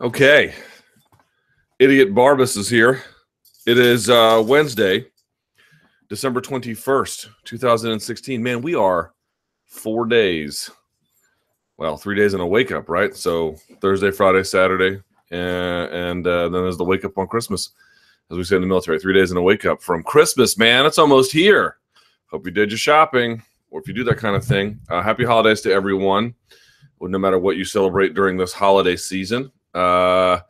Okay. 0.00 0.54
Idiot 1.80 2.14
Barbas 2.14 2.56
is 2.56 2.68
here. 2.68 3.02
It 3.66 3.78
is 3.78 4.08
uh, 4.08 4.40
Wednesday, 4.46 5.06
December 6.08 6.40
21st, 6.40 7.26
2016. 7.44 8.40
Man, 8.40 8.62
we 8.62 8.76
are 8.76 9.12
four 9.64 10.06
days. 10.06 10.70
Well, 11.78 11.96
three 11.96 12.14
days 12.14 12.32
in 12.32 12.40
a 12.40 12.46
wake 12.46 12.70
up, 12.70 12.88
right? 12.88 13.12
So 13.12 13.56
Thursday, 13.80 14.12
Friday, 14.12 14.44
Saturday, 14.44 15.02
and, 15.32 15.92
and 15.92 16.26
uh, 16.28 16.48
then 16.48 16.62
there's 16.62 16.78
the 16.78 16.84
wake 16.84 17.04
up 17.04 17.18
on 17.18 17.26
Christmas, 17.26 17.70
as 18.30 18.36
we 18.36 18.44
say 18.44 18.54
in 18.54 18.62
the 18.62 18.68
military. 18.68 19.00
Three 19.00 19.14
days 19.14 19.32
in 19.32 19.36
a 19.36 19.42
wake 19.42 19.66
up 19.66 19.82
from 19.82 20.04
Christmas, 20.04 20.56
man. 20.56 20.86
It's 20.86 20.98
almost 20.98 21.32
here. 21.32 21.78
Hope 22.30 22.46
you 22.46 22.52
did 22.52 22.70
your 22.70 22.78
shopping, 22.78 23.42
or 23.68 23.80
if 23.80 23.88
you 23.88 23.94
do 23.94 24.04
that 24.04 24.18
kind 24.18 24.36
of 24.36 24.44
thing. 24.44 24.78
Uh, 24.88 25.02
happy 25.02 25.24
holidays 25.24 25.60
to 25.62 25.72
everyone, 25.72 26.36
no 27.00 27.18
matter 27.18 27.40
what 27.40 27.56
you 27.56 27.64
celebrate 27.64 28.14
during 28.14 28.36
this 28.36 28.52
holiday 28.52 28.94
season. 28.94 29.50
Uh, 29.74 30.40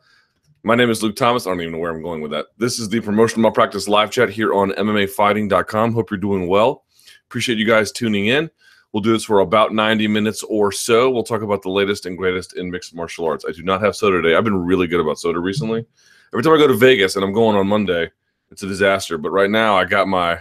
my 0.63 0.75
name 0.75 0.89
is 0.89 1.01
Luke 1.01 1.15
Thomas. 1.15 1.47
I 1.47 1.51
don't 1.51 1.61
even 1.61 1.73
know 1.73 1.79
where 1.79 1.91
I'm 1.91 2.01
going 2.01 2.21
with 2.21 2.31
that. 2.31 2.47
This 2.57 2.79
is 2.79 2.89
the 2.89 2.99
Promotional 2.99 3.41
Malpractice 3.43 3.87
live 3.87 4.11
chat 4.11 4.29
here 4.29 4.53
on 4.53 4.71
MMAfighting.com. 4.71 5.93
Hope 5.93 6.11
you're 6.11 6.17
doing 6.17 6.47
well. 6.47 6.83
Appreciate 7.27 7.57
you 7.57 7.65
guys 7.65 7.91
tuning 7.91 8.27
in. 8.27 8.49
We'll 8.91 9.01
do 9.01 9.13
this 9.13 9.23
for 9.23 9.39
about 9.41 9.73
90 9.73 10.07
minutes 10.07 10.41
or 10.43 10.71
so. 10.71 11.11
We'll 11.11 11.23
talk 11.23 11.43
about 11.43 11.61
the 11.61 11.69
latest 11.69 12.07
and 12.07 12.17
greatest 12.17 12.57
in 12.57 12.71
mixed 12.71 12.95
martial 12.95 13.25
arts. 13.25 13.45
I 13.47 13.51
do 13.51 13.61
not 13.61 13.81
have 13.81 13.95
soda 13.95 14.21
today. 14.21 14.35
I've 14.35 14.43
been 14.43 14.65
really 14.65 14.87
good 14.87 14.99
about 14.99 15.19
soda 15.19 15.39
recently. 15.39 15.85
Every 16.33 16.43
time 16.43 16.53
I 16.53 16.57
go 16.57 16.67
to 16.67 16.73
Vegas, 16.73 17.15
and 17.15 17.23
I'm 17.23 17.33
going 17.33 17.55
on 17.55 17.67
Monday, 17.67 18.09
it's 18.51 18.63
a 18.63 18.67
disaster. 18.67 19.17
But 19.17 19.29
right 19.29 19.49
now, 19.49 19.77
I 19.77 19.85
got 19.85 20.07
my. 20.07 20.39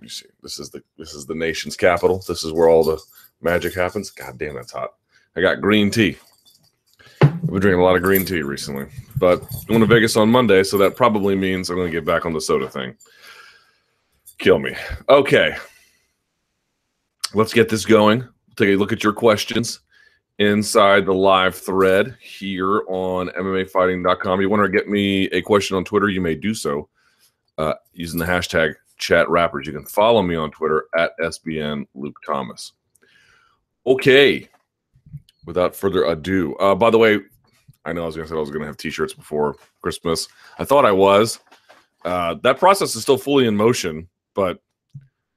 You 0.00 0.08
see, 0.08 0.26
this 0.42 0.58
is 0.58 0.70
the 0.70 0.82
this 0.98 1.14
is 1.14 1.26
the 1.26 1.34
nation's 1.34 1.76
capital. 1.76 2.22
This 2.26 2.44
is 2.44 2.52
where 2.52 2.68
all 2.68 2.84
the 2.84 3.00
magic 3.40 3.74
happens. 3.74 4.10
God 4.10 4.38
damn, 4.38 4.54
that's 4.54 4.72
hot. 4.72 4.90
I 5.36 5.40
got 5.40 5.60
green 5.60 5.90
tea. 5.90 6.16
I've 7.42 7.46
been 7.48 7.60
drinking 7.60 7.80
a 7.80 7.84
lot 7.84 7.96
of 7.96 8.02
green 8.02 8.24
tea 8.24 8.42
recently, 8.42 8.86
but 9.18 9.42
I'm 9.42 9.66
going 9.68 9.80
to 9.80 9.86
Vegas 9.86 10.16
on 10.16 10.30
Monday, 10.30 10.62
so 10.62 10.78
that 10.78 10.96
probably 10.96 11.36
means 11.36 11.68
I'm 11.68 11.76
going 11.76 11.90
to 11.90 11.96
get 11.96 12.04
back 12.04 12.24
on 12.24 12.32
the 12.32 12.40
soda 12.40 12.68
thing. 12.68 12.96
Kill 14.38 14.58
me. 14.58 14.74
Okay, 15.08 15.56
let's 17.34 17.52
get 17.52 17.68
this 17.68 17.84
going. 17.84 18.26
Take 18.56 18.70
a 18.70 18.76
look 18.76 18.92
at 18.92 19.04
your 19.04 19.12
questions 19.12 19.80
inside 20.38 21.06
the 21.06 21.14
live 21.14 21.54
thread 21.54 22.16
here 22.20 22.82
on 22.88 23.28
MMAfighting.com. 23.28 24.40
You 24.40 24.50
want 24.50 24.64
to 24.64 24.68
get 24.68 24.88
me 24.88 25.26
a 25.26 25.42
question 25.42 25.76
on 25.76 25.84
Twitter, 25.84 26.08
you 26.08 26.20
may 26.20 26.34
do 26.34 26.54
so 26.54 26.88
uh, 27.58 27.74
using 27.92 28.18
the 28.18 28.26
hashtag 28.26 28.74
chat 28.98 29.28
rappers. 29.28 29.66
You 29.66 29.72
can 29.72 29.86
follow 29.86 30.22
me 30.22 30.34
on 30.36 30.50
Twitter 30.50 30.86
at 30.96 31.12
SBN 31.20 31.86
Luke 31.94 32.18
Thomas. 32.26 32.72
Okay, 33.86 34.48
without 35.46 35.74
further 35.74 36.04
ado, 36.04 36.54
uh, 36.56 36.74
by 36.74 36.90
the 36.90 36.98
way, 36.98 37.20
I 37.84 37.92
know 37.92 38.02
I 38.02 38.06
was 38.06 38.16
going 38.16 38.26
to 38.26 38.30
say 38.30 38.36
I 38.36 38.40
was 38.40 38.50
going 38.50 38.60
to 38.62 38.66
have 38.66 38.76
T-shirts 38.76 39.14
before 39.14 39.56
Christmas. 39.80 40.28
I 40.58 40.64
thought 40.64 40.84
I 40.84 40.92
was. 40.92 41.38
Uh, 42.04 42.34
that 42.42 42.58
process 42.58 42.94
is 42.94 43.02
still 43.02 43.16
fully 43.16 43.46
in 43.46 43.56
motion, 43.56 44.08
but 44.34 44.60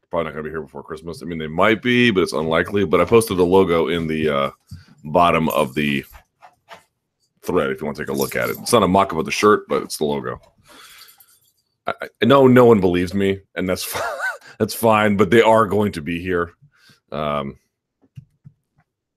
probably 0.09 0.25
not 0.25 0.33
going 0.33 0.43
to 0.43 0.49
be 0.49 0.53
here 0.53 0.61
before 0.61 0.83
Christmas. 0.83 1.21
I 1.21 1.25
mean, 1.25 1.37
they 1.37 1.47
might 1.47 1.81
be, 1.81 2.11
but 2.11 2.21
it's 2.21 2.33
unlikely. 2.33 2.85
But 2.85 3.01
I 3.01 3.05
posted 3.05 3.37
the 3.37 3.45
logo 3.45 3.87
in 3.87 4.07
the 4.07 4.29
uh, 4.29 4.51
bottom 5.03 5.47
of 5.49 5.75
the 5.75 6.03
thread 7.41 7.69
if 7.69 7.79
you 7.79 7.85
want 7.85 7.97
to 7.97 8.03
take 8.03 8.09
a 8.09 8.17
look 8.17 8.35
at 8.35 8.49
it. 8.49 8.57
It's 8.59 8.73
not 8.73 8.83
a 8.83 8.87
mock-up 8.87 9.19
of 9.19 9.25
the 9.25 9.31
shirt, 9.31 9.67
but 9.67 9.83
it's 9.83 9.97
the 9.97 10.05
logo. 10.05 10.41
I, 11.87 11.93
I 12.21 12.25
know 12.25 12.47
no 12.47 12.65
one 12.65 12.79
believes 12.79 13.13
me, 13.13 13.41
and 13.55 13.69
that's 13.69 13.95
that's 14.59 14.73
fine. 14.73 15.17
But 15.17 15.29
they 15.29 15.41
are 15.41 15.67
going 15.67 15.91
to 15.93 16.01
be 16.01 16.19
here. 16.21 16.53
Um, 17.11 17.57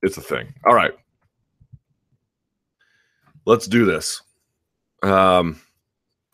it's 0.02 0.16
a 0.16 0.22
thing. 0.22 0.52
All 0.64 0.74
right 0.74 0.92
let's 3.46 3.66
do 3.66 3.84
this. 3.84 4.22
Um, 5.02 5.60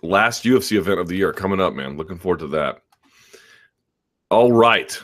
last 0.03 0.45
UFC 0.45 0.77
event 0.77 1.01
of 1.01 1.09
the 1.09 1.17
year 1.17 1.33
coming 1.33 1.61
up, 1.61 1.75
man. 1.75 1.97
Looking 1.97 2.19
forward 2.19 2.41
to 2.41 2.49
that. 2.49 2.83
All 4.31 4.53
right. 4.53 4.99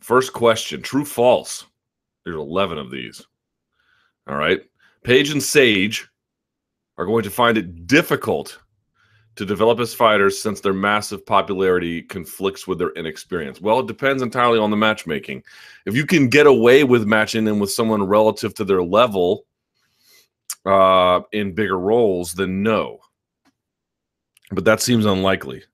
First 0.00 0.32
question 0.32 0.82
true, 0.82 1.04
false? 1.04 1.66
There's 2.24 2.36
11 2.36 2.78
of 2.78 2.90
these. 2.90 3.24
All 4.26 4.36
right. 4.36 4.60
Paige 5.04 5.30
and 5.30 5.42
Sage 5.42 6.08
are 6.96 7.06
going 7.06 7.24
to 7.24 7.30
find 7.30 7.58
it 7.58 7.86
difficult 7.86 8.58
to 9.36 9.46
develop 9.46 9.80
as 9.80 9.94
fighters 9.94 10.40
since 10.40 10.60
their 10.60 10.74
massive 10.74 11.24
popularity 11.24 12.02
conflicts 12.02 12.66
with 12.66 12.78
their 12.78 12.90
inexperience. 12.90 13.60
Well, 13.60 13.80
it 13.80 13.86
depends 13.86 14.22
entirely 14.22 14.58
on 14.58 14.70
the 14.70 14.76
matchmaking. 14.76 15.42
If 15.86 15.96
you 15.96 16.04
can 16.04 16.28
get 16.28 16.46
away 16.46 16.84
with 16.84 17.06
matching 17.06 17.44
them 17.44 17.58
with 17.58 17.70
someone 17.70 18.02
relative 18.02 18.54
to 18.54 18.64
their 18.64 18.82
level, 18.82 19.46
uh, 20.64 21.20
in 21.32 21.54
bigger 21.54 21.78
roles, 21.78 22.34
then 22.34 22.62
no. 22.62 22.98
But 24.50 24.64
that 24.64 24.80
seems 24.80 25.06
unlikely. 25.06 25.64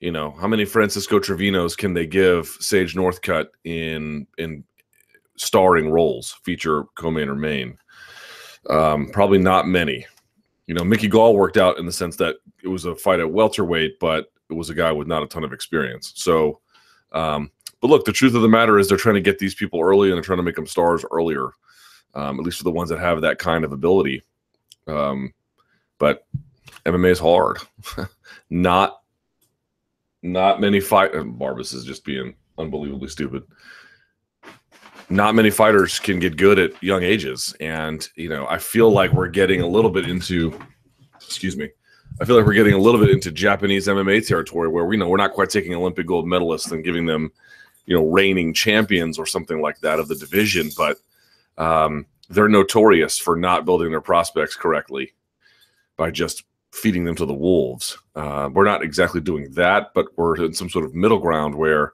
You 0.00 0.12
know, 0.12 0.32
how 0.32 0.46
many 0.46 0.64
Francisco 0.64 1.18
Trevinos 1.18 1.76
can 1.76 1.94
they 1.94 2.06
give 2.06 2.46
Sage 2.60 2.94
Northcutt 2.94 3.46
in 3.64 4.26
in 4.36 4.64
starring 5.36 5.90
roles, 5.90 6.38
feature, 6.44 6.84
co-main, 6.94 7.28
or 7.28 7.34
main? 7.34 7.78
Um, 8.68 9.10
probably 9.12 9.38
not 9.38 9.66
many. 9.66 10.06
You 10.68 10.74
know, 10.74 10.84
Mickey 10.84 11.08
Gall 11.08 11.34
worked 11.34 11.56
out 11.56 11.78
in 11.78 11.86
the 11.86 11.92
sense 11.92 12.14
that 12.16 12.36
it 12.62 12.68
was 12.68 12.84
a 12.84 12.94
fight 12.94 13.18
at 13.18 13.30
welterweight, 13.30 13.98
but 13.98 14.30
it 14.48 14.54
was 14.54 14.70
a 14.70 14.74
guy 14.74 14.92
with 14.92 15.08
not 15.08 15.24
a 15.24 15.26
ton 15.26 15.42
of 15.42 15.52
experience. 15.52 16.12
So, 16.14 16.60
um, 17.10 17.50
but 17.80 17.88
look, 17.88 18.04
the 18.04 18.12
truth 18.12 18.36
of 18.36 18.42
the 18.42 18.48
matter 18.48 18.78
is 18.78 18.88
they're 18.88 18.96
trying 18.96 19.16
to 19.16 19.20
get 19.20 19.40
these 19.40 19.56
people 19.56 19.80
early 19.82 20.08
and 20.08 20.16
they're 20.16 20.22
trying 20.22 20.38
to 20.38 20.44
make 20.44 20.54
them 20.54 20.66
stars 20.66 21.04
earlier 21.10 21.50
um, 22.14 22.38
at 22.38 22.44
least 22.44 22.58
for 22.58 22.64
the 22.64 22.70
ones 22.70 22.90
that 22.90 22.98
have 22.98 23.20
that 23.20 23.38
kind 23.38 23.64
of 23.64 23.72
ability. 23.72 24.22
Um, 24.86 25.32
but 25.98 26.26
MMA 26.84 27.10
is 27.10 27.18
hard. 27.18 27.58
not 28.50 29.00
not 30.22 30.60
many 30.60 30.80
fight. 30.80 31.12
Barbas 31.12 31.74
is 31.74 31.84
just 31.84 32.04
being 32.04 32.34
unbelievably 32.58 33.08
stupid. 33.08 33.44
Not 35.10 35.34
many 35.34 35.50
fighters 35.50 35.98
can 35.98 36.18
get 36.18 36.36
good 36.36 36.58
at 36.58 36.82
young 36.82 37.02
ages, 37.02 37.54
and 37.60 38.06
you 38.14 38.28
know 38.28 38.46
I 38.48 38.58
feel 38.58 38.90
like 38.90 39.12
we're 39.12 39.28
getting 39.28 39.60
a 39.60 39.66
little 39.66 39.90
bit 39.90 40.08
into. 40.08 40.58
Excuse 41.16 41.56
me. 41.56 41.70
I 42.20 42.24
feel 42.24 42.36
like 42.36 42.46
we're 42.46 42.54
getting 42.54 42.74
a 42.74 42.78
little 42.78 43.00
bit 43.00 43.10
into 43.10 43.30
Japanese 43.30 43.86
MMA 43.86 44.26
territory 44.26 44.68
where 44.68 44.84
we 44.84 44.96
know 44.96 45.08
we're 45.08 45.18
not 45.18 45.34
quite 45.34 45.50
taking 45.50 45.74
Olympic 45.74 46.06
gold 46.06 46.26
medalists 46.26 46.72
and 46.72 46.82
giving 46.82 47.06
them, 47.06 47.30
you 47.86 47.94
know, 47.94 48.08
reigning 48.08 48.52
champions 48.52 49.18
or 49.18 49.26
something 49.26 49.60
like 49.60 49.78
that 49.80 50.00
of 50.00 50.08
the 50.08 50.16
division, 50.16 50.70
but 50.76 50.96
um, 51.58 52.06
they're 52.28 52.48
notorious 52.48 53.18
for 53.18 53.36
not 53.36 53.64
building 53.64 53.90
their 53.90 54.00
prospects 54.00 54.56
correctly 54.56 55.12
by 55.96 56.10
just 56.10 56.44
feeding 56.72 57.04
them 57.04 57.14
to 57.16 57.26
the 57.26 57.34
wolves. 57.34 57.98
Uh, 58.14 58.50
we're 58.52 58.64
not 58.64 58.82
exactly 58.82 59.20
doing 59.20 59.50
that, 59.52 59.92
but 59.94 60.06
we're 60.16 60.36
in 60.44 60.52
some 60.52 60.68
sort 60.68 60.84
of 60.84 60.94
middle 60.94 61.18
ground 61.18 61.54
where 61.54 61.92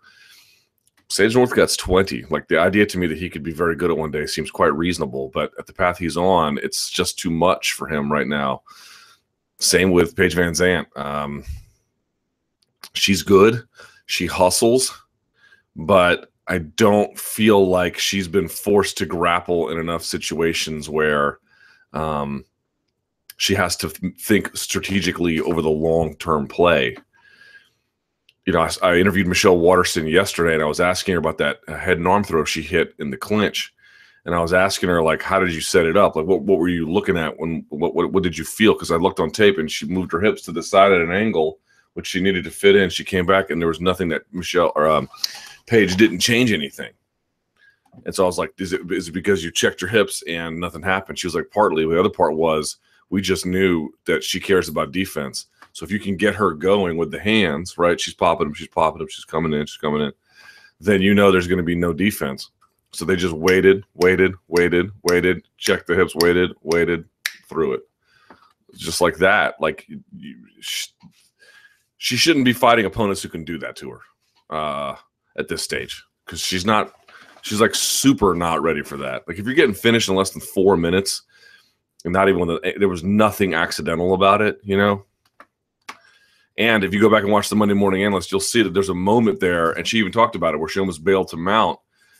Sage 1.08 1.34
Northcutt's 1.34 1.76
20. 1.76 2.24
Like 2.30 2.48
the 2.48 2.58
idea 2.58 2.86
to 2.86 2.98
me 2.98 3.06
that 3.06 3.18
he 3.18 3.28
could 3.28 3.42
be 3.42 3.52
very 3.52 3.76
good 3.76 3.90
at 3.90 3.96
one 3.96 4.10
day 4.10 4.26
seems 4.26 4.50
quite 4.50 4.74
reasonable, 4.74 5.30
but 5.34 5.52
at 5.58 5.66
the 5.66 5.72
path 5.72 5.98
he's 5.98 6.16
on, 6.16 6.58
it's 6.58 6.90
just 6.90 7.18
too 7.18 7.30
much 7.30 7.72
for 7.72 7.88
him 7.88 8.10
right 8.10 8.26
now. 8.26 8.62
Same 9.58 9.92
with 9.92 10.16
Paige 10.16 10.34
VanZant. 10.34 10.86
Um, 10.96 11.44
she's 12.94 13.22
good. 13.22 13.62
She 14.06 14.26
hustles, 14.26 14.92
but 15.76 16.30
I 16.46 16.58
don't 16.58 17.18
feel 17.18 17.66
like 17.68 17.98
she's 17.98 18.28
been 18.28 18.48
forced 18.48 18.98
to 18.98 19.06
grapple 19.06 19.70
in 19.70 19.78
enough 19.78 20.02
situations 20.02 20.90
where 20.90 21.38
um, 21.92 22.44
she 23.36 23.54
has 23.54 23.76
to 23.76 23.88
th- 23.88 24.14
think 24.20 24.54
strategically 24.56 25.40
over 25.40 25.62
the 25.62 25.70
long 25.70 26.16
term 26.16 26.46
play. 26.46 26.96
You 28.46 28.52
know, 28.52 28.60
I, 28.60 28.70
I, 28.82 28.96
interviewed 28.96 29.26
Michelle 29.26 29.58
Waterson 29.58 30.06
yesterday, 30.06 30.54
and 30.54 30.62
I 30.62 30.66
was 30.66 30.80
asking 30.80 31.14
her 31.14 31.18
about 31.18 31.38
that 31.38 31.60
head 31.66 31.96
and 31.96 32.06
arm 32.06 32.24
throw 32.24 32.44
she 32.44 32.60
hit 32.60 32.94
in 32.98 33.10
the 33.10 33.16
clinch, 33.16 33.72
and 34.26 34.34
I 34.34 34.40
was 34.42 34.52
asking 34.52 34.90
her 34.90 35.02
like, 35.02 35.22
"How 35.22 35.40
did 35.40 35.54
you 35.54 35.62
set 35.62 35.86
it 35.86 35.96
up? 35.96 36.14
Like, 36.14 36.26
what 36.26 36.42
what 36.42 36.58
were 36.58 36.68
you 36.68 36.90
looking 36.90 37.16
at 37.16 37.38
when 37.38 37.64
what 37.70 37.94
what, 37.94 38.12
what 38.12 38.22
did 38.22 38.36
you 38.36 38.44
feel?" 38.44 38.74
Because 38.74 38.90
I 38.90 38.96
looked 38.96 39.20
on 39.20 39.30
tape, 39.30 39.58
and 39.58 39.70
she 39.70 39.86
moved 39.86 40.12
her 40.12 40.20
hips 40.20 40.42
to 40.42 40.52
the 40.52 40.62
side 40.62 40.92
at 40.92 41.00
an 41.00 41.12
angle 41.12 41.58
which 41.94 42.08
she 42.08 42.20
needed 42.20 42.44
to 42.44 42.50
fit 42.50 42.76
in. 42.76 42.90
She 42.90 43.04
came 43.04 43.24
back, 43.24 43.50
and 43.50 43.60
there 43.60 43.68
was 43.68 43.80
nothing 43.80 44.08
that 44.08 44.22
Michelle 44.32 44.72
or 44.76 44.86
um, 44.86 45.08
Paige 45.66 45.96
didn't 45.96 46.18
change 46.18 46.52
anything. 46.52 46.92
And 48.04 48.14
so 48.14 48.24
I 48.24 48.26
was 48.26 48.38
like, 48.38 48.52
is 48.58 48.72
it, 48.72 48.80
is 48.90 49.08
it 49.08 49.12
because 49.12 49.44
you 49.44 49.52
checked 49.52 49.80
your 49.80 49.90
hips 49.90 50.22
and 50.28 50.58
nothing 50.58 50.82
happened? 50.82 51.18
She 51.18 51.28
was 51.28 51.36
like, 51.36 51.50
partly. 51.52 51.86
The 51.86 51.98
other 51.98 52.10
part 52.10 52.34
was 52.34 52.76
we 53.08 53.22
just 53.22 53.46
knew 53.46 53.90
that 54.06 54.24
she 54.24 54.40
cares 54.40 54.68
about 54.68 54.90
defense. 54.90 55.46
So 55.74 55.84
if 55.84 55.90
you 55.90 56.00
can 56.00 56.16
get 56.16 56.34
her 56.34 56.52
going 56.54 56.96
with 56.96 57.10
the 57.10 57.20
hands, 57.20 57.76
right? 57.76 58.00
She's 58.00 58.14
popping 58.14 58.46
them, 58.46 58.54
she's 58.54 58.68
popping 58.68 59.00
them, 59.00 59.08
she's 59.10 59.26
coming 59.26 59.52
in, 59.52 59.66
she's 59.66 59.76
coming 59.76 60.00
in. 60.00 60.12
Then 60.80 61.02
you 61.02 61.12
know 61.14 61.30
there's 61.30 61.46
going 61.46 61.58
to 61.58 61.62
be 61.62 61.74
no 61.74 61.92
defense. 61.92 62.50
So 62.92 63.04
they 63.04 63.16
just 63.16 63.34
waited, 63.34 63.84
waited, 63.94 64.32
waited, 64.48 64.90
waited, 65.02 65.44
checked 65.58 65.86
the 65.86 65.94
hips, 65.94 66.14
waited, 66.14 66.52
waited, 66.62 67.04
through 67.48 67.74
it. 67.74 67.82
Just 68.74 69.02
like 69.02 69.16
that. 69.18 69.60
Like 69.60 69.86
you, 70.16 70.36
she, 70.60 70.88
she 71.98 72.16
shouldn't 72.16 72.46
be 72.46 72.54
fighting 72.54 72.86
opponents 72.86 73.22
who 73.22 73.28
can 73.28 73.44
do 73.44 73.58
that 73.58 73.76
to 73.76 73.90
her. 73.90 74.00
Uh, 74.50 74.96
at 75.36 75.48
this 75.48 75.62
stage 75.62 76.04
because 76.24 76.38
she's 76.40 76.64
not 76.64 76.92
She's 77.44 77.60
like 77.60 77.74
super 77.74 78.34
not 78.34 78.62
ready 78.62 78.82
for 78.82 78.96
that. 78.96 79.28
Like 79.28 79.38
if 79.38 79.44
you're 79.44 79.54
getting 79.54 79.74
finished 79.74 80.08
in 80.08 80.14
less 80.14 80.30
than 80.30 80.40
four 80.40 80.78
minutes, 80.78 81.24
and 82.02 82.12
not 82.14 82.30
even 82.30 82.40
when 82.40 82.48
the, 82.48 82.74
there 82.78 82.88
was 82.88 83.04
nothing 83.04 83.52
accidental 83.52 84.14
about 84.14 84.40
it, 84.40 84.58
you 84.62 84.78
know. 84.78 85.04
And 86.56 86.84
if 86.84 86.94
you 86.94 87.00
go 87.00 87.10
back 87.10 87.24
and 87.24 87.32
watch 87.32 87.48
the 87.48 87.56
Monday 87.56 87.74
Morning 87.74 88.04
Analyst, 88.04 88.30
you'll 88.30 88.40
see 88.40 88.62
that 88.62 88.74
there's 88.74 88.88
a 88.88 88.94
moment 88.94 89.40
there, 89.40 89.72
and 89.72 89.86
she 89.86 89.98
even 89.98 90.12
talked 90.12 90.36
about 90.36 90.54
it, 90.54 90.58
where 90.58 90.68
she 90.68 90.78
almost 90.78 91.02
bailed 91.02 91.28
to 91.28 91.36
mount 91.36 91.78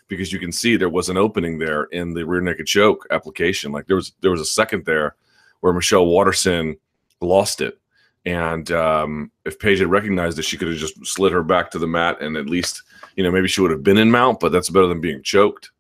because 0.09 0.33
you 0.33 0.39
can 0.39 0.53
see 0.53 0.77
there 0.77 0.89
was 0.89 1.09
an 1.09 1.17
opening 1.17 1.59
there 1.59 1.85
in 1.85 2.13
the 2.13 2.25
rear 2.27 2.41
naked 2.41 2.67
choke 2.67 3.07
application. 3.11 3.73
Like 3.73 3.87
there 3.87 3.97
was 3.97 4.13
there 4.21 4.31
was 4.31 4.41
a 4.41 4.47
second 4.47 4.85
there 4.85 5.17
where 5.61 5.73
Michelle 5.73 6.07
Waterson 6.07 6.77
lost 7.21 7.61
it, 7.61 7.79
and 8.27 8.71
um, 8.73 9.31
if 9.45 9.59
Paige 9.59 9.79
had 9.79 9.91
recognized 9.91 10.39
it, 10.39 10.45
she 10.45 10.57
could 10.57 10.69
have 10.69 10.77
just 10.77 11.07
slid 11.07 11.33
her 11.33 11.43
back 11.43 11.71
to 11.71 11.79
the 11.79 11.87
mat, 11.87 12.21
and 12.21 12.37
at 12.37 12.47
least 12.47 12.83
you 13.17 13.23
know 13.23 13.31
maybe 13.31 13.49
she 13.49 13.61
would 13.61 13.71
have 13.71 13.85
been 13.85 13.99
in 13.99 14.11
mount, 14.11 14.41
but 14.41 14.51
that's 14.51 14.71
better 14.71 14.89
than 14.89 15.01
being 15.01 15.23
choked. 15.23 15.71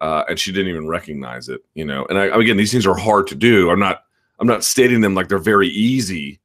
Uh, 0.00 0.24
and 0.28 0.36
she 0.36 0.50
didn't 0.50 0.68
even 0.68 0.88
recognize 0.88 1.48
it, 1.48 1.60
you 1.74 1.84
know. 1.84 2.04
And 2.06 2.18
I, 2.18 2.24
again, 2.24 2.56
these 2.56 2.72
things 2.72 2.88
are 2.88 2.96
hard 2.96 3.28
to 3.28 3.36
do. 3.36 3.70
I'm 3.70 3.78
not 3.78 4.02
I'm 4.40 4.48
not 4.48 4.64
stating 4.64 5.00
them 5.00 5.14
like 5.14 5.28
they're 5.28 5.38
very 5.38 5.68
easy 5.68 6.40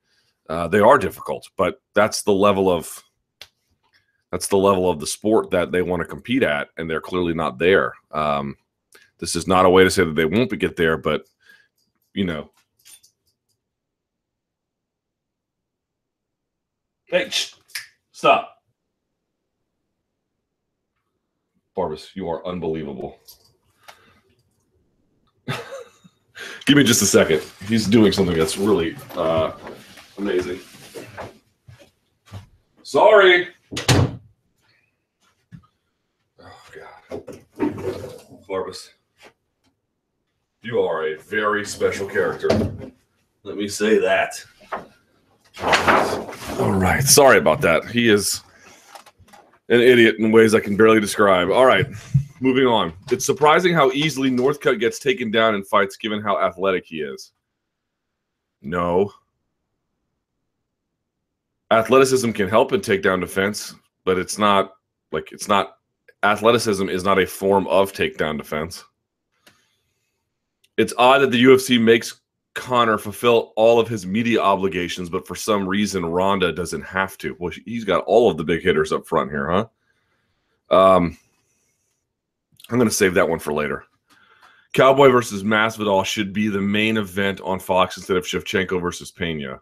uh, 0.50 0.68
they 0.68 0.80
are 0.80 0.98
difficult, 0.98 1.50
but 1.58 1.82
that's 1.94 2.24
the 2.24 2.34
level 2.34 2.70
of 2.70 3.04
that's 4.32 4.48
the 4.48 4.58
level 4.58 4.90
of 4.90 5.00
the 5.00 5.08
sport 5.08 5.52
that 5.52 5.72
they 5.72 5.82
want 5.82 6.02
to 6.02 6.08
compete 6.08 6.44
at, 6.44 6.70
and 6.78 6.90
they're 6.90 7.02
clearly 7.02 7.34
not 7.34 7.58
there. 7.58 7.94
Um, 8.12 8.58
this 9.20 9.36
is 9.36 9.48
not 9.48 9.66
a 9.66 9.70
way 9.70 9.84
to 9.84 9.90
say 9.90 10.04
that 10.04 10.16
they 10.16 10.26
won't 10.26 10.50
be 10.50 10.58
get 10.58 10.76
there, 10.76 10.98
but 10.98 11.26
you 12.14 12.26
know. 12.26 12.52
Hey, 17.06 17.30
stop. 18.12 18.58
Barbas, 21.76 22.10
you 22.16 22.28
are 22.28 22.46
unbelievable. 22.46 23.18
Give 26.66 26.76
me 26.76 26.84
just 26.84 27.02
a 27.02 27.06
second. 27.06 27.42
He's 27.68 27.86
doing 27.86 28.12
something 28.12 28.38
that's 28.38 28.58
really 28.58 28.98
uh, 29.16 29.52
Amazing. 30.18 30.60
Sorry. 32.84 33.50
Oh 36.40 36.62
God. 36.74 37.42
Barbas. 38.50 38.90
You 40.62 40.80
are 40.80 41.08
a 41.08 41.18
very 41.18 41.66
special 41.66 42.08
character. 42.08 42.50
Let 43.44 43.58
me 43.58 43.68
say 43.68 44.00
that. 44.00 44.44
All 46.60 46.74
right. 46.74 47.04
Sorry 47.04 47.38
about 47.38 47.62
that. 47.62 47.86
He 47.86 48.10
is 48.10 48.42
an 49.70 49.82
idiot 49.82 50.16
in 50.18 50.32
ways 50.32 50.56
I 50.56 50.60
can 50.60 50.76
barely 50.76 51.00
describe. 51.00 51.50
All 51.52 51.66
right. 51.66 51.86
Moving 52.40 52.66
on. 52.66 52.94
It's 53.12 53.26
surprising 53.26 53.74
how 53.74 53.92
easily 53.92 54.32
Northcutt 54.32 54.80
gets 54.80 54.98
taken 54.98 55.30
down 55.30 55.56
in 55.56 55.64
fights 55.64 55.96
given 55.96 56.22
how 56.22 56.40
athletic 56.42 56.86
he 56.86 57.02
is. 57.02 57.34
No 58.62 59.12
athleticism 61.72 62.32
can 62.32 62.48
help 62.48 62.74
in 62.74 62.82
takedown 62.82 63.20
defense, 63.20 63.76
but 64.06 64.18
it's 64.18 64.38
not 64.38 64.74
like 65.12 65.32
it's 65.32 65.48
not 65.48 65.78
athleticism 66.24 66.90
is 66.90 67.04
not 67.04 67.20
a 67.20 67.28
form 67.28 67.68
of 67.68 67.94
takedown 67.94 68.38
defense. 68.38 68.84
It's 70.78 70.94
odd 70.98 71.20
that 71.20 71.32
the 71.32 71.44
UFC 71.44 71.82
makes 71.82 72.22
Conor 72.54 72.98
fulfill 72.98 73.54
all 73.56 73.80
of 73.80 73.88
his 73.88 74.06
media 74.06 74.42
obligations, 74.42 75.10
but 75.10 75.28
for 75.28 75.36
some 75.36 75.68
reason 75.68 76.06
Ronda 76.06 76.52
doesn't 76.52 76.82
have 76.84 77.18
to. 77.20 77.36
Well, 77.40 77.54
he's 77.66 77.84
got 77.84 78.04
all 78.06 78.30
of 78.30 78.38
the 78.38 78.44
big 78.44 78.62
hitters 78.62 78.92
up 78.92 79.06
front 79.06 79.30
here, 79.30 79.50
huh? 79.50 79.66
Um, 80.70 81.18
I'm 82.70 82.78
going 82.78 82.90
to 82.90 82.94
save 82.94 83.14
that 83.14 83.30
one 83.30 83.40
for 83.40 83.54
later. 83.54 83.86
Cowboy 84.74 85.10
versus 85.10 85.44
Masvidal 85.44 86.04
should 86.06 86.34
be 86.34 86.50
the 86.50 86.62
main 86.62 86.98
event 86.98 87.42
on 87.42 87.60
Fox 87.60 87.98
instead 87.98 88.18
of 88.18 88.26
Shevchenko 88.26 88.82
versus 88.82 89.12
Pena. 89.12 89.62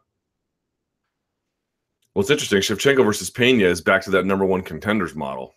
Well, 2.16 2.22
it's 2.22 2.32
interesting. 2.32 2.62
Shevchenko 2.62 3.04
versus 3.04 3.30
Pena 3.30 3.66
is 3.66 3.82
back 3.82 4.02
to 4.04 4.12
that 4.12 4.26
number 4.26 4.46
one 4.46 4.62
contenders 4.62 5.16
model. 5.16 5.54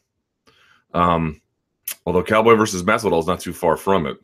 Um, 0.93 1.41
although 2.05 2.25
Cowboy 2.25 2.57
versus 2.57 2.83
Masvidal 2.83 3.21
is 3.21 3.29
not 3.29 3.39
too 3.39 3.53
far 3.53 3.77
from 3.77 4.07
it. 4.07 4.19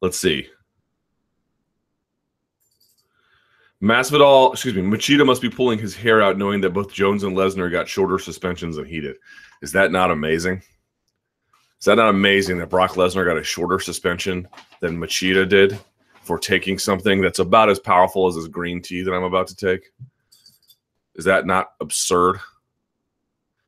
Let's 0.00 0.18
see. 0.18 0.48
Masvidal, 3.82 4.52
excuse 4.52 4.74
me, 4.74 4.82
Machida 4.82 5.24
must 5.24 5.42
be 5.42 5.50
pulling 5.50 5.78
his 5.78 5.94
hair 5.94 6.22
out 6.22 6.38
knowing 6.38 6.62
that 6.62 6.70
both 6.70 6.92
Jones 6.92 7.22
and 7.22 7.36
Lesnar 7.36 7.70
got 7.70 7.88
shorter 7.88 8.18
suspensions 8.18 8.76
than 8.76 8.86
he 8.86 9.00
did. 9.00 9.16
Is 9.62 9.72
that 9.72 9.92
not 9.92 10.10
amazing? 10.10 10.62
Is 11.78 11.86
that 11.86 11.96
not 11.96 12.10
amazing 12.10 12.58
that 12.58 12.68
Brock 12.68 12.92
Lesnar 12.92 13.24
got 13.24 13.38
a 13.38 13.42
shorter 13.42 13.78
suspension 13.78 14.48
than 14.80 14.98
Machida 14.98 15.46
did? 15.48 15.78
For 16.30 16.38
taking 16.38 16.78
something 16.78 17.20
that's 17.20 17.40
about 17.40 17.68
as 17.68 17.80
powerful 17.80 18.28
as 18.28 18.36
this 18.36 18.46
green 18.46 18.80
tea 18.80 19.02
that 19.02 19.12
I'm 19.12 19.24
about 19.24 19.48
to 19.48 19.56
take? 19.56 19.90
Is 21.16 21.24
that 21.24 21.44
not 21.44 21.72
absurd 21.80 22.38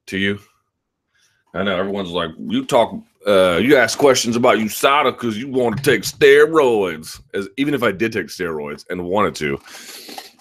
to 0.07 0.17
you? 0.17 0.39
I 1.55 1.65
know 1.65 1.77
everyone's 1.77 2.11
like, 2.11 2.31
you 2.39 2.65
talk, 2.65 2.95
uh, 3.27 3.59
you 3.61 3.77
ask 3.77 3.99
questions 3.99 4.37
about 4.37 4.59
USADA 4.59 5.11
because 5.11 5.37
you 5.37 5.49
want 5.49 5.77
to 5.77 5.83
take 5.83 6.03
steroids. 6.03 7.21
As 7.35 7.49
even 7.57 7.75
if 7.75 7.83
I 7.83 7.91
did 7.91 8.13
take 8.13 8.27
steroids 8.27 8.89
and 8.89 9.07
wanted 9.07 9.35
to, 9.35 9.59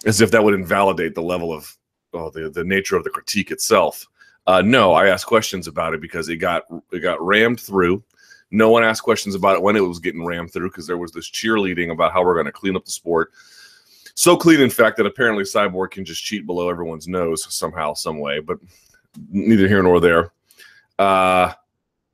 as 0.05 0.21
if 0.21 0.29
that 0.29 0.43
would 0.43 0.53
invalidate 0.53 1.15
the 1.15 1.23
level 1.23 1.51
of 1.51 1.75
oh, 2.13 2.29
the 2.29 2.51
the 2.51 2.63
nature 2.63 2.97
of 2.97 3.03
the 3.03 3.09
critique 3.09 3.49
itself. 3.49 4.05
Uh, 4.45 4.61
no, 4.61 4.93
I 4.93 5.07
asked 5.07 5.25
questions 5.25 5.65
about 5.65 5.95
it 5.95 6.01
because 6.01 6.29
it 6.29 6.35
got 6.35 6.65
it 6.91 6.99
got 6.99 7.19
rammed 7.19 7.59
through. 7.59 8.03
No 8.51 8.69
one 8.69 8.83
asked 8.83 9.03
questions 9.03 9.33
about 9.33 9.55
it 9.55 9.61
when 9.61 9.77
it 9.77 9.79
was 9.79 9.99
getting 9.99 10.25
rammed 10.25 10.51
through 10.51 10.69
because 10.69 10.85
there 10.85 10.97
was 10.97 11.11
this 11.11 11.31
cheerleading 11.31 11.91
about 11.91 12.11
how 12.11 12.23
we're 12.23 12.33
going 12.33 12.45
to 12.45 12.51
clean 12.51 12.75
up 12.75 12.85
the 12.85 12.91
sport. 12.91 13.31
So 14.13 14.35
clean, 14.35 14.59
in 14.59 14.69
fact, 14.69 14.97
that 14.97 15.05
apparently 15.05 15.45
Cyborg 15.45 15.91
can 15.91 16.03
just 16.03 16.23
cheat 16.23 16.45
below 16.45 16.69
everyone's 16.69 17.07
nose 17.07 17.45
somehow, 17.53 17.93
some 17.93 18.19
way, 18.19 18.39
but 18.39 18.59
neither 19.29 19.67
here 19.69 19.81
nor 19.81 20.01
there. 20.01 20.33
Uh, 20.99 21.53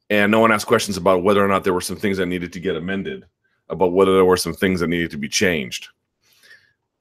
and 0.10 0.32
no 0.32 0.40
one 0.40 0.52
asked 0.52 0.68
questions 0.68 0.96
about 0.96 1.24
whether 1.24 1.44
or 1.44 1.48
not 1.48 1.64
there 1.64 1.74
were 1.74 1.82
some 1.82 1.98
things 1.98 2.18
that 2.18 2.28
needed 2.28 2.54
to 2.54 2.60
get 2.60 2.76
amended, 2.76 3.26
about 3.70 3.94
whether 3.94 4.14
there 4.14 4.26
were 4.26 4.38
some 4.38 4.54
things 4.54 4.80
that 4.80 4.88
needed 4.88 5.12
to 5.12 5.18
be 5.18 5.28
changed. 5.28 5.90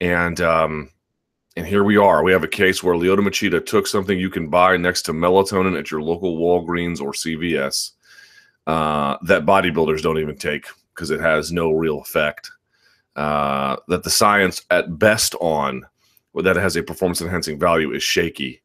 And 0.00 0.40
um, 0.40 0.90
and 1.56 1.66
here 1.66 1.84
we 1.84 1.96
are. 1.96 2.22
We 2.22 2.32
have 2.32 2.44
a 2.44 2.48
case 2.48 2.82
where 2.82 2.96
Lyoto 2.96 3.20
Machida 3.20 3.64
took 3.64 3.86
something 3.86 4.18
you 4.18 4.28
can 4.28 4.48
buy 4.48 4.76
next 4.76 5.02
to 5.02 5.12
melatonin 5.12 5.78
at 5.78 5.90
your 5.90 6.02
local 6.02 6.36
Walgreens 6.36 7.00
or 7.00 7.12
CVS 7.12 7.92
uh, 8.66 9.16
that 9.22 9.46
bodybuilders 9.46 10.02
don't 10.02 10.18
even 10.18 10.36
take 10.36 10.66
because 10.94 11.10
it 11.10 11.20
has 11.20 11.52
no 11.52 11.72
real 11.72 12.00
effect. 12.00 12.50
Uh, 13.14 13.76
that 13.88 14.02
the 14.02 14.10
science 14.10 14.62
at 14.70 14.98
best 14.98 15.34
on 15.40 15.86
that 16.34 16.56
has 16.56 16.76
a 16.76 16.82
performance 16.82 17.22
enhancing 17.22 17.58
value 17.58 17.92
is 17.92 18.02
shaky. 18.02 18.60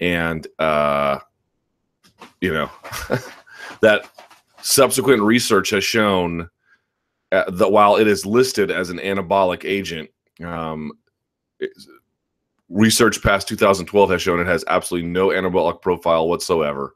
And, 0.00 0.46
uh, 0.58 1.18
you 2.40 2.52
know, 2.52 2.70
that 3.80 4.08
subsequent 4.62 5.22
research 5.22 5.70
has 5.70 5.84
shown 5.84 6.48
uh, 7.32 7.50
that 7.50 7.70
while 7.70 7.96
it 7.96 8.06
is 8.06 8.24
listed 8.24 8.70
as 8.70 8.88
an 8.88 8.98
anabolic 8.98 9.64
agent, 9.64 10.08
um, 10.42 10.92
research 12.70 13.22
past 13.22 13.48
2012 13.48 14.10
has 14.10 14.22
shown 14.22 14.40
it 14.40 14.46
has 14.46 14.64
absolutely 14.68 15.08
no 15.08 15.28
anabolic 15.28 15.82
profile 15.82 16.28
whatsoever 16.28 16.94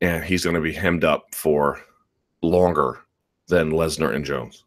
and 0.00 0.24
he's 0.24 0.44
going 0.44 0.54
to 0.54 0.60
be 0.60 0.72
hemmed 0.72 1.04
up 1.04 1.34
for 1.34 1.80
longer 2.42 3.00
than 3.48 3.70
Lesnar 3.70 4.14
and 4.14 4.24
Jones. 4.24 4.64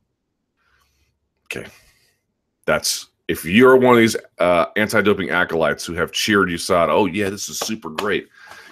Okay. 1.46 1.68
That's 2.66 3.08
if 3.28 3.44
you're 3.44 3.76
one 3.76 3.94
of 3.94 4.00
these 4.00 4.16
uh, 4.40 4.68
anti-doping 4.76 5.30
acolytes 5.30 5.86
who 5.86 5.94
have 5.94 6.12
cheered 6.12 6.50
USADA, 6.50 6.90
oh 6.90 7.06
yeah, 7.06 7.30
this 7.30 7.50
is 7.50 7.60
super 7.60 7.90
great. 7.90 8.28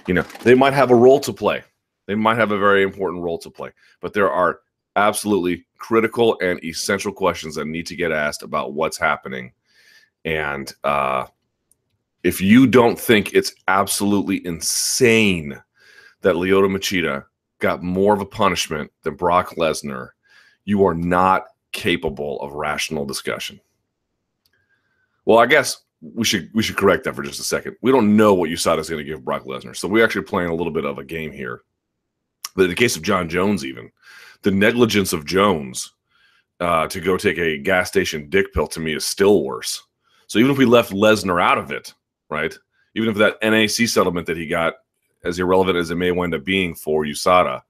You 0.07 0.13
know, 0.13 0.23
they 0.43 0.55
might 0.55 0.73
have 0.73 0.91
a 0.91 0.95
role 0.95 1.19
to 1.21 1.33
play. 1.33 1.63
They 2.05 2.15
might 2.15 2.37
have 2.37 2.51
a 2.51 2.59
very 2.59 2.83
important 2.83 3.23
role 3.23 3.39
to 3.39 3.49
play, 3.49 3.71
but 3.99 4.13
there 4.13 4.31
are 4.31 4.61
absolutely 4.95 5.65
critical 5.77 6.37
and 6.41 6.63
essential 6.63 7.11
questions 7.11 7.55
that 7.55 7.65
need 7.65 7.85
to 7.87 7.95
get 7.95 8.11
asked 8.11 8.43
about 8.43 8.73
what's 8.73 8.97
happening. 8.97 9.51
And 10.23 10.71
uh, 10.83 11.25
if 12.23 12.41
you 12.41 12.67
don't 12.67 12.99
think 12.99 13.33
it's 13.33 13.53
absolutely 13.67 14.45
insane 14.45 15.61
that 16.25 16.33
Lyoto 16.33 16.67
Machida 16.67 17.23
got 17.59 17.83
more 17.83 18.11
of 18.11 18.19
a 18.19 18.25
punishment 18.25 18.91
than 19.03 19.13
Brock 19.13 19.51
Lesnar, 19.57 20.09
you 20.63 20.83
are 20.83 20.95
not 20.95 21.45
capable 21.71 22.41
of 22.41 22.53
rational 22.53 23.05
discussion. 23.05 23.61
Well, 25.25 25.37
I 25.37 25.45
guess 25.45 25.83
we 26.01 26.25
should 26.25 26.49
we 26.55 26.63
should 26.63 26.77
correct 26.77 27.03
that 27.03 27.13
for 27.13 27.21
just 27.21 27.39
a 27.39 27.43
second. 27.43 27.75
We 27.83 27.91
don't 27.91 28.17
know 28.17 28.33
what 28.33 28.49
USADA 28.49 28.79
is 28.79 28.89
going 28.89 29.05
to 29.05 29.09
give 29.09 29.23
Brock 29.23 29.43
Lesnar, 29.43 29.75
so 29.75 29.87
we're 29.87 30.03
actually 30.03 30.23
playing 30.23 30.49
a 30.49 30.55
little 30.55 30.73
bit 30.73 30.83
of 30.83 30.97
a 30.97 31.03
game 31.03 31.31
here. 31.31 31.61
But 32.55 32.63
in 32.63 32.69
the 32.69 32.75
case 32.75 32.95
of 32.95 33.03
Jon 33.03 33.29
Jones, 33.29 33.63
even 33.63 33.91
the 34.41 34.49
negligence 34.49 35.13
of 35.13 35.25
Jones 35.25 35.93
uh, 36.59 36.87
to 36.87 36.99
go 36.99 37.17
take 37.17 37.37
a 37.37 37.59
gas 37.59 37.87
station 37.87 38.31
dick 38.31 38.51
pill 38.51 38.65
to 38.69 38.79
me 38.79 38.95
is 38.95 39.05
still 39.05 39.43
worse. 39.43 39.79
So 40.25 40.39
even 40.39 40.49
if 40.49 40.57
we 40.57 40.65
left 40.65 40.91
Lesnar 40.91 41.39
out 41.39 41.59
of 41.59 41.69
it, 41.69 41.93
right? 42.31 42.57
Even 42.95 43.09
if 43.09 43.15
that 43.17 43.37
NAC 43.43 43.87
settlement 43.87 44.25
that 44.25 44.37
he 44.37 44.47
got 44.47 44.73
as 45.25 45.39
irrelevant 45.39 45.77
as 45.77 45.91
it 45.91 45.95
may 45.95 46.11
wind 46.11 46.33
up 46.33 46.43
being 46.43 46.75
for 46.75 47.03
USADA, 47.03 47.61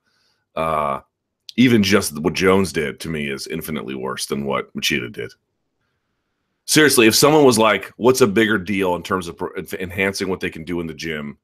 uh, 0.56 1.00
even 1.56 1.82
just 1.84 2.20
what 2.20 2.34
Jones 2.34 2.74
did 2.74 3.00
to 3.00 3.10
me 3.10 3.30
is 3.30 3.48
infinitely 3.48 3.96
worse 3.96 4.26
than 4.26 4.46
what 4.46 4.74
Machida 4.76 5.12
did. 5.12 5.32
Seriously, 6.66 7.08
if 7.08 7.16
someone 7.16 7.46
was 7.46 7.58
like, 7.58 7.94
"What's 7.98 8.22
a 8.22 8.28
bigger 8.28 8.58
deal 8.58 8.96
in 8.96 9.04
terms 9.04 9.28
of 9.28 9.42
enhancing 9.80 10.28
what 10.28 10.40
they 10.40 10.50
can 10.50 10.64
do 10.64 10.80
in 10.80 10.88
the 10.88 10.94
gym?" 10.94 11.38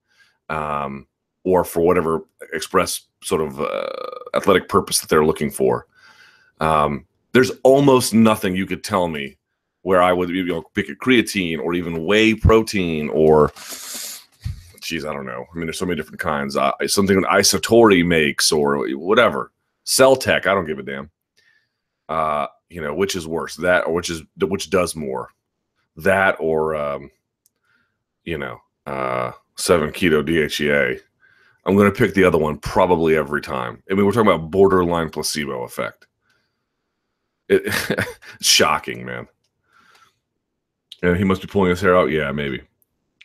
Um, 0.50 1.08
or 1.44 1.64
for 1.64 1.82
whatever 1.82 2.26
express 2.54 3.02
sort 3.24 3.42
of 3.42 3.60
uh, 3.60 3.90
athletic 4.36 4.70
purpose 4.70 5.00
that 5.00 5.10
they're 5.10 5.26
looking 5.26 5.50
for. 5.50 5.88
Um, 6.60 7.06
there's 7.34 7.52
almost 7.64 8.14
nothing 8.14 8.56
you 8.56 8.66
could 8.66 8.84
tell 8.84 9.08
me 9.08 9.38
where 9.84 10.02
I 10.02 10.14
would 10.14 10.30
you 10.30 10.46
know 10.46 10.64
pick 10.74 10.90
a 10.90 10.94
creatine 10.94 11.60
or 11.60 11.74
even 11.74 12.06
whey 12.06 12.36
protein 12.36 13.10
or 13.10 13.52
geez, 14.92 15.06
I 15.06 15.14
don't 15.14 15.26
know. 15.26 15.46
I 15.50 15.56
mean, 15.56 15.68
there's 15.68 15.80
so 15.80 15.86
many 15.86 15.96
different 15.96 16.20
kinds. 16.20 16.58
Uh, 16.58 16.74
something 16.86 17.22
that 17.22 17.30
Isatori 17.30 18.06
makes 18.06 18.52
or 18.52 18.86
whatever. 18.98 19.52
Cell-Tech, 19.86 20.46
I 20.46 20.54
don't 20.54 20.66
give 20.66 20.80
a 20.80 20.84
damn. 20.84 21.10
Uh, 22.10 22.48
you 22.70 22.82
know, 22.82 22.94
which 22.94 23.16
is 23.16 23.26
worse, 23.26 23.56
that 23.56 23.88
or 23.88 23.94
which 23.94 24.10
is 24.10 24.22
which 24.38 24.70
does 24.70 24.98
more, 24.98 25.30
that 25.96 26.36
or 26.40 26.76
um, 26.76 27.10
you 28.26 28.38
know, 28.38 28.60
uh, 28.86 29.32
seven 29.56 29.92
keto 29.92 30.22
DHEA. 30.22 31.00
I'm 31.66 31.78
going 31.78 31.90
to 31.90 31.98
pick 31.98 32.14
the 32.14 32.26
other 32.26 32.38
one 32.38 32.58
probably 32.58 33.16
every 33.16 33.42
time. 33.42 33.82
I 33.90 33.94
mean, 33.94 34.06
we're 34.06 34.12
talking 34.12 34.30
about 34.30 34.52
borderline 34.52 35.10
placebo 35.10 35.64
effect. 35.64 36.06
It, 37.48 37.62
it's 37.66 38.18
shocking, 38.50 39.06
man. 39.06 39.28
And 41.02 41.16
he 41.16 41.24
must 41.24 41.42
be 41.42 41.48
pulling 41.48 41.70
his 41.70 41.80
hair 41.80 41.96
out. 41.96 42.12
Yeah, 42.12 42.32
maybe. 42.34 42.62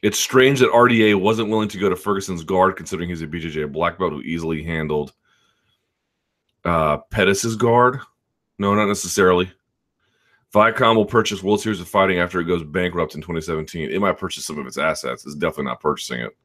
It's 0.02 0.18
strange 0.18 0.60
that 0.60 0.70
RDA 0.70 1.18
wasn't 1.20 1.48
willing 1.48 1.68
to 1.68 1.78
go 1.78 1.88
to 1.88 1.96
Ferguson's 1.96 2.44
guard, 2.44 2.76
considering 2.76 3.08
he's 3.08 3.22
a 3.22 3.26
BJJ 3.26 3.72
black 3.72 3.98
belt 3.98 4.12
who 4.12 4.20
easily 4.22 4.62
handled 4.62 5.12
uh, 6.64 6.98
Pettis's 7.10 7.56
guard. 7.56 8.00
No, 8.58 8.74
not 8.74 8.86
necessarily. 8.86 9.50
Viacom 10.54 10.96
will 10.96 11.06
purchase 11.06 11.42
World 11.42 11.60
Series 11.60 11.80
of 11.80 11.88
Fighting 11.88 12.18
after 12.18 12.40
it 12.40 12.44
goes 12.44 12.62
bankrupt 12.62 13.14
in 13.14 13.20
2017. 13.20 13.90
It 13.90 14.00
might 14.00 14.18
purchase 14.18 14.46
some 14.46 14.58
of 14.58 14.66
its 14.66 14.78
assets. 14.78 15.24
It's 15.26 15.34
definitely 15.34 15.64
not 15.64 15.80
purchasing 15.80 16.20
it 16.20 16.36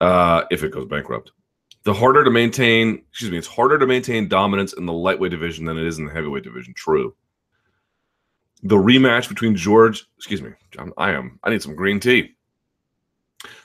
uh, 0.00 0.44
if 0.50 0.62
it 0.62 0.72
goes 0.72 0.86
bankrupt. 0.86 1.32
The 1.82 1.92
harder 1.92 2.24
to 2.24 2.30
maintain, 2.30 3.02
excuse 3.10 3.30
me, 3.30 3.36
it's 3.36 3.46
harder 3.46 3.78
to 3.78 3.86
maintain 3.86 4.28
dominance 4.28 4.72
in 4.72 4.86
the 4.86 4.92
lightweight 4.92 5.32
division 5.32 5.66
than 5.66 5.76
it 5.76 5.86
is 5.86 5.98
in 5.98 6.06
the 6.06 6.12
heavyweight 6.12 6.44
division. 6.44 6.72
True. 6.74 7.14
The 8.64 8.76
rematch 8.76 9.28
between 9.28 9.54
George, 9.54 10.06
excuse 10.16 10.40
me, 10.40 10.50
John, 10.70 10.90
I 10.96 11.12
am, 11.12 11.38
I 11.44 11.50
need 11.50 11.62
some 11.62 11.76
green 11.76 12.00
tea. 12.00 12.34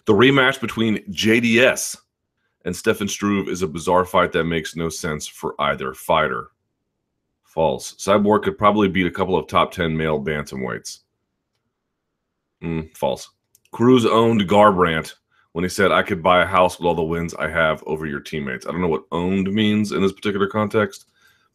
The 0.05 0.13
rematch 0.13 0.59
between 0.59 0.97
JDS 1.05 1.97
and 2.65 2.75
Stefan 2.75 3.07
Struve 3.07 3.47
is 3.47 3.61
a 3.61 3.67
bizarre 3.67 4.03
fight 4.03 4.33
that 4.33 4.43
makes 4.43 4.75
no 4.75 4.89
sense 4.89 5.25
for 5.25 5.55
either 5.59 5.93
fighter. 5.93 6.49
False. 7.43 7.93
Cyborg 7.95 8.43
could 8.43 8.57
probably 8.57 8.89
beat 8.89 9.07
a 9.07 9.11
couple 9.11 9.37
of 9.37 9.47
top 9.47 9.71
10 9.71 9.95
male 9.95 10.21
bantamweights. 10.21 10.99
Mm, 12.61 12.95
false. 12.95 13.29
Cruz 13.71 14.05
owned 14.05 14.41
Garbrandt 14.49 15.13
when 15.53 15.63
he 15.63 15.69
said, 15.69 15.93
I 15.93 16.03
could 16.03 16.21
buy 16.21 16.41
a 16.43 16.45
house 16.45 16.77
with 16.77 16.85
all 16.85 16.93
the 16.93 17.01
wins 17.01 17.33
I 17.33 17.47
have 17.47 17.81
over 17.87 18.05
your 18.05 18.19
teammates. 18.19 18.67
I 18.67 18.71
don't 18.71 18.81
know 18.81 18.87
what 18.89 19.05
owned 19.13 19.51
means 19.51 19.93
in 19.93 20.01
this 20.01 20.11
particular 20.11 20.47
context, 20.47 21.05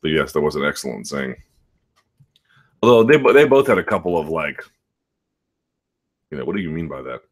but 0.01 0.09
yes, 0.09 0.33
that 0.33 0.41
was 0.41 0.57
an 0.57 0.65
excellent 0.65 1.07
saying. 1.07 1.37
Although 2.85 3.05
they, 3.05 3.33
they 3.33 3.47
both 3.47 3.67
had 3.67 3.79
a 3.79 3.83
couple 3.83 4.19
of 4.19 4.29
like, 4.29 4.63
you 6.31 6.37
know, 6.37 6.45
what 6.45 6.55
do 6.55 6.61
you 6.61 6.71
mean 6.71 6.87
by 6.87 7.01
that? 7.01 7.23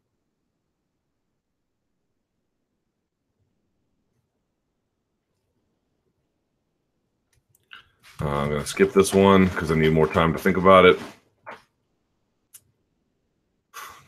Uh, 8.19 8.29
I'm 8.29 8.49
to 8.49 8.65
skip 8.65 8.93
this 8.93 9.13
one 9.13 9.45
because 9.45 9.69
I 9.69 9.75
need 9.75 9.93
more 9.93 10.07
time 10.07 10.33
to 10.33 10.39
think 10.39 10.57
about 10.57 10.85
it. 10.85 10.97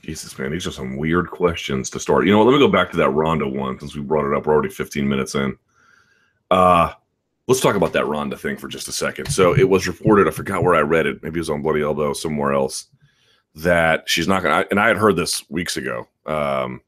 Jesus, 0.02 0.40
man, 0.40 0.52
these 0.52 0.66
are 0.66 0.72
some 0.72 0.98
weird 0.98 1.30
questions 1.30 1.92
to 1.92 2.00
start. 2.00 2.25
You 2.25 2.32
know 2.32 2.40
what? 2.40 2.48
Let 2.48 2.54
me 2.54 2.60
go 2.60 2.72
back 2.72 2.90
to 2.92 2.98
that 2.98 3.10
Ronda 3.12 3.48
one 3.48 3.80
since 3.80 3.96
we 3.96 4.02
brought 4.02 4.25
it 4.25 4.36
up. 4.36 4.48
We're 4.48 4.54
already 4.54 4.70
15 4.70 5.08
minutes 5.08 5.36
in. 5.36 5.56
Uh, 6.50 6.94
let's 7.48 7.62
talk 7.62 7.75
about 7.75 7.94
that 7.94 8.08
Ronda 8.08 8.38
thing 8.38 8.58
for 8.58 8.68
just 8.68 8.88
a 8.88 8.92
second. 8.92 9.28
So 9.28 9.56
it 9.56 9.70
was 9.70 9.88
reported, 9.88 10.28
I 10.28 10.32
forgot 10.32 10.64
where 10.64 10.75
I 10.75 10.82
read 10.82 11.06
it. 11.06 11.22
Maybe 11.22 11.38
it 11.38 11.42
was 11.42 11.50
on 11.50 11.62
Bloody 11.62 11.82
Elbow 11.82 12.14
somewhere 12.14 12.54
else 12.54 12.88
that 13.56 14.10
she's 14.10 14.28
not 14.28 14.44
going 14.44 14.64
to, 14.64 14.70
and 14.70 14.80
I 14.80 14.88
had 14.88 14.98
heard 14.98 15.16
this 15.16 15.48
weeks 15.50 15.78
ago, 15.78 16.08
um, 16.25 16.82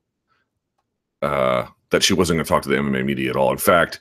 uh, 1.21 1.67
that 1.91 2.03
she 2.03 2.13
wasn't 2.13 2.37
going 2.37 2.45
to 2.45 2.49
talk 2.49 2.63
to 2.63 2.69
the 2.69 2.75
MMA 2.75 3.05
media 3.05 3.29
at 3.29 3.35
all. 3.35 3.51
In 3.51 3.57
fact, 3.57 3.99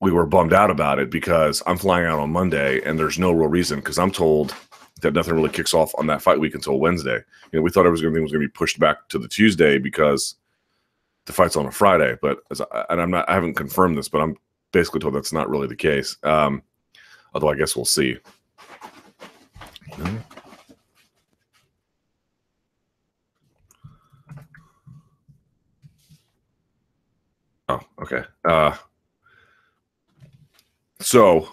we 0.00 0.12
were 0.12 0.26
bummed 0.26 0.52
out 0.52 0.70
about 0.70 0.98
it 0.98 1.10
because 1.10 1.62
I'm 1.66 1.78
flying 1.78 2.06
out 2.06 2.20
on 2.20 2.30
Monday 2.30 2.80
and 2.82 2.98
there's 2.98 3.18
no 3.18 3.32
real 3.32 3.48
reason 3.48 3.80
because 3.80 3.98
I'm 3.98 4.12
told 4.12 4.54
that 5.00 5.14
nothing 5.14 5.34
really 5.34 5.50
kicks 5.50 5.74
off 5.74 5.92
on 5.98 6.06
that 6.06 6.22
fight 6.22 6.38
week 6.38 6.54
until 6.54 6.78
Wednesday. 6.78 7.16
You 7.52 7.58
know, 7.58 7.62
we 7.62 7.70
thought 7.70 7.86
everything 7.86 8.22
was 8.22 8.32
going 8.32 8.42
to 8.42 8.48
be 8.48 8.48
pushed 8.48 8.78
back 8.78 9.08
to 9.08 9.18
the 9.18 9.28
Tuesday 9.28 9.78
because 9.78 10.36
the 11.26 11.32
fight's 11.32 11.56
on 11.56 11.66
a 11.66 11.72
Friday. 11.72 12.16
But 12.20 12.38
I, 12.72 12.84
and 12.90 13.00
I'm 13.00 13.10
not, 13.10 13.28
I 13.28 13.34
haven't 13.34 13.54
confirmed 13.54 13.98
this, 13.98 14.08
but 14.08 14.20
I'm 14.20 14.36
basically 14.72 15.00
told 15.00 15.14
that's 15.14 15.32
not 15.32 15.48
really 15.48 15.66
the 15.66 15.76
case. 15.76 16.16
Um, 16.22 16.62
although 17.34 17.48
I 17.48 17.56
guess 17.56 17.76
we'll 17.76 17.84
see. 17.84 18.18
Oh, 27.70 27.80
okay. 28.00 28.22
Uh, 28.44 28.74
so, 31.00 31.48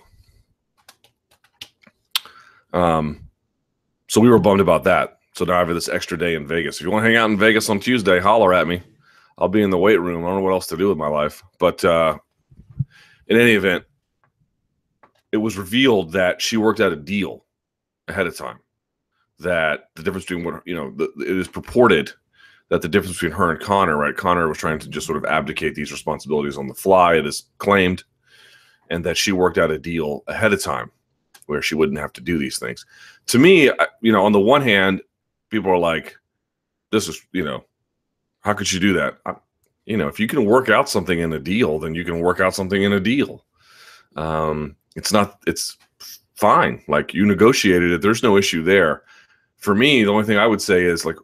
um, 2.71 3.27
so 4.07 4.21
we 4.21 4.29
were 4.29 4.39
bummed 4.39 4.61
about 4.61 4.85
that. 4.85 5.19
So 5.33 5.43
now 5.43 5.55
I 5.55 5.59
have 5.59 5.67
this 5.67 5.89
extra 5.89 6.17
day 6.17 6.35
in 6.35 6.47
Vegas. 6.47 6.77
If 6.77 6.83
you 6.83 6.91
want 6.91 7.03
to 7.03 7.09
hang 7.09 7.17
out 7.17 7.29
in 7.29 7.37
Vegas 7.37 7.69
on 7.69 7.81
Tuesday, 7.81 8.19
holler 8.19 8.53
at 8.53 8.67
me. 8.67 8.81
I'll 9.37 9.49
be 9.49 9.61
in 9.61 9.69
the 9.69 9.77
weight 9.77 9.99
room. 9.99 10.23
I 10.23 10.27
don't 10.27 10.37
know 10.37 10.43
what 10.43 10.53
else 10.53 10.67
to 10.67 10.77
do 10.77 10.87
with 10.87 10.97
my 10.97 11.09
life. 11.09 11.43
But 11.59 11.83
uh, 11.83 12.17
in 13.27 13.39
any 13.39 13.51
event, 13.51 13.83
it 15.31 15.37
was 15.37 15.57
revealed 15.57 16.11
that 16.13 16.41
she 16.41 16.57
worked 16.57 16.79
out 16.79 16.93
a 16.93 16.95
deal 16.95 17.45
ahead 18.07 18.27
of 18.27 18.37
time. 18.37 18.59
That 19.39 19.89
the 19.95 20.03
difference 20.03 20.25
between 20.25 20.45
what 20.45 20.61
you 20.65 20.75
know, 20.75 20.91
the, 20.91 21.11
it 21.19 21.37
is 21.37 21.47
purported 21.47 22.11
that 22.69 22.81
the 22.81 22.87
difference 22.87 23.17
between 23.17 23.31
her 23.31 23.51
and 23.51 23.59
Conor, 23.59 23.97
right? 23.97 24.15
Conor 24.15 24.47
was 24.47 24.57
trying 24.57 24.79
to 24.79 24.89
just 24.89 25.05
sort 25.05 25.17
of 25.17 25.25
abdicate 25.25 25.75
these 25.75 25.91
responsibilities 25.91 26.57
on 26.57 26.67
the 26.67 26.73
fly. 26.73 27.15
It 27.15 27.25
is 27.25 27.43
claimed, 27.57 28.03
and 28.89 29.03
that 29.03 29.17
she 29.17 29.31
worked 29.31 29.57
out 29.57 29.71
a 29.71 29.77
deal 29.77 30.23
ahead 30.27 30.53
of 30.53 30.63
time 30.63 30.91
where 31.47 31.61
she 31.61 31.75
wouldn't 31.75 31.99
have 31.99 32.13
to 32.13 32.21
do 32.21 32.37
these 32.37 32.57
things. 32.57 32.85
To 33.27 33.37
me, 33.37 33.69
you 34.01 34.11
know, 34.11 34.25
on 34.25 34.31
the 34.31 34.39
one 34.39 34.61
hand, 34.61 35.01
people 35.49 35.69
are 35.69 35.77
like, 35.77 36.15
"This 36.91 37.07
is, 37.07 37.21
you 37.33 37.43
know, 37.43 37.65
how 38.39 38.53
could 38.53 38.67
she 38.67 38.79
do 38.79 38.93
that?" 38.93 39.17
I, 39.25 39.35
you 39.85 39.97
know, 39.97 40.07
if 40.07 40.19
you 40.19 40.27
can 40.27 40.45
work 40.45 40.69
out 40.69 40.89
something 40.89 41.19
in 41.19 41.33
a 41.33 41.39
deal, 41.39 41.79
then 41.79 41.95
you 41.95 42.03
can 42.03 42.19
work 42.19 42.39
out 42.39 42.55
something 42.55 42.83
in 42.83 42.93
a 42.93 42.99
deal. 42.99 43.45
Um, 44.15 44.75
it's 44.95 45.11
not, 45.11 45.39
it's 45.45 45.77
fine. 46.35 46.83
Like 46.87 47.13
you 47.13 47.25
negotiated 47.25 47.91
it. 47.91 48.01
There's 48.01 48.23
no 48.23 48.37
issue 48.37 48.63
there. 48.63 49.03
For 49.57 49.75
me, 49.75 50.03
the 50.03 50.11
only 50.11 50.25
thing 50.25 50.37
I 50.37 50.47
would 50.47 50.61
say 50.61 50.83
is 50.83 51.05
like, 51.05 51.17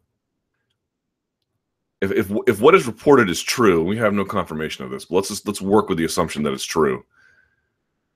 if 2.02 2.12
if 2.12 2.32
if 2.48 2.60
what 2.60 2.74
is 2.74 2.88
reported 2.88 3.30
is 3.30 3.44
true, 3.44 3.84
we 3.84 3.96
have 3.98 4.14
no 4.14 4.26
confirmation 4.26 4.84
of 4.84 4.90
this. 4.90 5.06
But 5.06 5.18
let's 5.18 5.28
just 5.28 5.46
let's 5.46 5.62
work 5.62 5.88
with 5.88 6.00
the 6.00 6.06
assumption 6.06 6.42
that 6.44 6.54
it's 6.54 6.66
true. 6.66 7.06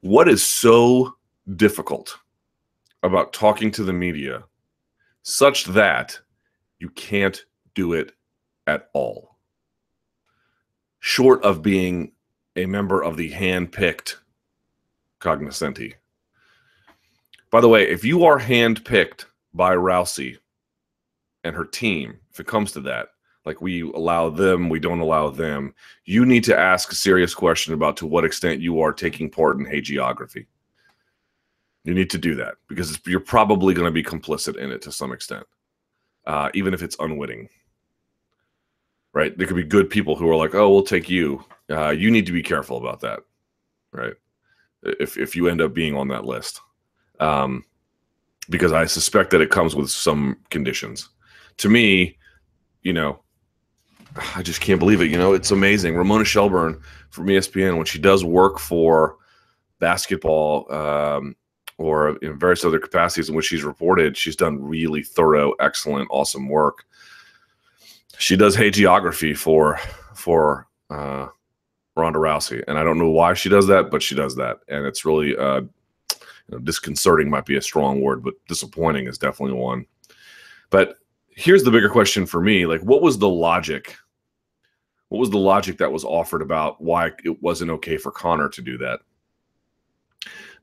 What 0.02 0.28
is 0.28 0.44
so 0.44 1.16
difficult 1.56 2.18
about 3.04 3.34
talking 3.34 3.70
to 3.72 3.84
the 3.84 3.94
media 3.94 4.44
such 5.22 5.66
that 5.66 6.20
you 6.80 6.90
can't 6.90 7.46
do 7.76 7.94
it 7.94 8.12
at 8.68 8.90
all. 8.94 9.35
Short 11.08 11.44
of 11.44 11.62
being 11.62 12.14
a 12.56 12.66
member 12.66 13.00
of 13.00 13.16
the 13.16 13.30
hand-picked 13.30 14.18
cognoscenti. 15.20 15.94
By 17.52 17.62
the 17.62 17.70
way, 17.70 17.88
if 17.88 18.04
you 18.04 18.26
are 18.26 18.40
hand-picked 18.40 19.28
by 19.54 19.76
Rousey 19.76 20.40
and 21.44 21.56
her 21.56 21.64
team, 21.64 22.18
if 22.32 22.40
it 22.40 22.48
comes 22.48 22.72
to 22.72 22.80
that, 22.82 23.10
like 23.46 23.62
we 23.62 23.82
allow 23.82 24.32
them, 24.32 24.68
we 24.68 24.80
don't 24.80 25.00
allow 25.00 25.30
them, 25.30 25.76
you 26.06 26.26
need 26.26 26.44
to 26.46 26.58
ask 26.58 26.92
a 26.92 26.96
serious 26.96 27.36
question 27.36 27.76
about 27.76 27.98
to 27.98 28.08
what 28.08 28.26
extent 28.26 28.60
you 28.60 28.82
are 28.82 28.92
taking 28.92 29.30
part 29.30 29.60
in 29.60 29.66
hagiography. 29.68 30.48
You 31.84 31.94
need 31.94 32.10
to 32.10 32.18
do 32.18 32.34
that 32.38 32.56
because 32.68 33.00
you're 33.06 33.20
probably 33.20 33.76
going 33.76 33.86
to 33.86 33.92
be 33.92 34.02
complicit 34.02 34.58
in 34.58 34.72
it 34.72 34.82
to 34.82 34.92
some 34.92 35.14
extent, 35.14 35.46
uh, 36.26 36.50
even 36.56 36.74
if 36.74 36.82
it's 36.82 36.98
unwitting. 37.00 37.48
Right? 39.16 39.36
There 39.36 39.48
could 39.48 39.56
be 39.56 39.64
good 39.64 39.90
people 39.90 40.16
who 40.16 40.30
are 40.30 40.36
like, 40.36 40.54
"Oh, 40.54 40.70
we'll 40.70 40.84
take 40.84 41.10
you." 41.10 41.44
Uh, 41.72 41.90
you 41.90 42.12
need 42.12 42.28
to 42.28 42.32
be 42.32 42.44
careful 42.44 42.78
about 42.78 43.00
that, 43.00 43.22
right? 43.92 44.14
If 44.84 45.18
if 45.18 45.36
you 45.36 45.48
end 45.48 45.62
up 45.62 45.74
being 45.74 45.96
on 45.96 46.10
that 46.10 46.26
list, 46.26 46.62
um, 47.20 47.64
because 48.50 48.72
I 48.72 48.86
suspect 48.86 49.32
that 49.32 49.42
it 49.42 49.50
comes 49.50 49.76
with 49.76 49.90
some 49.90 50.38
conditions. 50.50 51.10
To 51.58 51.70
me, 51.70 52.18
you 52.84 52.94
know, 52.94 53.22
I 54.36 54.42
just 54.42 54.62
can't 54.62 54.80
believe 54.80 55.02
it. 55.02 55.10
You 55.10 55.18
know, 55.18 55.34
it's 55.34 55.52
amazing. 55.52 55.96
Ramona 55.96 56.26
Shelburne 56.26 56.80
from 57.10 57.28
ESPN, 57.28 57.78
when 57.78 57.86
she 57.86 58.00
does 58.00 58.24
work 58.24 58.60
for 58.60 59.18
basketball 59.80 60.72
um, 60.74 61.36
or 61.78 62.18
in 62.18 62.40
various 62.40 62.64
other 62.64 62.80
capacities 62.80 63.30
in 63.30 63.36
which 63.36 63.46
she's 63.46 63.64
reported, 63.64 64.16
she's 64.16 64.36
done 64.36 64.62
really 64.62 65.04
thorough, 65.04 65.54
excellent, 65.60 66.08
awesome 66.12 66.48
work. 66.48 66.86
She 68.18 68.36
does 68.36 68.56
hagiography 68.56 69.38
for 69.38 69.80
for 70.14 70.68
uh, 70.90 71.28
Ronda 71.96 72.20
Rousey, 72.20 72.64
and 72.68 72.78
I 72.78 72.84
don't 72.84 72.98
know 72.98 73.10
why 73.10 73.34
she 73.34 73.50
does 73.50 73.68
that, 73.68 73.90
but 73.92 74.02
she 74.02 74.16
does 74.16 74.36
that, 74.36 74.60
and 74.68 74.86
it's 74.86 75.06
really 75.06 75.36
uh, 75.36 75.62
you 75.62 75.70
know, 76.50 76.60
disconcerting. 76.60 77.30
Might 77.30 77.46
be 77.46 77.58
a 77.58 77.62
strong 77.62 78.02
word, 78.02 78.24
but 78.24 78.34
disappointing 78.48 79.08
is 79.08 79.18
definitely 79.18 79.58
one. 79.58 79.86
But 80.70 80.98
here's 81.30 81.64
the 81.64 81.72
bigger 81.72 81.90
question 81.90 82.26
for 82.26 82.42
me: 82.42 82.66
like, 82.66 82.82
what 82.82 83.02
was 83.02 83.18
the 83.18 83.30
logic? 83.30 83.96
What 85.10 85.20
was 85.20 85.30
the 85.30 85.38
logic 85.38 85.78
that 85.78 85.92
was 85.92 86.04
offered 86.04 86.42
about 86.42 86.82
why 86.82 87.12
it 87.24 87.42
wasn't 87.42 87.72
okay 87.72 87.98
for 87.98 88.12
Conor 88.12 88.50
to 88.50 88.62
do 88.62 88.78
that? 88.80 89.02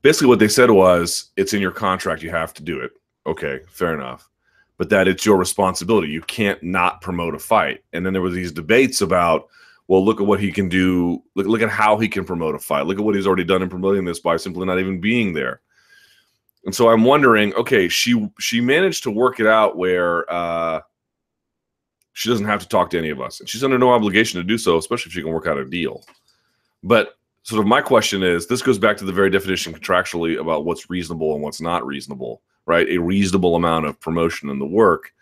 Basically, 0.01 0.27
what 0.27 0.39
they 0.39 0.49
said 0.49 0.69
was, 0.69 1.31
it's 1.37 1.53
in 1.53 1.61
your 1.61 1.71
contract; 1.71 2.23
you 2.23 2.29
have 2.29 2.53
to 2.55 2.63
do 2.63 2.79
it. 2.79 2.91
Okay, 3.25 3.61
fair 3.69 3.93
enough 3.93 4.29
but 4.77 4.89
that 4.89 5.07
it's 5.07 5.25
your 5.25 5.37
responsibility. 5.37 6.09
You 6.09 6.21
can't 6.21 6.61
not 6.63 7.01
promote 7.01 7.35
a 7.35 7.39
fight. 7.39 7.83
And 7.93 8.05
then 8.05 8.13
there 8.13 8.21
were 8.21 8.29
these 8.29 8.51
debates 8.51 9.01
about 9.01 9.49
well, 9.87 10.03
look 10.03 10.21
at 10.21 10.27
what 10.27 10.39
he 10.39 10.51
can 10.51 10.69
do. 10.69 11.21
Look, 11.35 11.45
look 11.45 11.61
at 11.61 11.69
how 11.69 11.97
he 11.97 12.07
can 12.07 12.23
promote 12.23 12.55
a 12.55 12.59
fight. 12.59 12.85
Look 12.85 12.97
at 12.97 13.03
what 13.03 13.15
he's 13.15 13.27
already 13.27 13.43
done 13.43 13.61
in 13.61 13.69
promoting 13.69 14.05
this 14.05 14.19
by 14.19 14.37
simply 14.37 14.65
not 14.65 14.79
even 14.79 15.01
being 15.01 15.33
there. 15.33 15.61
And 16.65 16.73
so 16.73 16.89
I'm 16.89 17.03
wondering, 17.03 17.53
okay, 17.55 17.89
she 17.89 18.29
she 18.39 18.61
managed 18.61 19.03
to 19.03 19.11
work 19.11 19.39
it 19.39 19.47
out 19.47 19.77
where 19.77 20.31
uh, 20.31 20.81
she 22.13 22.29
doesn't 22.29 22.45
have 22.45 22.61
to 22.61 22.67
talk 22.67 22.89
to 22.91 22.97
any 22.97 23.09
of 23.09 23.19
us, 23.19 23.39
and 23.41 23.49
she's 23.49 23.63
under 23.63 23.77
no 23.77 23.91
obligation 23.91 24.39
to 24.39 24.43
do 24.45 24.57
so, 24.57 24.77
especially 24.77 25.09
if 25.09 25.13
she 25.13 25.21
can 25.21 25.33
work 25.33 25.47
out 25.47 25.57
a 25.57 25.65
deal. 25.65 26.05
But 26.81 27.17
sort 27.43 27.59
of 27.59 27.67
my 27.67 27.81
question 27.81 28.23
is, 28.23 28.47
this 28.47 28.61
goes 28.61 28.79
back 28.79 28.95
to 28.97 29.05
the 29.05 29.11
very 29.11 29.29
definition 29.29 29.73
contractually 29.73 30.39
about 30.39 30.63
what's 30.63 30.89
reasonable 30.89 31.33
and 31.33 31.43
what's 31.43 31.59
not 31.59 31.85
reasonable, 31.85 32.41
right? 32.65 32.87
A 32.89 32.97
reasonable 32.97 33.55
amount 33.55 33.85
of 33.85 33.99
promotion 33.99 34.49
in 34.49 34.59
the 34.59 34.65
work. 34.65 35.13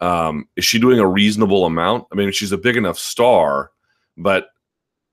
Um, 0.00 0.48
is 0.56 0.64
she 0.64 0.78
doing 0.78 0.98
a 0.98 1.06
reasonable 1.06 1.66
amount? 1.66 2.06
I 2.10 2.14
mean, 2.14 2.32
she's 2.32 2.52
a 2.52 2.58
big 2.58 2.76
enough 2.76 2.98
star 2.98 3.70
but 4.20 4.48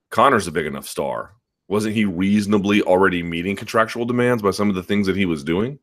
Conor's 0.10 0.48
a 0.48 0.52
big 0.52 0.66
enough 0.66 0.88
star. 0.88 1.34
Wasn't 1.68 1.96
he 1.96 2.06
reasonably 2.06 2.82
already 2.82 3.24
meeting 3.24 3.56
contractual 3.56 4.06
demands 4.06 4.44
by 4.44 4.52
some 4.52 4.70
of 4.70 4.76
the 4.76 4.84
things 4.84 5.08
that 5.08 5.16
he 5.16 5.26
was 5.26 5.44
doing? 5.44 5.80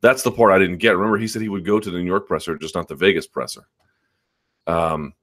That's 0.00 0.22
the 0.22 0.32
part 0.32 0.52
I 0.52 0.58
didn't 0.58 0.78
get. 0.78 0.96
Remember, 0.96 1.18
he 1.18 1.28
said 1.28 1.42
he 1.42 1.48
would 1.48 1.64
go 1.64 1.78
to 1.78 1.90
the 1.90 1.98
New 1.98 2.06
York 2.06 2.26
presser, 2.26 2.56
just 2.58 2.74
not 2.74 2.88
the 2.88 2.94
Vegas 2.94 3.26
presser. 3.26 3.66
Um, 4.66 5.14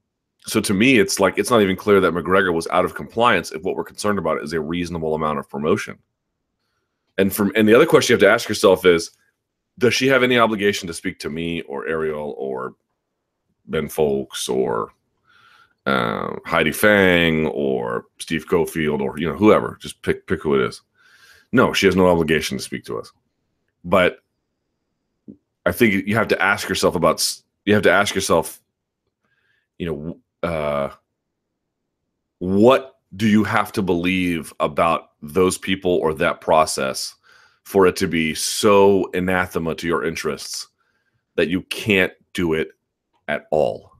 so 0.46 0.60
to 0.60 0.72
me, 0.72 0.98
it's 0.98 1.20
like 1.20 1.38
it's 1.38 1.50
not 1.50 1.60
even 1.60 1.76
clear 1.76 2.00
that 2.00 2.14
McGregor 2.14 2.54
was 2.54 2.66
out 2.68 2.84
of 2.84 2.94
compliance 2.94 3.52
if 3.52 3.62
what 3.62 3.76
we're 3.76 3.84
concerned 3.84 4.18
about 4.18 4.42
is 4.42 4.52
a 4.52 4.60
reasonable 4.60 5.14
amount 5.14 5.38
of 5.38 5.48
promotion. 5.48 5.98
And 7.18 7.32
from 7.34 7.52
and 7.56 7.68
the 7.68 7.74
other 7.74 7.84
question 7.86 8.14
you 8.14 8.14
have 8.14 8.28
to 8.28 8.32
ask 8.32 8.48
yourself 8.48 8.86
is, 8.86 9.10
does 9.80 9.94
she 9.94 10.06
have 10.08 10.22
any 10.22 10.38
obligation 10.38 10.86
to 10.86 10.94
speak 10.94 11.18
to 11.20 11.30
me 11.30 11.62
or 11.62 11.88
Ariel 11.88 12.34
or 12.36 12.74
Ben 13.64 13.88
Fowlkes 13.88 14.48
or 14.48 14.92
uh, 15.86 16.36
Heidi 16.44 16.70
Fang 16.70 17.46
or 17.46 18.04
Steve 18.18 18.46
Cofield 18.46 19.00
or 19.00 19.18
you 19.18 19.26
know 19.26 19.36
whoever. 19.36 19.78
Just 19.80 20.02
pick 20.02 20.26
pick 20.26 20.42
who 20.42 20.54
it 20.54 20.60
is. 20.60 20.82
No, 21.52 21.72
she 21.72 21.86
has 21.86 21.96
no 21.96 22.08
obligation 22.08 22.58
to 22.58 22.62
speak 22.62 22.84
to 22.84 22.98
us. 22.98 23.10
But 23.82 24.18
I 25.64 25.72
think 25.72 26.06
you 26.06 26.14
have 26.14 26.28
to 26.28 26.42
ask 26.42 26.68
yourself 26.68 26.94
about. 26.94 27.26
You 27.64 27.74
have 27.74 27.82
to 27.84 27.90
ask 27.90 28.14
yourself, 28.14 28.60
you 29.78 29.86
know, 30.42 30.48
uh, 30.48 30.90
what 32.38 32.96
do 33.16 33.26
you 33.26 33.44
have 33.44 33.72
to 33.72 33.82
believe 33.82 34.52
about 34.60 35.12
those 35.22 35.56
people 35.56 35.92
or 35.92 36.14
that 36.14 36.40
process 36.40 37.14
for 37.70 37.86
it 37.86 37.96
to 37.96 38.08
be 38.08 38.34
so 38.34 39.10
anathema 39.14 39.74
to 39.74 39.86
your 39.86 40.04
interests 40.04 40.68
that 41.36 41.48
you 41.48 41.62
can't 41.62 42.12
do 42.34 42.54
it 42.54 42.68
at 43.28 43.46
all? 43.50 43.90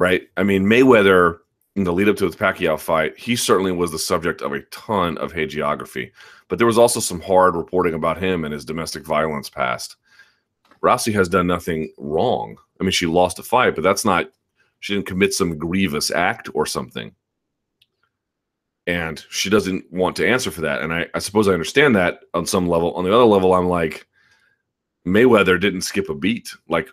right? 0.00 0.22
I 0.38 0.42
mean, 0.42 0.64
Mayweather 0.64 1.40
in 1.76 1.84
the 1.84 1.92
lead 1.92 2.08
up 2.08 2.16
to 2.16 2.24
his 2.24 2.34
Pacquiao 2.34 2.80
fight, 2.80 3.16
he 3.16 3.36
certainly 3.36 3.70
was 3.70 3.92
the 3.92 3.98
subject 3.98 4.42
of 4.42 4.52
a 4.52 4.62
ton 4.70 5.16
of 5.18 5.32
hagiography, 5.32 6.10
but 6.48 6.58
there 6.58 6.66
was 6.66 6.78
also 6.78 6.98
some 6.98 7.20
hard 7.20 7.54
reporting 7.54 7.94
about 7.94 8.20
him 8.20 8.44
and 8.44 8.52
his 8.52 8.64
domestic 8.64 9.04
violence 9.04 9.48
past. 9.48 9.96
Rousey 10.82 11.12
has 11.12 11.28
done 11.28 11.46
nothing 11.46 11.92
wrong. 11.98 12.56
I 12.80 12.82
mean, 12.82 12.90
she 12.90 13.06
lost 13.06 13.38
a 13.38 13.42
fight, 13.42 13.74
but 13.74 13.84
that's 13.84 14.04
not, 14.04 14.30
she 14.80 14.94
didn't 14.94 15.06
commit 15.06 15.34
some 15.34 15.58
grievous 15.58 16.10
act 16.10 16.48
or 16.54 16.64
something. 16.64 17.14
And 18.90 19.24
she 19.30 19.48
doesn't 19.48 19.84
want 19.92 20.16
to 20.16 20.28
answer 20.28 20.50
for 20.50 20.62
that. 20.62 20.82
And 20.82 20.92
I, 20.92 21.06
I 21.14 21.20
suppose 21.20 21.46
I 21.46 21.52
understand 21.52 21.94
that 21.94 22.22
on 22.34 22.44
some 22.44 22.68
level. 22.68 22.92
On 22.94 23.04
the 23.04 23.14
other 23.14 23.24
level, 23.24 23.54
I'm 23.54 23.68
like, 23.68 24.08
Mayweather 25.06 25.60
didn't 25.60 25.82
skip 25.82 26.08
a 26.08 26.14
beat. 26.14 26.50
Like 26.68 26.88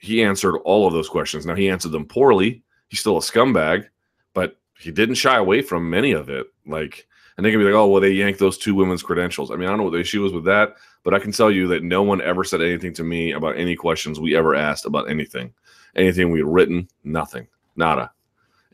he 0.00 0.24
answered 0.24 0.56
all 0.64 0.84
of 0.84 0.92
those 0.92 1.08
questions. 1.08 1.46
Now 1.46 1.54
he 1.54 1.68
answered 1.68 1.92
them 1.92 2.06
poorly. 2.06 2.64
He's 2.88 2.98
still 2.98 3.18
a 3.18 3.20
scumbag, 3.20 3.86
but 4.34 4.58
he 4.76 4.90
didn't 4.90 5.14
shy 5.14 5.36
away 5.36 5.62
from 5.62 5.88
many 5.88 6.10
of 6.10 6.28
it. 6.28 6.48
Like, 6.66 7.06
and 7.36 7.46
they 7.46 7.52
can 7.52 7.60
be 7.60 7.66
like, 7.66 7.74
oh, 7.74 7.86
well, 7.86 8.00
they 8.00 8.10
yanked 8.10 8.40
those 8.40 8.58
two 8.58 8.74
women's 8.74 9.04
credentials. 9.04 9.52
I 9.52 9.54
mean, 9.54 9.66
I 9.66 9.70
don't 9.70 9.78
know 9.78 9.84
what 9.84 9.92
the 9.92 10.00
issue 10.00 10.22
was 10.22 10.32
with 10.32 10.44
that, 10.46 10.74
but 11.04 11.14
I 11.14 11.20
can 11.20 11.30
tell 11.30 11.52
you 11.52 11.68
that 11.68 11.84
no 11.84 12.02
one 12.02 12.20
ever 12.20 12.42
said 12.42 12.60
anything 12.60 12.94
to 12.94 13.04
me 13.04 13.30
about 13.30 13.56
any 13.56 13.76
questions 13.76 14.18
we 14.18 14.36
ever 14.36 14.56
asked 14.56 14.86
about 14.86 15.08
anything, 15.08 15.54
anything 15.94 16.32
we 16.32 16.42
written, 16.42 16.88
nothing, 17.04 17.46
nada. 17.76 18.10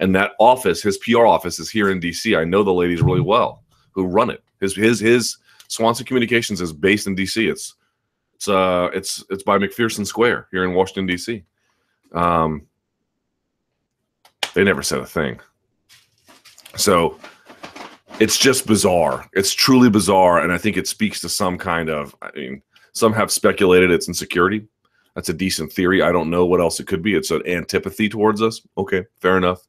And 0.00 0.14
that 0.14 0.32
office, 0.38 0.82
his 0.82 0.98
PR 0.98 1.26
office, 1.26 1.58
is 1.58 1.70
here 1.70 1.90
in 1.90 2.00
DC. 2.00 2.38
I 2.38 2.44
know 2.44 2.62
the 2.62 2.72
ladies 2.72 3.02
really 3.02 3.20
well 3.20 3.64
who 3.92 4.04
run 4.04 4.30
it. 4.30 4.42
His 4.60 4.76
his 4.76 5.00
his 5.00 5.36
Swanson 5.68 6.06
Communications 6.06 6.60
is 6.60 6.72
based 6.72 7.06
in 7.06 7.16
DC. 7.16 7.50
It's 7.50 7.74
it's 8.34 8.48
uh, 8.48 8.90
it's 8.94 9.24
it's 9.30 9.42
by 9.42 9.58
McPherson 9.58 10.06
Square 10.06 10.48
here 10.50 10.64
in 10.64 10.74
Washington 10.74 11.06
D.C. 11.06 11.42
Um, 12.12 12.66
they 14.54 14.64
never 14.64 14.82
said 14.82 15.00
a 15.00 15.06
thing. 15.06 15.40
So 16.76 17.18
it's 18.20 18.38
just 18.38 18.66
bizarre. 18.66 19.28
It's 19.32 19.52
truly 19.52 19.90
bizarre, 19.90 20.40
and 20.40 20.52
I 20.52 20.58
think 20.58 20.76
it 20.76 20.88
speaks 20.88 21.20
to 21.22 21.28
some 21.28 21.58
kind 21.58 21.90
of. 21.90 22.14
I 22.22 22.30
mean, 22.34 22.62
some 22.92 23.12
have 23.12 23.30
speculated 23.30 23.90
it's 23.90 24.08
insecurity. 24.08 24.66
That's 25.14 25.28
a 25.28 25.34
decent 25.34 25.72
theory. 25.72 26.02
I 26.02 26.12
don't 26.12 26.30
know 26.30 26.46
what 26.46 26.60
else 26.60 26.78
it 26.78 26.86
could 26.86 27.02
be. 27.02 27.14
It's 27.14 27.32
an 27.32 27.46
antipathy 27.46 28.08
towards 28.08 28.40
us. 28.40 28.60
Okay, 28.76 29.04
fair 29.20 29.36
enough. 29.36 29.67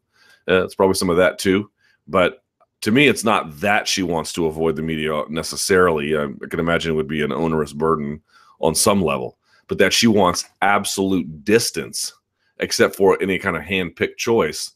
Uh, 0.50 0.64
it's 0.64 0.76
probably 0.76 0.96
some 0.96 1.10
of 1.10 1.18
that 1.18 1.40
too. 1.40 1.70
But 2.08 2.44
to 2.82 2.92
me, 2.92 3.08
it's 3.08 3.24
not 3.24 3.60
that 3.60 3.88
she 3.88 4.04
wants 4.04 4.34
to 4.34 4.46
avoid 4.46 4.76
the 4.76 4.82
media 4.82 5.24
necessarily. 5.30 6.18
I, 6.18 6.24
I 6.24 6.48
can 6.50 6.60
imagine 6.60 6.92
it 6.92 6.96
would 6.96 7.08
be 7.08 7.22
an 7.22 7.32
onerous 7.32 7.74
burden 7.74 8.22
on 8.60 8.74
some 8.74 9.02
level, 9.02 9.38
but 9.68 9.78
that 9.78 9.94
she 9.94 10.08
wants 10.08 10.46
absolute 10.62 11.44
distance, 11.44 12.14
except 12.60 12.96
for 12.96 13.22
any 13.22 13.38
kind 13.38 13.56
of 13.56 13.64
hand 13.64 13.96
picked 13.96 14.20
choice. 14.20 14.72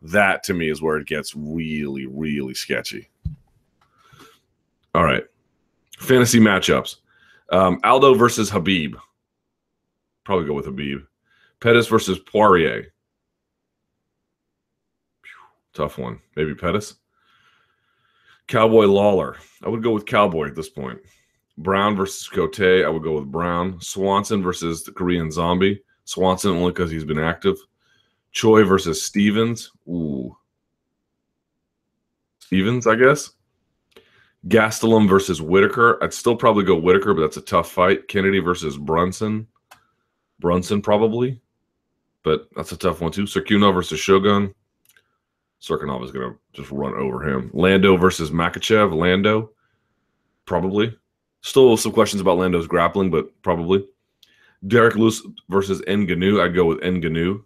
That 0.00 0.44
to 0.44 0.54
me 0.54 0.70
is 0.70 0.80
where 0.80 0.96
it 0.96 1.08
gets 1.08 1.34
really, 1.34 2.06
really 2.06 2.54
sketchy. 2.54 3.08
All 4.94 5.04
right. 5.04 5.24
Fantasy 5.98 6.38
matchups 6.38 6.96
um, 7.50 7.80
Aldo 7.84 8.14
versus 8.14 8.50
Khabib. 8.50 8.94
Probably 10.24 10.46
go 10.46 10.54
with 10.54 10.66
Khabib. 10.66 11.06
Pettis 11.60 11.88
versus 11.88 12.18
Poirier. 12.18 12.92
Tough 15.78 15.96
one. 15.96 16.18
Maybe 16.34 16.56
Pettis. 16.56 16.96
Cowboy 18.48 18.86
Lawler. 18.86 19.36
I 19.64 19.68
would 19.68 19.80
go 19.80 19.92
with 19.92 20.06
Cowboy 20.06 20.48
at 20.48 20.56
this 20.56 20.68
point. 20.68 20.98
Brown 21.56 21.94
versus 21.94 22.26
Cote, 22.26 22.84
I 22.84 22.88
would 22.88 23.04
go 23.04 23.14
with 23.14 23.30
Brown. 23.30 23.80
Swanson 23.80 24.42
versus 24.42 24.82
the 24.82 24.90
Korean 24.90 25.30
Zombie. 25.30 25.80
Swanson 26.04 26.50
only 26.50 26.72
because 26.72 26.90
he's 26.90 27.04
been 27.04 27.20
active. 27.20 27.56
Choi 28.32 28.64
versus 28.64 29.00
Stevens. 29.00 29.70
Ooh. 29.86 30.36
Stevens, 32.40 32.88
I 32.88 32.96
guess. 32.96 33.30
Gastelum 34.48 35.08
versus 35.08 35.40
Whittaker. 35.40 36.02
I'd 36.02 36.12
still 36.12 36.34
probably 36.34 36.64
go 36.64 36.76
Whittaker, 36.76 37.14
but 37.14 37.20
that's 37.20 37.36
a 37.36 37.42
tough 37.42 37.70
fight. 37.70 38.08
Kennedy 38.08 38.40
versus 38.40 38.76
Brunson. 38.76 39.46
Brunson 40.40 40.82
probably, 40.82 41.40
but 42.24 42.48
that's 42.56 42.72
a 42.72 42.76
tough 42.76 43.00
one 43.00 43.12
too. 43.12 43.26
Cirkunov 43.26 43.74
versus 43.74 44.00
Shogun. 44.00 44.52
Cirkunov 45.60 46.04
is 46.04 46.12
going 46.12 46.32
to 46.32 46.38
just 46.52 46.70
run 46.70 46.94
over 46.94 47.28
him. 47.28 47.50
Lando 47.52 47.96
versus 47.96 48.30
Makhachev. 48.30 48.94
Lando, 48.94 49.50
probably. 50.44 50.96
Still 51.40 51.76
some 51.76 51.92
questions 51.92 52.20
about 52.20 52.38
Lando's 52.38 52.66
grappling, 52.66 53.10
but 53.10 53.30
probably. 53.42 53.86
Derrick 54.66 54.96
Lewis 54.96 55.22
versus 55.48 55.80
Ngannou. 55.82 56.40
I'd 56.40 56.54
go 56.54 56.64
with 56.64 56.80
Ngannou. 56.80 57.44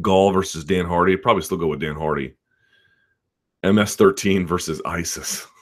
Gall 0.00 0.32
versus 0.32 0.64
Dan 0.64 0.86
Hardy. 0.86 1.16
Probably 1.16 1.42
still 1.42 1.58
go 1.58 1.68
with 1.68 1.80
Dan 1.80 1.96
Hardy. 1.96 2.34
MS13 3.64 4.46
versus 4.46 4.80
ISIS. 4.84 5.46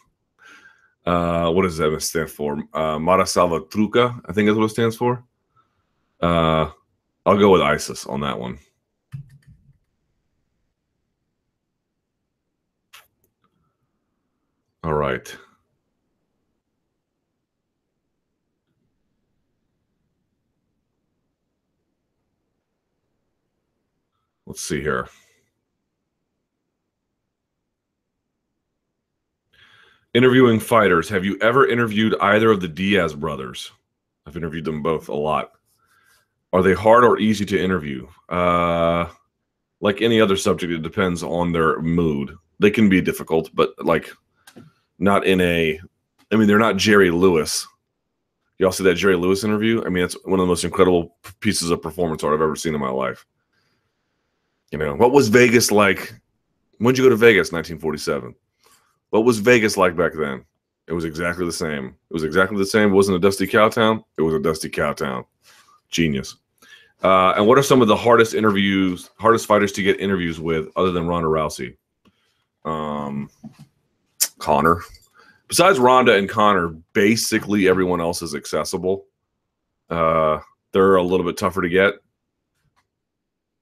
Uh, 1.07 1.51
what 1.51 1.65
does 1.65 1.79
MS 1.79 2.09
stand 2.09 2.31
for? 2.31 2.63
Uh, 2.73 2.99
Mara 2.99 3.25
Salvatrucha, 3.25 4.23
I 4.25 4.33
think 4.33 4.49
is 4.49 4.57
what 4.57 4.65
it 4.65 4.71
stands 4.71 4.97
for. 4.97 5.23
Uh, 6.19 6.71
I'll 7.27 7.39
go 7.39 7.51
with 7.51 7.61
ISIS 7.61 8.07
on 8.07 8.21
that 8.21 8.39
one. 8.39 8.59
All 14.85 14.93
right. 14.93 15.35
Let's 24.45 24.61
see 24.61 24.83
here. 24.83 25.09
Interviewing 30.13 30.61
fighters. 30.61 31.09
Have 31.09 31.25
you 31.25 31.39
ever 31.41 31.67
interviewed 31.67 32.15
either 32.21 32.51
of 32.51 32.61
the 32.61 32.69
Diaz 32.69 33.15
brothers? 33.15 33.73
I've 34.27 34.37
interviewed 34.37 34.67
them 34.67 34.83
both 34.83 35.09
a 35.09 35.15
lot. 35.15 35.53
Are 36.53 36.63
they 36.63 36.75
hard 36.75 37.05
or 37.05 37.19
easy 37.19 37.47
to 37.47 37.59
interview? 37.59 38.07
Uh, 38.29 39.07
like 39.81 40.03
any 40.03 40.21
other 40.21 40.37
subject, 40.37 40.75
it 40.75 40.83
depends 40.83 41.23
on 41.23 41.53
their 41.53 41.81
mood. 41.81 42.37
They 42.59 42.71
can 42.71 42.91
be 42.91 43.01
difficult, 43.01 43.49
but 43.55 43.71
like 43.83 44.13
not 44.99 45.27
in 45.27 45.41
a. 45.41 45.81
I 46.33 46.37
mean, 46.37 46.49
they're 46.49 46.59
not 46.59 46.77
Jerry 46.77 47.11
Lewis. 47.11 47.67
Y'all 48.59 48.73
see 48.73 48.85
that 48.85 48.95
Jerry 48.95 49.17
Lewis 49.17 49.45
interview? 49.45 49.83
I 49.85 49.89
mean, 49.89 50.05
it's 50.05 50.17
one 50.25 50.39
of 50.39 50.45
the 50.45 50.49
most 50.49 50.65
incredible 50.65 51.17
pieces 51.41 51.71
of 51.71 51.83
performance 51.83 52.23
art 52.23 52.35
I've 52.35 52.41
ever 52.41 52.57
seen 52.57 52.75
in 52.75 52.81
my 52.81 52.91
life. 52.91 53.27
You 54.71 54.79
know, 54.79 54.95
what 54.95 55.13
was 55.13 55.29
Vegas 55.29 55.71
like? 55.71 56.15
When'd 56.79 56.99
you 56.99 57.05
go 57.05 57.11
to 57.11 57.17
Vegas? 57.17 57.53
1947. 57.53 58.35
What 59.11 59.25
was 59.25 59.39
Vegas 59.39 59.77
like 59.77 59.97
back 59.97 60.13
then? 60.15 60.45
It 60.87 60.93
was 60.93 61.05
exactly 61.05 61.47
the 61.47 61.53
same. 61.53 61.87
It 61.87 62.13
was 62.13 62.25
exactly 62.25 62.59
the 62.59 62.67
same. 62.67 62.91
It 62.91 62.95
wasn't 62.95 63.17
a 63.17 63.21
dusty 63.21 63.47
cow 63.47 63.69
town. 63.69 64.05
It 64.19 64.23
was 64.23 64.35
a 64.35 64.41
dusty 64.41 64.69
cow 64.69 64.93
town. 64.93 65.25
Genius. 65.91 66.37
Uh, 67.03 67.35
and 67.37 67.47
what 67.47 67.59
are 67.59 67.63
some 67.63 67.83
of 67.83 67.89
the 67.89 67.97
hardest 67.97 68.35
interviews, 68.35 69.11
hardest 69.19 69.47
fighters 69.47 69.73
to 69.73 69.83
get 69.83 70.01
interviews 70.01 70.41
with, 70.41 70.69
other 70.77 70.91
than 70.91 71.07
Ronda 71.07 71.29
Rousey? 71.29 71.77
Um, 72.65 73.31
Conor. 74.45 74.83
Besides 75.49 75.79
Ronda 75.79 76.15
and 76.15 76.29
Conor, 76.29 76.69
basically 76.93 77.67
everyone 77.67 78.01
else 78.01 78.21
is 78.21 78.35
accessible. 78.35 79.07
Uh, 79.89 80.41
they're 80.73 80.97
a 80.97 81.03
little 81.03 81.25
bit 81.25 81.39
tougher 81.39 81.63
to 81.63 81.69
get. 81.71 81.95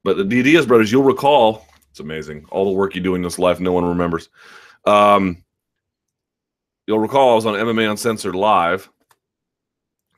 But 0.02 0.16
the 0.16 0.24
Diaz 0.24 0.66
brothers, 0.66 0.90
you'll 0.90 1.04
recall, 1.04 1.64
it's 1.90 2.00
amazing. 2.00 2.46
All 2.50 2.64
the 2.64 2.72
work 2.72 2.96
you 2.96 3.00
do 3.00 3.14
in 3.14 3.22
this 3.22 3.38
life, 3.38 3.60
no 3.60 3.72
one 3.72 3.84
remembers. 3.84 4.28
Um, 4.84 5.44
you'll 6.88 6.98
recall 6.98 7.30
I 7.30 7.34
was 7.36 7.46
on 7.46 7.54
MMA 7.54 7.88
Uncensored 7.88 8.34
Live, 8.34 8.90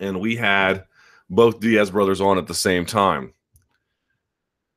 and 0.00 0.18
we 0.18 0.34
had 0.34 0.84
both 1.28 1.60
Diaz 1.60 1.90
brothers 1.90 2.22
on 2.22 2.38
at 2.38 2.46
the 2.46 2.54
same 2.54 2.86
time. 2.86 3.34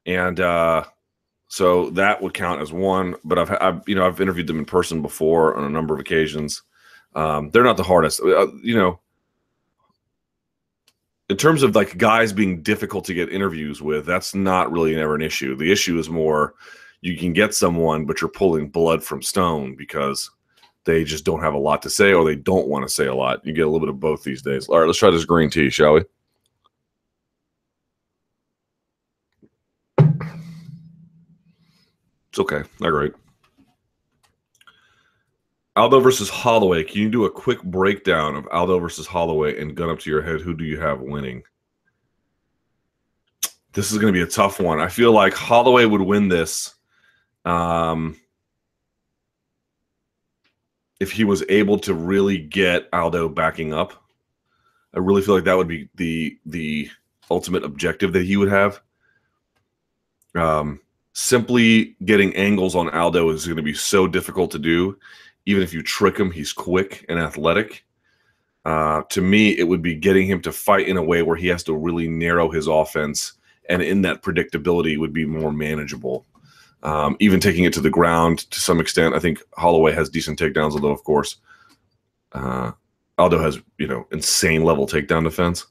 And 0.05 0.41
uh, 0.41 0.83
so 1.47 1.89
that 1.91 2.21
would 2.21 2.33
count 2.33 2.61
as 2.61 2.71
one. 2.71 3.15
But 3.23 3.39
I've, 3.39 3.57
I've, 3.61 3.87
you 3.87 3.95
know, 3.95 4.05
I've 4.05 4.21
interviewed 4.21 4.47
them 4.47 4.59
in 4.59 4.65
person 4.65 5.01
before 5.01 5.55
on 5.55 5.63
a 5.63 5.69
number 5.69 5.93
of 5.93 5.99
occasions. 5.99 6.63
Um, 7.15 7.49
they're 7.49 7.63
not 7.63 7.77
the 7.77 7.83
hardest. 7.83 8.21
Uh, 8.21 8.47
you 8.61 8.75
know, 8.75 8.99
in 11.29 11.37
terms 11.37 11.63
of 11.63 11.75
like 11.75 11.97
guys 11.97 12.31
being 12.31 12.61
difficult 12.61 13.05
to 13.05 13.13
get 13.13 13.31
interviews 13.31 13.81
with, 13.81 14.05
that's 14.05 14.35
not 14.35 14.71
really 14.71 14.95
ever 14.95 15.15
an 15.15 15.21
issue. 15.21 15.55
The 15.55 15.71
issue 15.71 15.97
is 15.99 16.09
more 16.09 16.55
you 17.01 17.17
can 17.17 17.33
get 17.33 17.53
someone, 17.53 18.05
but 18.05 18.21
you're 18.21 18.29
pulling 18.29 18.69
blood 18.69 19.03
from 19.03 19.21
stone 19.21 19.75
because 19.75 20.29
they 20.85 21.03
just 21.03 21.25
don't 21.25 21.41
have 21.41 21.53
a 21.53 21.59
lot 21.59 21.81
to 21.81 21.89
say 21.89 22.13
or 22.13 22.23
they 22.23 22.35
don't 22.35 22.67
want 22.67 22.87
to 22.87 22.93
say 22.93 23.07
a 23.07 23.15
lot. 23.15 23.45
You 23.45 23.53
get 23.53 23.67
a 23.67 23.69
little 23.69 23.81
bit 23.85 23.89
of 23.89 23.99
both 23.99 24.23
these 24.23 24.41
days. 24.41 24.67
All 24.67 24.79
right, 24.79 24.85
let's 24.85 24.99
try 24.99 25.11
this 25.11 25.25
green 25.25 25.49
tea, 25.49 25.69
shall 25.69 25.93
we? 25.93 26.05
It's 32.37 32.53
okay. 32.53 32.69
Not 32.79 32.91
great. 32.91 33.13
Aldo 35.75 35.99
versus 36.01 36.29
Holloway. 36.29 36.83
Can 36.83 37.01
you 37.01 37.09
do 37.09 37.25
a 37.25 37.31
quick 37.31 37.63
breakdown 37.63 38.35
of 38.35 38.47
Aldo 38.51 38.77
versus 38.77 39.07
Holloway 39.07 39.59
and 39.59 39.73
gun 39.73 39.89
up 39.89 39.97
to 40.01 40.11
your 40.11 40.21
head? 40.21 40.41
Who 40.41 40.53
do 40.53 40.63
you 40.63 40.79
have 40.79 41.01
winning? 41.01 41.41
This 43.73 43.91
is 43.91 43.97
going 43.97 44.13
to 44.13 44.17
be 44.17 44.21
a 44.21 44.29
tough 44.29 44.59
one. 44.59 44.79
I 44.79 44.87
feel 44.87 45.11
like 45.11 45.33
Holloway 45.33 45.85
would 45.85 46.01
win 46.01 46.27
this 46.27 46.75
um, 47.43 48.15
if 50.99 51.11
he 51.11 51.23
was 51.23 51.43
able 51.49 51.79
to 51.79 51.95
really 51.95 52.37
get 52.37 52.87
Aldo 52.93 53.29
backing 53.29 53.73
up. 53.73 53.93
I 54.93 54.99
really 54.99 55.23
feel 55.23 55.33
like 55.33 55.45
that 55.45 55.57
would 55.57 55.67
be 55.67 55.89
the 55.95 56.37
the 56.45 56.91
ultimate 57.31 57.63
objective 57.63 58.13
that 58.13 58.25
he 58.25 58.37
would 58.37 58.49
have. 58.49 58.79
Um, 60.35 60.81
simply 61.17 61.95
getting 62.05 62.35
angles 62.35 62.75
on 62.75 62.89
Aldo 62.89 63.29
is 63.29 63.45
going 63.45 63.57
to 63.57 63.63
be 63.63 63.73
so 63.73 64.07
difficult 64.07 64.51
to 64.51 64.59
do 64.59 64.97
even 65.47 65.63
if 65.63 65.73
you 65.73 65.81
trick 65.81 66.19
him, 66.19 66.29
he's 66.29 66.51
quick 66.51 67.05
and 67.07 67.17
athletic. 67.17 67.85
Uh, 68.65 69.01
to 69.03 69.21
me, 69.21 69.57
it 69.57 69.63
would 69.63 69.81
be 69.81 69.95
getting 69.95 70.27
him 70.27 70.41
to 70.41 70.51
fight 70.51 70.89
in 70.89 70.97
a 70.97 71.03
way 71.03 71.21
where 71.23 71.37
he 71.37 71.47
has 71.47 71.63
to 71.63 71.73
really 71.73 72.07
narrow 72.09 72.51
his 72.51 72.67
offense, 72.67 73.33
and 73.69 73.81
in 73.81 74.01
that 74.01 74.21
predictability 74.21 74.99
would 74.99 75.13
be 75.13 75.25
more 75.25 75.53
manageable. 75.53 76.25
Um, 76.83 77.15
even 77.21 77.39
taking 77.39 77.63
it 77.63 77.71
to 77.73 77.81
the 77.81 77.89
ground 77.89 78.39
to 78.51 78.59
some 78.59 78.81
extent, 78.81 79.15
I 79.15 79.19
think 79.19 79.41
Holloway 79.57 79.93
has 79.93 80.09
decent 80.09 80.37
takedowns, 80.37 80.73
although 80.73 80.91
of 80.91 81.03
course 81.05 81.37
uh, 82.33 82.73
Aldo 83.17 83.39
has 83.39 83.57
you 83.77 83.87
know 83.87 84.05
insane 84.11 84.65
level 84.65 84.85
takedown 84.85 85.23
defense. 85.23 85.65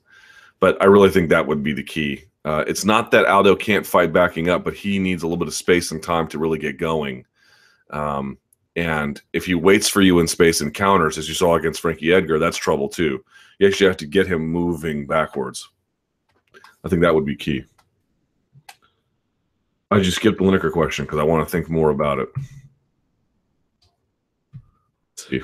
But 0.59 0.81
I 0.81 0.87
really 0.87 1.11
think 1.11 1.29
that 1.29 1.47
would 1.47 1.63
be 1.63 1.75
the 1.75 1.83
key. 1.83 2.25
Uh, 2.47 2.65
it's 2.69 2.85
not 2.85 3.11
that 3.11 3.27
Aldo 3.27 3.57
can't 3.57 3.85
fight 3.85 4.13
backing 4.13 4.49
up, 4.49 4.63
but 4.63 4.73
he 4.73 5.01
needs 5.01 5.25
a 5.25 5.27
little 5.27 5.37
bit 5.37 5.49
of 5.49 5.55
space 5.55 5.91
and 5.91 6.01
time 6.01 6.29
to 6.29 6.39
really 6.39 6.61
get 6.61 6.79
going. 6.79 7.27
Um, 7.91 8.39
and 8.77 9.21
if 9.33 9.47
he 9.47 9.55
waits 9.55 9.89
for 9.89 10.01
you 10.01 10.21
in 10.21 10.29
space 10.29 10.61
and 10.61 10.73
counters, 10.73 11.19
as 11.19 11.29
you 11.29 11.35
saw 11.35 11.57
against 11.57 11.81
Frankie 11.81 12.13
Edgar, 12.13 12.39
that's 12.39 12.57
trouble 12.57 12.89
too. 12.89 13.25
You 13.59 13.67
actually 13.67 13.89
have 13.89 13.97
to 13.97 14.07
get 14.07 14.29
him 14.29 14.47
moving 14.47 15.09
backwards. 15.09 15.69
I 16.85 16.89
think 16.89 17.03
that 17.03 17.13
would 17.13 17.25
be 17.25 17.35
key. 17.35 17.65
I 19.91 19.99
just 19.99 20.19
skipped 20.19 20.39
the 20.39 20.45
Lineker 20.45 20.71
question 20.71 21.05
because 21.05 21.19
I 21.19 21.25
want 21.25 21.45
to 21.45 21.51
think 21.51 21.69
more 21.69 21.91
about 21.91 22.21
it. 22.21 22.29
Let's 25.17 25.29
see. 25.29 25.43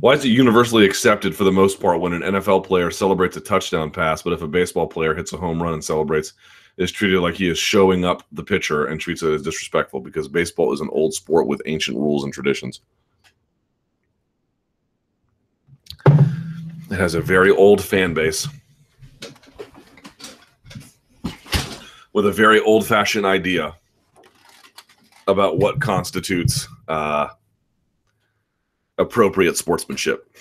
Why 0.00 0.14
is 0.14 0.24
it 0.24 0.28
universally 0.28 0.86
accepted 0.86 1.36
for 1.36 1.44
the 1.44 1.52
most 1.52 1.78
part 1.78 2.00
when 2.00 2.14
an 2.14 2.22
NFL 2.22 2.64
player 2.64 2.90
celebrates 2.90 3.36
a 3.36 3.40
touchdown 3.40 3.90
pass, 3.90 4.22
but 4.22 4.32
if 4.32 4.40
a 4.40 4.48
baseball 4.48 4.86
player 4.86 5.14
hits 5.14 5.34
a 5.34 5.36
home 5.36 5.62
run 5.62 5.74
and 5.74 5.84
celebrates, 5.84 6.32
is 6.78 6.90
treated 6.90 7.20
like 7.20 7.34
he 7.34 7.48
is 7.48 7.58
showing 7.58 8.06
up 8.06 8.24
the 8.32 8.42
pitcher 8.42 8.86
and 8.86 8.98
treats 8.98 9.22
it 9.22 9.30
as 9.30 9.42
disrespectful 9.42 10.00
because 10.00 10.26
baseball 10.26 10.72
is 10.72 10.80
an 10.80 10.88
old 10.92 11.12
sport 11.12 11.46
with 11.46 11.60
ancient 11.66 11.98
rules 11.98 12.24
and 12.24 12.32
traditions. 12.32 12.80
It 16.06 16.96
has 16.96 17.14
a 17.14 17.20
very 17.20 17.50
old 17.50 17.82
fan 17.82 18.14
base 18.14 18.48
with 22.14 22.26
a 22.26 22.32
very 22.32 22.60
old 22.60 22.86
fashioned 22.86 23.26
idea 23.26 23.76
about 25.26 25.58
what 25.58 25.78
constitutes 25.82 26.66
uh, 26.88 27.28
appropriate 29.00 29.56
sportsmanship. 29.56 30.34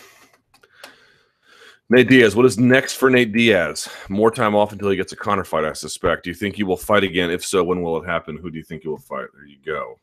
Nate 1.92 2.08
Diaz, 2.08 2.36
what 2.36 2.46
is 2.46 2.60
next 2.60 2.96
for 2.96 3.10
Nate 3.10 3.32
Diaz? 3.32 3.90
More 4.10 4.30
time 4.30 4.54
off 4.54 4.72
until 4.72 4.92
he 4.92 4.96
gets 4.96 5.12
a 5.12 5.16
Conor 5.16 5.44
fight, 5.44 5.66
I 5.66 5.74
suspect. 5.74 6.24
Do 6.24 6.30
you 6.30 6.36
think 6.36 6.56
he 6.56 6.64
will 6.64 6.78
fight 6.78 7.04
again? 7.04 7.32
If 7.32 7.44
so, 7.44 7.64
when 7.64 7.82
will 7.82 8.02
it 8.02 8.06
happen? 8.06 8.38
Who 8.38 8.52
do 8.52 8.58
you 8.60 8.64
think 8.64 8.84
he 8.84 8.90
will 8.90 9.00
fight? 9.00 9.26
There 9.34 9.46
you 9.46 9.58
go. 9.66 10.00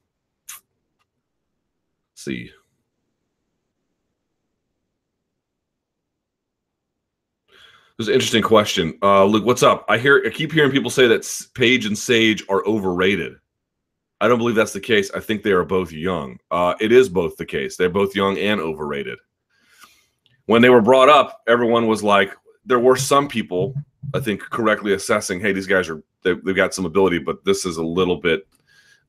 Let's 0.49 2.25
see. 2.25 2.51
This 7.99 8.05
is 8.05 8.09
an 8.09 8.14
interesting 8.14 8.42
question. 8.42 8.99
Uh, 9.01 9.25
Luke, 9.25 9.47
what's 9.47 9.62
up? 9.62 9.85
I 9.88 9.97
hear 9.97 10.23
I 10.27 10.31
keep 10.31 10.53
hearing 10.53 10.73
people 10.73 10.90
say 10.90 11.07
that 11.07 11.47
Paige 11.55 11.87
and 11.87 11.97
Sage 11.97 12.45
are 12.49 12.66
overrated. 12.66 13.37
I 14.20 14.29
don't 14.29 14.38
believe 14.38 14.55
that's 14.55 14.72
the 14.72 14.81
case. 14.81 15.11
I 15.12 15.20
think 15.20 15.42
they 15.42 15.52
are 15.52 15.64
both 15.64 15.92
young. 15.92 16.38
Uh, 16.50 16.74
it 16.81 16.92
is 16.92 17.09
both 17.09 17.37
the 17.37 17.44
case. 17.44 17.76
They're 17.76 17.90
both 17.90 18.14
young 18.14 18.38
and 18.38 18.61
overrated. 18.61 19.18
When 20.46 20.62
they 20.62 20.70
were 20.70 20.81
brought 20.81 21.09
up, 21.09 21.42
everyone 21.46 21.87
was 21.87 22.02
like, 22.02 22.33
there 22.64 22.79
were 22.79 22.96
some 22.96 23.29
people, 23.29 23.74
I 24.14 24.20
think, 24.20 24.40
correctly 24.40 24.94
assessing, 24.94 25.40
hey, 25.40 25.52
these 25.52 25.66
guys 25.66 25.88
are, 25.88 26.02
they, 26.22 26.31
have 26.31 26.57
got 26.57 26.74
some 26.74 26.87
ability, 26.87 27.18
but 27.18 27.44
this 27.44 27.66
is 27.66 27.76
a 27.76 27.85
little 27.85 28.16
bit 28.16 28.46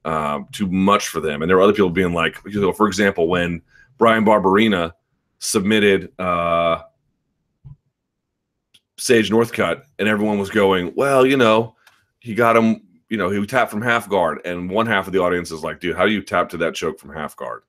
um, 0.03 0.47
too 0.51 0.67
much 0.67 1.07
for 1.07 1.19
them. 1.19 1.41
And 1.41 1.49
there 1.49 1.57
were 1.57 1.63
other 1.63 1.73
people 1.73 1.89
being 1.89 2.13
like, 2.13 2.37
you 2.45 2.59
know, 2.59 2.73
for 2.73 2.87
example, 2.87 3.27
when 3.27 3.61
Bryan 3.97 4.25
Barberena 4.25 4.93
submitted 5.39 6.11
uh, 6.19 6.81
Sage 8.97 9.29
Northcutt, 9.29 9.83
and 9.99 10.07
everyone 10.07 10.39
was 10.39 10.49
going, 10.49 10.93
well, 10.95 11.25
you 11.25 11.37
know, 11.37 11.75
he 12.19 12.33
got 12.33 12.57
him 12.57 12.86
you 13.09 13.17
know, 13.17 13.29
he 13.29 13.45
tapped 13.45 13.71
from 13.71 13.81
half 13.81 14.09
guard, 14.09 14.41
and 14.45 14.69
one 14.69 14.85
half 14.85 15.07
of 15.07 15.13
the 15.13 15.21
audience 15.21 15.51
is 15.51 15.63
like, 15.63 15.79
dude, 15.79 15.95
how 15.95 16.05
do 16.05 16.11
you 16.11 16.21
tap 16.21 16.49
to 16.49 16.57
that 16.57 16.75
choke 16.75 16.99
from 16.99 17.13
half 17.13 17.35
guard? 17.35 17.63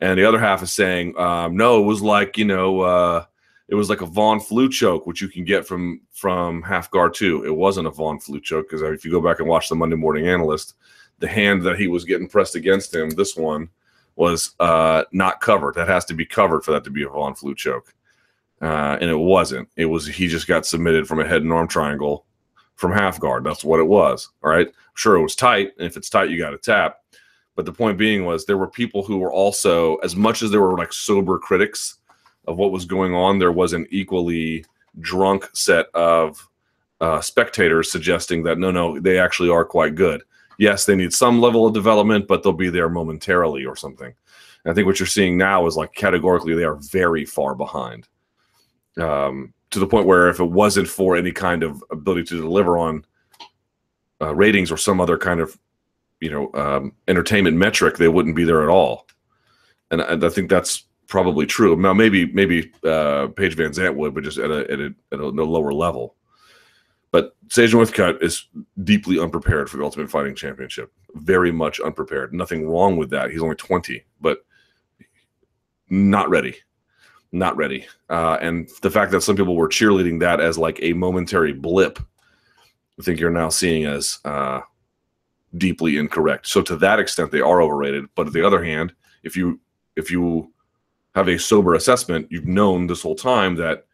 And 0.00 0.18
the 0.18 0.24
other 0.24 0.38
half 0.38 0.62
is 0.62 0.72
saying, 0.72 1.18
um, 1.18 1.56
no, 1.56 1.80
it 1.82 1.86
was 1.86 2.02
like, 2.02 2.36
you 2.36 2.44
know, 2.44 2.80
uh, 2.80 3.24
it 3.68 3.74
was 3.74 3.90
like 3.90 4.02
a 4.02 4.06
Von 4.06 4.38
Flue 4.38 4.68
choke, 4.68 5.06
which 5.06 5.20
you 5.20 5.28
can 5.28 5.44
get 5.44 5.66
from 5.66 6.00
from 6.12 6.62
half 6.62 6.90
guard 6.90 7.14
too. 7.14 7.44
It 7.44 7.54
wasn't 7.54 7.88
a 7.88 7.90
Von 7.90 8.20
Flue 8.20 8.40
choke 8.40 8.68
because 8.68 8.82
if 8.82 9.04
you 9.04 9.10
go 9.10 9.20
back 9.20 9.40
and 9.40 9.48
watch 9.48 9.68
the 9.68 9.74
Monday 9.74 9.96
Morning 9.96 10.28
Analyst, 10.28 10.74
the 11.18 11.26
hand 11.26 11.62
that 11.62 11.78
he 11.78 11.88
was 11.88 12.04
getting 12.04 12.28
pressed 12.28 12.54
against 12.54 12.94
him, 12.94 13.10
this 13.10 13.36
one 13.36 13.68
was 14.14 14.54
uh, 14.60 15.04
not 15.12 15.40
covered. 15.40 15.74
That 15.74 15.88
has 15.88 16.04
to 16.06 16.14
be 16.14 16.24
covered 16.24 16.62
for 16.62 16.70
that 16.72 16.84
to 16.84 16.90
be 16.90 17.02
a 17.02 17.08
Von 17.08 17.34
Flue 17.34 17.56
choke, 17.56 17.92
uh, 18.62 18.98
and 19.00 19.10
it 19.10 19.18
wasn't. 19.18 19.68
It 19.76 19.86
was 19.86 20.06
he 20.06 20.28
just 20.28 20.46
got 20.46 20.64
submitted 20.64 21.08
from 21.08 21.18
a 21.18 21.26
head 21.26 21.42
and 21.42 21.52
arm 21.52 21.66
triangle 21.66 22.26
from 22.76 22.92
half 22.92 23.18
guard. 23.18 23.44
That's 23.44 23.64
what 23.64 23.80
it 23.80 23.86
was. 23.86 24.30
All 24.42 24.50
right, 24.50 24.68
sure 24.94 25.16
it 25.16 25.22
was 25.22 25.34
tight, 25.34 25.72
and 25.78 25.86
if 25.86 25.96
it's 25.96 26.10
tight, 26.10 26.30
you 26.30 26.38
got 26.38 26.50
to 26.50 26.58
tap. 26.58 27.00
But 27.56 27.64
the 27.64 27.72
point 27.72 27.98
being 27.98 28.24
was 28.24 28.44
there 28.44 28.58
were 28.58 28.68
people 28.68 29.02
who 29.02 29.18
were 29.18 29.32
also, 29.32 29.96
as 29.96 30.14
much 30.14 30.42
as 30.42 30.50
there 30.50 30.60
were 30.60 30.76
like 30.76 30.92
sober 30.92 31.38
critics 31.38 31.96
of 32.46 32.58
what 32.58 32.70
was 32.70 32.84
going 32.84 33.14
on, 33.14 33.38
there 33.38 33.52
was 33.52 33.72
an 33.72 33.86
equally 33.90 34.64
drunk 35.00 35.48
set 35.54 35.86
of 35.94 36.46
uh, 37.00 37.20
spectators 37.20 37.90
suggesting 37.90 38.42
that 38.42 38.58
no, 38.58 38.70
no, 38.70 39.00
they 39.00 39.18
actually 39.18 39.48
are 39.48 39.64
quite 39.64 39.94
good. 39.94 40.22
Yes, 40.58 40.84
they 40.84 40.94
need 40.94 41.12
some 41.12 41.40
level 41.40 41.66
of 41.66 41.74
development, 41.74 42.26
but 42.26 42.42
they'll 42.42 42.52
be 42.52 42.70
there 42.70 42.88
momentarily 42.88 43.66
or 43.66 43.76
something. 43.76 44.14
And 44.64 44.72
I 44.72 44.74
think 44.74 44.86
what 44.86 44.98
you're 44.98 45.06
seeing 45.06 45.36
now 45.36 45.66
is 45.66 45.76
like 45.76 45.94
categorically 45.94 46.54
they 46.54 46.64
are 46.64 46.76
very 46.76 47.24
far 47.24 47.54
behind. 47.54 48.08
Um, 48.98 49.52
to 49.76 49.80
the 49.80 49.86
point 49.86 50.06
where 50.06 50.30
if 50.30 50.40
it 50.40 50.50
wasn't 50.50 50.88
for 50.88 51.16
any 51.16 51.32
kind 51.32 51.62
of 51.62 51.84
ability 51.90 52.24
to 52.24 52.40
deliver 52.40 52.78
on 52.78 53.04
uh, 54.22 54.34
ratings 54.34 54.72
or 54.72 54.78
some 54.78 55.02
other 55.02 55.18
kind 55.18 55.38
of 55.38 55.58
you 56.20 56.30
know 56.30 56.50
um, 56.54 56.92
entertainment 57.08 57.58
metric, 57.58 57.98
they 57.98 58.08
wouldn't 58.08 58.34
be 58.34 58.44
there 58.44 58.62
at 58.62 58.70
all. 58.70 59.06
And 59.90 60.00
I, 60.00 60.26
I 60.26 60.30
think 60.30 60.48
that's 60.48 60.84
probably 61.08 61.44
true. 61.44 61.76
Now, 61.76 61.92
maybe 61.92 62.32
maybe 62.32 62.72
uh, 62.84 63.26
Paige 63.36 63.54
Van 63.54 63.70
Zant 63.72 63.96
would, 63.96 64.14
but 64.14 64.24
just 64.24 64.38
at 64.38 64.50
a 64.50 64.60
at 64.72 64.80
a, 64.80 64.94
at 65.12 65.20
a 65.20 65.26
lower 65.26 65.74
level. 65.74 66.14
But 67.10 67.36
Sage 67.50 67.74
Northcutt 67.74 68.22
is 68.22 68.46
deeply 68.82 69.18
unprepared 69.18 69.68
for 69.68 69.76
the 69.76 69.84
Ultimate 69.84 70.10
Fighting 70.10 70.34
Championship. 70.34 70.90
Very 71.16 71.52
much 71.52 71.80
unprepared. 71.80 72.32
Nothing 72.32 72.66
wrong 72.66 72.96
with 72.96 73.10
that. 73.10 73.30
He's 73.30 73.42
only 73.42 73.56
20, 73.56 74.02
but 74.22 74.38
not 75.90 76.30
ready. 76.30 76.56
Not 77.32 77.56
ready. 77.56 77.86
Uh, 78.08 78.38
and 78.40 78.68
the 78.82 78.90
fact 78.90 79.12
that 79.12 79.22
some 79.22 79.36
people 79.36 79.56
were 79.56 79.68
cheerleading 79.68 80.20
that 80.20 80.40
as 80.40 80.58
like 80.58 80.78
a 80.82 80.92
momentary 80.92 81.52
blip, 81.52 81.98
I 82.98 83.02
think 83.02 83.20
you're 83.20 83.30
now 83.30 83.48
seeing 83.48 83.84
as 83.84 84.18
uh, 84.24 84.60
deeply 85.58 85.96
incorrect. 85.98 86.46
So 86.46 86.62
to 86.62 86.76
that 86.76 86.98
extent, 86.98 87.30
they 87.30 87.40
are 87.40 87.60
overrated. 87.60 88.06
But 88.14 88.28
on 88.28 88.32
the 88.32 88.46
other 88.46 88.64
hand, 88.64 88.94
if 89.22 89.36
you 89.36 89.60
if 89.96 90.10
you 90.10 90.52
have 91.14 91.28
a 91.28 91.38
sober 91.38 91.74
assessment, 91.74 92.26
you've 92.30 92.46
known 92.46 92.86
this 92.86 93.02
whole 93.02 93.14
time 93.14 93.54
that 93.56 93.86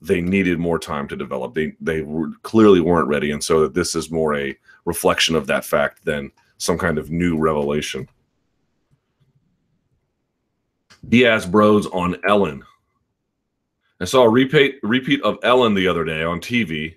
they 0.00 0.20
needed 0.20 0.58
more 0.58 0.78
time 0.78 1.06
to 1.08 1.16
develop. 1.16 1.54
They 1.54 1.74
they 1.80 2.02
were, 2.02 2.30
clearly 2.42 2.80
weren't 2.80 3.08
ready, 3.08 3.32
and 3.32 3.42
so 3.42 3.68
this 3.68 3.94
is 3.94 4.10
more 4.10 4.34
a 4.36 4.56
reflection 4.84 5.34
of 5.34 5.46
that 5.48 5.64
fact 5.64 6.04
than 6.04 6.32
some 6.58 6.78
kind 6.78 6.98
of 6.98 7.10
new 7.10 7.38
revelation. 7.38 8.08
Diaz 11.08 11.46
Bros 11.46 11.86
on 11.86 12.16
Ellen. 12.26 12.62
I 14.00 14.06
saw 14.06 14.22
a 14.22 14.28
repeat 14.28 14.78
repeat 14.82 15.20
of 15.22 15.38
Ellen 15.42 15.74
the 15.74 15.86
other 15.86 16.04
day 16.04 16.22
on 16.22 16.40
TV. 16.40 16.96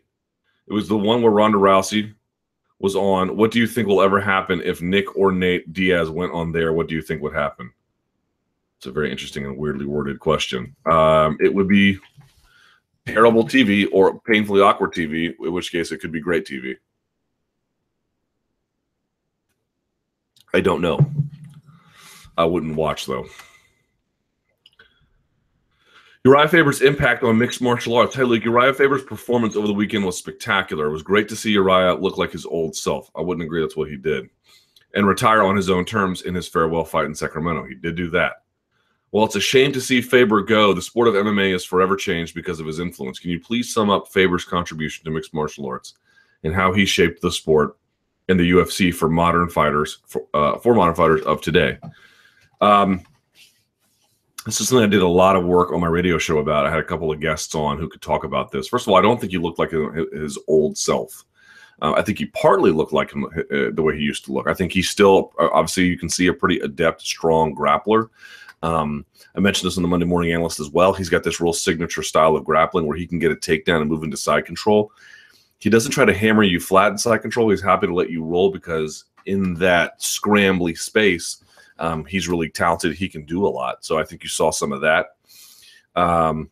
It 0.67 0.73
was 0.73 0.87
the 0.87 0.97
one 0.97 1.21
where 1.21 1.31
Ronda 1.31 1.57
Rousey 1.57 2.13
was 2.79 2.95
on. 2.95 3.35
What 3.35 3.51
do 3.51 3.59
you 3.59 3.67
think 3.67 3.87
will 3.87 4.01
ever 4.01 4.21
happen 4.21 4.61
if 4.63 4.81
Nick 4.81 5.17
or 5.17 5.31
Nate 5.31 5.73
Diaz 5.73 6.09
went 6.09 6.31
on 6.31 6.53
there? 6.53 6.71
What 6.71 6.87
do 6.87 6.95
you 6.95 7.01
think 7.01 7.21
would 7.21 7.35
happen? 7.35 7.71
It's 8.77 8.85
a 8.85 8.91
very 8.91 9.11
interesting 9.11 9.45
and 9.45 9.57
weirdly 9.57 9.85
worded 9.85 10.19
question. 10.19 10.75
Um, 10.85 11.37
it 11.41 11.53
would 11.53 11.67
be 11.67 11.99
terrible 13.05 13.43
TV 13.43 13.87
or 13.91 14.19
painfully 14.21 14.61
awkward 14.61 14.93
TV, 14.93 15.33
in 15.39 15.51
which 15.51 15.71
case 15.71 15.91
it 15.91 15.97
could 15.97 16.11
be 16.11 16.21
great 16.21 16.45
TV. 16.45 16.75
I 20.53 20.61
don't 20.61 20.81
know. 20.81 20.99
I 22.37 22.45
wouldn't 22.45 22.75
watch 22.75 23.05
though. 23.05 23.25
Uriah 26.25 26.47
Faber's 26.47 26.81
impact 26.81 27.23
on 27.23 27.37
mixed 27.37 27.61
martial 27.61 27.95
arts. 27.95 28.15
Hey, 28.15 28.23
Luke, 28.23 28.45
Uriah 28.45 28.73
Faber's 28.73 29.03
performance 29.03 29.57
over 29.57 29.67
the 29.67 29.73
weekend 29.73 30.05
was 30.05 30.17
spectacular. 30.17 30.85
It 30.85 30.91
was 30.91 31.03
great 31.03 31.27
to 31.27 31.35
see 31.35 31.51
Uriah 31.51 31.95
look 31.95 32.17
like 32.17 32.31
his 32.31 32.45
old 32.45 32.77
self. 32.77 33.11
I 33.13 33.19
wouldn't 33.19 33.43
agree 33.43 33.59
that's 33.59 33.75
what 33.75 33.89
he 33.89 33.97
did. 33.97 34.29
And 34.95 35.05
retire 35.05 35.43
on 35.43 35.57
his 35.57 35.69
own 35.69 35.83
terms 35.83 36.21
in 36.21 36.33
his 36.33 36.47
farewell 36.47 36.85
fight 36.85 37.07
in 37.07 37.15
Sacramento. 37.15 37.65
He 37.65 37.75
did 37.75 37.95
do 37.95 38.09
that. 38.11 38.43
Well, 39.11 39.25
it's 39.25 39.35
a 39.35 39.41
shame 39.41 39.73
to 39.73 39.81
see 39.81 40.01
Faber 40.01 40.41
go. 40.41 40.71
The 40.71 40.81
sport 40.81 41.09
of 41.09 41.15
MMA 41.15 41.53
is 41.53 41.65
forever 41.65 41.97
changed 41.97 42.35
because 42.35 42.61
of 42.61 42.67
his 42.67 42.79
influence. 42.79 43.19
Can 43.19 43.29
you 43.29 43.39
please 43.41 43.73
sum 43.73 43.89
up 43.89 44.07
Faber's 44.07 44.45
contribution 44.45 45.03
to 45.03 45.11
mixed 45.11 45.33
martial 45.33 45.67
arts 45.67 45.95
and 46.45 46.55
how 46.55 46.71
he 46.71 46.85
shaped 46.85 47.21
the 47.21 47.31
sport 47.31 47.77
and 48.29 48.39
the 48.39 48.49
UFC 48.49 48.93
for 48.93 49.09
modern 49.09 49.49
fighters 49.49 49.99
for, 50.07 50.25
uh, 50.33 50.57
for 50.59 50.73
modern 50.73 50.95
fighters 50.95 51.21
of 51.23 51.41
today? 51.41 51.77
Um, 52.61 53.03
this 54.45 54.59
is 54.59 54.67
something 54.67 54.83
I 54.83 54.87
did 54.87 55.01
a 55.01 55.07
lot 55.07 55.35
of 55.35 55.45
work 55.45 55.71
on 55.71 55.79
my 55.79 55.87
radio 55.87 56.17
show 56.17 56.39
about. 56.39 56.65
I 56.65 56.69
had 56.69 56.79
a 56.79 56.83
couple 56.83 57.11
of 57.11 57.19
guests 57.19 57.55
on 57.55 57.77
who 57.77 57.87
could 57.87 58.01
talk 58.01 58.23
about 58.23 58.51
this. 58.51 58.67
First 58.67 58.85
of 58.85 58.91
all, 58.91 58.97
I 58.97 59.01
don't 59.01 59.19
think 59.19 59.31
he 59.31 59.37
looked 59.37 59.59
like 59.59 59.71
his 59.71 60.37
old 60.47 60.77
self. 60.77 61.23
Uh, 61.81 61.93
I 61.97 62.01
think 62.01 62.17
he 62.17 62.27
partly 62.27 62.71
looked 62.71 62.93
like 62.93 63.11
him 63.11 63.25
uh, 63.25 63.71
the 63.73 63.81
way 63.81 63.97
he 63.97 64.03
used 64.03 64.25
to 64.25 64.33
look. 64.33 64.47
I 64.47 64.53
think 64.53 64.71
he's 64.71 64.89
still, 64.89 65.33
uh, 65.39 65.49
obviously, 65.51 65.85
you 65.85 65.97
can 65.97 66.09
see 66.09 66.27
a 66.27 66.33
pretty 66.33 66.59
adept, 66.59 67.01
strong 67.01 67.55
grappler. 67.55 68.09
Um, 68.61 69.05
I 69.35 69.39
mentioned 69.39 69.67
this 69.67 69.77
on 69.77 69.83
the 69.83 69.89
Monday 69.89 70.05
Morning 70.05 70.31
Analyst 70.31 70.59
as 70.59 70.69
well. 70.69 70.93
He's 70.93 71.09
got 71.09 71.23
this 71.23 71.41
real 71.41 71.53
signature 71.53 72.03
style 72.03 72.35
of 72.35 72.45
grappling 72.45 72.85
where 72.85 72.97
he 72.97 73.07
can 73.07 73.19
get 73.19 73.31
a 73.31 73.35
takedown 73.35 73.81
and 73.81 73.89
move 73.89 74.03
into 74.03 74.17
side 74.17 74.45
control. 74.45 74.91
He 75.59 75.69
doesn't 75.69 75.91
try 75.91 76.05
to 76.05 76.13
hammer 76.13 76.43
you 76.43 76.59
flat 76.59 76.91
in 76.91 76.97
side 76.97 77.21
control. 77.21 77.49
He's 77.49 77.61
happy 77.61 77.87
to 77.87 77.93
let 77.93 78.09
you 78.09 78.23
roll 78.23 78.51
because 78.51 79.05
in 79.25 79.53
that 79.55 79.99
scrambly 79.99 80.77
space, 80.77 81.43
um, 81.79 82.05
he's 82.05 82.27
really 82.27 82.49
talented. 82.49 82.95
He 82.95 83.09
can 83.09 83.25
do 83.25 83.45
a 83.45 83.49
lot. 83.49 83.83
So 83.83 83.97
I 83.97 84.03
think 84.03 84.23
you 84.23 84.29
saw 84.29 84.51
some 84.51 84.71
of 84.71 84.81
that. 84.81 85.15
Um, 85.95 86.49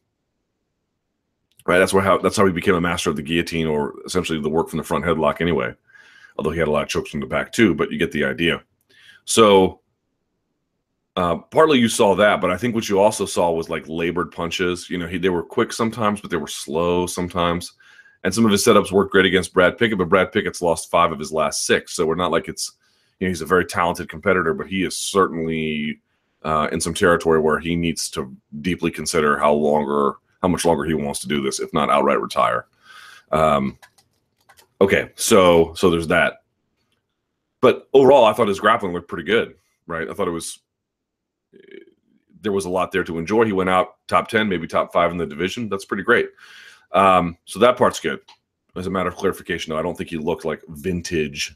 right. 1.65 1.79
That's 1.79 1.93
where 1.93 2.03
how 2.03 2.17
that's 2.17 2.37
how 2.37 2.45
he 2.45 2.51
became 2.51 2.75
a 2.75 2.81
master 2.81 3.09
of 3.09 3.15
the 3.15 3.21
guillotine, 3.21 3.67
or 3.67 3.95
essentially 4.05 4.39
the 4.39 4.49
work 4.49 4.69
from 4.69 4.77
the 4.77 4.83
front 4.83 5.05
headlock. 5.05 5.41
Anyway, 5.41 5.73
although 6.37 6.51
he 6.51 6.59
had 6.59 6.67
a 6.67 6.71
lot 6.71 6.83
of 6.83 6.89
chokes 6.89 7.11
from 7.11 7.19
the 7.19 7.25
back 7.25 7.51
too, 7.51 7.73
but 7.73 7.91
you 7.91 7.97
get 7.97 8.11
the 8.11 8.25
idea. 8.25 8.63
So 9.25 9.81
uh, 11.15 11.37
partly 11.37 11.77
you 11.77 11.89
saw 11.89 12.15
that, 12.15 12.41
but 12.41 12.51
I 12.51 12.57
think 12.57 12.73
what 12.73 12.89
you 12.89 12.99
also 12.99 13.25
saw 13.25 13.51
was 13.51 13.69
like 13.69 13.87
labored 13.87 14.31
punches. 14.31 14.89
You 14.89 14.97
know, 14.97 15.07
he, 15.07 15.17
they 15.17 15.29
were 15.29 15.43
quick 15.43 15.73
sometimes, 15.73 16.21
but 16.21 16.31
they 16.31 16.37
were 16.37 16.47
slow 16.47 17.05
sometimes. 17.05 17.73
And 18.23 18.33
some 18.33 18.45
of 18.45 18.51
his 18.51 18.63
setups 18.63 18.91
worked 18.91 19.11
great 19.11 19.25
against 19.25 19.53
Brad 19.53 19.77
Pickett, 19.77 19.97
but 19.97 20.09
Brad 20.09 20.31
Pickett's 20.31 20.61
lost 20.61 20.91
five 20.91 21.11
of 21.11 21.19
his 21.19 21.31
last 21.31 21.65
six. 21.65 21.93
So 21.93 22.05
we're 22.05 22.15
not 22.15 22.31
like 22.31 22.47
it's, 22.47 22.73
you 23.21 23.27
know, 23.27 23.29
he's 23.29 23.41
a 23.41 23.45
very 23.45 23.65
talented 23.65 24.09
competitor, 24.09 24.53
but 24.55 24.65
he 24.65 24.83
is 24.83 24.97
certainly 24.97 26.01
uh, 26.41 26.67
in 26.71 26.81
some 26.81 26.95
territory 26.95 27.39
where 27.39 27.59
he 27.59 27.75
needs 27.75 28.09
to 28.09 28.35
deeply 28.61 28.89
consider 28.89 29.37
how 29.37 29.53
longer, 29.53 30.15
how 30.41 30.47
much 30.47 30.65
longer 30.65 30.83
he 30.83 30.95
wants 30.95 31.19
to 31.19 31.27
do 31.27 31.39
this, 31.39 31.59
if 31.59 31.71
not 31.71 31.91
outright 31.91 32.19
retire. 32.19 32.65
Um, 33.31 33.77
okay, 34.81 35.11
so 35.15 35.73
so 35.75 35.91
there's 35.91 36.07
that. 36.07 36.41
But 37.61 37.87
overall, 37.93 38.25
I 38.25 38.33
thought 38.33 38.47
his 38.47 38.59
grappling 38.59 38.91
looked 38.91 39.07
pretty 39.07 39.23
good, 39.23 39.53
right? 39.85 40.09
I 40.09 40.13
thought 40.13 40.27
it 40.27 40.31
was 40.31 40.59
there 42.41 42.51
was 42.51 42.65
a 42.65 42.69
lot 42.69 42.91
there 42.91 43.03
to 43.03 43.19
enjoy. 43.19 43.45
He 43.45 43.51
went 43.51 43.69
out 43.69 43.97
top 44.07 44.29
10, 44.29 44.49
maybe 44.49 44.65
top 44.65 44.91
five 44.91 45.11
in 45.11 45.17
the 45.17 45.27
division. 45.27 45.69
That's 45.69 45.85
pretty 45.85 46.01
great. 46.01 46.29
Um, 46.91 47.37
so 47.45 47.59
that 47.59 47.77
part's 47.77 47.99
good. 47.99 48.19
As 48.75 48.87
a 48.87 48.89
matter 48.89 49.09
of 49.09 49.15
clarification, 49.15 49.69
though, 49.69 49.77
I 49.77 49.83
don't 49.83 49.95
think 49.95 50.09
he 50.09 50.17
looked 50.17 50.43
like 50.43 50.63
vintage 50.69 51.55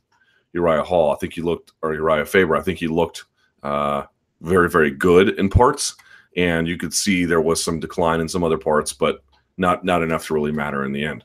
Uriah 0.55 0.81
Hall. 0.81 1.11
I 1.11 1.17
think 1.17 1.33
he 1.33 1.43
looked, 1.43 1.73
or 1.83 1.93
Uriah 1.93 2.25
Faber, 2.25 2.55
I 2.55 2.61
think 2.61 2.79
he 2.79 2.87
looked 2.87 3.25
uh, 3.61 4.05
very, 4.41 4.69
very 4.69 4.89
good 4.89 5.37
in 5.37 5.49
parts. 5.49 5.95
And 6.35 6.67
you 6.67 6.77
could 6.77 6.93
see 6.93 7.25
there 7.25 7.41
was 7.41 7.63
some 7.63 7.79
decline 7.79 8.19
in 8.21 8.27
some 8.27 8.43
other 8.43 8.57
parts, 8.57 8.91
but 8.91 9.23
not 9.57 9.85
not 9.85 10.01
enough 10.01 10.25
to 10.25 10.33
really 10.33 10.51
matter 10.51 10.83
in 10.83 10.91
the 10.91 11.05
end. 11.05 11.23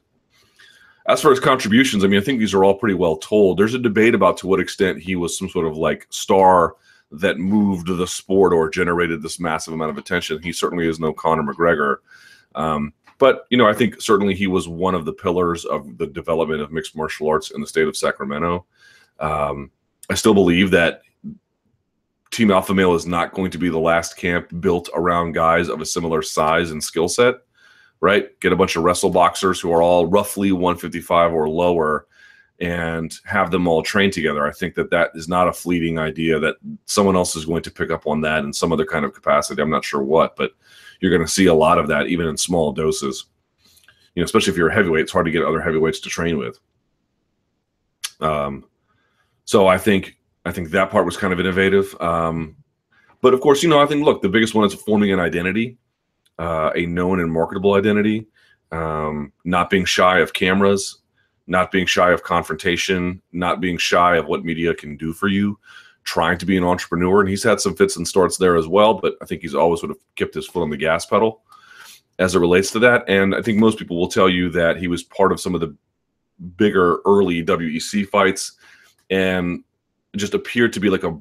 As 1.07 1.23
for 1.23 1.31
his 1.31 1.41
contributions, 1.41 2.05
I 2.05 2.09
mean, 2.09 2.21
I 2.21 2.23
think 2.23 2.39
these 2.39 2.55
are 2.55 2.63
all 2.63 2.75
pretty 2.75 2.95
well 2.95 3.17
told. 3.17 3.57
There's 3.57 3.75
a 3.75 3.79
debate 3.79 4.15
about 4.15 4.37
to 4.39 4.47
what 4.47 4.61
extent 4.61 5.01
he 5.01 5.17
was 5.17 5.39
some 5.39 5.49
sort 5.49 5.67
of 5.67 5.77
like 5.79 6.07
star– 6.11 6.77
that 7.13 7.39
moved 7.39 7.89
the 7.89 8.07
sport 8.07 8.53
or 8.53 8.71
generated 8.71 9.23
this 9.23 9.41
massive 9.41 9.75
amount 9.75 9.91
of 9.91 9.99
attention. 9.99 10.43
He 10.43 10.53
certainly 10.53 10.87
is 10.87 11.01
no 11.01 11.13
Conor 11.13 11.43
McGregor. 11.43 11.97
Um, 12.55 12.93
but, 13.19 13.47
you 13.51 13.59
know, 13.59 13.67
I 13.67 13.75
think 13.75 14.01
certainly 14.01 14.35
he 14.35 14.47
was 14.47 14.69
one 14.69 14.95
of 14.95 15.05
the 15.05 15.13
pillars 15.13 15.65
of 15.65 15.99
the 15.99 16.07
development 16.07 16.63
of 16.63 16.73
mixed 16.73 16.97
martial 16.97 17.29
arts 17.29 17.51
in 17.51 17.61
the 17.61 17.67
state 17.67 17.89
of 17.89 17.97
Sacramento. 17.97 18.65
Um, 19.21 19.71
I 20.09 20.15
still 20.15 20.35
believe 20.35 20.71
that 20.73 21.03
Team 22.31 22.51
Alpha 22.51 22.73
Male 22.73 22.95
is 22.95 23.07
not 23.07 23.35
going 23.35 23.51
to 23.51 23.59
be 23.59 23.69
the 23.69 23.79
last 23.79 24.17
camp 24.17 24.49
built 24.61 24.89
around 24.95 25.33
guys 25.33 25.69
of 25.69 25.81
a 25.81 25.87
similar 25.87 26.23
size 26.23 26.71
and 26.71 26.83
skill 26.83 27.09
set, 27.09 27.37
right? 28.01 28.39
Get 28.41 28.53
a 28.53 28.57
bunch 28.57 28.77
of 28.77 28.85
wrestle 28.85 29.11
boxers 29.11 29.61
who 29.61 29.73
are 29.73 29.83
all 29.83 30.07
roughly 30.07 30.53
155 30.53 31.33
or 31.33 31.49
lower 31.49 32.07
and 32.61 33.19
have 33.25 33.51
them 33.51 33.67
all 33.67 33.83
train 33.83 34.11
together. 34.11 34.47
I 34.47 34.53
think 34.53 34.75
that 34.75 34.91
that 34.91 35.11
is 35.15 35.29
not 35.29 35.49
a 35.49 35.53
fleeting 35.53 35.99
idea 35.99 36.39
that 36.39 36.57
someone 36.85 37.17
else 37.17 37.35
is 37.35 37.47
going 37.47 37.63
to 37.63 37.71
pick 37.71 37.91
up 37.91 38.07
on 38.07 38.21
that 38.21 38.45
in 38.45 38.53
some 38.53 38.73
other 38.73 38.85
kind 38.85 39.05
of 39.05 39.15
capacity. 39.15 39.61
I'm 39.61 39.71
not 39.71 39.85
sure 39.85 40.03
what, 40.03 40.37
but 40.37 40.53
you're 41.01 41.11
going 41.11 41.27
to 41.27 41.33
see 41.33 41.47
a 41.47 41.55
lot 41.55 41.79
of 41.79 41.89
that 41.89 42.09
even 42.09 42.27
in 42.27 42.37
small 42.37 42.73
doses. 42.73 43.27
You 44.15 44.21
know, 44.21 44.25
especially 44.25 44.53
if 44.53 44.57
you're 44.57 44.69
a 44.69 44.75
heavyweight, 44.75 45.03
it's 45.03 45.13
hard 45.13 45.27
to 45.27 45.33
get 45.33 45.43
other 45.43 45.61
heavyweights 45.61 46.01
to 46.01 46.11
train 46.11 46.37
with. 46.37 46.59
Um, 48.21 48.67
so 49.51 49.67
I 49.67 49.79
think 49.79 50.17
I 50.45 50.53
think 50.53 50.71
that 50.71 50.93
part 50.93 51.05
was 51.05 51.17
kind 51.17 51.33
of 51.33 51.41
innovative. 51.41 52.01
Um, 52.01 52.55
but 53.21 53.35
of 53.35 53.41
course, 53.41 53.65
you 53.65 53.69
know, 53.69 53.81
I 53.81 53.87
think 53.87 54.05
look, 54.05 54.23
the 54.23 54.29
biggest 54.29 54.55
one 54.55 54.65
is 54.65 54.75
forming 54.75 55.11
an 55.11 55.19
identity, 55.19 55.77
uh, 56.39 56.71
a 56.77 56.87
known 56.87 57.19
and 57.19 57.33
marketable 57.33 57.75
identity, 57.75 58.29
um, 58.71 59.33
not 59.45 59.69
being 59.69 59.85
shy 59.85 60.21
of 60.21 60.35
cameras, 60.35 61.01
not 61.49 61.73
being 61.73 61.85
shy 61.85 62.13
of 62.13 62.23
confrontation, 62.23 63.21
not 63.33 63.61
being 63.61 63.77
shy 63.77 64.19
of 64.19 64.27
what 64.27 64.45
media 64.45 64.73
can 64.73 64.97
do 64.97 65.13
for 65.13 65.27
you, 65.27 65.59
trying 66.05 66.39
to 66.39 66.47
be 66.47 66.57
an 66.57 66.63
entrepreneur. 66.63 67.19
And 67.19 67.29
he's 67.29 67.43
had 67.43 67.61
some 67.61 67.75
fits 67.75 67.97
and 67.97 68.07
starts 68.07 68.37
there 68.37 68.55
as 68.55 68.69
well, 68.69 68.95
but 68.95 69.17
I 69.21 69.25
think 69.25 69.43
he's 69.43 69.57
always 69.57 69.81
sort 69.81 69.91
of 69.91 69.99
kept 70.15 70.35
his 70.35 70.47
foot 70.47 70.63
on 70.63 70.71
the 70.71 70.77
gas 70.77 71.07
pedal 71.07 71.43
as 72.21 72.37
it 72.37 72.39
relates 72.39 72.71
to 72.71 72.79
that. 72.79 73.03
And 73.09 73.35
I 73.35 73.43
think 73.43 73.59
most 73.59 73.81
people 73.81 73.99
will 73.99 74.07
tell 74.07 74.29
you 74.29 74.49
that 74.51 74.77
he 74.77 74.87
was 74.87 75.03
part 75.03 75.33
of 75.33 75.41
some 75.41 75.57
of 75.57 75.61
the 75.61 75.77
bigger 76.57 77.01
early 77.05 77.45
WEC 77.45 78.07
fights 78.09 78.53
and 79.11 79.63
just 80.17 80.35
appeared 80.35 80.73
to 80.73 80.81
be 80.81 80.91
like 80.91 81.05
a 81.05 81.19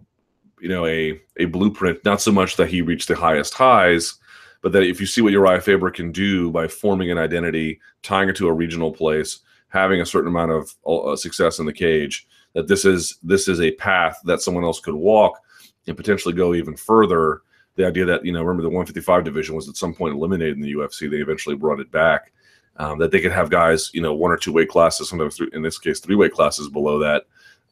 you 0.60 0.69
know 0.69 0.86
a 0.86 1.19
a 1.38 1.45
blueprint 1.45 2.04
not 2.06 2.21
so 2.21 2.32
much 2.32 2.56
that 2.56 2.69
he 2.69 2.82
reached 2.82 3.08
the 3.08 3.15
highest 3.15 3.54
highs 3.54 4.15
but 4.62 4.73
that 4.73 4.84
if 4.84 4.99
you 4.99 5.06
see 5.06 5.21
what 5.21 5.32
Uriah 5.32 5.62
Faber 5.62 5.89
can 5.89 6.12
do 6.12 6.52
by 6.52 6.67
forming 6.67 7.12
an 7.12 7.17
identity 7.17 7.80
tying 8.04 8.30
it 8.30 8.36
to 8.36 8.47
a 8.47 8.54
regional 8.54 8.91
place 8.91 9.39
having 9.69 10.02
a 10.02 10.06
certain 10.06 10.28
amount 10.28 10.52
of 10.52 10.75
uh, 10.86 11.15
success 11.15 11.60
in 11.60 11.65
the 11.65 11.73
cage 11.73 12.28
that 12.54 12.67
this 12.67 12.86
is 12.86 13.17
this 13.23 13.47
is 13.47 13.62
a 13.62 13.71
path 13.71 14.19
that 14.25 14.41
someone 14.41 14.63
else 14.63 14.80
could 14.80 14.95
walk 14.95 15.39
and 15.88 15.97
potentially 15.97 16.34
go 16.34 16.54
even 16.54 16.75
further. 16.75 17.41
The 17.75 17.88
idea 17.88 18.06
that 18.06 18.25
you 18.25 18.32
know 18.32 18.41
remember 18.41 18.63
the 18.63 18.69
155 18.69 19.23
division 19.23 19.56
was 19.56 19.69
at 19.69 19.78
some 19.78 19.93
point 19.93 20.15
eliminated 20.15 20.56
in 20.56 20.62
the 20.62 20.73
UFC 20.73 21.10
they 21.10 21.17
eventually 21.17 21.56
brought 21.56 21.80
it 21.80 21.91
back 21.91 22.34
um, 22.75 22.99
that 22.99 23.12
they 23.12 23.21
could 23.21 23.32
have 23.32 23.49
guys 23.49 23.89
you 23.93 24.02
know 24.02 24.13
one 24.13 24.32
or 24.32 24.38
two 24.38 24.52
weight 24.52 24.69
classes 24.69 25.08
sometimes 25.08 25.38
three, 25.38 25.49
in 25.54 25.62
this 25.62 25.80
case 25.80 25.99
three 25.99 26.15
weight 26.15 26.34
classes 26.34 26.67
below 26.67 26.99
that 26.99 27.23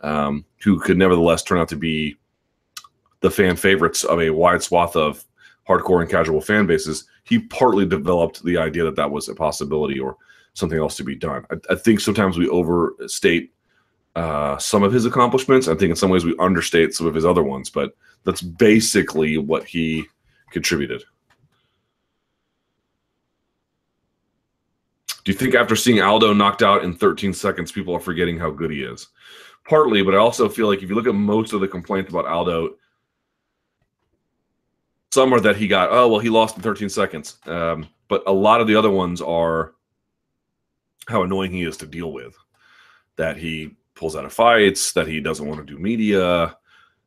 um, 0.02 0.46
who 0.64 0.80
could 0.80 0.98
nevertheless 0.98 1.44
turn 1.44 1.58
out 1.58 1.70
to 1.70 1.76
be 1.76 2.18
the 3.22 3.32
fan 3.32 3.56
favorites 3.56 4.04
of 4.04 4.20
a 4.20 4.30
wide 4.30 4.62
swath 4.62 4.96
of 4.96 5.26
hardcore 5.68 6.02
and 6.02 6.10
casual 6.10 6.42
fan 6.42 6.66
bases, 6.66 7.06
he 7.24 7.40
partly 7.40 7.86
developed 7.86 8.44
the 8.44 8.58
idea 8.58 8.84
that 8.84 8.96
that 8.96 9.12
was 9.12 9.28
a 9.28 9.36
possibility 9.36 10.00
or 10.00 10.16
something 10.54 10.80
else 10.80 10.96
to 10.98 11.04
be 11.04 11.16
done. 11.16 11.46
I, 11.52 11.74
I 11.74 11.76
think 11.76 12.00
sometimes 12.00 12.38
we 12.38 12.48
overstate 12.48 13.54
uh, 14.16 14.58
some 14.58 14.84
of 14.84 14.92
his 14.92 15.06
accomplishments. 15.06 15.68
I 15.68 15.76
think 15.76 15.92
in 15.92 15.96
some 15.96 16.10
ways 16.10 16.26
we 16.26 16.36
understate 16.40 16.94
some 16.94 17.06
of 17.06 17.14
his 17.14 17.26
other 17.26 17.44
ones, 17.44 17.70
but 17.70 17.96
that's 18.24 18.42
basically 18.42 19.38
what 19.38 19.66
he 19.66 20.06
contributed. 20.52 21.04
Do 25.24 25.32
you 25.32 25.38
think 25.38 25.56
after 25.56 25.76
seeing 25.76 26.02
Aldo 26.02 26.34
knocked 26.34 26.64
out 26.64 26.86
in 26.86 26.96
13 26.96 27.34
seconds, 27.34 27.72
people 27.72 27.94
are 27.94 28.00
forgetting 28.00 28.40
how 28.40 28.50
good 28.50 28.72
he 28.72 28.82
is? 28.82 29.10
Partly, 29.68 30.02
but 30.02 30.16
I 30.16 30.18
also 30.18 30.48
feel 30.48 30.68
like 30.68 30.82
if 30.82 30.90
you 30.90 30.96
look 30.96 31.08
at 31.08 31.16
most 31.16 31.54
of 31.54 31.60
the 31.60 31.68
complaints 31.68 32.10
about 32.10 32.26
Aldo, 32.26 32.76
some 35.12 35.34
are 35.34 35.40
that 35.42 35.56
he 35.56 35.68
got 35.68 35.90
oh 35.92 36.08
well 36.08 36.20
he 36.20 36.30
lost 36.30 36.56
in 36.56 36.62
13 36.62 36.90
seconds. 36.90 37.38
Um, 37.46 37.88
but 38.08 38.24
a 38.28 38.32
lot 38.32 38.62
of 38.62 38.68
the 38.68 38.76
other 38.76 38.92
ones 38.92 39.22
are 39.22 39.74
how 41.08 41.24
annoying 41.24 41.52
he 41.52 41.64
is 41.64 41.78
to 41.78 41.88
deal 41.88 42.14
with. 42.14 42.36
That 43.18 43.38
he 43.38 43.76
pulls 43.96 44.16
out 44.16 44.26
of 44.26 44.34
fights 44.34 44.94
that 44.94 45.08
he 45.08 45.20
doesn't 45.20 45.48
want 45.48 45.60
to 45.60 45.74
do 45.74 45.82
media 45.82 46.56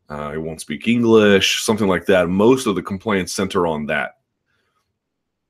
uh, 0.09 0.33
he 0.33 0.39
won't 0.39 0.61
speak 0.61 0.89
english 0.89 1.63
something 1.63 1.87
like 1.89 2.05
that. 2.07 2.29
Most 2.29 2.67
of 2.67 2.75
the 2.75 2.83
complaints 2.83 3.33
center 3.33 3.67
on 3.67 3.87
that. 3.87 4.19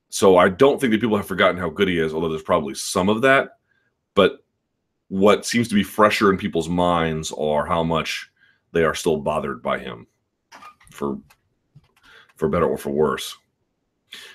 So 0.09 0.37
i 0.37 0.47
don't 0.47 0.79
think 0.79 0.91
that 0.91 1.01
people 1.01 1.17
have 1.17 1.27
forgotten 1.27 1.57
how 1.57 1.69
good 1.69 1.87
he 1.87 1.99
is 1.99 2.13
although 2.13 2.29
there's 2.29 2.43
probably 2.43 2.75
some 2.75 3.09
of 3.09 3.21
that. 3.23 3.57
But 4.13 4.40
what 5.11 5.45
seems 5.45 5.67
to 5.67 5.75
be 5.75 5.83
fresher 5.83 6.31
in 6.31 6.37
people's 6.37 6.69
minds 6.69 7.33
are 7.33 7.65
how 7.65 7.83
much 7.83 8.31
they 8.71 8.85
are 8.85 8.95
still 8.95 9.17
bothered 9.17 9.61
by 9.61 9.77
him 9.77 10.07
for 10.89 11.17
for 12.37 12.47
better 12.47 12.65
or 12.65 12.77
for 12.77 12.91
worse. 12.91 13.35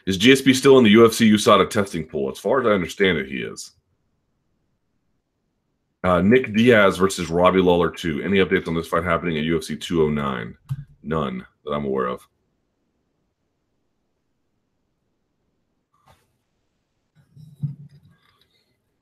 Is 0.05 0.19
GSP 0.19 0.55
still 0.55 0.77
in 0.77 0.85
the 0.85 0.93
UFC 0.93 1.33
USADA 1.33 1.71
testing 1.71 2.07
pool? 2.07 2.31
As 2.31 2.39
far 2.39 2.61
as 2.61 2.67
I 2.67 2.73
understand 2.73 3.17
it, 3.17 3.27
he 3.27 3.39
is. 3.39 3.73
Uh, 6.05 6.21
Nick 6.21 6.55
Diaz 6.55 6.99
versus 6.99 7.31
Robbie 7.31 7.63
Lawler 7.63 7.91
2. 7.91 8.21
Any 8.21 8.37
updates 8.37 8.69
on 8.69 8.75
this 8.75 8.87
fight 8.87 9.03
happening 9.03 9.39
at 9.39 9.45
UFC 9.45 9.81
209? 9.81 10.59
None 11.03 11.47
that 11.65 11.71
I'm 11.71 11.87
aware 11.87 12.07
of. 12.07 12.21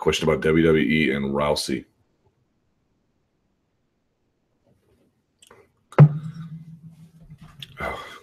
Question 0.05 0.29
about 0.29 0.43
WWE 0.45 1.17
and 1.17 1.33
Rousey. 1.33 1.87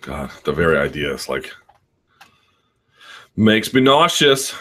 God, 0.02 0.30
the 0.44 0.52
very 0.52 0.78
idea 0.78 1.12
is 1.12 1.28
like 1.28 1.52
makes 3.36 3.74
me 3.74 3.82
nauseous. 3.82 4.54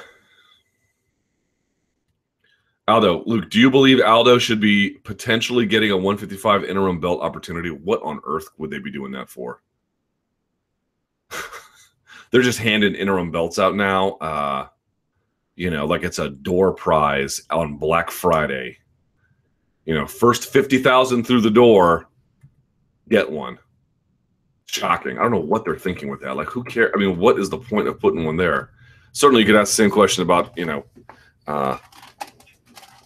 Aldo, 2.89 3.23
Luke, 3.27 3.51
do 3.51 3.61
you 3.61 3.71
believe 3.71 4.01
Aldo 4.01 4.39
should 4.39 4.59
be 4.59 4.93
potentially 5.05 5.67
getting 5.67 5.91
a 5.91 5.97
155 5.99 6.65
interim 6.65 7.01
belt 7.01 7.21
opportunity? 7.21 7.69
What 7.69 8.03
on 8.03 8.21
earth 8.25 8.49
would 8.57 8.71
they 8.71 8.79
be 8.79 8.91
doing 8.91 9.13
that 9.13 9.29
for? 9.29 9.61
They're 12.31 12.41
just 12.41 12.61
handing 12.61 12.95
interim 12.95 13.31
belts 13.31 13.59
out 13.59 13.77
now. 13.77 14.13
Uh, 14.13 14.69
you 15.61 15.69
know, 15.69 15.85
like 15.85 16.05
it's 16.05 16.19
a 16.19 16.31
door 16.31 16.73
prize 16.73 17.43
on 17.51 17.77
Black 17.77 18.11
Friday. 18.11 18.79
You 19.85 19.93
know, 19.93 20.07
first 20.07 20.51
50,000 20.51 21.23
through 21.23 21.43
the 21.43 21.51
door, 21.51 22.09
get 23.11 23.31
one 23.31 23.59
shocking. 24.65 25.19
I 25.19 25.23
don't 25.23 25.33
know 25.33 25.41
what 25.41 25.67
they're 25.67 25.77
thinking 25.77 26.09
with 26.09 26.23
that. 26.23 26.35
Like, 26.35 26.49
who 26.49 26.65
cares? 26.65 26.93
I 26.95 26.99
mean, 26.99 27.19
what 27.19 27.39
is 27.39 27.51
the 27.51 27.59
point 27.59 27.89
of 27.89 28.01
putting 28.01 28.25
one 28.25 28.39
there? 28.39 28.71
Certainly, 29.13 29.43
you 29.43 29.47
could 29.49 29.57
ask 29.57 29.73
the 29.73 29.83
same 29.83 29.91
question 29.91 30.23
about, 30.23 30.57
you 30.57 30.65
know, 30.65 30.87
uh, 31.47 31.77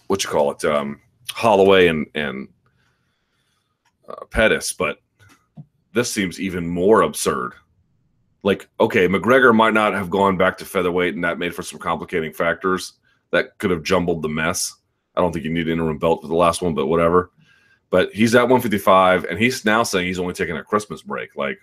what 0.07 0.23
you 0.23 0.29
call 0.29 0.51
it, 0.51 0.63
um, 0.63 1.01
Holloway 1.31 1.87
and 1.87 2.07
and 2.15 2.47
uh, 4.07 4.23
Pettis, 4.31 4.71
but 4.71 4.99
this 5.93 6.09
seems 6.09 6.39
even 6.39 6.65
more 6.65 7.01
absurd. 7.01 7.53
Like, 8.45 8.69
okay, 8.79 9.07
McGregor 9.07 9.55
might 9.55 9.73
not 9.73 9.95
have 9.95 10.11
gone 10.11 10.37
back 10.37 10.55
to 10.59 10.65
featherweight, 10.65 11.15
and 11.15 11.23
that 11.23 11.39
made 11.39 11.55
for 11.55 11.63
some 11.63 11.79
complicating 11.79 12.31
factors 12.31 12.93
that 13.31 13.57
could 13.57 13.71
have 13.71 13.81
jumbled 13.81 14.21
the 14.21 14.29
mess. 14.29 14.71
I 15.15 15.21
don't 15.21 15.31
think 15.31 15.45
you 15.45 15.51
need 15.51 15.67
interim 15.67 15.97
belt 15.97 16.21
for 16.21 16.27
the 16.27 16.35
last 16.35 16.61
one, 16.61 16.75
but 16.75 16.85
whatever. 16.85 17.31
But 17.89 18.13
he's 18.13 18.35
at 18.35 18.43
155, 18.43 19.23
and 19.23 19.39
he's 19.39 19.65
now 19.65 19.81
saying 19.81 20.05
he's 20.05 20.19
only 20.19 20.35
taking 20.35 20.57
a 20.57 20.63
Christmas 20.63 21.01
break. 21.01 21.35
Like, 21.35 21.57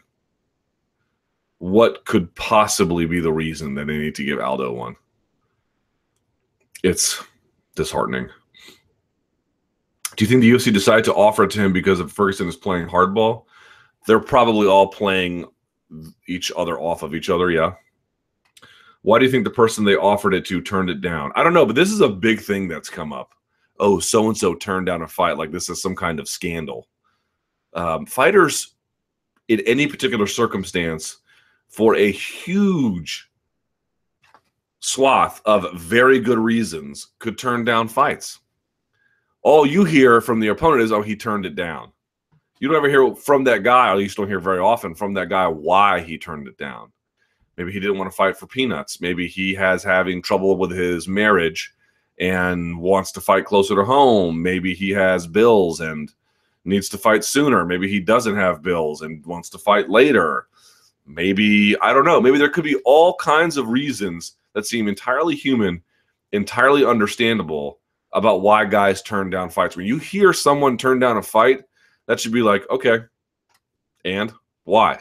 what 1.58 2.04
could 2.04 2.34
possibly 2.34 3.06
be 3.06 3.20
the 3.20 3.32
reason 3.32 3.76
that 3.76 3.86
they 3.86 3.98
need 3.98 4.16
to 4.16 4.24
give 4.24 4.40
Aldo 4.40 4.72
one? 4.72 4.96
It's 6.82 7.22
disheartening. 7.76 8.28
Do 10.16 10.24
you 10.24 10.28
think 10.28 10.40
the 10.40 10.50
UFC 10.50 10.72
decided 10.72 11.04
to 11.04 11.14
offer 11.14 11.44
it 11.44 11.52
to 11.52 11.60
him 11.60 11.72
because 11.72 12.00
of 12.00 12.10
Ferguson 12.10 12.48
is 12.48 12.56
playing 12.56 12.88
hardball? 12.88 13.44
They're 14.08 14.18
probably 14.18 14.66
all 14.66 14.88
playing 14.88 15.46
each 16.26 16.50
other 16.56 16.78
off 16.78 17.02
of 17.02 17.14
each 17.14 17.30
other. 17.30 17.50
Yeah. 17.50 17.74
Why 19.02 19.18
do 19.18 19.24
you 19.24 19.30
think 19.30 19.44
the 19.44 19.50
person 19.50 19.84
they 19.84 19.96
offered 19.96 20.34
it 20.34 20.44
to 20.46 20.60
turned 20.60 20.90
it 20.90 21.00
down? 21.00 21.32
I 21.34 21.42
don't 21.42 21.54
know, 21.54 21.66
but 21.66 21.74
this 21.74 21.90
is 21.90 22.00
a 22.00 22.08
big 22.08 22.40
thing 22.40 22.68
that's 22.68 22.88
come 22.88 23.12
up 23.12 23.34
oh, 23.82 23.98
so 23.98 24.28
and 24.28 24.38
so 24.38 24.54
turned 24.54 24.86
down 24.86 25.02
a 25.02 25.08
fight 25.08 25.36
like 25.36 25.50
this 25.50 25.68
is 25.68 25.82
some 25.82 25.96
kind 25.96 26.20
of 26.20 26.28
scandal. 26.28 26.88
Um, 27.74 28.06
fighters, 28.06 28.74
in 29.48 29.60
any 29.60 29.86
particular 29.86 30.26
circumstance, 30.26 31.18
for 31.68 31.96
a 31.96 32.10
huge 32.10 33.28
swath 34.78 35.42
of 35.44 35.74
very 35.74 36.20
good 36.20 36.38
reasons, 36.38 37.08
could 37.18 37.36
turn 37.36 37.64
down 37.64 37.88
fights. 37.88 38.38
All 39.42 39.66
you 39.66 39.84
hear 39.84 40.20
from 40.20 40.38
the 40.38 40.48
opponent 40.48 40.82
is, 40.82 40.92
oh, 40.92 41.02
he 41.02 41.16
turned 41.16 41.44
it 41.44 41.56
down. 41.56 41.92
You 42.62 42.68
don't 42.68 42.76
ever 42.76 42.88
hear 42.88 43.12
from 43.16 43.42
that 43.42 43.64
guy, 43.64 43.88
or 43.88 43.90
at 43.90 43.98
least 43.98 44.18
don't 44.18 44.28
hear 44.28 44.38
very 44.38 44.60
often 44.60 44.94
from 44.94 45.14
that 45.14 45.28
guy 45.28 45.48
why 45.48 45.98
he 45.98 46.16
turned 46.16 46.46
it 46.46 46.56
down. 46.58 46.92
Maybe 47.56 47.72
he 47.72 47.80
didn't 47.80 47.98
want 47.98 48.08
to 48.08 48.16
fight 48.16 48.36
for 48.36 48.46
peanuts. 48.46 49.00
Maybe 49.00 49.26
he 49.26 49.52
has 49.54 49.82
having 49.82 50.22
trouble 50.22 50.56
with 50.56 50.70
his 50.70 51.08
marriage 51.08 51.74
and 52.20 52.78
wants 52.80 53.10
to 53.12 53.20
fight 53.20 53.46
closer 53.46 53.74
to 53.74 53.84
home. 53.84 54.40
Maybe 54.40 54.74
he 54.74 54.90
has 54.90 55.26
bills 55.26 55.80
and 55.80 56.12
needs 56.64 56.88
to 56.90 56.98
fight 56.98 57.24
sooner. 57.24 57.66
Maybe 57.66 57.88
he 57.88 57.98
doesn't 57.98 58.36
have 58.36 58.62
bills 58.62 59.02
and 59.02 59.26
wants 59.26 59.50
to 59.50 59.58
fight 59.58 59.90
later. 59.90 60.46
Maybe, 61.04 61.76
I 61.80 61.92
don't 61.92 62.04
know, 62.04 62.20
maybe 62.20 62.38
there 62.38 62.48
could 62.48 62.62
be 62.62 62.80
all 62.84 63.16
kinds 63.16 63.56
of 63.56 63.70
reasons 63.70 64.36
that 64.52 64.66
seem 64.66 64.86
entirely 64.86 65.34
human, 65.34 65.82
entirely 66.30 66.84
understandable 66.84 67.80
about 68.12 68.42
why 68.42 68.66
guys 68.66 69.02
turn 69.02 69.30
down 69.30 69.50
fights. 69.50 69.76
When 69.76 69.86
you 69.86 69.98
hear 69.98 70.32
someone 70.32 70.78
turn 70.78 71.00
down 71.00 71.16
a 71.16 71.22
fight, 71.22 71.64
that 72.06 72.20
should 72.20 72.32
be 72.32 72.42
like, 72.42 72.68
okay, 72.70 73.00
and 74.04 74.32
why? 74.64 75.00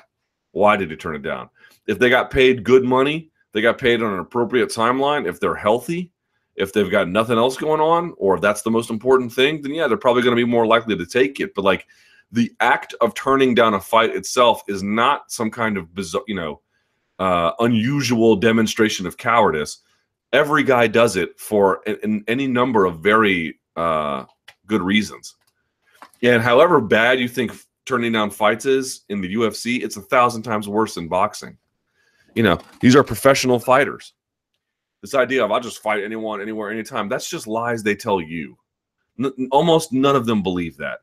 Why 0.51 0.75
did 0.77 0.91
he 0.91 0.97
turn 0.97 1.15
it 1.15 1.23
down? 1.23 1.49
If 1.87 1.99
they 1.99 2.09
got 2.09 2.31
paid 2.31 2.63
good 2.63 2.83
money, 2.83 3.31
they 3.53 3.61
got 3.61 3.77
paid 3.77 4.01
on 4.01 4.13
an 4.13 4.19
appropriate 4.19 4.69
timeline, 4.69 5.27
if 5.27 5.39
they're 5.39 5.55
healthy, 5.55 6.11
if 6.55 6.73
they've 6.73 6.91
got 6.91 7.09
nothing 7.09 7.37
else 7.37 7.57
going 7.57 7.81
on, 7.81 8.13
or 8.17 8.35
if 8.35 8.41
that's 8.41 8.61
the 8.61 8.71
most 8.71 8.89
important 8.89 9.31
thing, 9.31 9.61
then 9.61 9.73
yeah, 9.73 9.87
they're 9.87 9.97
probably 9.97 10.21
going 10.21 10.35
to 10.35 10.45
be 10.45 10.49
more 10.49 10.67
likely 10.67 10.95
to 10.95 11.05
take 11.05 11.39
it. 11.39 11.53
But 11.55 11.65
like 11.65 11.87
the 12.31 12.51
act 12.59 12.93
of 13.01 13.13
turning 13.13 13.55
down 13.55 13.73
a 13.73 13.79
fight 13.79 14.15
itself 14.15 14.63
is 14.67 14.83
not 14.83 15.31
some 15.31 15.49
kind 15.49 15.77
of 15.77 15.93
bizarre, 15.93 16.23
you 16.27 16.35
know, 16.35 16.61
uh, 17.19 17.51
unusual 17.59 18.35
demonstration 18.35 19.05
of 19.05 19.17
cowardice. 19.17 19.79
Every 20.33 20.63
guy 20.63 20.87
does 20.87 21.17
it 21.17 21.39
for 21.39 21.81
in, 21.85 21.97
in 22.03 22.23
any 22.27 22.47
number 22.47 22.85
of 22.85 22.99
very 22.99 23.59
uh, 23.75 24.25
good 24.65 24.81
reasons. 24.81 25.35
And 26.23 26.41
however 26.41 26.79
bad 26.79 27.19
you 27.19 27.27
think 27.27 27.51
turning 27.85 28.11
down 28.11 28.29
fights 28.29 28.65
is 28.65 29.01
in 29.09 29.21
the 29.21 29.33
UFC, 29.35 29.83
it's 29.83 29.97
a 29.97 30.01
thousand 30.01 30.43
times 30.43 30.67
worse 30.67 30.95
than 30.95 31.07
boxing. 31.07 31.57
You 32.35 32.43
know, 32.43 32.59
these 32.79 32.95
are 32.95 33.03
professional 33.03 33.59
fighters. 33.59 34.13
This 35.01 35.15
idea 35.15 35.43
of 35.43 35.51
I'll 35.51 35.59
just 35.59 35.81
fight 35.81 36.03
anyone, 36.03 36.41
anywhere, 36.41 36.71
anytime, 36.71 37.09
that's 37.09 37.29
just 37.29 37.47
lies 37.47 37.81
they 37.81 37.95
tell 37.95 38.21
you. 38.21 38.57
N- 39.19 39.49
almost 39.51 39.91
none 39.91 40.15
of 40.15 40.25
them 40.25 40.43
believe 40.43 40.77
that. 40.77 40.99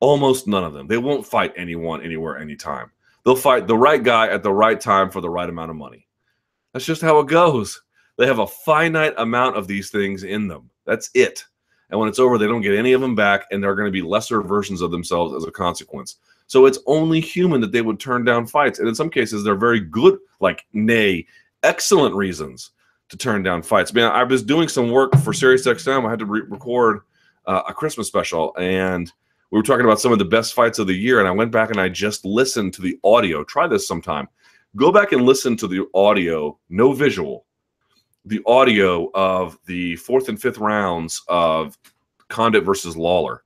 Almost 0.00 0.48
none 0.48 0.64
of 0.64 0.72
them. 0.72 0.88
They 0.88 0.98
won't 0.98 1.26
fight 1.26 1.52
anyone, 1.56 2.02
anywhere, 2.02 2.36
anytime. 2.36 2.90
They'll 3.24 3.36
fight 3.36 3.68
the 3.68 3.76
right 3.76 4.02
guy 4.02 4.28
at 4.28 4.42
the 4.42 4.52
right 4.52 4.80
time 4.80 5.10
for 5.10 5.20
the 5.20 5.30
right 5.30 5.48
amount 5.48 5.70
of 5.70 5.76
money. 5.76 6.08
That's 6.72 6.84
just 6.84 7.02
how 7.02 7.20
it 7.20 7.28
goes. 7.28 7.80
They 8.18 8.26
have 8.26 8.40
a 8.40 8.46
finite 8.46 9.14
amount 9.16 9.56
of 9.56 9.68
these 9.68 9.90
things 9.90 10.24
in 10.24 10.48
them. 10.48 10.70
That's 10.84 11.10
it. 11.14 11.44
And 11.92 12.00
when 12.00 12.08
it's 12.08 12.18
over, 12.18 12.38
they 12.38 12.46
don't 12.46 12.62
get 12.62 12.74
any 12.74 12.94
of 12.94 13.02
them 13.02 13.14
back, 13.14 13.44
and 13.50 13.62
they're 13.62 13.74
going 13.74 13.86
to 13.86 13.92
be 13.92 14.02
lesser 14.02 14.40
versions 14.40 14.80
of 14.80 14.90
themselves 14.90 15.34
as 15.34 15.44
a 15.44 15.50
consequence. 15.52 16.16
So 16.46 16.64
it's 16.64 16.78
only 16.86 17.20
human 17.20 17.60
that 17.60 17.70
they 17.70 17.82
would 17.82 18.00
turn 18.00 18.24
down 18.24 18.46
fights. 18.46 18.78
And 18.78 18.88
in 18.88 18.94
some 18.94 19.10
cases, 19.10 19.44
they're 19.44 19.54
very 19.54 19.78
good, 19.78 20.18
like, 20.40 20.66
nay, 20.72 21.26
excellent 21.62 22.14
reasons 22.14 22.70
to 23.10 23.18
turn 23.18 23.42
down 23.42 23.62
fights. 23.62 23.92
Man, 23.92 24.10
I 24.10 24.24
was 24.24 24.42
doing 24.42 24.68
some 24.68 24.90
work 24.90 25.12
for 25.18 25.32
SiriusXM. 25.32 26.06
I 26.06 26.10
had 26.10 26.18
to 26.20 26.24
re- 26.24 26.42
record 26.48 27.00
uh, 27.46 27.62
a 27.68 27.74
Christmas 27.74 28.08
special, 28.08 28.56
and 28.56 29.12
we 29.50 29.58
were 29.58 29.62
talking 29.62 29.84
about 29.84 30.00
some 30.00 30.12
of 30.12 30.18
the 30.18 30.24
best 30.24 30.54
fights 30.54 30.78
of 30.78 30.86
the 30.86 30.94
year. 30.94 31.18
And 31.18 31.28
I 31.28 31.32
went 31.32 31.52
back 31.52 31.70
and 31.70 31.78
I 31.78 31.90
just 31.90 32.24
listened 32.24 32.72
to 32.72 32.80
the 32.80 32.98
audio. 33.04 33.44
Try 33.44 33.66
this 33.66 33.86
sometime. 33.86 34.28
Go 34.76 34.90
back 34.90 35.12
and 35.12 35.26
listen 35.26 35.58
to 35.58 35.68
the 35.68 35.86
audio, 35.94 36.58
no 36.70 36.94
visual, 36.94 37.44
the 38.24 38.40
audio 38.46 39.10
of 39.14 39.58
the 39.66 39.96
fourth 39.96 40.28
and 40.28 40.40
fifth 40.40 40.58
rounds 40.58 41.22
of 41.28 41.76
Condit 42.28 42.64
versus 42.64 42.96
Lawler. 42.96 43.42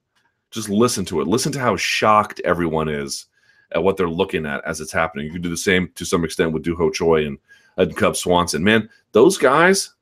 Just 0.50 0.68
listen 0.68 1.04
to 1.06 1.20
it. 1.20 1.26
Listen 1.26 1.52
to 1.52 1.58
how 1.58 1.76
shocked 1.76 2.40
everyone 2.44 2.88
is 2.88 3.26
at 3.72 3.82
what 3.82 3.96
they're 3.96 4.08
looking 4.08 4.46
at 4.46 4.64
as 4.64 4.80
it's 4.80 4.92
happening. 4.92 5.26
You 5.26 5.32
can 5.32 5.42
do 5.42 5.48
the 5.48 5.56
same 5.56 5.90
to 5.94 6.04
some 6.04 6.24
extent 6.24 6.52
with 6.52 6.62
Doo 6.62 6.76
Ho 6.76 6.90
Choi 6.90 7.26
and, 7.26 7.38
and 7.76 7.96
Cub 7.96 8.16
Swanson. 8.16 8.62
Man, 8.62 8.88
those 9.12 9.38
guys, 9.38 9.94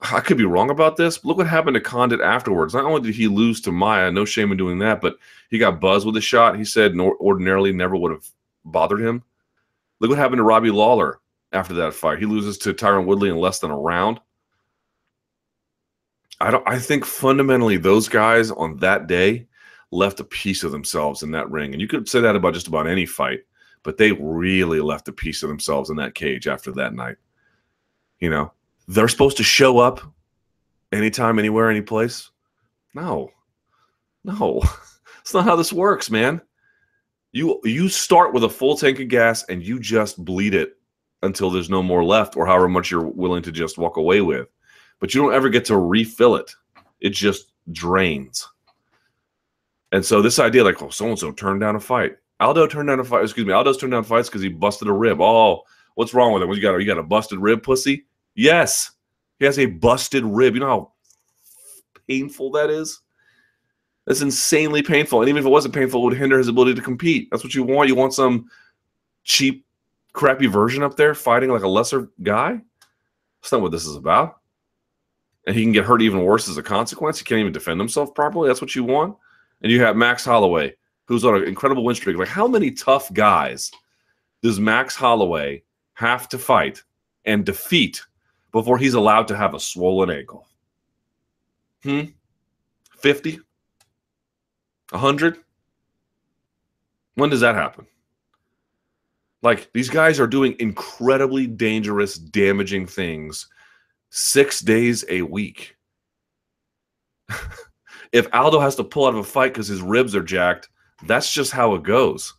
I 0.00 0.20
could 0.20 0.36
be 0.36 0.44
wrong 0.44 0.70
about 0.70 0.96
this, 0.96 1.24
look 1.24 1.38
what 1.38 1.46
happened 1.46 1.74
to 1.74 1.80
Condit 1.80 2.20
afterwards. 2.20 2.74
Not 2.74 2.84
only 2.84 3.00
did 3.00 3.14
he 3.14 3.28
lose 3.28 3.60
to 3.62 3.72
Maia, 3.72 4.10
no 4.10 4.24
shame 4.24 4.52
in 4.52 4.58
doing 4.58 4.78
that, 4.80 5.00
but 5.00 5.16
he 5.48 5.58
got 5.58 5.80
buzzed 5.80 6.04
with 6.04 6.16
a 6.16 6.20
shot. 6.20 6.58
He 6.58 6.64
said 6.64 6.98
ordinarily 6.98 7.72
never 7.72 7.96
would 7.96 8.12
have 8.12 8.26
bothered 8.64 9.00
him. 9.00 9.22
Look 10.00 10.10
what 10.10 10.18
happened 10.18 10.40
to 10.40 10.44
Robbie 10.44 10.70
Lawler 10.70 11.20
after 11.54 11.74
that 11.74 11.94
fight. 11.94 12.18
He 12.18 12.26
loses 12.26 12.58
to 12.58 12.74
Tyron 12.74 13.06
Woodley 13.06 13.30
in 13.30 13.36
less 13.36 13.60
than 13.60 13.70
a 13.70 13.78
round. 13.78 14.20
I 16.40 16.50
don't 16.50 16.68
I 16.68 16.78
think 16.78 17.04
fundamentally 17.04 17.76
those 17.76 18.08
guys 18.08 18.50
on 18.50 18.76
that 18.78 19.06
day 19.06 19.46
left 19.90 20.20
a 20.20 20.24
piece 20.24 20.64
of 20.64 20.72
themselves 20.72 21.22
in 21.22 21.30
that 21.30 21.50
ring. 21.50 21.72
And 21.72 21.80
you 21.80 21.86
could 21.86 22.08
say 22.08 22.20
that 22.20 22.36
about 22.36 22.54
just 22.54 22.66
about 22.66 22.88
any 22.88 23.06
fight, 23.06 23.40
but 23.84 23.96
they 23.96 24.12
really 24.12 24.80
left 24.80 25.08
a 25.08 25.12
piece 25.12 25.42
of 25.42 25.48
themselves 25.48 25.90
in 25.90 25.96
that 25.96 26.14
cage 26.14 26.48
after 26.48 26.72
that 26.72 26.94
night. 26.94 27.16
You 28.18 28.30
know, 28.30 28.52
they're 28.88 29.08
supposed 29.08 29.36
to 29.36 29.44
show 29.44 29.78
up 29.78 30.00
anytime, 30.92 31.38
anywhere, 31.38 31.70
any 31.70 31.82
place. 31.82 32.30
No. 32.94 33.30
No. 34.24 34.62
It's 35.24 35.32
not 35.32 35.46
how 35.46 35.56
this 35.56 35.72
works, 35.72 36.10
man. 36.10 36.42
You 37.32 37.58
you 37.64 37.88
start 37.88 38.34
with 38.34 38.44
a 38.44 38.48
full 38.50 38.76
tank 38.76 39.00
of 39.00 39.08
gas 39.08 39.42
and 39.44 39.62
you 39.62 39.80
just 39.80 40.22
bleed 40.22 40.52
it 40.52 40.76
until 41.24 41.50
there's 41.50 41.70
no 41.70 41.82
more 41.82 42.04
left 42.04 42.36
or 42.36 42.46
however 42.46 42.68
much 42.68 42.90
you're 42.90 43.06
willing 43.06 43.42
to 43.42 43.52
just 43.52 43.78
walk 43.78 43.96
away 43.96 44.20
with. 44.20 44.48
But 45.00 45.14
you 45.14 45.22
don't 45.22 45.34
ever 45.34 45.48
get 45.48 45.64
to 45.66 45.76
refill 45.76 46.36
it. 46.36 46.54
It 47.00 47.10
just 47.10 47.52
drains. 47.72 48.48
And 49.92 50.04
so 50.04 50.22
this 50.22 50.38
idea, 50.38 50.64
like, 50.64 50.82
oh, 50.82 50.90
so 50.90 51.06
and 51.06 51.18
so 51.18 51.32
turned 51.32 51.60
down 51.60 51.76
a 51.76 51.80
fight. 51.80 52.16
Aldo 52.40 52.66
turned 52.66 52.88
down 52.88 53.00
a 53.00 53.04
fight. 53.04 53.22
Excuse 53.22 53.46
me, 53.46 53.52
Aldo's 53.52 53.76
turned 53.76 53.92
down 53.92 54.04
fights 54.04 54.28
because 54.28 54.42
he 54.42 54.48
busted 54.48 54.88
a 54.88 54.92
rib. 54.92 55.20
Oh, 55.20 55.62
what's 55.94 56.14
wrong 56.14 56.32
with 56.32 56.42
him? 56.42 56.50
You 56.50 56.60
got 56.60 56.76
you 56.76 56.86
got 56.86 56.98
a 56.98 57.02
busted 57.02 57.38
rib, 57.38 57.62
pussy? 57.62 58.06
Yes, 58.34 58.90
he 59.38 59.44
has 59.44 59.58
a 59.58 59.66
busted 59.66 60.24
rib. 60.24 60.54
You 60.54 60.60
know 60.60 60.66
how 60.66 60.92
painful 62.08 62.50
that 62.52 62.70
is. 62.70 63.00
That's 64.06 64.20
insanely 64.20 64.82
painful. 64.82 65.20
And 65.20 65.28
even 65.28 65.40
if 65.40 65.46
it 65.46 65.50
wasn't 65.50 65.74
painful, 65.74 66.00
it 66.00 66.04
would 66.04 66.18
hinder 66.18 66.38
his 66.38 66.48
ability 66.48 66.74
to 66.74 66.82
compete. 66.82 67.28
That's 67.30 67.42
what 67.42 67.54
you 67.54 67.62
want. 67.62 67.88
You 67.88 67.94
want 67.94 68.12
some 68.12 68.50
cheap 69.22 69.63
crappy 70.14 70.46
version 70.46 70.82
up 70.82 70.96
there 70.96 71.14
fighting 71.14 71.50
like 71.50 71.62
a 71.62 71.68
lesser 71.68 72.08
guy. 72.22 72.58
That's 73.42 73.52
not 73.52 73.60
what 73.60 73.72
this 73.72 73.84
is 73.84 73.96
about. 73.96 74.40
And 75.46 75.54
he 75.54 75.62
can 75.62 75.72
get 75.72 75.84
hurt 75.84 76.00
even 76.00 76.24
worse 76.24 76.48
as 76.48 76.56
a 76.56 76.62
consequence. 76.62 77.18
He 77.18 77.24
can't 77.26 77.40
even 77.40 77.52
defend 77.52 77.78
himself 77.78 78.14
properly. 78.14 78.48
That's 78.48 78.62
what 78.62 78.74
you 78.74 78.84
want. 78.84 79.16
And 79.60 79.70
you 79.70 79.82
have 79.82 79.96
Max 79.96 80.24
Holloway, 80.24 80.74
who's 81.04 81.24
on 81.24 81.34
an 81.36 81.44
incredible 81.44 81.84
win 81.84 81.94
streak. 81.94 82.16
Like, 82.16 82.28
how 82.28 82.48
many 82.48 82.70
tough 82.70 83.12
guys 83.12 83.70
does 84.42 84.58
Max 84.58 84.96
Holloway 84.96 85.62
have 85.94 86.28
to 86.30 86.38
fight 86.38 86.82
and 87.26 87.44
defeat 87.44 88.02
before 88.52 88.78
he's 88.78 88.94
allowed 88.94 89.28
to 89.28 89.36
have 89.36 89.52
a 89.52 89.60
swollen 89.60 90.10
ankle? 90.10 90.46
Hmm? 91.82 92.04
50? 92.98 93.40
100? 94.90 95.38
When 97.16 97.30
does 97.30 97.40
that 97.40 97.54
happen? 97.54 97.86
Like 99.44 99.70
these 99.74 99.90
guys 99.90 100.18
are 100.18 100.26
doing 100.26 100.56
incredibly 100.58 101.46
dangerous, 101.46 102.16
damaging 102.16 102.86
things 102.86 103.46
six 104.08 104.60
days 104.60 105.04
a 105.10 105.20
week. 105.20 105.76
if 108.12 108.26
Aldo 108.32 108.58
has 108.58 108.74
to 108.76 108.84
pull 108.84 109.04
out 109.04 109.12
of 109.12 109.20
a 109.20 109.22
fight 109.22 109.52
because 109.52 109.68
his 109.68 109.82
ribs 109.82 110.16
are 110.16 110.22
jacked, 110.22 110.70
that's 111.06 111.30
just 111.30 111.52
how 111.52 111.74
it 111.74 111.82
goes. 111.82 112.32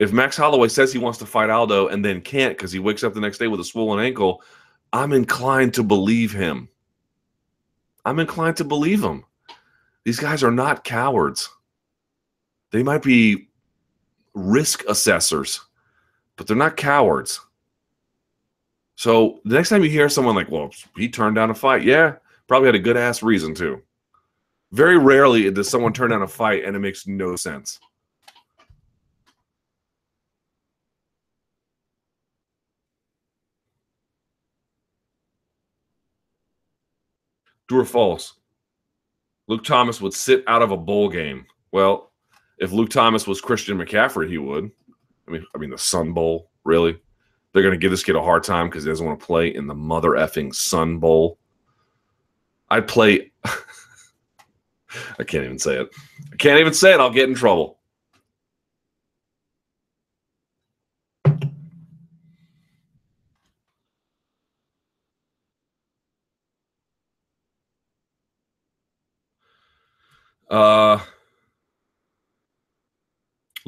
If 0.00 0.12
Max 0.12 0.36
Holloway 0.36 0.68
says 0.68 0.92
he 0.92 0.98
wants 0.98 1.20
to 1.20 1.26
fight 1.26 1.50
Aldo 1.50 1.86
and 1.86 2.04
then 2.04 2.20
can't 2.20 2.56
because 2.56 2.72
he 2.72 2.80
wakes 2.80 3.04
up 3.04 3.14
the 3.14 3.20
next 3.20 3.38
day 3.38 3.46
with 3.46 3.60
a 3.60 3.64
swollen 3.64 4.04
ankle, 4.04 4.42
I'm 4.92 5.12
inclined 5.12 5.72
to 5.74 5.84
believe 5.84 6.32
him. 6.32 6.68
I'm 8.04 8.18
inclined 8.18 8.56
to 8.56 8.64
believe 8.64 9.04
him. 9.04 9.24
These 10.04 10.18
guys 10.18 10.42
are 10.42 10.50
not 10.50 10.82
cowards. 10.82 11.48
They 12.72 12.82
might 12.82 13.02
be 13.02 13.47
risk 14.38 14.84
assessors, 14.88 15.60
but 16.36 16.46
they're 16.46 16.56
not 16.56 16.76
cowards. 16.76 17.40
So 18.94 19.40
the 19.44 19.54
next 19.54 19.68
time 19.68 19.82
you 19.82 19.90
hear 19.90 20.08
someone 20.08 20.34
like, 20.34 20.50
well, 20.50 20.70
he 20.96 21.08
turned 21.08 21.36
down 21.36 21.50
a 21.50 21.54
fight, 21.54 21.82
yeah, 21.82 22.16
probably 22.46 22.66
had 22.66 22.74
a 22.74 22.80
good 22.80 22.96
ass 22.96 23.22
reason 23.22 23.54
to. 23.56 23.82
Very 24.72 24.98
rarely 24.98 25.50
does 25.50 25.68
someone 25.68 25.92
turn 25.92 26.10
down 26.10 26.22
a 26.22 26.28
fight 26.28 26.64
and 26.64 26.74
it 26.76 26.80
makes 26.80 27.06
no 27.06 27.36
sense. 27.36 27.78
True 37.68 37.80
or 37.80 37.84
false? 37.84 38.34
Luke 39.46 39.64
Thomas 39.64 40.00
would 40.00 40.14
sit 40.14 40.42
out 40.46 40.62
of 40.62 40.70
a 40.70 40.76
bowl 40.76 41.08
game. 41.08 41.46
Well, 41.70 42.07
if 42.58 42.72
Luke 42.72 42.90
Thomas 42.90 43.26
was 43.26 43.40
Christian 43.40 43.78
McCaffrey, 43.78 44.28
he 44.28 44.38
would. 44.38 44.70
I 45.26 45.30
mean, 45.30 45.44
I 45.54 45.58
mean 45.58 45.70
the 45.70 45.78
Sun 45.78 46.12
Bowl, 46.12 46.50
really? 46.64 46.98
They're 47.52 47.62
going 47.62 47.74
to 47.74 47.78
give 47.78 47.90
this 47.90 48.04
kid 48.04 48.16
a 48.16 48.22
hard 48.22 48.44
time 48.44 48.68
because 48.68 48.84
he 48.84 48.90
doesn't 48.90 49.04
want 49.04 49.18
to 49.18 49.26
play 49.26 49.54
in 49.54 49.66
the 49.66 49.74
mother 49.74 50.10
effing 50.10 50.54
Sun 50.54 50.98
Bowl. 50.98 51.38
I'd 52.70 52.88
play. 52.88 53.32
I 53.44 55.24
can't 55.24 55.44
even 55.44 55.58
say 55.58 55.76
it. 55.80 55.88
I 56.32 56.36
can't 56.36 56.60
even 56.60 56.74
say 56.74 56.92
it. 56.94 57.00
I'll 57.00 57.10
get 57.10 57.28
in 57.28 57.34
trouble. 57.34 57.78
Uh, 70.50 70.98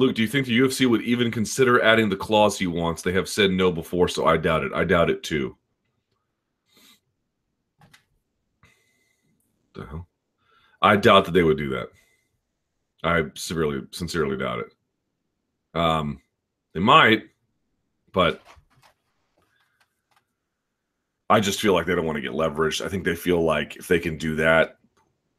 Luke, 0.01 0.15
do 0.15 0.23
you 0.23 0.29
think 0.29 0.47
the 0.47 0.59
UFC 0.59 0.87
would 0.89 1.03
even 1.03 1.31
consider 1.31 1.83
adding 1.83 2.09
the 2.09 2.17
clause 2.17 2.59
he 2.59 2.67
wants? 2.67 3.03
They 3.03 3.13
have 3.13 3.29
said 3.29 3.51
no 3.51 3.71
before, 3.71 4.09
so 4.09 4.25
I 4.25 4.39
doubt 4.39 4.65
it. 4.65 4.73
I 4.73 4.85
doubt 4.85 5.11
it 5.11 5.23
too. 5.23 5.59
The 9.75 9.85
hell? 9.85 10.09
I 10.81 10.97
doubt 10.97 11.27
that 11.27 11.33
they 11.33 11.43
would 11.43 11.59
do 11.59 11.69
that. 11.69 11.89
I 13.05 13.25
severely, 13.35 13.83
sincerely 13.91 14.39
doubt 14.39 14.61
it. 14.61 15.79
Um, 15.79 16.23
they 16.73 16.81
might, 16.81 17.25
but 18.11 18.41
I 21.29 21.41
just 21.41 21.61
feel 21.61 21.75
like 21.75 21.85
they 21.85 21.95
don't 21.95 22.07
want 22.07 22.17
to 22.17 22.23
get 22.23 22.33
leveraged. 22.33 22.83
I 22.83 22.89
think 22.89 23.05
they 23.05 23.17
feel 23.17 23.43
like 23.43 23.77
if 23.77 23.87
they 23.87 23.99
can 23.99 24.17
do 24.17 24.37
that, 24.37 24.79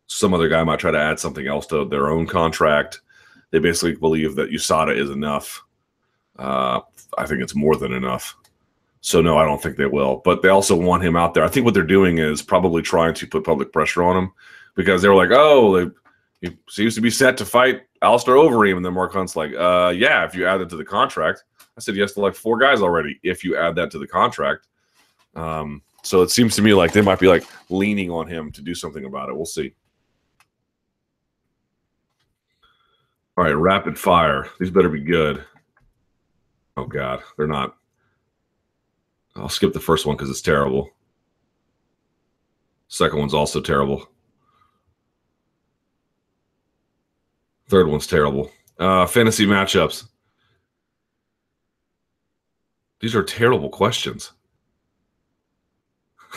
some 0.06 0.36
other 0.36 0.50
guy 0.50 0.64
might 0.64 0.78
try 0.78 0.92
to 0.92 1.00
add 1.00 1.20
something 1.20 1.48
else 1.48 1.66
to 1.68 1.84
their 1.86 2.12
own 2.12 2.28
contract. 2.28 3.02
They 3.52 3.60
basically 3.60 3.96
believe 3.96 4.36
that 4.36 4.52
USADA 4.52 4.98
is 4.98 5.10
enough. 5.10 5.64
Uh, 6.38 6.82
I 7.18 7.26
think 7.26 7.42
it's 7.42 7.56
more 7.56 7.76
than 7.76 7.94
enough. 7.94 8.36
So 9.02 9.22
no, 9.22 9.38
I 9.38 9.46
don't 9.46 9.62
think 9.62 9.78
they 9.78 9.86
will. 9.86 10.22
But 10.24 10.42
they 10.42 10.50
also 10.50 10.76
want 10.76 11.04
him 11.04 11.16
out 11.16 11.34
there. 11.34 11.44
I 11.44 11.50
think 11.50 11.66
what 11.66 11.74
they're 11.74 11.84
doing 11.84 12.20
is 12.20 12.42
probably 12.42 12.82
trying 12.82 13.14
to 13.16 13.28
put 13.28 13.44
public 13.44 13.72
pressure 13.74 14.04
on 14.04 14.16
him 14.16 14.32
because 14.76 15.02
they 15.02 15.10
were 15.10 15.16
like, 15.16 15.32
oh, 15.32 15.92
he 16.42 16.58
seems 16.70 16.96
to 16.96 17.02
be 17.02 17.10
set 17.10 17.38
to 17.38 17.46
fight 17.46 17.84
Alistair 18.02 18.36
Overeem, 18.36 18.78
and 18.78 18.86
then 18.86 18.94
Mark 18.94 19.14
Hunt's 19.14 19.36
like, 19.36 19.54
uh, 19.54 19.94
yeah, 19.96 20.26
if 20.26 20.34
you 20.34 20.48
add 20.48 20.62
it 20.62 20.70
to 20.70 20.76
the 20.78 20.86
contract. 20.86 21.44
I 21.78 21.80
said 21.80 21.96
yes 21.96 22.14
to 22.14 22.22
like 22.22 22.36
four 22.36 22.58
guys 22.58 22.82
already. 22.82 23.20
If 23.24 23.44
you 23.44 23.56
add 23.56 23.76
that 23.76 23.92
to 23.92 24.00
the 24.00 24.08
contract, 24.08 24.68
um, 25.36 25.82
so 26.04 26.22
it 26.22 26.32
seems 26.32 26.56
to 26.56 26.62
me 26.62 26.74
like 26.74 26.92
they 26.92 27.02
might 27.02 27.20
be 27.20 27.28
like 27.28 27.46
leaning 27.70 28.10
on 28.10 28.28
him 28.28 28.52
to 28.54 28.62
do 28.62 28.76
something 28.76 29.06
about 29.06 29.30
it. 29.30 29.36
We'll 29.36 29.46
see. 29.46 29.74
All 33.42 33.48
right, 33.48 33.54
rapid 33.54 33.98
fire. 33.98 34.48
These 34.60 34.70
better 34.70 34.88
be 34.88 35.02
good. 35.02 35.44
Oh 36.78 36.86
God, 36.86 37.24
they're 37.36 37.48
not. 37.48 37.76
I'll 39.36 39.50
skip 39.50 39.74
the 39.74 39.80
first 39.80 40.06
one 40.06 40.16
because 40.16 40.30
it's 40.30 40.44
terrible. 40.44 40.92
Second 42.88 43.18
one's 43.18 43.34
also 43.34 43.60
terrible. 43.60 44.08
Third 47.68 47.88
one's 47.88 48.06
terrible. 48.06 48.52
Uh, 48.78 49.08
fantasy 49.08 49.48
matchups. 49.48 50.06
These 53.00 53.16
are 53.16 53.24
terrible 53.24 53.72
questions. 53.72 54.34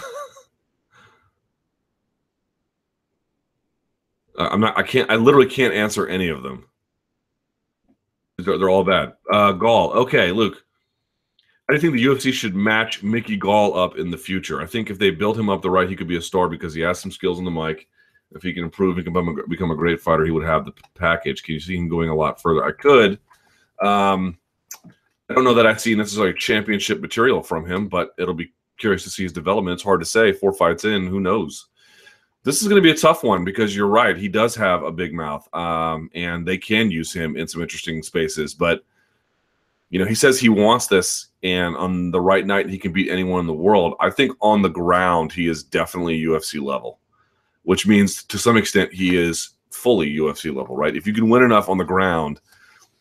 I'm 4.38 4.60
not. 4.60 4.78
I 4.78 4.82
can't. 4.82 5.10
I 5.10 5.16
literally 5.16 5.50
can't 5.50 5.74
answer 5.74 6.06
any 6.06 6.28
of 6.28 6.42
them. 6.42 6.66
They're, 8.44 8.58
they're 8.58 8.70
all 8.70 8.84
bad. 8.84 9.14
Uh, 9.30 9.52
Gall. 9.52 9.92
Okay, 9.92 10.32
Luke. 10.32 10.64
I 11.68 11.78
think 11.78 11.94
the 11.94 12.04
UFC 12.04 12.32
should 12.32 12.54
match 12.54 13.02
Mickey 13.02 13.36
Gall 13.36 13.76
up 13.78 13.96
in 13.96 14.10
the 14.10 14.18
future. 14.18 14.60
I 14.60 14.66
think 14.66 14.90
if 14.90 14.98
they 14.98 15.10
build 15.10 15.38
him 15.38 15.48
up 15.48 15.62
the 15.62 15.70
right, 15.70 15.88
he 15.88 15.96
could 15.96 16.08
be 16.08 16.18
a 16.18 16.22
star 16.22 16.48
because 16.48 16.74
he 16.74 16.82
has 16.82 16.98
some 16.98 17.10
skills 17.10 17.38
on 17.38 17.44
the 17.44 17.50
mic. 17.50 17.88
If 18.32 18.42
he 18.42 18.52
can 18.52 18.64
improve, 18.64 18.96
can 18.96 19.12
become 19.12 19.28
a, 19.28 19.48
become 19.48 19.70
a 19.70 19.76
great 19.76 20.00
fighter. 20.00 20.24
He 20.24 20.30
would 20.30 20.44
have 20.44 20.66
the 20.66 20.72
package. 20.94 21.42
Can 21.42 21.54
you 21.54 21.60
see 21.60 21.76
him 21.76 21.88
going 21.88 22.10
a 22.10 22.14
lot 22.14 22.42
further? 22.42 22.64
I 22.64 22.72
could. 22.72 23.18
Um, 23.80 24.38
I 25.30 25.34
don't 25.34 25.44
know 25.44 25.54
that 25.54 25.66
I 25.66 25.74
see 25.76 25.94
necessarily 25.94 26.34
championship 26.34 27.00
material 27.00 27.42
from 27.42 27.64
him, 27.64 27.88
but 27.88 28.10
it'll 28.18 28.34
be 28.34 28.52
curious 28.78 29.04
to 29.04 29.10
see 29.10 29.22
his 29.22 29.32
development. 29.32 29.74
It's 29.74 29.82
hard 29.82 30.00
to 30.00 30.06
say. 30.06 30.32
Four 30.32 30.52
fights 30.52 30.84
in, 30.84 31.06
who 31.06 31.20
knows? 31.20 31.68
This 32.44 32.60
is 32.60 32.68
going 32.68 32.76
to 32.76 32.86
be 32.86 32.90
a 32.90 32.96
tough 32.96 33.24
one 33.24 33.42
because 33.42 33.74
you're 33.74 33.88
right. 33.88 34.18
He 34.18 34.28
does 34.28 34.54
have 34.54 34.82
a 34.82 34.92
big 34.92 35.14
mouth, 35.14 35.48
um, 35.54 36.10
and 36.14 36.46
they 36.46 36.58
can 36.58 36.90
use 36.90 37.10
him 37.10 37.36
in 37.36 37.48
some 37.48 37.62
interesting 37.62 38.02
spaces. 38.02 38.52
But 38.52 38.84
you 39.88 39.98
know, 39.98 40.04
he 40.04 40.14
says 40.14 40.38
he 40.38 40.50
wants 40.50 40.86
this, 40.86 41.28
and 41.42 41.74
on 41.76 42.10
the 42.10 42.20
right 42.20 42.46
night, 42.46 42.68
he 42.68 42.78
can 42.78 42.92
beat 42.92 43.10
anyone 43.10 43.40
in 43.40 43.46
the 43.46 43.54
world. 43.54 43.94
I 43.98 44.10
think 44.10 44.36
on 44.42 44.60
the 44.60 44.68
ground, 44.68 45.32
he 45.32 45.48
is 45.48 45.62
definitely 45.62 46.22
UFC 46.22 46.62
level, 46.62 46.98
which 47.62 47.86
means 47.86 48.22
to 48.24 48.36
some 48.36 48.58
extent 48.58 48.92
he 48.92 49.16
is 49.16 49.50
fully 49.70 50.14
UFC 50.14 50.54
level, 50.54 50.76
right? 50.76 50.96
If 50.96 51.06
you 51.06 51.14
can 51.14 51.30
win 51.30 51.42
enough 51.42 51.70
on 51.70 51.78
the 51.78 51.84
ground, 51.84 52.42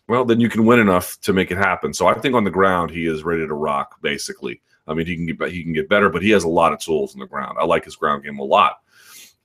well, 0.07 0.23
then 0.23 0.39
you 0.39 0.47
can 0.47 0.65
win 0.65 0.79
enough 0.79 1.19
to 1.19 1.33
make 1.33 1.51
it 1.51 1.57
happen. 1.57 1.93
So 1.93 2.07
I 2.07 2.13
think 2.13 2.33
on 2.33 2.45
the 2.45 2.49
ground, 2.49 2.91
he 2.91 3.07
is 3.07 3.23
ready 3.23 3.45
to 3.45 3.53
rock. 3.53 4.01
Basically, 4.01 4.61
I 4.87 4.93
mean, 4.93 5.05
he 5.05 5.17
can 5.17 5.25
get 5.25 5.51
he 5.51 5.63
can 5.63 5.73
get 5.73 5.89
better, 5.89 6.07
but 6.07 6.21
he 6.21 6.29
has 6.29 6.45
a 6.45 6.49
lot 6.49 6.71
of 6.71 6.79
tools 6.79 7.13
on 7.13 7.19
the 7.19 7.27
ground. 7.27 7.57
I 7.59 7.65
like 7.65 7.83
his 7.83 7.97
ground 7.97 8.23
game 8.23 8.39
a 8.39 8.43
lot 8.43 8.82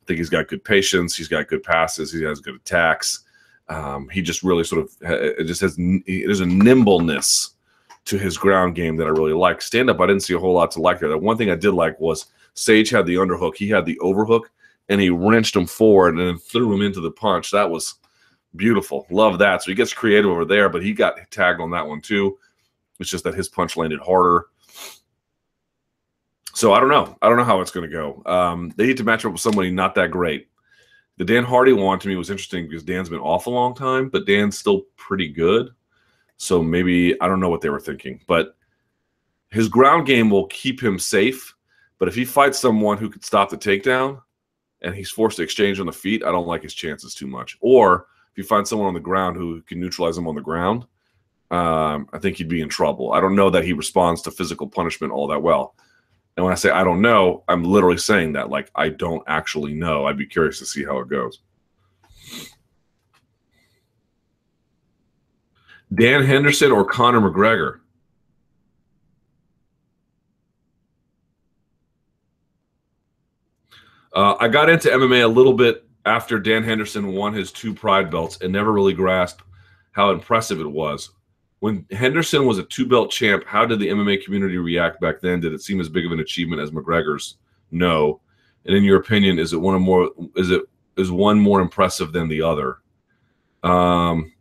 think 0.09 0.19
he's 0.19 0.31
got 0.31 0.49
good 0.49 0.65
patience. 0.65 1.15
He's 1.15 1.29
got 1.29 1.47
good 1.47 1.63
passes. 1.63 2.13
He 2.13 2.23
has 2.23 2.41
good 2.41 2.57
attacks. 2.57 3.21
Um, 3.69 4.09
he 4.09 4.23
just 4.23 4.43
really 4.43 4.65
sort 4.65 4.83
of 4.83 4.97
it 5.03 5.45
just 5.45 5.61
has 5.61 5.77
there's 5.77 6.41
a 6.41 6.47
nimbleness 6.47 7.51
to 8.07 8.19
his 8.19 8.39
ground 8.39 8.75
game 8.75 8.97
that 8.97 9.07
I 9.07 9.11
really 9.11 9.35
like. 9.35 9.61
Stand 9.61 9.91
up, 9.91 10.01
I 10.01 10.07
didn't 10.07 10.23
see 10.23 10.33
a 10.35 10.39
whole 10.39 10.55
lot 10.55 10.71
to 10.73 10.81
like 10.81 10.99
there. 10.99 11.11
The 11.11 11.19
one 11.19 11.37
thing 11.37 11.51
I 11.51 11.55
did 11.55 11.73
like 11.73 12.01
was 12.01 12.27
Sage 12.55 12.89
had 12.89 13.05
the 13.05 13.17
underhook, 13.17 13.57
he 13.57 13.69
had 13.69 13.85
the 13.85 13.99
overhook, 13.99 14.51
and 14.89 14.99
he 14.99 15.11
wrenched 15.11 15.55
him 15.55 15.67
forward 15.67 16.17
and 16.17 16.27
then 16.27 16.39
threw 16.39 16.75
him 16.75 16.81
into 16.81 17.01
the 17.01 17.11
punch. 17.11 17.51
That 17.51 17.71
was 17.71 17.97
beautiful. 18.57 19.07
Love 19.11 19.39
that. 19.39 19.63
So 19.63 19.71
he 19.71 19.75
gets 19.75 19.93
creative 19.93 20.31
over 20.31 20.47
there, 20.47 20.71
but 20.71 20.83
he 20.83 20.95
got 20.95 21.19
tagged 21.31 21.61
on 21.61 21.71
that 21.73 21.87
one 21.87 22.01
too. 22.01 22.39
It's 22.99 23.11
just 23.11 23.25
that 23.25 23.35
his 23.35 23.49
punch 23.49 23.77
landed 23.77 24.01
harder. 24.01 24.47
So 26.59 26.73
I 26.73 26.81
don't 26.81 26.89
know. 26.89 27.17
I 27.23 27.29
don't 27.29 27.37
know 27.37 27.45
how 27.45 27.61
it's 27.61 27.71
going 27.71 27.89
to 27.89 27.97
go. 27.97 28.21
Um, 28.27 28.73
they 28.77 28.85
need 28.85 28.97
to 28.97 29.05
match 29.05 29.25
up 29.25 29.31
with 29.31 29.41
somebody 29.41 29.71
not 29.71 29.95
that 29.95 30.11
great. 30.11 30.49
The 31.17 31.25
Dan 31.25 31.45
Hardy 31.45 31.73
one 31.73 32.01
to 32.01 32.09
me 32.09 32.17
was 32.17 32.31
interesting 32.31 32.67
because 32.67 32.83
Dan's 32.83 33.09
been 33.09 33.21
off 33.21 33.47
a 33.47 33.51
long 33.51 33.77
time, 33.77 34.09
but 34.09 34.27
Dan's 34.27 34.59
still 34.59 34.83
pretty 34.97 35.29
good. 35.29 35.69
So 36.37 36.61
maybe 36.61 37.15
I 37.21 37.29
don't 37.29 37.39
know 37.39 37.49
what 37.49 37.61
they 37.61 37.69
were 37.69 37.79
thinking, 37.79 38.21
but 38.27 38.57
his 39.51 39.69
ground 39.69 40.09
game 40.09 40.31
will 40.31 40.49
keep 40.49 40.83
him 40.83 40.99
safe. 40.99 41.55
But 42.01 42.09
if 42.09 42.17
he 42.17 42.25
fights 42.25 42.59
someone 42.59 42.99
who 42.99 43.09
could 43.09 43.25
stop 43.25 43.51
the 43.51 43.57
takedown 43.57 44.21
and 44.83 44.97
he's 44.97 45.11
forced 45.11 45.37
to 45.37 45.45
exchange 45.45 45.79
on 45.79 45.87
the 45.87 45.93
feet, 45.93 46.25
I 46.25 46.33
don't 46.33 46.49
like 46.49 46.65
his 46.65 46.75
chances 46.75 47.15
too 47.15 47.29
much. 47.29 47.57
Or 47.61 48.09
if 48.33 48.37
you 48.39 48.43
find 48.43 48.67
someone 48.67 48.89
on 48.89 48.95
the 48.95 49.01
ground 49.01 49.37
who 49.37 49.63
can 49.63 49.79
neutralize 49.79 50.19
him 50.19 50.27
on 50.27 50.35
the 50.35 50.41
ground, 50.41 50.87
um, 51.53 52.09
I 52.13 52.19
think 52.19 52.37
he'd 52.37 52.49
be 52.49 52.63
in 52.63 52.69
trouble. 52.69 53.13
I 53.13 53.21
don't 53.21 53.37
know 53.37 53.49
that 53.49 53.63
he 53.63 53.75
responds 53.75 54.23
to 54.23 54.33
physical 54.33 54.67
punishment 54.67 55.13
all 55.13 55.29
that 55.29 55.41
well. 55.41 55.77
And 56.39 56.45
when 56.45 56.53
I 56.53 56.55
say 56.55 56.71
I 56.71 56.85
don't 56.85 57.03
know, 57.03 57.43
I'm 57.49 57.65
literally 57.65 57.99
saying 57.99 58.35
that 58.35 58.49
like 58.49 58.71
I 58.73 58.91
don't 58.91 59.25
actually 59.27 59.75
know. 59.75 60.07
I'd 60.07 60.17
be 60.17 60.25
curious 60.25 60.61
to 60.61 60.67
see 60.67 60.85
how 60.85 61.01
it 61.01 61.09
goes. 61.09 61.41
Dan 65.93 66.25
Henderson 66.25 66.71
or 66.71 66.85
Conor 66.85 67.21
McGregor? 67.21 67.81
Uh, 74.13 74.37
I 74.39 74.47
got 74.47 74.71
into 74.71 74.91
MMA 74.91 75.25
a 75.25 75.27
little 75.27 75.55
bit 75.55 75.89
after 76.07 76.39
Dan 76.39 76.63
Henderson 76.63 77.15
won 77.15 77.35
his 77.35 77.51
two 77.51 77.75
Pride 77.75 78.13
belts 78.13 78.39
and 78.43 78.53
never 78.53 78.73
really 78.73 78.95
grasped 78.95 79.43
how 79.91 80.11
impressive 80.11 80.61
it 80.61 80.71
was 80.71 81.11
when 81.61 81.85
Henderson 81.91 82.47
was 82.47 82.59
a 82.59 82.65
two 82.65 82.87
belt 82.87 83.11
champ, 83.11 83.45
how 83.47 83.67
did 83.67 83.81
the 83.81 83.89
MMA 83.89 84.25
community 84.25 84.59
react 84.59 85.01
back 85.01 85.21
then? 85.21 85.41
Did 85.41 85.53
it 85.53 85.63
seem 85.63 85.81
as 85.81 85.89
big 85.89 86.07
of 86.07 86.13
an 86.13 86.21
achievement 86.21 86.63
as 86.63 86.71
McGregor's? 86.71 87.37
No. 87.71 88.21
And 88.65 88.77
in 88.77 88.85
your 88.85 88.99
opinion, 88.99 89.39
is 89.39 89.53
it 89.53 89.61
one 89.61 89.81
more 89.81 90.11
is 90.37 90.51
it 90.51 90.63
is 90.97 91.11
one 91.11 91.39
more 91.39 91.61
impressive 91.61 92.13
than 92.13 92.29
the 92.29 92.43
other? 92.43 92.79
Um 93.63 94.33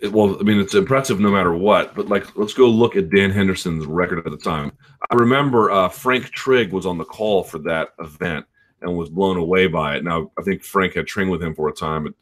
it, 0.00 0.12
well, 0.12 0.38
I 0.38 0.42
mean, 0.42 0.60
it's 0.60 0.74
impressive 0.74 1.20
no 1.20 1.30
matter 1.30 1.54
what. 1.54 1.94
But 1.94 2.08
like, 2.08 2.36
let's 2.36 2.54
go 2.54 2.68
look 2.68 2.96
at 2.96 3.10
Dan 3.10 3.30
Henderson's 3.30 3.86
record 3.86 4.18
at 4.18 4.30
the 4.30 4.36
time. 4.36 4.72
I 5.10 5.14
remember 5.14 5.70
uh, 5.70 5.88
Frank 5.88 6.26
Trigg 6.30 6.72
was 6.72 6.86
on 6.86 6.98
the 6.98 7.04
call 7.04 7.42
for 7.42 7.58
that 7.60 7.90
event 7.98 8.46
and 8.82 8.96
was 8.96 9.08
blown 9.08 9.38
away 9.38 9.66
by 9.66 9.96
it. 9.96 10.04
Now, 10.04 10.30
I 10.38 10.42
think 10.42 10.62
Frank 10.62 10.94
had 10.94 11.06
trained 11.06 11.30
with 11.30 11.42
him 11.42 11.54
for 11.54 11.68
a 11.68 11.72
time, 11.72 12.04
but 12.04 12.14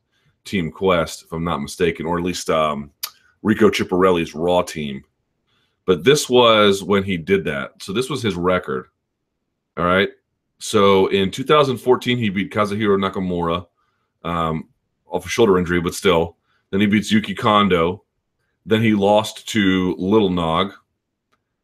Team 0.47 0.71
Quest, 0.71 1.25
if 1.25 1.33
I'm 1.33 1.45
not 1.45 1.61
mistaken, 1.61 2.07
or 2.07 2.19
at 2.19 2.25
least 2.25 2.49
um, 2.49 2.91
Rico 3.43 3.69
Chiapparelli's 3.69 4.35
Raw 4.35 4.63
team. 4.63 5.03
But 5.85 6.05
this 6.05 6.29
was 6.29 6.83
when 6.83 7.03
he 7.03 7.17
did 7.17 7.45
that. 7.45 7.83
So 7.83 7.93
this 7.93 8.11
was 8.11 8.23
his 8.23 8.35
record. 8.35 8.87
All 9.77 9.85
right. 9.85 10.09
So 10.59 11.09
in 11.09 11.31
2014, 11.31 12.19
he 12.19 12.29
beat 12.29 12.53
Kazuhiro 12.53 12.99
Nakamura 12.99 13.67
um, 14.25 14.69
off 15.07 15.27
a 15.27 15.29
shoulder 15.29 15.59
injury, 15.59 15.81
but 15.81 15.95
still. 15.95 16.37
Then 16.71 16.81
he 16.81 16.87
beats 16.87 17.13
Yuki 17.13 17.35
Kondo. 17.35 18.05
Then 18.65 18.83
he 18.83 18.95
lost 18.95 19.49
to 19.51 19.95
Little 19.99 20.31
Nog. 20.31 20.73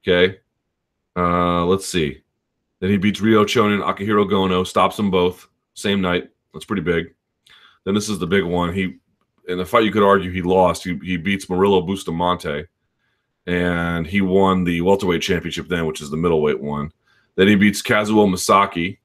Okay. 0.06 0.38
Uh, 1.16 1.64
let's 1.64 1.86
see. 1.86 2.22
Then 2.80 2.90
he 2.90 2.96
beats 2.96 3.20
Ryo 3.20 3.44
Chonin, 3.44 3.84
Akihiro 3.84 4.28
Gono, 4.28 4.66
stops 4.66 4.96
them 4.96 5.10
both 5.10 5.48
same 5.74 6.00
night. 6.00 6.30
That's 6.52 6.64
pretty 6.64 6.82
big. 6.82 7.14
Then 7.84 7.94
this 7.94 8.08
is 8.08 8.18
the 8.18 8.26
big 8.26 8.44
one. 8.44 8.72
He 8.72 8.98
in 9.48 9.58
the 9.58 9.66
fight 9.66 9.84
you 9.84 9.92
could 9.92 10.02
argue 10.02 10.30
he 10.30 10.42
lost. 10.42 10.84
He, 10.84 10.98
he 11.02 11.16
beats 11.16 11.46
Murilo 11.46 11.86
Bustamante, 11.86 12.66
and 13.46 14.06
he 14.06 14.20
won 14.20 14.64
the 14.64 14.80
welterweight 14.80 15.22
championship 15.22 15.68
then, 15.68 15.86
which 15.86 16.00
is 16.00 16.10
the 16.10 16.16
middleweight 16.16 16.60
one. 16.60 16.92
Then 17.34 17.48
he 17.48 17.56
beats 17.56 17.82
Kazuo 17.82 18.28
Misaki. 18.28 18.98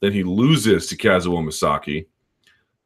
Then 0.00 0.12
he 0.12 0.22
loses 0.22 0.86
to 0.88 0.96
Kazuo 0.96 1.44
Misaki. 1.44 2.06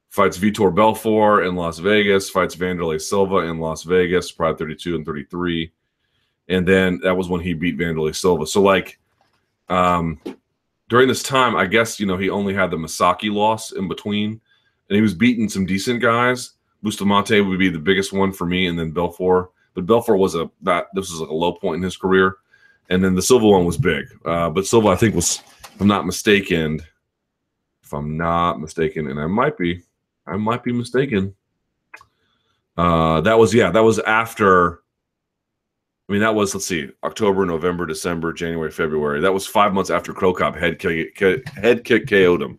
Fights 0.09 0.37
Vitor 0.37 0.75
Belfort 0.75 1.47
in 1.47 1.55
Las 1.55 1.79
Vegas. 1.79 2.29
Fights 2.29 2.57
Vanderlei 2.57 3.01
Silva 3.01 3.39
in 3.39 3.59
Las 3.59 3.85
Vegas. 3.85 4.31
Pride 4.31 4.59
32 4.59 4.97
and 4.97 5.07
33. 5.07 5.73
And 6.49 6.67
then 6.67 7.01
that 7.03 7.17
was 7.17 7.29
when 7.29 7.41
he 7.41 7.55
beat 7.55 7.79
Vanderlei 7.79 8.15
Silva. 8.15 8.47
So 8.47 8.61
like, 8.61 8.99
um, 9.69 10.21
during 10.89 11.09
this 11.09 11.23
time, 11.23 11.57
I 11.57 11.65
guess 11.65 11.99
you 11.99 12.07
know 12.07 12.19
he 12.19 12.29
only 12.29 12.53
had 12.53 12.71
the 12.71 12.77
Misaki 12.77 13.33
loss 13.33 13.73
in 13.73 13.89
between 13.89 14.41
and 14.93 14.97
he 14.97 15.01
was 15.01 15.15
beating 15.15 15.49
some 15.49 15.65
decent 15.65 16.03
guys. 16.03 16.51
Bustamante 16.83 17.41
would 17.41 17.59
be 17.59 17.71
the 17.71 17.79
biggest 17.79 18.13
one 18.13 18.31
for 18.31 18.45
me, 18.45 18.67
and 18.67 18.79
then 18.79 18.91
Belfort. 18.91 19.51
But 19.73 19.87
Belfort 19.87 20.19
was 20.19 20.35
a 20.35 20.51
that 20.61 20.89
this 20.93 21.11
was 21.11 21.19
like 21.19 21.31
a 21.31 21.35
low 21.35 21.55
point 21.55 21.77
in 21.77 21.83
his 21.83 21.97
career, 21.97 22.37
and 22.91 23.03
then 23.03 23.15
the 23.15 23.23
Silva 23.23 23.49
one 23.49 23.65
was 23.65 23.79
big. 23.79 24.05
Uh, 24.27 24.51
but 24.51 24.67
Silva, 24.67 24.89
I 24.89 24.97
think, 24.97 25.15
was, 25.15 25.41
if 25.63 25.81
I'm 25.81 25.87
not 25.87 26.05
mistaken, 26.05 26.83
if 27.83 27.95
I'm 27.95 28.19
not 28.19 28.61
mistaken, 28.61 29.09
and 29.09 29.19
I 29.19 29.27
might 29.27 29.57
be, 29.57 29.81
I 30.27 30.37
might 30.37 30.63
be 30.63 30.75
mistaken. 30.75 31.35
Uh, 32.77 33.23
that 33.23 33.39
was 33.39 33.55
yeah, 33.55 33.71
that 33.71 33.83
was 33.83 33.99
after. 34.01 34.81
I 36.07 36.13
mean, 36.13 36.21
that 36.21 36.35
was 36.35 36.53
let's 36.53 36.67
see, 36.67 36.91
October, 37.03 37.47
November, 37.47 37.87
December, 37.87 38.35
January, 38.35 38.71
February. 38.71 39.23
That 39.23 39.33
was 39.33 39.47
five 39.47 39.73
months 39.73 39.89
after 39.89 40.13
Cro 40.13 40.35
Cop 40.35 40.55
head 40.55 40.79
kick, 40.79 41.19
head 41.19 41.83
kick 41.83 42.07
KO'd 42.07 42.43
him. 42.43 42.59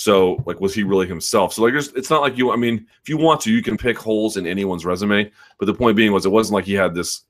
So, 0.00 0.42
like, 0.46 0.62
was 0.62 0.72
he 0.74 0.82
really 0.82 1.06
himself? 1.06 1.52
So, 1.52 1.62
like, 1.62 1.74
it's 1.74 2.08
not 2.08 2.22
like 2.22 2.38
you. 2.38 2.52
I 2.52 2.56
mean, 2.56 2.86
if 3.02 3.08
you 3.10 3.18
want 3.18 3.38
to, 3.42 3.52
you 3.52 3.62
can 3.62 3.76
pick 3.76 3.98
holes 3.98 4.38
in 4.38 4.46
anyone's 4.46 4.86
resume. 4.86 5.30
But 5.58 5.66
the 5.66 5.74
point 5.74 5.94
being 5.94 6.10
was, 6.10 6.24
it 6.24 6.30
wasn't 6.30 6.54
like 6.54 6.64
he 6.64 6.72
had 6.72 6.94
this, 6.94 7.24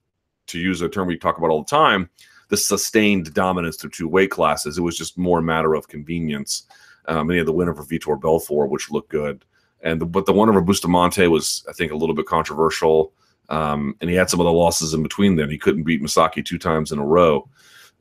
to 0.46 0.58
use 0.60 0.80
a 0.80 0.88
term 0.88 1.08
we 1.08 1.18
talk 1.18 1.36
about 1.36 1.50
all 1.50 1.64
the 1.64 1.68
time, 1.68 2.08
the 2.48 2.56
sustained 2.56 3.34
dominance 3.34 3.76
through 3.76 3.90
two 3.90 4.06
weight 4.06 4.30
classes. 4.30 4.78
It 4.78 4.82
was 4.82 4.96
just 4.96 5.18
more 5.18 5.40
a 5.40 5.42
matter 5.42 5.74
of 5.74 5.88
convenience. 5.88 6.68
Um, 7.06 7.22
and 7.22 7.32
he 7.32 7.38
had 7.38 7.48
the 7.48 7.52
win 7.52 7.68
over 7.68 7.82
Vitor 7.82 8.20
Belfort, 8.20 8.70
which 8.70 8.88
looked 8.88 9.10
good. 9.10 9.44
And 9.82 10.00
the, 10.00 10.06
but 10.06 10.26
the 10.26 10.32
one 10.32 10.48
over 10.48 10.60
Bustamante 10.60 11.26
was, 11.26 11.64
I 11.68 11.72
think, 11.72 11.90
a 11.90 11.96
little 11.96 12.14
bit 12.14 12.26
controversial. 12.26 13.12
Um, 13.48 13.96
and 14.00 14.08
he 14.08 14.14
had 14.14 14.30
some 14.30 14.38
of 14.38 14.44
the 14.44 14.52
losses 14.52 14.94
in 14.94 15.02
between. 15.02 15.34
Then 15.34 15.50
he 15.50 15.58
couldn't 15.58 15.82
beat 15.82 16.02
Misaki 16.02 16.44
two 16.44 16.58
times 16.58 16.92
in 16.92 17.00
a 17.00 17.04
row. 17.04 17.48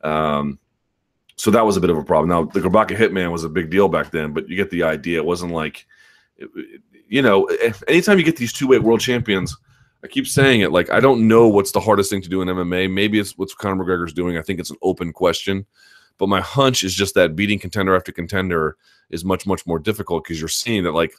Um, 0.04 0.60
so 1.40 1.52
that 1.52 1.66
was 1.66 1.78
a 1.78 1.80
bit 1.80 1.90
of 1.90 1.98
a 1.98 2.04
problem. 2.04 2.28
Now 2.28 2.52
the 2.52 2.60
Grabaka 2.60 2.98
Hitman 2.98 3.32
was 3.32 3.46
a 3.46 3.50
big 3.50 3.70
deal 3.70 3.88
back 3.88 4.12
then, 4.12 4.34
but 4.34 4.50
you 4.50 4.58
get 4.58 4.72
the 4.72 4.84
idea. 4.84 5.20
It 5.20 5.26
wasn't 5.26 5.54
like, 5.54 5.88
you 7.08 7.22
know, 7.22 7.46
eh, 7.46 7.72
anytime 7.88 8.18
you 8.18 8.26
get 8.26 8.36
these 8.36 8.52
two 8.52 8.68
weight 8.68 8.84
world 8.84 9.00
champions, 9.00 9.56
I 10.04 10.08
keep 10.08 10.28
saying 10.28 10.60
it. 10.60 10.74
Like 10.74 10.90
I 10.90 11.00
don't 11.00 11.30
know 11.30 11.48
what's 11.48 11.72
the 11.72 11.80
hardest 11.80 12.10
thing 12.10 12.22
to 12.24 12.28
do 12.28 12.42
in 12.42 12.50
MMA. 12.50 12.92
Maybe 12.92 13.20
it's 13.20 13.38
what 13.38 13.56
Conor 13.58 13.82
McGregor's 13.82 14.12
doing. 14.12 14.38
I 14.38 14.42
think 14.42 14.60
it's 14.60 14.70
an 14.70 14.76
open 14.82 15.14
question, 15.14 15.66
but 16.18 16.28
my 16.28 16.42
hunch 16.42 16.84
is 16.84 16.94
just 16.94 17.16
that 17.16 17.38
beating 17.38 17.58
contender 17.58 17.96
after 17.96 18.12
contender 18.12 18.76
is 19.10 19.24
much 19.24 19.48
much 19.48 19.66
more 19.66 19.80
difficult 19.80 20.26
because 20.26 20.42
you're 20.42 20.50
seeing 20.50 20.84
that 20.84 20.92
like 20.92 21.14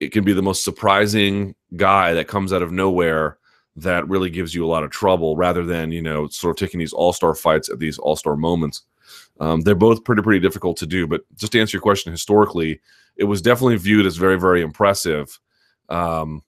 it 0.00 0.10
can 0.10 0.24
be 0.24 0.32
the 0.32 0.42
most 0.42 0.64
surprising 0.64 1.54
guy 1.76 2.14
that 2.14 2.26
comes 2.26 2.52
out 2.52 2.62
of 2.62 2.72
nowhere 2.72 3.38
that 3.76 4.08
really 4.08 4.28
gives 4.28 4.56
you 4.56 4.66
a 4.66 4.68
lot 4.68 4.82
of 4.82 4.90
trouble 4.90 5.36
rather 5.36 5.64
than 5.64 5.92
you 5.92 6.02
know 6.02 6.26
sort 6.26 6.50
of 6.50 6.58
taking 6.58 6.80
these 6.80 6.92
all-star 6.92 7.36
fights 7.36 7.68
at 7.68 7.78
these 7.78 7.96
all-star 7.96 8.34
moments 8.34 8.82
um, 9.40 9.62
they're 9.62 9.74
both 9.74 10.04
pretty 10.04 10.22
pretty 10.22 10.40
difficult 10.40 10.76
to 10.76 10.86
do. 10.86 11.06
But 11.06 11.22
just 11.34 11.52
to 11.52 11.60
answer 11.60 11.76
your 11.76 11.82
question, 11.82 12.12
historically, 12.12 12.80
it 13.16 13.24
was 13.24 13.42
definitely 13.42 13.76
viewed 13.76 14.06
as 14.06 14.16
very 14.16 14.38
very 14.38 14.62
impressive, 14.62 15.40
um, 15.88 16.42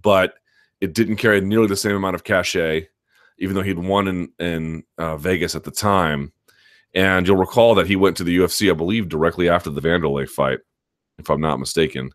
but 0.00 0.34
it 0.80 0.92
didn't 0.92 1.16
carry 1.16 1.40
nearly 1.40 1.68
the 1.68 1.76
same 1.76 1.96
amount 1.96 2.16
of 2.16 2.24
cachet, 2.24 2.88
even 3.38 3.54
though 3.54 3.62
he'd 3.62 3.78
won 3.78 4.08
in 4.08 4.32
in 4.38 4.82
uh, 4.98 5.16
Vegas 5.16 5.54
at 5.54 5.64
the 5.64 5.70
time. 5.70 6.32
And 6.92 7.26
you'll 7.26 7.36
recall 7.36 7.76
that 7.76 7.86
he 7.86 7.94
went 7.94 8.16
to 8.16 8.24
the 8.24 8.36
UFC, 8.36 8.68
I 8.68 8.74
believe, 8.74 9.08
directly 9.08 9.48
after 9.48 9.70
the 9.70 9.80
Vanderlei 9.80 10.28
fight, 10.28 10.58
if 11.18 11.30
I'm 11.30 11.40
not 11.40 11.60
mistaken. 11.60 12.10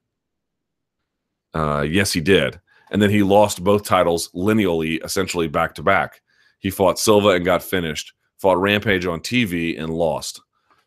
Uh, 1.53 1.85
yes, 1.89 2.11
he 2.11 2.19
did. 2.19 2.59
And 2.91 3.01
then 3.01 3.09
he 3.09 3.23
lost 3.23 3.63
both 3.63 3.85
titles 3.85 4.29
lineally, 4.35 5.01
essentially 5.05 5.47
back 5.47 5.75
to 5.75 5.83
back. 5.83 6.21
He 6.59 6.69
fought 6.69 6.99
Silva 6.99 7.29
and 7.29 7.45
got 7.45 7.63
finished 7.63 8.13
fought 8.45 8.61
Rampage 8.61 9.07
on 9.07 9.21
TV 9.21 9.81
and 9.81 9.91
lost. 9.91 10.39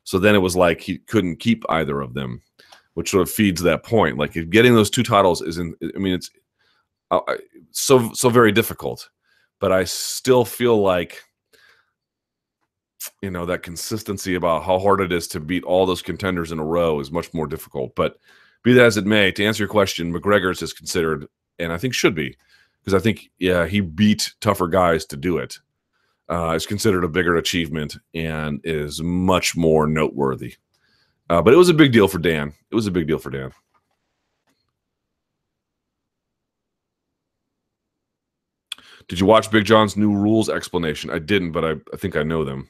So 0.05 0.21
then 0.21 0.37
it 0.37 0.39
was 0.39 0.55
like 0.55 0.81
he 0.81 0.99
couldn't 0.99 1.41
keep 1.41 1.65
either 1.69 2.01
of 2.01 2.15
them, 2.15 2.41
which 2.95 3.11
sort 3.11 3.23
of 3.27 3.35
feeds 3.35 3.63
that 3.63 3.83
point. 3.83 4.17
Like 4.17 4.37
if 4.37 4.49
getting 4.49 4.77
those 4.77 4.91
two 4.91 5.03
titles 5.03 5.43
isn't. 5.43 5.77
I 5.83 5.99
mean, 5.99 6.15
it's 6.15 6.31
uh, 7.11 7.19
so 7.73 8.13
so 8.13 8.29
very 8.29 8.53
difficult. 8.53 9.11
But 9.59 9.73
I 9.73 9.83
still 9.83 10.45
feel 10.45 10.81
like 10.81 11.21
you 13.23 13.31
know 13.33 13.45
that 13.47 13.65
consistency 13.65 14.37
about 14.37 14.63
how 14.63 14.79
hard 14.79 15.01
it 15.01 15.13
is 15.13 15.27
to 15.29 15.41
beat 15.41 15.65
all 15.65 15.85
those 15.85 16.01
contenders 16.01 16.53
in 16.53 16.61
a 16.61 16.65
row 16.65 17.01
is 17.01 17.11
much 17.11 17.35
more 17.35 17.49
difficult. 17.49 17.93
But 17.97 18.19
be 18.63 18.73
that 18.75 18.87
as 18.87 18.97
it 18.97 19.05
may, 19.05 19.33
to 19.33 19.45
answer 19.45 19.65
your 19.65 19.69
question, 19.69 20.15
McGregor's 20.15 20.63
is 20.63 20.73
considered, 20.73 21.27
and 21.59 21.73
I 21.73 21.77
think 21.77 21.93
should 21.93 22.15
be, 22.15 22.37
because 22.79 22.95
I 22.95 23.03
think 23.03 23.31
yeah 23.41 23.67
he 23.67 23.81
beat 23.81 24.33
tougher 24.41 24.69
guys 24.69 25.05
to 25.07 25.17
do 25.17 25.39
it 25.39 25.59
uh, 26.31 26.51
is 26.51 26.67
considered 26.67 27.05
a 27.05 27.09
bigger 27.09 27.37
achievement 27.37 27.97
and 28.15 28.61
is 28.65 29.01
much 29.03 29.57
more 29.57 29.87
noteworthy. 29.87 30.55
Uh, 31.31 31.43
but 31.43 31.53
it 31.53 31.57
was 31.59 31.69
a 31.69 31.75
big 31.75 31.93
deal 31.93 32.09
for 32.09 32.19
Dan. 32.19 32.53
It 32.71 32.75
was 32.75 32.87
a 32.87 32.91
big 32.91 33.07
deal 33.07 33.19
for 33.19 33.31
Dan. 33.31 33.53
Did 39.09 39.21
you 39.21 39.27
watch 39.27 39.51
Big 39.51 39.65
John's 39.65 39.97
new 39.97 40.15
rules 40.15 40.51
explanation? 40.51 41.09
I 41.09 41.19
didn't, 41.19 41.53
but 41.53 41.65
I, 41.65 41.71
I 41.93 41.97
think 41.97 42.15
I 42.15 42.23
know 42.23 42.45
them. 42.45 42.69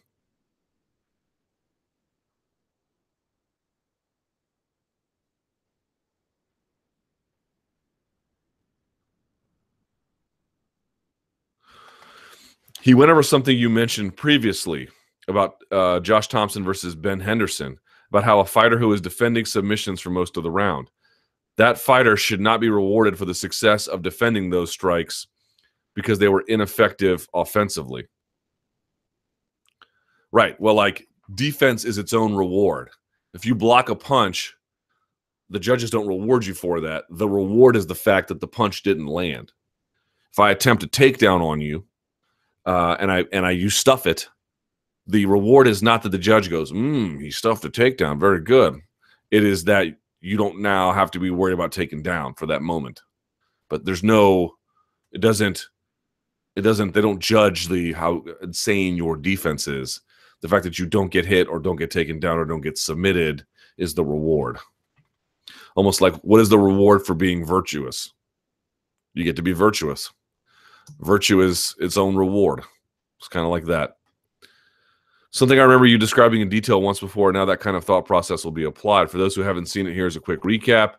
He 12.80 12.94
went 12.94 13.10
over 13.10 13.22
something 13.22 13.56
you 13.56 13.68
mentioned 13.68 14.16
previously 14.16 14.88
about 15.26 15.56
uh, 15.70 16.00
Josh 16.00 16.28
Thomson 16.28 16.64
versus 16.64 16.94
Ben 16.94 17.20
Henderson, 17.20 17.78
about 18.10 18.24
how 18.24 18.40
a 18.40 18.44
fighter 18.44 18.78
who 18.78 18.92
is 18.92 19.00
defending 19.00 19.44
submissions 19.44 20.00
for 20.00 20.10
most 20.10 20.36
of 20.36 20.42
the 20.42 20.50
round, 20.50 20.90
that 21.56 21.78
fighter 21.78 22.16
should 22.16 22.40
not 22.40 22.60
be 22.60 22.70
rewarded 22.70 23.18
for 23.18 23.24
the 23.24 23.34
success 23.34 23.86
of 23.86 24.02
defending 24.02 24.48
those 24.48 24.70
strikes 24.70 25.26
because 25.94 26.18
they 26.18 26.28
were 26.28 26.44
ineffective 26.48 27.28
offensively. 27.34 28.06
Right. 30.30 30.58
Well, 30.60 30.74
like 30.74 31.08
defense 31.34 31.84
is 31.84 31.98
its 31.98 32.14
own 32.14 32.34
reward. 32.34 32.90
If 33.34 33.44
you 33.44 33.54
block 33.54 33.88
a 33.88 33.96
punch, 33.96 34.54
the 35.50 35.58
judges 35.58 35.90
don't 35.90 36.06
reward 36.06 36.46
you 36.46 36.54
for 36.54 36.80
that. 36.80 37.04
The 37.10 37.28
reward 37.28 37.76
is 37.76 37.86
the 37.86 37.94
fact 37.94 38.28
that 38.28 38.40
the 38.40 38.48
punch 38.48 38.82
didn't 38.82 39.06
land. 39.06 39.52
If 40.32 40.38
I 40.38 40.50
attempt 40.50 40.84
a 40.84 40.86
takedown 40.86 41.40
on 41.40 41.60
you 41.60 41.84
uh, 42.68 42.98
and 43.00 43.10
I 43.10 43.24
and 43.32 43.46
I 43.46 43.52
you 43.52 43.70
stuff 43.70 44.06
it, 44.06 44.28
the 45.06 45.24
reward 45.24 45.66
is 45.66 45.82
not 45.82 46.02
that 46.02 46.10
the 46.10 46.18
judge 46.18 46.50
goes, 46.50 46.70
"Hmm, 46.70 47.18
he 47.18 47.30
stuffed 47.30 47.64
a 47.64 47.70
takedown, 47.70 48.20
very 48.20 48.40
good." 48.42 48.78
It 49.30 49.42
is 49.42 49.64
that 49.64 49.86
you 50.20 50.36
don't 50.36 50.60
now 50.60 50.92
have 50.92 51.10
to 51.12 51.18
be 51.18 51.30
worried 51.30 51.54
about 51.54 51.72
taking 51.72 52.02
down 52.02 52.34
for 52.34 52.44
that 52.46 52.60
moment. 52.60 53.00
But 53.70 53.86
there's 53.86 54.02
no, 54.02 54.56
it 55.12 55.22
doesn't, 55.22 55.66
it 56.56 56.60
doesn't. 56.60 56.92
They 56.92 57.00
don't 57.00 57.20
judge 57.20 57.68
the 57.68 57.94
how 57.94 58.22
insane 58.42 58.96
your 58.96 59.16
defense 59.16 59.66
is. 59.66 60.02
The 60.42 60.48
fact 60.48 60.64
that 60.64 60.78
you 60.78 60.84
don't 60.84 61.10
get 61.10 61.24
hit 61.24 61.48
or 61.48 61.60
don't 61.60 61.76
get 61.76 61.90
taken 61.90 62.20
down 62.20 62.38
or 62.38 62.44
don't 62.44 62.60
get 62.60 62.76
submitted 62.76 63.46
is 63.78 63.94
the 63.94 64.04
reward. 64.04 64.58
Almost 65.74 66.02
like 66.02 66.14
what 66.16 66.40
is 66.40 66.50
the 66.50 66.58
reward 66.58 67.06
for 67.06 67.14
being 67.14 67.46
virtuous? 67.46 68.12
You 69.14 69.24
get 69.24 69.36
to 69.36 69.42
be 69.42 69.52
virtuous 69.52 70.12
virtue 71.00 71.40
is 71.40 71.74
its 71.78 71.96
own 71.96 72.16
reward. 72.16 72.62
It's 73.18 73.28
kind 73.28 73.44
of 73.44 73.50
like 73.50 73.64
that. 73.66 73.96
Something 75.30 75.58
I 75.58 75.62
remember 75.62 75.86
you 75.86 75.98
describing 75.98 76.40
in 76.40 76.48
detail 76.48 76.80
once 76.80 77.00
before. 77.00 77.32
Now 77.32 77.44
that 77.44 77.60
kind 77.60 77.76
of 77.76 77.84
thought 77.84 78.06
process 78.06 78.44
will 78.44 78.52
be 78.52 78.64
applied. 78.64 79.10
For 79.10 79.18
those 79.18 79.34
who 79.34 79.42
haven't 79.42 79.66
seen 79.66 79.86
it, 79.86 79.94
here's 79.94 80.16
a 80.16 80.20
quick 80.20 80.40
recap. 80.42 80.94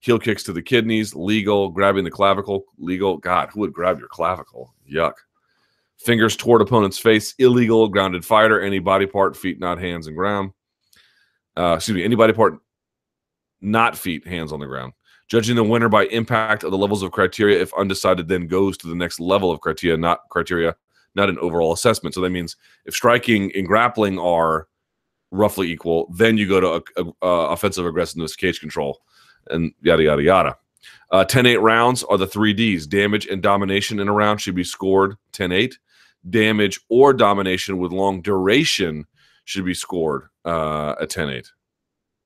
Heel 0.00 0.18
kicks 0.18 0.42
to 0.44 0.52
the 0.52 0.62
kidneys, 0.62 1.14
legal. 1.14 1.68
Grabbing 1.68 2.04
the 2.04 2.10
clavicle, 2.10 2.64
legal. 2.78 3.18
God, 3.18 3.50
who 3.52 3.60
would 3.60 3.72
grab 3.72 3.98
your 3.98 4.08
clavicle? 4.08 4.74
Yuck. 4.90 5.14
Fingers 5.98 6.36
toward 6.36 6.60
opponent's 6.60 6.98
face, 6.98 7.34
illegal. 7.38 7.88
Grounded 7.88 8.24
fighter, 8.24 8.60
any 8.60 8.78
body 8.78 9.06
part, 9.06 9.36
feet, 9.36 9.60
not 9.60 9.78
hands, 9.78 10.06
and 10.06 10.16
ground. 10.16 10.52
Uh, 11.56 11.74
excuse 11.76 11.94
me, 11.94 12.04
any 12.04 12.16
body 12.16 12.32
part, 12.32 12.58
not 13.60 13.96
feet, 13.96 14.26
hands 14.26 14.52
on 14.52 14.58
the 14.58 14.66
ground. 14.66 14.92
Judging 15.28 15.56
the 15.56 15.64
winner 15.64 15.88
by 15.88 16.04
impact 16.06 16.62
of 16.62 16.70
the 16.70 16.78
levels 16.78 17.02
of 17.02 17.12
criteria, 17.12 17.60
if 17.60 17.72
undecided, 17.74 18.28
then 18.28 18.46
goes 18.46 18.76
to 18.78 18.86
the 18.86 18.94
next 18.94 19.18
level 19.18 19.50
of 19.50 19.60
criteria, 19.60 19.96
not 19.96 20.28
criteria, 20.28 20.74
not 21.14 21.28
an 21.28 21.38
overall 21.38 21.72
assessment. 21.72 22.14
So 22.14 22.20
that 22.20 22.30
means 22.30 22.56
if 22.84 22.94
striking 22.94 23.50
and 23.54 23.66
grappling 23.66 24.18
are 24.18 24.68
roughly 25.30 25.70
equal, 25.70 26.12
then 26.14 26.36
you 26.36 26.46
go 26.46 26.60
to 26.60 26.68
a, 26.68 27.02
a, 27.02 27.26
a 27.26 27.48
offensive 27.50 27.86
aggressiveness, 27.86 28.36
cage 28.36 28.60
control, 28.60 29.00
and 29.50 29.72
yada 29.82 30.02
yada 30.02 30.22
yada. 30.22 30.56
Uh, 31.10 31.24
10-8 31.24 31.60
rounds 31.60 32.02
are 32.04 32.18
the 32.18 32.26
three 32.26 32.52
Ds. 32.52 32.86
Damage 32.86 33.26
and 33.26 33.42
domination 33.42 34.00
in 34.00 34.08
a 34.08 34.12
round 34.12 34.40
should 34.40 34.54
be 34.54 34.64
scored 34.64 35.16
10-8. 35.32 35.74
Damage 36.28 36.80
or 36.88 37.12
domination 37.12 37.78
with 37.78 37.92
long 37.92 38.22
duration 38.22 39.06
should 39.44 39.64
be 39.64 39.74
scored 39.74 40.28
uh, 40.44 40.94
at 41.00 41.10
10-8. 41.10 41.48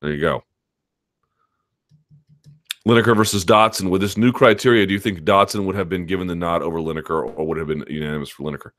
There 0.03 0.13
you 0.13 0.21
go. 0.21 0.43
Lineker 2.87 3.17
versus 3.17 3.45
Dodson. 3.45 3.91
With 3.91 4.01
this 4.01 4.17
new 4.17 4.33
criteria, 4.33 4.87
do 4.87 4.95
you 4.95 5.01
think 5.01 5.25
Dodson 5.25 5.67
would 5.67 5.75
have 5.75 5.89
been 5.89 6.07
given 6.07 6.29
the 6.29 6.37
nod 6.37 6.63
over 6.63 6.79
Lineker 6.79 7.37
or 7.37 7.47
would 7.47 7.59
have 7.59 7.67
been 7.67 7.85
unanimous 7.89 8.31
for 8.31 8.45
Lineker? 8.45 8.71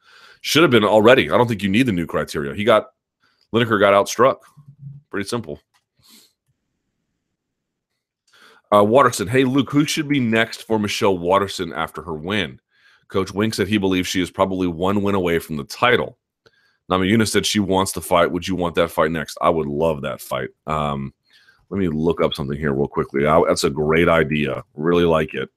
Should 0.41 0.61
have 0.61 0.71
been 0.71 0.85
already. 0.85 1.29
I 1.29 1.37
don't 1.37 1.47
think 1.47 1.61
you 1.61 1.69
need 1.69 1.87
the 1.87 1.91
new 1.91 2.05
criteria. 2.05 2.55
He 2.55 2.63
got 2.63 2.87
Lineker 3.53 3.79
got 3.79 3.93
outstruck. 3.93 4.37
Pretty 5.09 5.27
simple. 5.27 5.59
Uh, 8.73 8.83
Waterson. 8.83 9.27
Hey, 9.27 9.43
Luke, 9.43 9.71
who 9.71 9.85
should 9.85 10.07
be 10.07 10.19
next 10.19 10.63
for 10.63 10.79
Michelle 10.79 11.17
Waterson 11.17 11.73
after 11.73 12.01
her 12.01 12.13
win? 12.13 12.59
Coach 13.09 13.33
Wink 13.33 13.53
said 13.53 13.67
he 13.67 13.77
believes 13.77 14.07
she 14.07 14.21
is 14.21 14.31
probably 14.31 14.67
one 14.67 15.01
win 15.01 15.15
away 15.15 15.39
from 15.39 15.55
the 15.55 15.63
title. 15.63 16.17
Namajunas 16.91 17.29
said 17.29 17.45
she 17.45 17.59
wants 17.59 17.93
to 17.93 18.01
fight. 18.01 18.31
Would 18.31 18.47
you 18.47 18.55
want 18.55 18.75
that 18.75 18.91
fight 18.91 19.11
next? 19.11 19.37
I 19.41 19.49
would 19.49 19.67
love 19.67 20.01
that 20.01 20.21
fight. 20.21 20.49
Um, 20.65 21.13
let 21.69 21.77
me 21.79 21.87
look 21.87 22.21
up 22.21 22.33
something 22.33 22.57
here 22.57 22.73
real 22.73 22.87
quickly. 22.87 23.25
I, 23.25 23.41
that's 23.47 23.63
a 23.63 23.69
great 23.69 24.07
idea. 24.07 24.63
Really 24.73 25.03
like 25.03 25.33
it. 25.33 25.49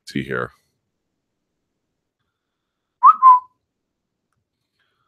Let's 0.00 0.12
see 0.12 0.22
here. 0.22 0.50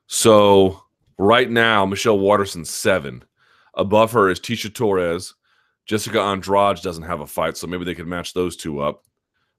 So 0.07 0.83
right 1.19 1.51
now, 1.51 1.85
Michelle 1.87 2.19
Waterson 2.19 2.65
seven. 2.65 3.25
Above 3.75 4.13
her 4.13 4.29
is 4.29 4.41
Tecia 4.41 4.73
Torres. 4.73 5.35
Jessica 5.87 6.21
Andrade 6.21 6.83
doesn't 6.83 7.05
have 7.05 7.21
a 7.21 7.27
fight, 7.27 7.57
so 7.57 7.67
maybe 7.67 7.85
they 7.85 7.95
could 7.95 8.07
match 8.07 8.35
those 8.35 8.57
two 8.57 8.81
up. 8.81 9.05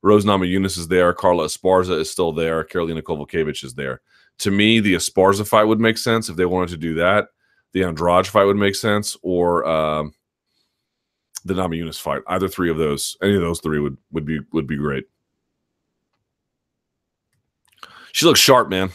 Rose 0.01 0.25
Namajunas 0.25 0.77
is 0.77 0.87
there. 0.87 1.13
Carla 1.13 1.45
Esparza 1.45 1.97
is 1.99 2.09
still 2.09 2.31
there. 2.31 2.63
Karolina 2.63 3.01
Kowalkiewicz 3.01 3.63
is 3.63 3.73
there. 3.73 4.01
To 4.39 4.51
me, 4.51 4.79
the 4.79 4.93
Esparza 4.93 5.47
fight 5.47 5.65
would 5.65 5.79
make 5.79 5.97
sense 5.97 6.29
if 6.29 6.35
they 6.35 6.45
wanted 6.45 6.69
to 6.69 6.77
do 6.77 6.93
that. 6.95 7.27
The 7.73 7.83
Andrade 7.83 8.27
fight 8.27 8.45
would 8.45 8.57
make 8.57 8.75
sense, 8.75 9.15
or 9.21 9.65
um, 9.65 10.13
the 11.45 11.53
Namajunas 11.53 11.99
fight. 11.99 12.21
Either 12.27 12.47
three 12.47 12.69
of 12.69 12.77
those, 12.77 13.15
any 13.21 13.35
of 13.35 13.41
those 13.41 13.59
three 13.59 13.79
would 13.79 13.97
would 14.11 14.25
be 14.25 14.39
would 14.51 14.67
be 14.67 14.77
great. 14.77 15.05
She 18.11 18.25
looks 18.25 18.39
sharp, 18.39 18.69
man. 18.69 18.89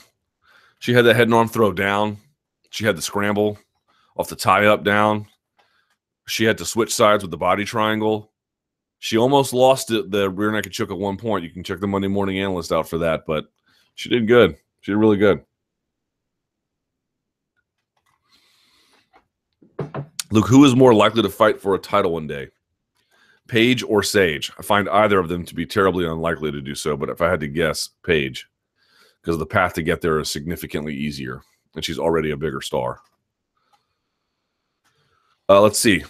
She 0.80 0.92
had 0.92 1.04
that 1.04 1.16
head 1.16 1.28
and 1.28 1.34
arm 1.34 1.48
throw 1.48 1.72
down. 1.72 2.18
She 2.70 2.84
had 2.84 2.96
the 2.96 3.02
scramble 3.02 3.58
off 4.16 4.28
the 4.28 4.36
tie 4.36 4.66
up 4.66 4.84
down. 4.84 5.26
She 6.26 6.44
had 6.44 6.58
to 6.58 6.64
switch 6.64 6.94
sides 6.94 7.22
with 7.22 7.30
the 7.30 7.36
body 7.36 7.64
triangle. 7.64 8.32
She 8.98 9.18
almost 9.18 9.52
lost 9.52 9.90
it, 9.90 10.10
the 10.10 10.30
rear 10.30 10.50
naked 10.50 10.72
choke 10.72 10.90
at 10.90 10.98
one 10.98 11.16
point. 11.16 11.44
You 11.44 11.50
can 11.50 11.62
check 11.62 11.80
the 11.80 11.86
Monday 11.86 12.08
morning 12.08 12.38
analyst 12.38 12.72
out 12.72 12.88
for 12.88 12.98
that, 12.98 13.24
but 13.26 13.44
she 13.94 14.08
did 14.08 14.26
good. 14.26 14.56
She 14.80 14.92
did 14.92 14.98
really 14.98 15.16
good. 15.16 15.44
Luke, 20.30 20.48
who 20.48 20.64
is 20.64 20.74
more 20.74 20.94
likely 20.94 21.22
to 21.22 21.28
fight 21.28 21.60
for 21.60 21.74
a 21.74 21.78
title 21.78 22.12
one 22.12 22.26
day? 22.26 22.48
Paige 23.46 23.82
or 23.82 24.02
Sage? 24.02 24.50
I 24.58 24.62
find 24.62 24.88
either 24.88 25.18
of 25.18 25.28
them 25.28 25.44
to 25.44 25.54
be 25.54 25.66
terribly 25.66 26.06
unlikely 26.06 26.50
to 26.52 26.60
do 26.60 26.74
so, 26.74 26.96
but 26.96 27.10
if 27.10 27.20
I 27.20 27.30
had 27.30 27.40
to 27.40 27.48
guess, 27.48 27.90
Paige, 28.04 28.48
because 29.20 29.38
the 29.38 29.46
path 29.46 29.74
to 29.74 29.82
get 29.82 30.00
there 30.00 30.18
is 30.18 30.30
significantly 30.30 30.94
easier, 30.94 31.42
and 31.74 31.84
she's 31.84 31.98
already 31.98 32.30
a 32.30 32.36
bigger 32.36 32.60
star. 32.60 33.00
Uh, 35.48 35.60
let's 35.60 35.78
see. 35.78 36.02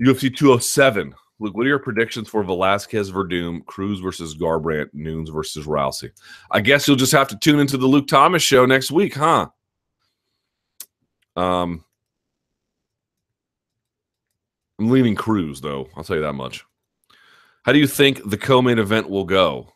UFC 0.00 0.34
207. 0.34 1.14
Luke, 1.40 1.56
what 1.56 1.66
are 1.66 1.68
your 1.68 1.80
predictions 1.80 2.28
for 2.28 2.44
Velasquez 2.44 3.10
Werdum, 3.10 3.66
Cruz 3.66 3.98
versus 3.98 4.36
Garbrandt, 4.36 4.88
Nunes 4.92 5.30
versus 5.30 5.66
Rousey? 5.66 6.10
I 6.50 6.60
guess 6.60 6.86
you'll 6.86 6.96
just 6.96 7.12
have 7.12 7.28
to 7.28 7.36
tune 7.36 7.58
into 7.58 7.76
the 7.76 7.86
Luke 7.86 8.06
Thomas 8.06 8.42
show 8.42 8.64
next 8.64 8.92
week, 8.92 9.14
huh? 9.14 9.48
Um, 11.34 11.84
I'm 14.78 14.90
leaning 14.90 15.14
Cruz, 15.14 15.60
though. 15.60 15.88
I'll 15.96 16.04
tell 16.04 16.16
you 16.16 16.22
that 16.22 16.32
much. 16.32 16.64
How 17.64 17.72
do 17.72 17.78
you 17.78 17.86
think 17.86 18.28
the 18.28 18.36
co-main 18.36 18.78
event 18.78 19.08
will 19.08 19.24
go? 19.24 19.72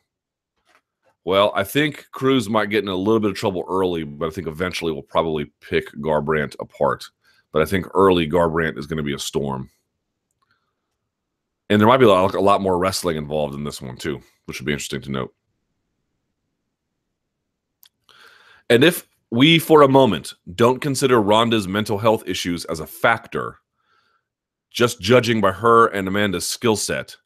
Well, 1.24 1.52
I 1.54 1.64
think 1.64 2.06
Cruz 2.10 2.48
might 2.48 2.70
get 2.70 2.82
in 2.82 2.88
a 2.88 2.96
little 2.96 3.20
bit 3.20 3.30
of 3.30 3.36
trouble 3.36 3.64
early, 3.68 4.04
but 4.04 4.28
I 4.28 4.30
think 4.30 4.46
eventually 4.46 4.92
we'll 4.92 5.02
probably 5.02 5.52
pick 5.60 5.92
Garbrandt 5.96 6.56
apart. 6.58 7.04
But 7.52 7.62
I 7.62 7.64
think 7.64 7.86
early 7.94 8.28
Garbrandt 8.28 8.78
is 8.78 8.86
going 8.86 8.96
to 8.96 9.02
be 9.02 9.14
a 9.14 9.18
storm. 9.18 9.70
And 11.70 11.80
there 11.80 11.88
might 11.88 11.98
be 11.98 12.06
a 12.06 12.08
lot, 12.08 12.34
a 12.34 12.40
lot 12.40 12.62
more 12.62 12.78
wrestling 12.78 13.16
involved 13.16 13.54
in 13.54 13.64
this 13.64 13.82
one, 13.82 13.96
too, 13.96 14.20
which 14.46 14.58
would 14.58 14.66
be 14.66 14.72
interesting 14.72 15.02
to 15.02 15.10
note. 15.10 15.34
And 18.70 18.84
if 18.84 19.06
we, 19.30 19.58
for 19.58 19.82
a 19.82 19.88
moment, 19.88 20.34
don't 20.54 20.80
consider 20.80 21.20
Ronda's 21.20 21.68
mental 21.68 21.98
health 21.98 22.22
issues 22.26 22.64
as 22.66 22.80
a 22.80 22.86
factor, 22.86 23.58
just 24.70 25.00
judging 25.00 25.40
by 25.40 25.52
her 25.52 25.88
and 25.88 26.06
Amanda's 26.06 26.46
skill 26.46 26.76
set, 26.76 27.16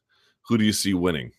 who 0.41 0.57
do 0.57 0.63
you 0.63 0.73
see 0.73 0.93
winning? 0.93 1.31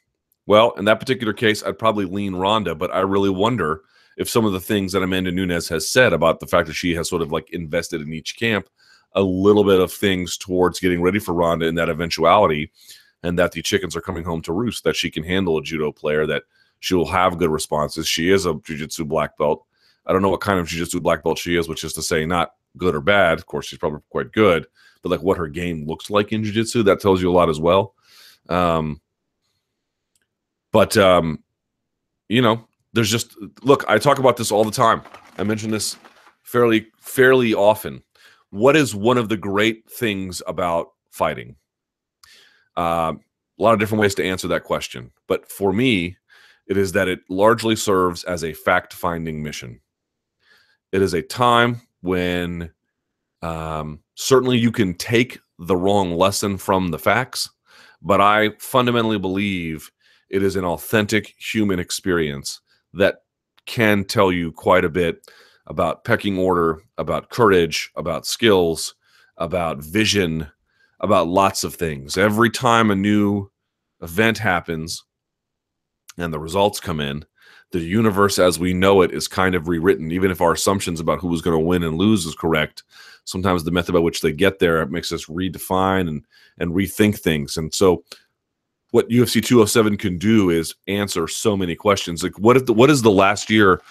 Well, 0.46 0.72
in 0.72 0.84
that 0.84 1.00
particular 1.00 1.32
case, 1.32 1.62
I'd 1.62 1.78
probably 1.78 2.05
lean 2.05 2.34
Ronda, 2.34 2.74
but 2.74 2.94
I 2.94 3.00
really 3.00 3.30
wonder 3.30 3.82
if 4.16 4.28
some 4.28 4.44
of 4.44 4.52
the 4.52 4.61
things 4.61 4.92
that 4.92 5.02
Amanda 5.02 5.32
Nunes 5.32 5.68
has 5.68 5.88
said 5.88 6.12
about 6.12 6.38
the 6.40 6.46
fact 6.46 6.66
that 6.68 6.74
she 6.74 6.94
has 6.94 7.09
sort 7.09 7.22
of 7.22 7.32
like 7.32 7.50
invested 7.52 8.00
in 8.00 8.12
each 8.12 8.38
camp 8.38 8.68
a 9.14 9.22
little 9.22 9.64
bit 9.64 9.80
of 9.80 9.92
things 9.92 10.36
towards 10.36 10.80
getting 10.80 11.00
ready 11.00 11.18
for 11.18 11.34
Ronda 11.34 11.66
in 11.66 11.74
that 11.76 11.88
eventuality, 11.88 12.70
and 13.22 13.38
that 13.38 13.52
the 13.52 13.62
chickens 13.62 13.96
are 13.96 14.02
coming 14.02 14.24
home 14.24 14.42
to 14.42 14.52
roost, 14.52 14.84
that 14.84 14.96
she 14.96 15.11
can 15.11 15.24
handle 15.24 15.57
a 15.57 15.62
judo 15.62 15.90
player, 15.90 16.26
that 16.26 16.42
she 16.80 16.94
will 16.94 17.07
have 17.07 17.38
good 17.38 17.50
responses. 17.50 18.07
She 18.07 18.30
is 18.30 18.44
a 18.44 18.55
jiu-jitsu 18.64 19.07
black 19.07 19.38
belt. 19.38 19.64
I 20.07 20.12
don't 20.12 20.20
know 20.20 20.28
what 20.28 20.42
kind 20.42 20.59
of 20.59 20.66
jiu-jitsu 20.66 21.00
black 21.00 21.24
belt 21.24 21.38
she 21.38 21.57
is, 21.57 21.68
which 21.68 21.84
is 21.84 21.94
to 21.94 22.02
say 22.02 22.26
not 22.26 22.55
good 22.76 22.94
or 22.94 23.00
bad. 23.00 23.38
Of 23.38 23.46
course, 23.46 23.66
she's 23.66 23.78
probably 23.78 24.00
quite 24.11 24.32
good, 24.32 24.66
but 25.05 25.11
like 25.11 25.22
what 25.22 25.38
her 25.38 25.46
game 25.46 25.86
looks 25.86 26.11
like 26.11 26.32
in 26.32 26.42
jiu-jitsu, 26.42 26.82
that 26.82 26.98
tells 26.98 27.22
you 27.22 27.30
a 27.30 27.32
lot 27.32 27.48
as 27.48 27.61
well. 27.61 27.94
Um, 28.48 29.00
but 30.72 30.96
um, 30.96 31.44
you 32.28 32.42
know, 32.42 32.66
there's 32.94 33.11
just 33.11 33.36
look, 33.62 33.84
I 33.86 33.98
talk 33.98 34.18
about 34.18 34.36
this 34.36 34.50
all 34.50 34.64
the 34.64 34.72
time. 34.72 35.02
I 35.38 35.44
mention 35.44 35.70
this 35.70 35.96
fairly 36.42 36.88
fairly 36.98 37.55
often 37.55 38.02
what 38.55 38.76
is 38.76 38.94
one 38.94 39.18
of 39.18 39.28
the 39.28 39.36
great 39.36 39.90
things 39.90 40.40
about 40.46 40.92
fighting? 41.11 41.57
Uh, 42.76 43.14
a 43.59 43.62
lot 43.62 43.74
of 43.74 43.80
different 43.80 44.00
ways 44.00 44.14
to 44.14 44.24
answer 44.24 44.46
that 44.46 44.62
question. 44.62 45.11
But 45.26 45.50
for 45.50 45.72
me, 45.72 46.16
it 46.68 46.76
is 46.76 46.92
that 46.92 47.09
it 47.09 47.18
largely 47.28 47.74
serves 47.74 48.22
as 48.22 48.44
a 48.44 48.52
fact 48.52 48.92
finding 48.92 49.42
mission. 49.42 49.80
It 50.92 51.02
is 51.02 51.14
a 51.14 51.22
time 51.22 51.80
when 52.00 52.70
um, 53.42 54.03
certainly 54.14 54.58
you 54.58 54.72
can 54.72 54.94
take 54.94 55.38
the 55.58 55.76
wrong 55.76 56.14
lesson 56.14 56.56
from 56.56 56.90
the 56.90 56.98
facts, 56.98 57.50
but 58.02 58.20
I 58.20 58.50
fundamentally 58.58 59.18
believe 59.18 59.90
it 60.30 60.42
is 60.42 60.56
an 60.56 60.64
authentic 60.64 61.34
human 61.38 61.78
experience 61.78 62.60
that 62.92 63.22
can 63.66 64.04
tell 64.04 64.30
you 64.32 64.52
quite 64.52 64.84
a 64.84 64.90
bit 64.90 65.30
about 65.66 66.04
pecking 66.04 66.38
order, 66.38 66.82
about 66.98 67.30
courage, 67.30 67.90
about 67.96 68.26
skills, 68.26 68.94
about 69.38 69.82
vision, 69.82 70.46
about 71.00 71.28
lots 71.28 71.64
of 71.64 71.74
things. 71.74 72.18
Every 72.18 72.50
time 72.50 72.90
a 72.90 72.96
new 72.96 73.50
event 74.02 74.38
happens 74.38 75.04
and 76.18 76.32
the 76.32 76.38
results 76.38 76.80
come 76.80 77.00
in, 77.00 77.24
the 77.75 77.85
universe 77.85 78.39
as 78.39 78.59
we 78.59 78.72
know 78.72 79.03
it 79.03 79.11
is 79.11 79.29
kind 79.29 79.55
of 79.55 79.68
rewritten. 79.68 80.12
Even 80.12 80.31
if 80.31 80.41
our 80.41 80.53
assumptions 80.53 81.01
about 81.01 81.20
who 81.20 81.35
is 81.35 81.43
going 81.43 81.59
to 81.59 81.64
win 81.64 81.83
and 81.83 81.99
lose 81.99 82.25
is 82.25 82.35
correct, 82.35 82.85
sometimes 83.25 83.64
the 83.64 83.70
method 83.70 83.93
by 83.93 83.99
which 83.99 84.20
they 84.20 84.33
get 84.33 84.61
there 84.61 84.87
makes 84.87 85.12
us 85.12 85.27
redefine 85.27 86.09
and 86.09 86.25
and 86.59 86.72
rethink 86.72 87.18
things. 87.18 87.57
And 87.57 87.75
so, 87.75 88.05
what 88.93 89.09
UFC 89.09 89.45
207 89.45 89.97
can 89.99 90.18
do 90.18 90.51
is 90.51 90.75
answer 90.87 91.27
so 91.27 91.57
many 91.57 91.75
questions. 91.75 92.22
Like, 92.22 92.39
what 92.39 92.57
if 92.57 92.66
the, 92.66 92.72
what 92.72 92.91
is 92.91 93.03
the 93.03 93.11
last 93.11 93.51
year 93.51 93.83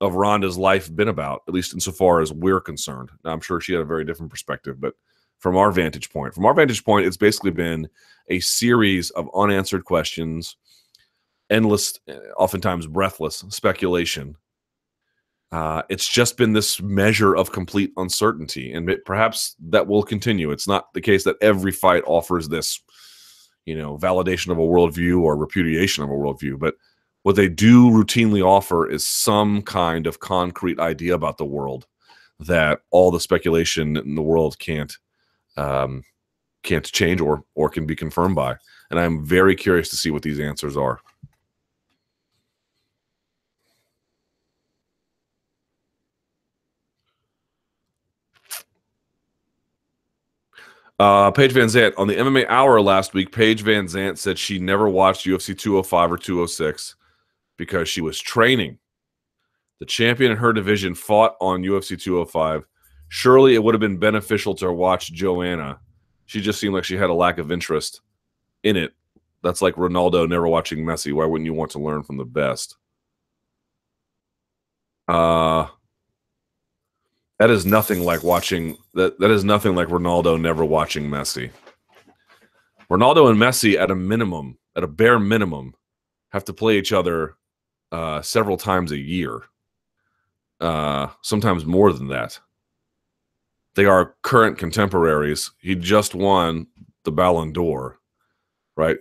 of 0.00 0.14
Ronda's 0.14 0.58
life 0.58 0.94
been 0.94 1.08
about, 1.08 1.42
at 1.46 1.54
least 1.54 1.74
insofar 1.74 2.20
as 2.20 2.32
we're 2.32 2.60
concerned. 2.60 3.10
Now, 3.22 3.32
I'm 3.32 3.40
sure 3.40 3.60
she 3.60 3.74
had 3.74 3.82
a 3.82 3.86
very 3.86 4.04
different 4.04 4.30
perspective, 4.30 4.80
but 4.80 4.94
from 5.38 5.56
our 5.56 5.70
vantage 5.70 6.10
point, 6.10 6.34
from 6.34 6.46
our 6.46 6.54
vantage 6.54 6.84
point, 6.84 7.06
it's 7.06 7.18
basically 7.18 7.50
been 7.50 7.88
a 8.28 8.40
series 8.40 9.10
of 9.10 9.28
unanswered 9.34 9.84
questions, 9.84 10.56
endless, 11.50 11.98
eh, 12.08 12.18
oftentimes 12.36 12.86
breathless 12.86 13.44
speculation. 13.48 14.36
Uh, 15.52 15.82
it's 15.88 16.08
just 16.08 16.36
been 16.36 16.52
this 16.52 16.80
measure 16.80 17.36
of 17.36 17.50
complete 17.50 17.92
uncertainty, 17.96 18.72
and 18.72 18.88
it, 18.88 19.04
perhaps 19.04 19.56
that 19.58 19.86
will 19.86 20.02
continue. 20.02 20.52
It's 20.52 20.68
not 20.68 20.92
the 20.94 21.00
case 21.00 21.24
that 21.24 21.36
every 21.40 21.72
fight 21.72 22.04
offers 22.06 22.48
this, 22.48 22.80
you 23.66 23.76
know, 23.76 23.98
validation 23.98 24.52
of 24.52 24.58
a 24.58 24.62
worldview 24.62 25.20
or 25.20 25.36
repudiation 25.36 26.04
of 26.04 26.10
a 26.10 26.14
worldview, 26.14 26.58
but 26.58 26.74
what 27.22 27.36
they 27.36 27.48
do 27.48 27.90
routinely 27.90 28.42
offer 28.44 28.88
is 28.88 29.04
some 29.04 29.62
kind 29.62 30.06
of 30.06 30.20
concrete 30.20 30.78
idea 30.78 31.14
about 31.14 31.36
the 31.36 31.44
world 31.44 31.86
that 32.38 32.80
all 32.90 33.10
the 33.10 33.20
speculation 33.20 33.96
in 33.96 34.14
the 34.14 34.22
world 34.22 34.58
can't 34.58 34.96
um, 35.56 36.02
can't 36.62 36.84
change 36.84 37.20
or 37.20 37.44
or 37.54 37.68
can 37.68 37.86
be 37.86 37.96
confirmed 37.96 38.36
by. 38.36 38.56
And 38.90 38.98
I'm 38.98 39.24
very 39.24 39.54
curious 39.54 39.88
to 39.90 39.96
see 39.96 40.10
what 40.10 40.22
these 40.22 40.40
answers 40.40 40.76
are. 40.76 41.00
Uh, 51.00 51.30
Paige 51.30 51.54
VanZant 51.54 51.94
on 51.96 52.08
the 52.08 52.14
MMA 52.14 52.46
Hour 52.50 52.78
last 52.82 53.14
week. 53.14 53.32
Paige 53.32 53.64
VanZant 53.64 54.18
said 54.18 54.38
she 54.38 54.58
never 54.58 54.86
watched 54.86 55.24
UFC 55.26 55.58
205 55.58 56.12
or 56.12 56.18
206 56.18 56.94
because 57.56 57.88
she 57.88 58.02
was 58.02 58.20
training. 58.20 58.76
The 59.78 59.86
champion 59.86 60.30
in 60.30 60.36
her 60.36 60.52
division 60.52 60.94
fought 60.94 61.36
on 61.40 61.62
UFC 61.62 61.98
205. 61.98 62.66
Surely 63.08 63.54
it 63.54 63.64
would 63.64 63.72
have 63.72 63.80
been 63.80 63.96
beneficial 63.96 64.54
to 64.56 64.70
watch 64.70 65.10
Joanna. 65.10 65.80
She 66.26 66.42
just 66.42 66.60
seemed 66.60 66.74
like 66.74 66.84
she 66.84 66.98
had 66.98 67.08
a 67.08 67.14
lack 67.14 67.38
of 67.38 67.50
interest 67.50 68.02
in 68.62 68.76
it 68.76 68.92
That's 69.42 69.62
like 69.62 69.76
Ronaldo 69.76 70.28
never 70.28 70.48
watching 70.48 70.84
Messi. 70.84 71.14
Why 71.14 71.24
wouldn't 71.24 71.46
you 71.46 71.54
want 71.54 71.70
to 71.70 71.78
learn 71.78 72.02
from 72.02 72.18
the 72.18 72.26
best? 72.26 72.76
Uh 75.08 75.49
that 77.40 77.48
is 77.48 77.64
nothing 77.64 78.04
like 78.04 78.22
watching 78.22 78.76
that 78.92 79.18
that 79.18 79.30
is 79.30 79.44
nothing 79.44 79.74
like 79.74 79.88
Ronaldo 79.88 80.38
never 80.38 80.62
watching 80.62 81.08
Messi. 81.08 81.50
Ronaldo 82.90 83.30
and 83.30 83.38
Messi 83.38 83.80
at 83.80 83.90
a 83.90 83.94
minimum, 83.94 84.58
at 84.76 84.84
a 84.84 84.86
bare 84.86 85.18
minimum, 85.18 85.74
have 86.32 86.44
to 86.44 86.52
play 86.52 86.76
each 86.76 86.92
other 86.92 87.36
uh, 87.92 88.20
several 88.20 88.58
times 88.58 88.92
a 88.92 88.98
year. 88.98 89.40
Uh, 90.60 91.08
sometimes 91.22 91.64
more 91.64 91.94
than 91.94 92.08
that. 92.08 92.38
They 93.74 93.86
are 93.86 94.16
current 94.20 94.58
contemporaries. 94.58 95.50
He 95.60 95.74
just 95.74 96.14
won 96.14 96.66
the 97.04 97.12
Ballon 97.12 97.52
d'Or, 97.52 97.98
right? 98.76 98.98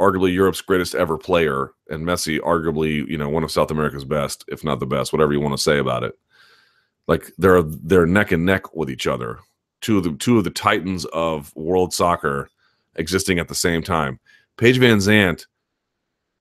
Arguably 0.00 0.32
Europe's 0.32 0.62
greatest 0.62 0.94
ever 0.94 1.18
player, 1.18 1.72
and 1.90 2.06
Messi, 2.06 2.40
arguably, 2.40 3.06
you 3.06 3.18
know, 3.18 3.28
one 3.28 3.44
of 3.44 3.50
South 3.50 3.70
America's 3.70 4.06
best, 4.06 4.46
if 4.48 4.64
not 4.64 4.80
the 4.80 4.86
best, 4.86 5.12
whatever 5.12 5.34
you 5.34 5.40
want 5.40 5.54
to 5.54 5.62
say 5.62 5.78
about 5.78 6.04
it. 6.04 6.14
Like 7.10 7.32
they're 7.38 7.62
they're 7.62 8.06
neck 8.06 8.30
and 8.30 8.46
neck 8.46 8.76
with 8.76 8.88
each 8.88 9.08
other. 9.08 9.40
Two 9.80 9.98
of 9.98 10.04
the 10.04 10.12
two 10.12 10.38
of 10.38 10.44
the 10.44 10.50
titans 10.50 11.04
of 11.06 11.52
world 11.56 11.92
soccer 11.92 12.48
existing 12.94 13.40
at 13.40 13.48
the 13.48 13.54
same 13.54 13.82
time. 13.82 14.20
Paige 14.56 14.78
VanZant 14.78 15.46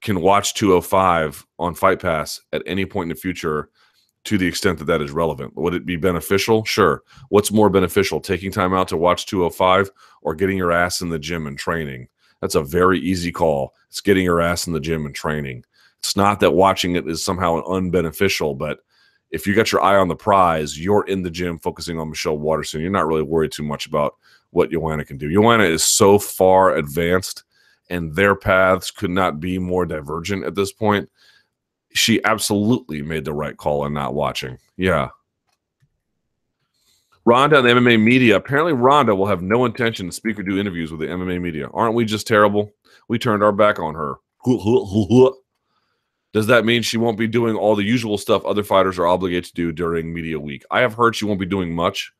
can 0.01 0.21
watch 0.21 0.53
205 0.53 1.43
on 1.57 1.73
Fight 1.73 1.99
Pass 1.99 2.39
at 2.53 2.61
any 2.67 2.85
point 2.85 3.05
in 3.05 3.15
the 3.15 3.19
future 3.19 3.71
to 4.25 4.37
the 4.37 4.45
extent 4.45 4.77
that 4.77 4.85
that 4.85 5.01
is 5.01 5.09
relevant. 5.09 5.55
Would 5.55 5.73
it 5.73 5.87
be 5.87 5.95
beneficial? 5.95 6.63
Sure. 6.65 7.01
What's 7.29 7.51
more 7.51 7.71
beneficial, 7.71 8.21
taking 8.21 8.51
time 8.51 8.75
out 8.75 8.89
to 8.89 8.97
watch 8.97 9.25
205 9.25 9.89
or 10.21 10.35
getting 10.35 10.57
your 10.57 10.71
ass 10.71 11.01
in 11.01 11.09
the 11.09 11.17
gym 11.17 11.47
and 11.47 11.57
training? 11.57 12.09
That's 12.41 12.55
a 12.55 12.61
very 12.61 12.99
easy 12.99 13.31
call. 13.31 13.73
It's 13.87 14.01
getting 14.01 14.23
your 14.23 14.39
ass 14.39 14.67
in 14.67 14.73
the 14.73 14.79
gym 14.79 15.07
and 15.07 15.15
training. 15.15 15.63
It's 15.97 16.15
not 16.15 16.39
that 16.41 16.51
watching 16.51 16.95
it 16.95 17.07
is 17.07 17.23
somehow 17.23 17.63
unbeneficial, 17.63 18.55
but 18.55 18.81
if 19.31 19.45
you 19.45 19.53
got 19.53 19.71
your 19.71 19.81
eye 19.81 19.97
on 19.97 20.07
the 20.07 20.15
prize, 20.15 20.79
you're 20.79 21.05
in 21.05 21.21
the 21.21 21.29
gym 21.29 21.59
focusing 21.59 21.99
on 21.99 22.09
Michelle 22.09 22.37
Waterson. 22.37 22.81
You're 22.81 22.91
not 22.91 23.07
really 23.07 23.23
worried 23.23 23.51
too 23.51 23.63
much 23.63 23.85
about 23.85 24.15
what 24.51 24.71
Joanna 24.71 25.05
can 25.05 25.17
do. 25.17 25.31
Joanna 25.31 25.63
is 25.63 25.83
so 25.83 26.17
far 26.17 26.75
advanced, 26.75 27.43
and 27.89 28.15
their 28.15 28.35
paths 28.35 28.91
could 28.91 29.11
not 29.11 29.39
be 29.39 29.59
more 29.59 29.85
divergent 29.85 30.43
at 30.45 30.55
this 30.55 30.71
point. 30.71 31.09
She 31.93 32.23
absolutely 32.23 33.01
made 33.01 33.25
the 33.25 33.33
right 33.33 33.55
call 33.55 33.85
in 33.85 33.93
not 33.93 34.13
watching. 34.13 34.57
Yeah. 34.77 35.09
Ronda 37.25 37.59
and 37.59 37.67
the 37.67 37.73
MMA 37.73 38.01
media. 38.01 38.35
Apparently, 38.37 38.73
Ronda 38.73 39.13
will 39.13 39.27
have 39.27 39.43
no 39.43 39.65
intention 39.65 40.07
to 40.07 40.11
speak 40.11 40.39
or 40.39 40.43
do 40.43 40.59
interviews 40.59 40.91
with 40.91 41.01
the 41.01 41.07
MMA 41.07 41.39
media. 41.39 41.67
Aren't 41.73 41.93
we 41.93 42.05
just 42.05 42.25
terrible? 42.25 42.71
We 43.07 43.19
turned 43.19 43.43
our 43.43 43.51
back 43.51 43.77
on 43.79 43.93
her. 43.93 44.15
Does 46.31 46.47
that 46.47 46.65
mean 46.65 46.83
she 46.83 46.97
won't 46.97 47.17
be 47.17 47.27
doing 47.27 47.55
all 47.55 47.75
the 47.75 47.83
usual 47.83 48.17
stuff 48.17 48.45
other 48.45 48.63
fighters 48.63 48.99
are 48.99 49.07
obligated 49.07 49.45
to 49.45 49.53
do 49.53 49.71
during 49.71 50.13
media 50.13 50.39
week? 50.39 50.63
I 50.69 50.81
have 50.81 50.93
heard 50.93 51.15
she 51.15 51.25
won't 51.25 51.39
be 51.39 51.45
doing 51.45 51.73
much. 51.73 52.11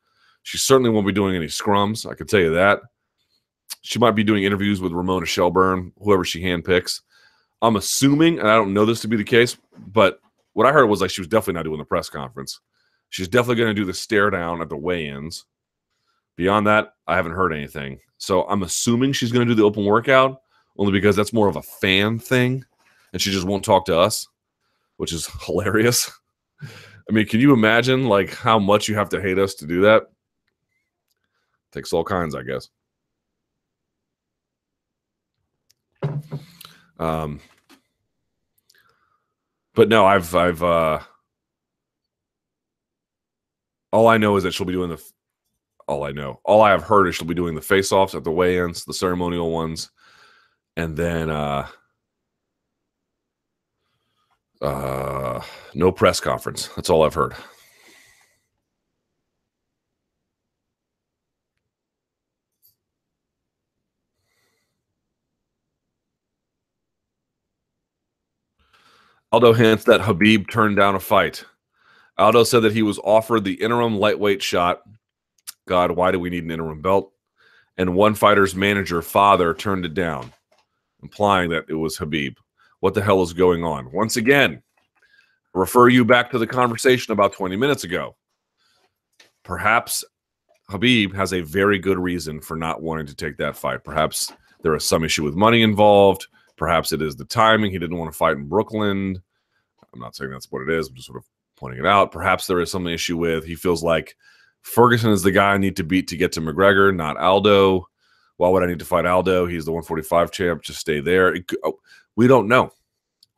She 0.42 0.58
certainly 0.58 0.90
won't 0.90 1.06
be 1.06 1.12
doing 1.12 1.36
any 1.36 1.46
scrums. 1.46 2.10
I 2.10 2.14
can 2.14 2.26
tell 2.26 2.40
you 2.40 2.54
that. 2.54 2.80
She 3.82 3.98
might 3.98 4.12
be 4.12 4.24
doing 4.24 4.44
interviews 4.44 4.80
with 4.80 4.92
Ramona 4.92 5.26
Shelburne, 5.26 5.92
whoever 6.02 6.24
she 6.24 6.42
handpicks. 6.42 7.02
I'm 7.62 7.76
assuming, 7.76 8.38
and 8.38 8.48
I 8.48 8.56
don't 8.56 8.74
know 8.74 8.84
this 8.84 9.00
to 9.02 9.08
be 9.08 9.16
the 9.16 9.24
case, 9.24 9.56
but 9.92 10.20
what 10.54 10.66
I 10.66 10.72
heard 10.72 10.86
was 10.86 11.00
like 11.00 11.10
she 11.10 11.20
was 11.20 11.28
definitely 11.28 11.54
not 11.54 11.64
doing 11.64 11.78
the 11.78 11.84
press 11.84 12.08
conference. 12.08 12.60
She's 13.10 13.28
definitely 13.28 13.56
going 13.56 13.74
to 13.74 13.80
do 13.80 13.84
the 13.84 13.94
stare 13.94 14.30
down 14.30 14.60
at 14.60 14.68
the 14.68 14.76
weigh-ins. 14.76 15.44
Beyond 16.36 16.66
that, 16.66 16.94
I 17.06 17.16
haven't 17.16 17.32
heard 17.32 17.52
anything. 17.52 18.00
So 18.18 18.42
I'm 18.44 18.62
assuming 18.62 19.12
she's 19.12 19.32
going 19.32 19.46
to 19.46 19.54
do 19.54 19.56
the 19.60 19.66
open 19.66 19.84
workout 19.84 20.42
only 20.78 20.92
because 20.92 21.16
that's 21.16 21.32
more 21.32 21.48
of 21.48 21.56
a 21.56 21.62
fan 21.62 22.18
thing, 22.18 22.64
and 23.12 23.20
she 23.20 23.30
just 23.30 23.46
won't 23.46 23.64
talk 23.64 23.86
to 23.86 23.98
us, 23.98 24.26
which 24.96 25.12
is 25.12 25.28
hilarious. 25.44 26.10
I 26.62 27.12
mean, 27.12 27.26
can 27.26 27.40
you 27.40 27.52
imagine 27.52 28.04
like 28.04 28.34
how 28.34 28.58
much 28.58 28.88
you 28.88 28.94
have 28.94 29.08
to 29.10 29.20
hate 29.20 29.38
us 29.38 29.54
to 29.56 29.66
do 29.66 29.80
that? 29.82 30.04
Takes 31.72 31.92
all 31.92 32.04
kinds, 32.04 32.34
I 32.34 32.42
guess. 32.42 32.68
Um, 36.98 37.40
but 39.74 39.88
no, 39.88 40.04
I've 40.04 40.34
I've 40.34 40.62
uh, 40.62 41.00
all 43.92 44.06
I 44.06 44.18
know 44.18 44.36
is 44.36 44.44
that 44.44 44.52
she'll 44.52 44.66
be 44.66 44.72
doing 44.72 44.90
the. 44.90 45.02
All 45.88 46.04
I 46.04 46.12
know, 46.12 46.38
all 46.44 46.62
I 46.62 46.70
have 46.70 46.84
heard 46.84 47.08
is 47.08 47.16
she'll 47.16 47.26
be 47.26 47.34
doing 47.34 47.56
the 47.56 47.60
face-offs 47.60 48.14
at 48.14 48.22
the 48.22 48.30
weigh-ins, 48.30 48.84
the 48.84 48.94
ceremonial 48.94 49.50
ones, 49.50 49.90
and 50.76 50.96
then 50.96 51.28
uh, 51.28 51.66
uh, 54.60 55.40
no 55.74 55.92
press 55.92 56.20
conference. 56.20 56.68
That's 56.76 56.90
all 56.90 57.02
I've 57.02 57.14
heard. 57.14 57.34
Aldo 69.32 69.52
hints 69.52 69.84
that 69.84 70.00
Khabib 70.00 70.50
turned 70.50 70.76
down 70.76 70.96
a 70.96 71.00
fight. 71.00 71.44
Aldo 72.18 72.42
said 72.44 72.60
that 72.60 72.72
he 72.72 72.82
was 72.82 72.98
offered 72.98 73.44
the 73.44 73.54
interim 73.54 73.96
lightweight 73.96 74.42
shot. 74.42 74.82
God, 75.68 75.92
why 75.92 76.10
do 76.10 76.18
we 76.18 76.30
need 76.30 76.42
an 76.44 76.50
interim 76.50 76.82
belt? 76.82 77.12
And 77.76 77.94
one 77.94 78.16
fighter's 78.16 78.56
manager, 78.56 79.00
father, 79.02 79.54
turned 79.54 79.84
it 79.84 79.94
down, 79.94 80.32
implying 81.00 81.50
that 81.50 81.66
it 81.68 81.74
was 81.74 81.96
Khabib. 81.96 82.34
What 82.80 82.94
the 82.94 83.02
hell 83.02 83.22
is 83.22 83.32
going 83.32 83.64
on? 83.64 83.92
Once 83.92 84.16
again, 84.16 84.62
refer 85.54 85.88
you 85.88 86.04
back 86.04 86.30
to 86.30 86.38
the 86.38 86.46
conversation 86.46 87.12
about 87.12 87.32
20 87.32 87.56
minutes 87.56 87.84
ago. 87.84 88.16
Perhaps 89.42 90.04
Khabib 90.70 91.14
has 91.14 91.32
a 91.32 91.40
very 91.40 91.78
good 91.78 91.98
reason 91.98 92.40
for 92.40 92.56
not 92.56 92.82
wanting 92.82 93.06
to 93.06 93.14
take 93.14 93.36
that 93.38 93.56
fight. 93.56 93.84
Perhaps 93.84 94.32
there 94.62 94.74
is 94.74 94.84
some 94.84 95.04
issue 95.04 95.24
with 95.24 95.34
money 95.34 95.62
involved. 95.62 96.26
Perhaps 96.56 96.92
it 96.92 97.02
is 97.02 97.16
the 97.16 97.24
timing. 97.24 97.70
He 97.70 97.78
didn't 97.78 97.96
want 97.96 98.12
to 98.12 98.16
fight 98.16 98.36
in 98.36 98.46
Brooklyn. 98.46 99.20
I'm 99.92 100.00
not 100.00 100.14
saying 100.14 100.30
that's 100.30 100.50
what 100.52 100.62
it 100.62 100.70
is. 100.70 100.88
I'm 100.88 100.94
just 100.94 101.06
sort 101.06 101.18
of 101.18 101.24
pointing 101.56 101.80
it 101.80 101.86
out. 101.86 102.12
Perhaps 102.12 102.46
there 102.46 102.60
is 102.60 102.70
some 102.70 102.86
issue 102.86 103.16
with 103.16 103.44
he 103.44 103.54
feels 103.54 103.82
like 103.82 104.16
Ferguson 104.62 105.10
is 105.10 105.22
the 105.22 105.32
guy 105.32 105.54
I 105.54 105.58
need 105.58 105.76
to 105.76 105.84
beat 105.84 106.08
to 106.08 106.16
get 106.16 106.32
to 106.32 106.40
McGregor, 106.40 106.94
not 106.94 107.16
Aldo. 107.16 107.86
Why 108.36 108.48
would 108.48 108.62
I 108.62 108.66
need 108.66 108.78
to 108.78 108.84
fight 108.84 109.06
Aldo? 109.06 109.46
He's 109.46 109.64
the 109.64 109.72
145 109.72 110.30
champ. 110.30 110.62
Just 110.62 110.80
stay 110.80 111.00
there. 111.00 111.36
Oh, 111.64 111.78
We 112.20 112.26
don't 112.26 112.48
know. 112.48 112.74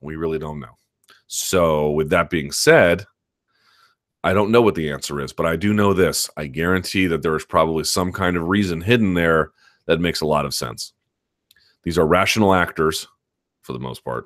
We 0.01 0.17
really 0.17 0.41
don't 0.41 0.59
know. 0.59 0.77
So, 1.29 1.93
with 1.93 2.11
that 2.11 2.31
being 2.31 2.51
said, 2.51 3.05
I 4.25 4.33
don't 4.33 4.51
know 4.51 4.61
what 4.61 4.75
the 4.75 4.91
answer 4.91 5.21
is, 5.21 5.33
but 5.33 5.47
I 5.47 5.55
do 5.55 5.73
know 5.73 5.93
this. 5.93 6.29
I 6.37 6.49
guarantee 6.49 7.07
that 7.07 7.23
there 7.23 7.37
is 7.37 7.45
probably 7.45 7.85
some 7.85 8.11
kind 8.11 8.37
of 8.37 8.49
reason 8.49 8.81
hidden 8.81 9.15
there 9.15 9.53
that 9.87 10.01
makes 10.01 10.21
a 10.21 10.27
lot 10.27 10.45
of 10.45 10.53
sense. 10.53 10.95
These 11.85 11.97
are 11.97 12.05
rational 12.05 12.55
actors, 12.55 13.07
for 13.61 13.73
the 13.73 13.79
most 13.79 14.05
part, 14.05 14.25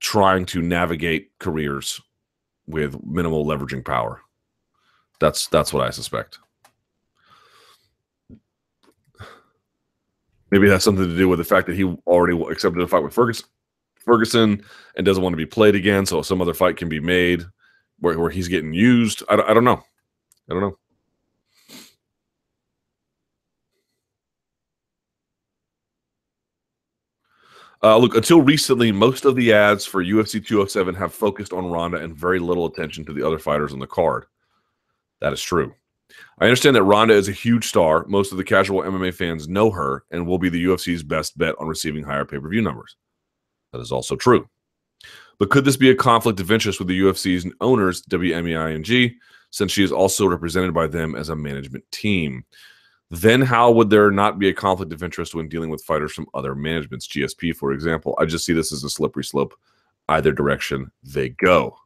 trying 0.00 0.44
to 0.44 0.60
navigate 0.60 1.30
careers 1.38 2.02
with 2.66 3.02
minimal 3.02 3.46
leveraging 3.46 3.86
power. 3.86 4.20
That's 5.20 5.46
that's 5.46 5.72
what 5.72 5.86
I 5.86 5.88
suspect. 5.88 6.38
Maybe 10.54 10.68
it 10.68 10.70
has 10.70 10.84
something 10.84 11.08
to 11.08 11.16
do 11.16 11.28
with 11.28 11.40
the 11.40 11.44
fact 11.44 11.66
that 11.66 11.74
he 11.74 11.82
already 12.06 12.40
accepted 12.40 12.80
a 12.80 12.86
fight 12.86 13.02
with 13.02 13.12
Ferguson, 13.12 13.48
Ferguson 13.96 14.62
and 14.96 15.04
doesn't 15.04 15.20
want 15.20 15.32
to 15.32 15.36
be 15.36 15.44
played 15.44 15.74
again, 15.74 16.06
so 16.06 16.22
some 16.22 16.40
other 16.40 16.54
fight 16.54 16.76
can 16.76 16.88
be 16.88 17.00
made 17.00 17.42
where, 17.98 18.16
where 18.20 18.30
he's 18.30 18.46
getting 18.46 18.72
used. 18.72 19.24
I, 19.28 19.34
I 19.34 19.52
don't 19.52 19.64
know. 19.64 19.82
I 20.48 20.52
don't 20.54 20.60
know. 20.60 20.78
Uh, 27.82 27.96
look, 27.96 28.14
until 28.14 28.40
recently, 28.40 28.92
most 28.92 29.24
of 29.24 29.34
the 29.34 29.52
ads 29.52 29.84
for 29.84 30.04
UFC 30.04 30.34
207 30.34 30.94
have 30.94 31.12
focused 31.12 31.52
on 31.52 31.66
Ronda 31.66 31.98
and 31.98 32.14
very 32.14 32.38
little 32.38 32.66
attention 32.66 33.04
to 33.06 33.12
the 33.12 33.26
other 33.26 33.40
fighters 33.40 33.72
on 33.72 33.80
the 33.80 33.88
card. 33.88 34.26
That 35.20 35.32
is 35.32 35.42
true. 35.42 35.74
I 36.38 36.44
understand 36.44 36.76
that 36.76 36.82
Ronda 36.82 37.14
is 37.14 37.28
a 37.28 37.32
huge 37.32 37.66
star. 37.68 38.04
Most 38.06 38.32
of 38.32 38.38
the 38.38 38.44
casual 38.44 38.82
MMA 38.82 39.14
fans 39.14 39.48
know 39.48 39.70
her 39.70 40.04
and 40.10 40.26
will 40.26 40.38
be 40.38 40.48
the 40.48 40.64
UFC's 40.64 41.02
best 41.02 41.38
bet 41.38 41.54
on 41.58 41.68
receiving 41.68 42.04
higher 42.04 42.24
pay 42.24 42.38
per 42.38 42.48
view 42.48 42.62
numbers. 42.62 42.96
That 43.72 43.80
is 43.80 43.92
also 43.92 44.16
true. 44.16 44.48
But 45.38 45.50
could 45.50 45.64
this 45.64 45.76
be 45.76 45.90
a 45.90 45.96
conflict 45.96 46.40
of 46.40 46.52
interest 46.52 46.78
with 46.78 46.88
the 46.88 47.00
UFC's 47.00 47.50
owners, 47.60 48.02
WME-IMG, 48.02 49.14
since 49.50 49.72
she 49.72 49.82
is 49.82 49.92
also 49.92 50.26
represented 50.26 50.72
by 50.72 50.86
them 50.86 51.14
as 51.14 51.28
a 51.28 51.36
management 51.36 51.84
team? 51.90 52.44
then 53.10 53.40
how 53.40 53.70
would 53.70 53.90
there 53.90 54.10
not 54.10 54.38
be 54.38 54.48
a 54.48 54.54
conflict 54.54 54.92
of 54.92 55.02
interest 55.02 55.34
when 55.34 55.48
dealing 55.48 55.70
with 55.70 55.84
fighters 55.84 56.12
from 56.12 56.26
other 56.34 56.54
managements, 56.54 57.06
GSP, 57.06 57.54
for 57.54 57.72
example? 57.72 58.16
I 58.18 58.24
just 58.24 58.44
see 58.44 58.52
this 58.52 58.72
as 58.72 58.84
a 58.84 58.90
slippery 58.90 59.24
slope. 59.24 59.54
Either 60.08 60.32
direction 60.32 60.90
they 61.02 61.30
go. 61.30 61.76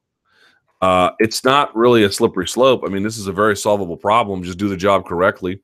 Uh, 0.80 1.10
it's 1.18 1.44
not 1.44 1.74
really 1.74 2.04
a 2.04 2.12
slippery 2.12 2.46
slope. 2.46 2.82
I 2.84 2.88
mean, 2.88 3.02
this 3.02 3.18
is 3.18 3.26
a 3.26 3.32
very 3.32 3.56
solvable 3.56 3.96
problem. 3.96 4.42
Just 4.42 4.58
do 4.58 4.68
the 4.68 4.76
job 4.76 5.06
correctly. 5.06 5.60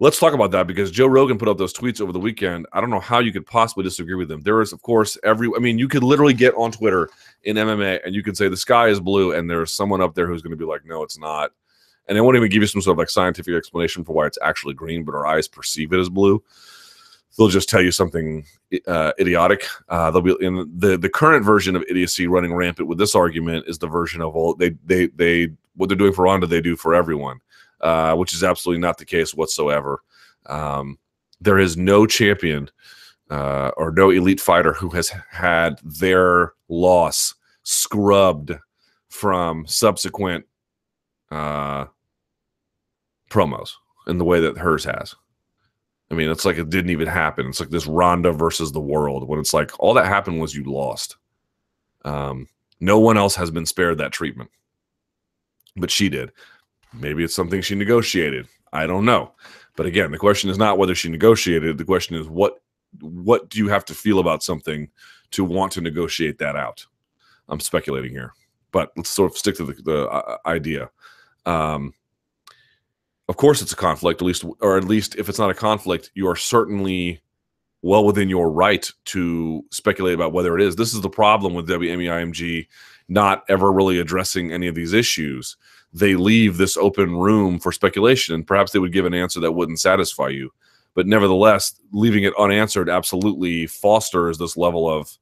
Let's 0.00 0.18
talk 0.18 0.32
about 0.32 0.50
that 0.50 0.66
because 0.66 0.90
Joe 0.90 1.06
Rogan 1.06 1.38
put 1.38 1.48
up 1.48 1.58
those 1.58 1.72
tweets 1.72 2.00
over 2.00 2.10
the 2.10 2.18
weekend. 2.18 2.66
I 2.72 2.80
don't 2.80 2.90
know 2.90 2.98
how 2.98 3.20
you 3.20 3.32
could 3.32 3.46
possibly 3.46 3.84
disagree 3.84 4.16
with 4.16 4.28
them. 4.28 4.40
There 4.40 4.60
is, 4.60 4.72
of 4.72 4.82
course, 4.82 5.16
every. 5.22 5.48
I 5.54 5.60
mean, 5.60 5.78
you 5.78 5.86
could 5.86 6.02
literally 6.02 6.34
get 6.34 6.54
on 6.54 6.72
Twitter 6.72 7.08
in 7.44 7.56
MMA 7.56 8.00
and 8.04 8.14
you 8.14 8.22
could 8.22 8.36
say 8.36 8.48
the 8.48 8.56
sky 8.56 8.88
is 8.88 8.98
blue, 8.98 9.32
and 9.32 9.48
there's 9.48 9.70
someone 9.70 10.00
up 10.00 10.14
there 10.14 10.26
who's 10.26 10.42
going 10.42 10.50
to 10.50 10.56
be 10.56 10.64
like, 10.64 10.84
no, 10.84 11.04
it's 11.04 11.18
not, 11.18 11.52
and 12.08 12.16
they 12.16 12.20
won't 12.20 12.36
even 12.36 12.50
give 12.50 12.62
you 12.62 12.66
some 12.66 12.82
sort 12.82 12.94
of 12.94 12.98
like 12.98 13.10
scientific 13.10 13.54
explanation 13.54 14.02
for 14.02 14.12
why 14.12 14.26
it's 14.26 14.38
actually 14.42 14.74
green, 14.74 15.04
but 15.04 15.14
our 15.14 15.26
eyes 15.26 15.46
perceive 15.46 15.92
it 15.92 16.00
as 16.00 16.08
blue. 16.08 16.42
They'll 17.36 17.48
just 17.48 17.68
tell 17.68 17.80
you 17.80 17.92
something 17.92 18.44
uh, 18.86 19.12
idiotic. 19.18 19.64
Uh, 19.88 20.10
they'll 20.10 20.22
be 20.22 20.36
in 20.40 20.70
the 20.76 20.98
the 20.98 21.08
current 21.08 21.44
version 21.44 21.76
of 21.76 21.84
idiocy 21.88 22.26
running 22.26 22.54
rampant 22.54 22.88
with 22.88 22.98
this 22.98 23.14
argument 23.14 23.64
is 23.66 23.78
the 23.78 23.86
version 23.86 24.20
of 24.20 24.36
all 24.36 24.54
they 24.54 24.70
they 24.84 25.06
they 25.06 25.48
what 25.76 25.88
they're 25.88 25.96
doing 25.96 26.12
for 26.12 26.24
Ronda 26.24 26.46
they 26.46 26.60
do 26.60 26.76
for 26.76 26.94
everyone 26.94 27.40
uh, 27.82 28.14
which 28.14 28.32
is 28.32 28.44
absolutely 28.44 28.80
not 28.80 28.98
the 28.98 29.04
case 29.04 29.34
whatsoever. 29.34 30.02
Um, 30.46 30.98
there 31.40 31.58
is 31.58 31.76
no 31.76 32.06
champion 32.06 32.70
uh, 33.30 33.70
or 33.76 33.90
no 33.90 34.10
elite 34.10 34.40
fighter 34.40 34.72
who 34.72 34.88
has 34.90 35.08
had 35.30 35.78
their 35.82 36.52
loss 36.68 37.34
scrubbed 37.64 38.52
from 39.08 39.66
subsequent 39.66 40.44
uh, 41.30 41.86
promos 43.30 43.72
in 44.06 44.18
the 44.18 44.24
way 44.24 44.40
that 44.40 44.58
hers 44.58 44.84
has. 44.84 45.14
I 46.12 46.14
mean, 46.14 46.28
it's 46.28 46.44
like 46.44 46.58
it 46.58 46.68
didn't 46.68 46.90
even 46.90 47.08
happen. 47.08 47.48
It's 47.48 47.58
like 47.58 47.70
this 47.70 47.86
Ronda 47.86 48.32
versus 48.32 48.70
the 48.70 48.80
world 48.80 49.26
when 49.26 49.40
it's 49.40 49.54
like 49.54 49.72
all 49.80 49.94
that 49.94 50.04
happened 50.04 50.40
was 50.40 50.54
you 50.54 50.62
lost. 50.64 51.16
Um, 52.04 52.48
no 52.80 52.98
one 52.98 53.16
else 53.16 53.34
has 53.36 53.50
been 53.50 53.64
spared 53.64 53.96
that 53.98 54.12
treatment, 54.12 54.50
but 55.74 55.90
she 55.90 56.10
did. 56.10 56.30
Maybe 56.92 57.24
it's 57.24 57.34
something 57.34 57.62
she 57.62 57.74
negotiated. 57.74 58.46
I 58.74 58.86
don't 58.86 59.06
know. 59.06 59.32
But 59.74 59.86
again, 59.86 60.10
the 60.10 60.18
question 60.18 60.50
is 60.50 60.58
not 60.58 60.76
whether 60.76 60.94
she 60.94 61.08
negotiated. 61.08 61.78
The 61.78 61.84
question 61.84 62.14
is 62.16 62.28
what 62.28 62.60
what 63.00 63.48
do 63.48 63.58
you 63.58 63.68
have 63.68 63.86
to 63.86 63.94
feel 63.94 64.18
about 64.18 64.42
something 64.42 64.90
to 65.30 65.44
want 65.44 65.72
to 65.72 65.80
negotiate 65.80 66.36
that 66.38 66.56
out? 66.56 66.84
I'm 67.48 67.60
speculating 67.60 68.10
here, 68.10 68.34
but 68.70 68.92
let's 68.98 69.08
sort 69.08 69.32
of 69.32 69.38
stick 69.38 69.56
to 69.56 69.64
the, 69.64 69.72
the 69.82 70.08
uh, 70.08 70.36
idea. 70.44 70.90
Um, 71.46 71.94
of 73.28 73.36
course, 73.36 73.62
it's 73.62 73.72
a 73.72 73.76
conflict. 73.76 74.20
At 74.20 74.26
least, 74.26 74.44
or 74.60 74.76
at 74.76 74.84
least, 74.84 75.16
if 75.16 75.28
it's 75.28 75.38
not 75.38 75.50
a 75.50 75.54
conflict, 75.54 76.10
you 76.14 76.28
are 76.28 76.36
certainly 76.36 77.20
well 77.82 78.04
within 78.04 78.28
your 78.28 78.50
right 78.50 78.88
to 79.06 79.64
speculate 79.70 80.14
about 80.14 80.32
whether 80.32 80.56
it 80.56 80.62
is. 80.62 80.76
This 80.76 80.94
is 80.94 81.00
the 81.00 81.08
problem 81.08 81.54
with 81.54 81.68
WME-IMG 81.68 82.66
not 83.08 83.44
ever 83.48 83.72
really 83.72 83.98
addressing 83.98 84.52
any 84.52 84.66
of 84.66 84.74
these 84.74 84.92
issues 84.92 85.56
they 85.92 86.14
leave 86.14 86.56
this 86.56 86.76
open 86.76 87.16
room 87.16 87.58
for 87.58 87.70
speculation 87.72 88.34
and 88.34 88.46
perhaps 88.46 88.72
they 88.72 88.78
would 88.78 88.92
give 88.92 89.04
an 89.04 89.14
answer 89.14 89.40
that 89.40 89.52
wouldn't 89.52 89.80
satisfy 89.80 90.28
you 90.28 90.50
but 90.94 91.06
nevertheless 91.06 91.74
leaving 91.92 92.24
it 92.24 92.32
unanswered 92.38 92.88
absolutely 92.88 93.66
fosters 93.66 94.38
this 94.38 94.56
level 94.56 94.88
of 94.88 95.18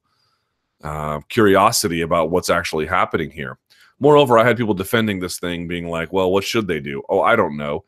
uh, 0.83 1.19
curiosity 1.29 2.01
about 2.01 2.31
what's 2.31 2.49
actually 2.49 2.85
happening 2.85 3.29
here 3.29 3.57
moreover 4.01 4.37
i 4.37 4.45
had 4.45 4.57
people 4.57 4.73
defending 4.73 5.21
this 5.21 5.39
thing 5.39 5.67
being 5.67 5.87
like 5.87 6.11
well 6.11 6.31
what 6.31 6.43
should 6.43 6.67
they 6.67 6.81
do 6.81 7.01
oh 7.07 7.21
i 7.21 7.35
don't 7.35 7.55
know 7.55 7.85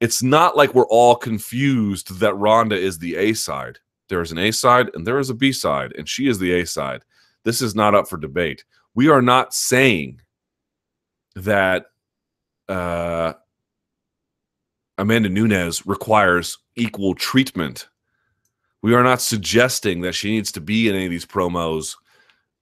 it's 0.00 0.22
not 0.22 0.56
like 0.56 0.74
we're 0.74 0.86
all 0.86 1.16
confused 1.16 2.20
that 2.20 2.34
Ronda 2.34 2.76
is 2.76 2.98
the 2.98 3.16
A 3.16 3.32
side. 3.32 3.78
There 4.08 4.22
is 4.22 4.32
an 4.32 4.38
A 4.38 4.52
side 4.52 4.90
and 4.94 5.06
there 5.06 5.18
is 5.18 5.30
a 5.30 5.34
B 5.34 5.52
side, 5.52 5.92
and 5.98 6.08
she 6.08 6.28
is 6.28 6.38
the 6.38 6.60
A 6.60 6.66
side. 6.66 7.02
This 7.44 7.60
is 7.60 7.74
not 7.74 7.94
up 7.94 8.08
for 8.08 8.16
debate. 8.16 8.64
We 8.94 9.08
are 9.08 9.22
not 9.22 9.54
saying 9.54 10.20
that 11.34 11.86
uh, 12.68 13.34
Amanda 14.98 15.28
Nunes 15.28 15.86
requires 15.86 16.58
equal 16.76 17.14
treatment. 17.14 17.88
We 18.82 18.94
are 18.94 19.02
not 19.02 19.20
suggesting 19.20 20.00
that 20.02 20.14
she 20.14 20.30
needs 20.30 20.52
to 20.52 20.60
be 20.60 20.88
in 20.88 20.94
any 20.94 21.06
of 21.06 21.10
these 21.10 21.26
promos 21.26 21.96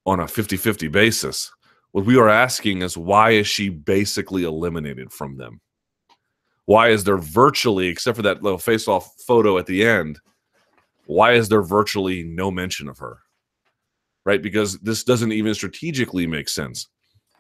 on 0.07 0.21
a 0.21 0.29
50 0.29 0.57
50 0.57 0.89
basis. 0.89 1.53
What 1.97 2.05
we 2.05 2.19
are 2.19 2.29
asking 2.29 2.83
is 2.83 2.99
why 2.99 3.31
is 3.31 3.47
she 3.47 3.71
basically 3.71 4.45
eliminated 4.45 5.11
from 5.11 5.39
them? 5.39 5.63
Why 6.67 6.91
is 6.91 7.05
there 7.05 7.17
virtually, 7.17 7.87
except 7.89 8.17
for 8.17 8.23
that 8.23 8.43
little 8.43 8.59
face 8.59 8.87
off 8.87 9.15
photo 9.27 9.57
at 9.57 9.65
the 9.65 9.83
end, 9.83 10.21
why 11.07 11.33
is 11.33 11.49
there 11.49 11.63
virtually 11.63 12.23
no 12.23 12.51
mention 12.51 12.91
of 12.91 12.99
her? 12.99 13.21
Right? 14.27 14.43
Because 14.43 14.79
this 14.81 15.05
doesn't 15.05 15.33
even 15.33 15.55
strategically 15.55 16.27
make 16.27 16.51
sense 16.51 16.89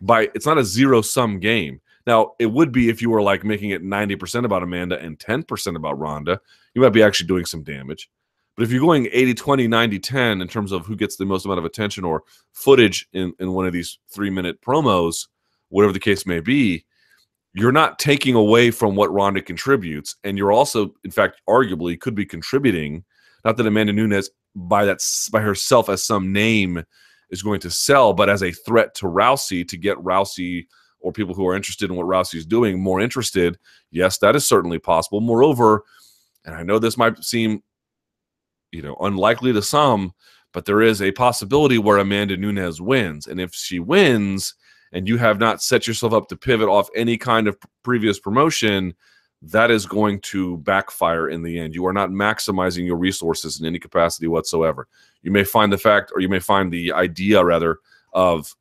by 0.00 0.30
it's 0.34 0.46
not 0.46 0.56
a 0.56 0.64
zero 0.64 1.02
sum 1.02 1.38
game. 1.38 1.82
Now, 2.06 2.32
it 2.38 2.46
would 2.46 2.72
be 2.72 2.88
if 2.88 3.02
you 3.02 3.10
were 3.10 3.20
like 3.20 3.44
making 3.44 3.72
it 3.72 3.84
90% 3.84 4.46
about 4.46 4.62
Amanda 4.62 4.98
and 4.98 5.18
10% 5.18 5.76
about 5.76 5.98
Ronda, 5.98 6.40
you 6.72 6.80
might 6.80 6.94
be 6.94 7.02
actually 7.02 7.26
doing 7.26 7.44
some 7.44 7.62
damage. 7.62 8.08
But 8.56 8.64
if 8.64 8.70
you're 8.70 8.80
going 8.80 9.08
80 9.12 9.34
20, 9.34 9.68
90 9.68 9.98
10 9.98 10.40
in 10.40 10.48
terms 10.48 10.72
of 10.72 10.86
who 10.86 10.96
gets 10.96 11.16
the 11.16 11.26
most 11.26 11.44
amount 11.44 11.58
of 11.58 11.64
attention 11.64 12.04
or 12.04 12.22
footage 12.52 13.06
in, 13.12 13.32
in 13.38 13.52
one 13.52 13.66
of 13.66 13.72
these 13.72 13.98
three 14.08 14.30
minute 14.30 14.60
promos, 14.62 15.26
whatever 15.68 15.92
the 15.92 16.00
case 16.00 16.26
may 16.26 16.40
be, 16.40 16.84
you're 17.52 17.72
not 17.72 17.98
taking 17.98 18.34
away 18.34 18.70
from 18.70 18.96
what 18.96 19.12
Ronda 19.12 19.42
contributes. 19.42 20.16
And 20.24 20.36
you're 20.36 20.52
also, 20.52 20.94
in 21.04 21.10
fact, 21.10 21.40
arguably 21.48 21.98
could 21.98 22.14
be 22.14 22.26
contributing. 22.26 23.04
Not 23.44 23.56
that 23.56 23.66
Amanda 23.66 23.92
Nunes 23.92 24.30
by 24.54 24.84
that 24.86 25.00
by 25.32 25.40
herself 25.40 25.88
as 25.88 26.04
some 26.04 26.32
name 26.32 26.82
is 27.30 27.42
going 27.42 27.60
to 27.60 27.70
sell, 27.70 28.12
but 28.12 28.28
as 28.28 28.42
a 28.42 28.52
threat 28.52 28.94
to 28.96 29.06
Rousey 29.06 29.66
to 29.68 29.76
get 29.76 29.98
Rousey 29.98 30.66
or 31.00 31.12
people 31.12 31.34
who 31.34 31.46
are 31.46 31.56
interested 31.56 31.90
in 31.90 31.96
what 31.96 32.06
Rousey 32.06 32.36
is 32.36 32.46
doing 32.46 32.80
more 32.80 33.00
interested, 33.00 33.58
yes, 33.90 34.18
that 34.18 34.36
is 34.36 34.46
certainly 34.46 34.78
possible. 34.78 35.20
Moreover, 35.20 35.82
and 36.44 36.54
I 36.54 36.62
know 36.62 36.78
this 36.78 36.96
might 36.96 37.22
seem, 37.22 37.62
you 38.76 38.82
know, 38.82 38.96
unlikely 39.00 39.54
to 39.54 39.62
some, 39.62 40.12
but 40.52 40.66
there 40.66 40.82
is 40.82 41.00
a 41.00 41.10
possibility 41.12 41.78
where 41.78 41.96
Amanda 41.96 42.36
Nunes 42.36 42.80
wins, 42.80 43.26
and 43.26 43.40
if 43.40 43.54
she 43.54 43.80
wins, 43.80 44.54
and 44.92 45.08
you 45.08 45.16
have 45.16 45.40
not 45.40 45.62
set 45.62 45.86
yourself 45.86 46.12
up 46.12 46.28
to 46.28 46.36
pivot 46.36 46.68
off 46.68 46.88
any 46.94 47.16
kind 47.16 47.48
of 47.48 47.56
previous 47.82 48.18
promotion, 48.20 48.94
that 49.40 49.70
is 49.70 49.86
going 49.86 50.20
to 50.20 50.58
backfire 50.58 51.28
in 51.28 51.42
the 51.42 51.58
end. 51.58 51.74
You 51.74 51.86
are 51.86 51.92
not 51.92 52.10
maximizing 52.10 52.86
your 52.86 52.96
resources 52.96 53.60
in 53.60 53.66
any 53.66 53.78
capacity 53.78 54.28
whatsoever. 54.28 54.88
You 55.22 55.30
may 55.30 55.44
find 55.44 55.72
the 55.72 55.78
fact, 55.78 56.12
or 56.14 56.20
you 56.20 56.28
may 56.28 56.38
find 56.38 56.70
the 56.70 56.92
idea 56.92 57.42
rather, 57.44 57.78
of 58.12 58.54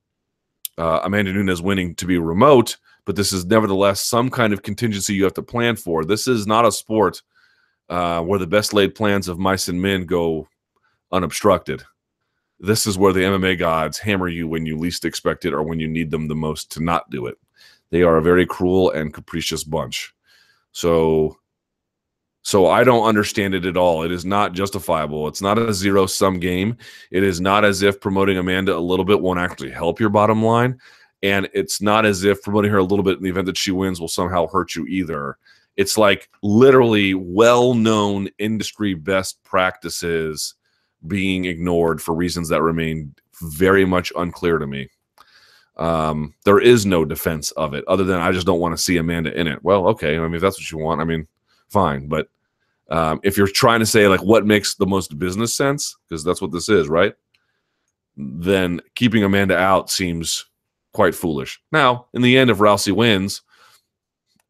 uh, 0.78 1.02
Amanda 1.04 1.34
Nunes 1.34 1.62
winning 1.62 1.96
to 1.96 2.06
be 2.06 2.18
remote, 2.18 2.78
but 3.06 3.16
this 3.16 3.34
is 3.34 3.46
nevertheless 3.46 4.02
some 4.02 4.30
kind 4.30 4.54
of 4.54 4.64
contingency 4.64 5.14
you 5.14 5.24
have 5.26 5.34
to 5.36 5.44
plan 5.44 5.76
for. 5.76 6.06
This 6.06 6.28
is 6.28 6.48
not 6.48 6.66
a 6.66 6.72
sport 6.72 7.22
uh, 7.90 8.22
where 8.22 8.40
the 8.40 8.48
best 8.48 8.74
laid 8.74 8.96
plans 8.96 9.28
of 9.28 9.40
mice 9.40 9.68
and 9.68 9.82
men 9.82 10.06
go 10.06 10.48
unobstructed. 11.12 11.84
This 12.60 12.86
is 12.86 12.98
where 12.98 13.14
the 13.14 13.22
MMA 13.22 13.60
gods 13.60 13.98
hammer 13.98 14.28
you 14.28 14.48
when 14.48 14.66
you 14.66 14.78
least 14.78 15.06
expect 15.06 15.46
it 15.46 15.54
or 15.54 15.64
when 15.64 15.80
you 15.80 15.88
need 15.88 16.10
them 16.10 16.28
the 16.28 16.36
most 16.36 16.72
to 16.72 16.84
not 16.84 17.10
do 17.10 17.26
it. 17.26 17.38
They 17.92 18.04
are 18.04 18.18
a 18.18 18.22
very 18.22 18.46
cruel 18.46 18.92
and 18.92 19.14
capricious 19.14 19.64
bunch. 19.64 20.14
So 20.72 21.38
so 22.46 22.68
I 22.68 22.84
don't 22.84 23.08
understand 23.08 23.56
it 23.56 23.66
at 23.66 23.76
all. 23.76 24.04
It 24.04 24.12
is 24.12 24.24
not 24.24 24.54
justifiable. 24.54 25.28
It's 25.28 25.42
not 25.42 25.58
a 25.58 25.74
zero 25.74 26.06
sum 26.06 26.40
game. 26.40 26.78
It 27.10 27.24
is 27.24 27.42
not 27.42 27.66
as 27.66 27.82
if 27.82 28.00
promoting 28.00 28.38
Amanda 28.38 28.78
a 28.78 28.78
little 28.78 29.04
bit 29.04 29.20
won't 29.20 29.40
actually 29.40 29.72
help 29.72 30.00
your 30.00 30.10
bottom 30.10 30.46
line. 30.46 30.80
And 31.24 31.50
it's 31.56 31.82
not 31.82 32.06
as 32.06 32.24
if 32.24 32.44
promoting 32.44 32.70
her 32.70 32.78
a 32.78 32.84
little 32.84 33.02
bit 33.02 33.18
in 33.18 33.24
the 33.24 33.32
event 33.32 33.48
that 33.48 33.58
she 33.58 33.72
wins 33.72 34.00
will 34.00 34.08
somehow 34.08 34.46
hurt 34.46 34.76
you 34.76 34.86
either. 34.86 35.40
It's 35.78 35.98
like 35.98 36.30
literally 36.42 37.14
well 37.14 37.74
known 37.74 38.30
industry 38.38 38.94
best 38.94 39.44
practices 39.44 40.56
being 41.08 41.46
ignored 41.46 42.02
for 42.02 42.16
reasons 42.16 42.50
that 42.50 42.62
remain 42.62 43.14
very 43.42 43.86
much 43.86 44.12
unclear 44.16 44.58
to 44.58 44.68
me. 44.68 44.90
Um, 45.78 46.34
there 46.46 46.60
is 46.60 46.86
no 46.86 47.04
defense 47.04 47.52
of 47.52 47.74
it 47.74 47.84
other 47.88 48.06
than 48.06 48.22
I 48.22 48.32
just 48.32 48.46
don't 48.46 48.62
want 48.62 48.78
to 48.78 48.82
see 48.82 48.98
Amanda 48.98 49.38
in 49.38 49.48
it. 49.48 49.62
Well, 49.64 49.88
okay. 49.90 50.18
I 50.18 50.22
mean, 50.22 50.36
if 50.36 50.42
that's 50.42 50.58
what 50.58 50.72
you 50.72 50.78
want, 50.78 51.02
I 51.02 51.04
mean, 51.04 51.28
fine. 51.68 52.08
But 52.08 52.30
um, 52.90 53.20
if 53.24 53.38
you're 53.38 53.48
trying 53.48 53.82
to 53.82 53.86
say 53.86 54.08
like 54.08 54.24
what 54.24 54.46
makes 54.46 54.76
the 54.76 54.86
most 54.86 55.20
business 55.20 55.54
sense, 55.54 55.98
because 56.08 56.24
that's 56.24 56.42
what 56.42 56.52
this 56.52 56.70
is, 56.70 56.88
right? 56.88 57.14
Then 58.16 58.80
keeping 58.96 59.24
Amanda 59.24 59.58
out 59.58 59.90
seems 59.90 60.46
quite 60.94 61.14
foolish. 61.14 61.62
Now, 61.74 62.08
in 62.14 62.22
the 62.22 62.38
end, 62.38 62.50
if 62.50 62.60
Rousey 62.60 62.94
wins, 62.94 63.42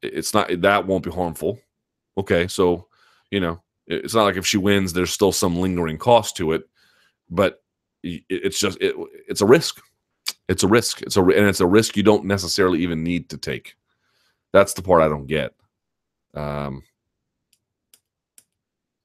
it's 0.01 0.33
not 0.33 0.49
that 0.61 0.87
won't 0.87 1.03
be 1.03 1.11
harmful. 1.11 1.59
Okay, 2.17 2.47
so 2.47 2.87
you 3.31 3.39
know, 3.39 3.61
it's 3.87 4.13
not 4.13 4.23
like 4.23 4.37
if 4.37 4.45
she 4.45 4.57
wins, 4.57 4.93
there's 4.93 5.11
still 5.11 5.31
some 5.31 5.55
lingering 5.57 5.97
cost 5.97 6.37
to 6.37 6.53
it, 6.53 6.63
but 7.29 7.61
it's 8.03 8.59
just 8.59 8.77
it, 8.81 8.95
it's 9.27 9.41
a 9.41 9.45
risk. 9.45 9.81
It's 10.47 10.63
a 10.63 10.67
risk. 10.67 11.01
It's 11.01 11.17
a 11.17 11.21
and 11.21 11.47
it's 11.47 11.59
a 11.59 11.67
risk 11.67 11.97
you 11.97 12.03
don't 12.03 12.25
necessarily 12.25 12.79
even 12.81 13.03
need 13.03 13.29
to 13.29 13.37
take. 13.37 13.75
That's 14.53 14.73
the 14.73 14.81
part 14.81 15.01
I 15.01 15.09
don't 15.09 15.27
get. 15.27 15.53
Um, 16.33 16.83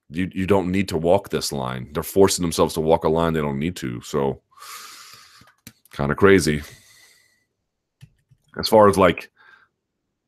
you 0.09 0.29
you 0.33 0.45
don't 0.45 0.71
need 0.71 0.89
to 0.89 0.97
walk 0.97 1.29
this 1.29 1.51
line. 1.51 1.89
They're 1.93 2.03
forcing 2.03 2.43
themselves 2.43 2.73
to 2.75 2.81
walk 2.81 3.05
a 3.05 3.09
line 3.09 3.33
they 3.33 3.41
don't 3.41 3.59
need 3.59 3.75
to. 3.77 4.01
So 4.01 4.41
kind 5.91 6.11
of 6.11 6.17
crazy. 6.17 6.61
As 8.59 8.67
far 8.67 8.89
as 8.89 8.97
like 8.97 9.31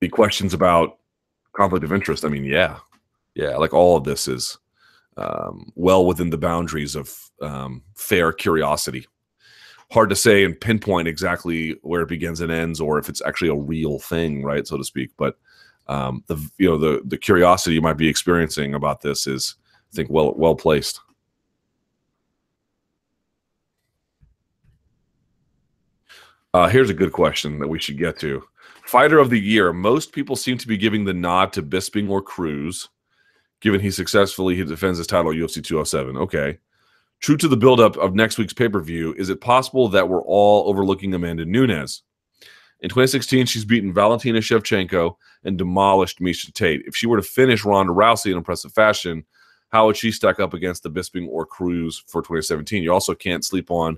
the 0.04 0.10
questions 0.10 0.54
about 0.54 0.98
conflict 1.54 1.86
of 1.86 1.94
interest, 1.94 2.26
I 2.26 2.28
mean, 2.28 2.44
yeah. 2.44 2.80
Yeah, 3.36 3.56
like 3.56 3.74
all 3.74 3.96
of 3.96 4.04
this 4.04 4.28
is 4.28 4.58
um, 5.16 5.72
well 5.76 6.06
within 6.06 6.30
the 6.30 6.38
boundaries 6.38 6.98
of 6.98 7.18
um, 7.42 7.82
fair 7.96 8.34
curiosity. 8.34 9.08
Hard 9.92 10.10
to 10.10 10.16
say 10.16 10.44
and 10.44 10.60
pinpoint 10.60 11.08
exactly 11.08 11.78
where 11.84 12.02
it 12.02 12.10
begins 12.10 12.42
and 12.42 12.52
ends, 12.52 12.82
or 12.82 13.00
if 13.00 13.08
it's 13.08 13.22
actually 13.22 13.50
a 13.50 13.56
real 13.56 13.98
thing, 13.98 14.44
right, 14.44 14.68
so 14.68 14.76
to 14.76 14.84
speak. 14.84 15.12
But 15.18 15.38
um, 15.88 16.22
the 16.28 16.36
you 16.58 16.68
know 16.68 16.78
the 16.78 17.02
the 17.06 17.18
curiosity 17.18 17.76
you 17.76 17.82
might 17.82 17.98
be 17.98 18.10
experiencing 18.10 18.74
about 18.74 19.02
this 19.02 19.26
is, 19.26 19.56
I 19.94 19.96
think, 19.96 20.10
well 20.10 20.34
well 20.36 20.56
placed. 20.56 21.00
Uh, 26.54 26.68
here's 26.68 26.90
a 26.90 26.94
good 26.94 27.14
question 27.14 27.58
that 27.60 27.70
we 27.70 27.80
should 27.80 27.98
get 27.98 28.20
to. 28.20 28.44
Fighter 28.94 29.18
of 29.18 29.32
the 29.32 29.40
year. 29.40 29.74
Most 29.74 30.12
people 30.12 30.36
seem 30.36 30.56
to 30.60 30.68
be 30.68 30.78
giving 30.78 31.04
the 31.04 31.16
nod 31.16 31.52
to 31.54 31.64
Bisping 31.64 32.12
or 32.12 32.22
Cruz, 32.22 32.90
given 33.60 33.80
he 33.80 33.90
successfully 33.90 34.56
he 34.56 34.64
defends 34.64 35.00
his 35.00 35.08
title 35.08 35.32
at 35.32 35.36
UFC 35.36 35.64
207. 35.64 36.16
Okay. 36.16 36.60
True 37.20 37.36
to 37.38 37.48
the 37.48 37.58
buildup 37.58 37.98
of 37.98 38.14
next 38.14 38.38
week's 38.38 38.54
pay 38.54 38.70
per 38.70 38.80
view, 38.80 39.16
is 39.18 39.30
it 39.30 39.42
possible 39.42 39.88
that 39.88 40.08
we're 40.08 40.22
all 40.22 40.70
overlooking 40.70 41.12
Amanda 41.16 41.44
Nunes? 41.44 42.04
In 42.82 42.90
2016, 42.90 43.48
she's 43.48 43.66
beaten 43.66 43.92
Valentina 43.92 44.38
Shevchenko 44.38 45.16
and 45.44 45.58
demolished 45.58 46.20
Miesha 46.20 46.54
Tate. 46.54 46.84
If 46.86 46.96
she 46.96 47.08
were 47.08 47.18
to 47.18 47.24
finish 47.24 47.66
Ronda 47.66 47.94
Rousey 47.94 48.30
in 48.30 48.38
impressive 48.38 48.74
fashion, 48.74 49.26
how 49.70 49.88
would 49.88 49.98
she 49.98 50.12
stack 50.12 50.40
up 50.40 50.54
against 50.54 50.84
the 50.84 50.92
Bisping 50.92 51.28
or 51.30 51.48
Cruz 51.48 52.04
for 52.06 52.22
2017? 52.22 52.84
You 52.84 52.94
also 52.94 53.16
can't 53.16 53.44
sleep 53.44 53.72
on 53.72 53.98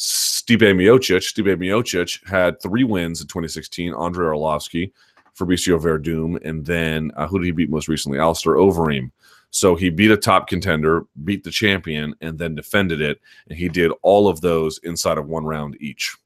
Stipe 0.00 0.62
Miocic. 0.62 1.20
Stipe 1.20 1.56
Miocic 1.58 2.26
had 2.26 2.60
three 2.62 2.84
wins 2.84 3.20
in 3.20 3.26
2016. 3.26 3.92
Andrei 3.92 4.34
Arlovski, 4.34 4.92
Fabricio 5.38 5.78
Werdum, 5.78 6.42
and 6.42 6.64
then 6.64 7.12
uh, 7.16 7.26
who 7.26 7.38
did 7.38 7.44
he 7.44 7.50
beat 7.50 7.68
most 7.68 7.86
recently? 7.86 8.18
Alistair 8.18 8.54
Overeem. 8.54 9.10
So 9.50 9.74
he 9.74 9.90
beat 9.90 10.10
a 10.10 10.16
top 10.16 10.48
contender, 10.48 11.04
beat 11.24 11.44
the 11.44 11.50
champion, 11.50 12.14
and 12.22 12.38
then 12.38 12.54
defended 12.54 13.02
it. 13.02 13.20
And 13.48 13.58
he 13.58 13.68
did 13.68 13.92
all 14.00 14.26
of 14.26 14.40
those 14.40 14.78
inside 14.84 15.18
of 15.18 15.28
one 15.28 15.44
round 15.44 15.76
each. 15.80 16.16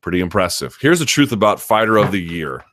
Pretty 0.00 0.20
impressive. 0.20 0.76
Here's 0.80 0.98
the 0.98 1.04
truth 1.04 1.30
about 1.30 1.60
Fighter 1.60 1.98
of 1.98 2.10
the 2.10 2.20
Year. 2.20 2.64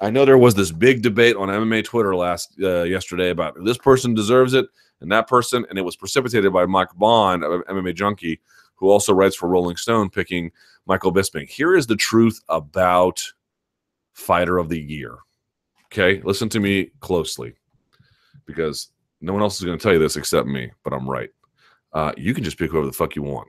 I 0.00 0.10
know 0.10 0.24
there 0.24 0.38
was 0.38 0.54
this 0.54 0.70
big 0.70 1.02
debate 1.02 1.34
on 1.34 1.48
MMA 1.48 1.84
Twitter 1.84 2.14
last 2.14 2.54
uh, 2.62 2.84
yesterday 2.84 3.30
about 3.30 3.56
this 3.64 3.78
person 3.78 4.14
deserves 4.14 4.54
it 4.54 4.66
and 5.00 5.10
that 5.10 5.26
person, 5.26 5.66
and 5.68 5.78
it 5.78 5.82
was 5.82 5.96
precipitated 5.96 6.52
by 6.52 6.66
Mike 6.66 6.92
Bohn, 6.94 7.40
MMA 7.40 7.94
Junkie, 7.94 8.40
who 8.78 8.90
also 8.90 9.12
writes 9.12 9.36
for 9.36 9.48
Rolling 9.48 9.76
Stone, 9.76 10.10
picking 10.10 10.50
Michael 10.86 11.12
Bisping. 11.12 11.48
Here 11.48 11.74
is 11.74 11.86
the 11.86 11.96
truth 11.96 12.40
about 12.48 13.22
Fighter 14.12 14.58
of 14.58 14.68
the 14.68 14.80
Year. 14.80 15.18
Okay, 15.86 16.20
listen 16.22 16.48
to 16.50 16.60
me 16.60 16.90
closely 17.00 17.54
because 18.46 18.88
no 19.20 19.32
one 19.32 19.42
else 19.42 19.58
is 19.58 19.64
going 19.64 19.78
to 19.78 19.82
tell 19.82 19.92
you 19.92 19.98
this 19.98 20.16
except 20.16 20.46
me, 20.46 20.70
but 20.84 20.92
I'm 20.92 21.08
right. 21.08 21.30
Uh, 21.92 22.12
you 22.16 22.34
can 22.34 22.44
just 22.44 22.58
pick 22.58 22.70
whoever 22.70 22.86
the 22.86 22.92
fuck 22.92 23.16
you 23.16 23.22
want. 23.22 23.48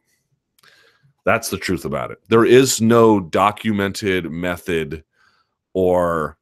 That's 1.25 1.49
the 1.49 1.57
truth 1.57 1.85
about 1.85 2.11
it. 2.11 2.19
There 2.29 2.45
is 2.45 2.81
no 2.81 3.19
documented 3.19 4.31
method 4.31 5.03
or 5.73 6.37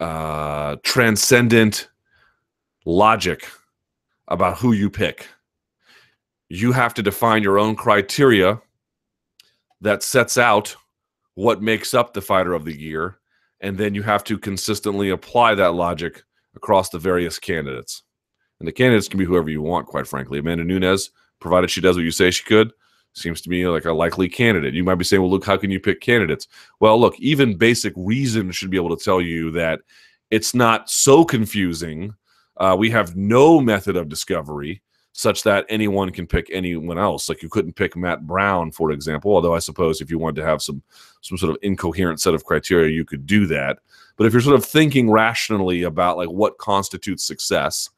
uh, 0.00 0.76
transcendent 0.82 1.88
logic 2.86 3.46
about 4.28 4.58
who 4.58 4.72
you 4.72 4.88
pick 4.88 5.28
you 6.54 6.70
have 6.70 6.92
to 6.92 7.02
define 7.02 7.42
your 7.42 7.58
own 7.58 7.74
criteria 7.74 8.60
that 9.80 10.02
sets 10.02 10.36
out 10.36 10.76
what 11.34 11.62
makes 11.62 11.94
up 11.94 12.12
the 12.12 12.20
fighter 12.20 12.52
of 12.52 12.66
the 12.66 12.78
year 12.78 13.18
and 13.60 13.78
then 13.78 13.94
you 13.94 14.02
have 14.02 14.22
to 14.22 14.36
consistently 14.36 15.08
apply 15.08 15.54
that 15.54 15.72
logic 15.72 16.22
across 16.54 16.90
the 16.90 16.98
various 16.98 17.38
candidates. 17.38 18.02
And 18.58 18.68
the 18.68 18.72
candidates 18.72 19.08
can 19.08 19.18
be 19.18 19.24
whoever 19.24 19.48
you 19.48 19.62
want 19.62 19.86
quite 19.86 20.06
frankly. 20.06 20.40
Amanda 20.40 20.62
nunes 20.62 21.10
provided 21.40 21.70
she 21.70 21.80
does 21.80 21.96
what 21.96 22.04
you 22.04 22.10
say 22.10 22.30
she 22.30 22.44
could 22.44 22.70
seems 23.14 23.40
to 23.40 23.48
me 23.50 23.66
like 23.66 23.86
a 23.86 23.92
likely 23.92 24.28
candidate. 24.28 24.74
You 24.74 24.84
might 24.84 24.96
be 24.96 25.04
saying 25.04 25.22
well 25.22 25.30
look 25.30 25.46
how 25.46 25.56
can 25.56 25.70
you 25.70 25.80
pick 25.80 26.02
candidates? 26.02 26.48
Well 26.80 27.00
look 27.00 27.18
even 27.18 27.56
basic 27.56 27.94
reason 27.96 28.50
should 28.50 28.70
be 28.70 28.76
able 28.76 28.94
to 28.94 29.02
tell 29.02 29.22
you 29.22 29.52
that 29.52 29.80
it's 30.30 30.54
not 30.54 30.90
so 30.90 31.24
confusing. 31.24 32.14
Uh, 32.58 32.76
we 32.78 32.90
have 32.90 33.16
no 33.16 33.58
method 33.58 33.96
of 33.96 34.10
discovery 34.10 34.82
such 35.12 35.42
that 35.42 35.66
anyone 35.68 36.10
can 36.10 36.26
pick 36.26 36.48
anyone 36.50 36.98
else. 36.98 37.28
Like 37.28 37.42
you 37.42 37.48
couldn't 37.48 37.74
pick 37.74 37.96
Matt 37.96 38.26
Brown, 38.26 38.70
for 38.70 38.90
example. 38.90 39.34
Although 39.34 39.54
I 39.54 39.58
suppose 39.58 40.00
if 40.00 40.10
you 40.10 40.18
wanted 40.18 40.40
to 40.40 40.46
have 40.46 40.62
some 40.62 40.82
some 41.20 41.38
sort 41.38 41.50
of 41.50 41.58
incoherent 41.62 42.20
set 42.20 42.34
of 42.34 42.44
criteria, 42.44 42.90
you 42.90 43.04
could 43.04 43.26
do 43.26 43.46
that. 43.46 43.78
But 44.16 44.26
if 44.26 44.32
you're 44.32 44.42
sort 44.42 44.56
of 44.56 44.64
thinking 44.64 45.10
rationally 45.10 45.82
about 45.82 46.16
like 46.16 46.30
what 46.30 46.58
constitutes 46.58 47.24
success, 47.24 47.90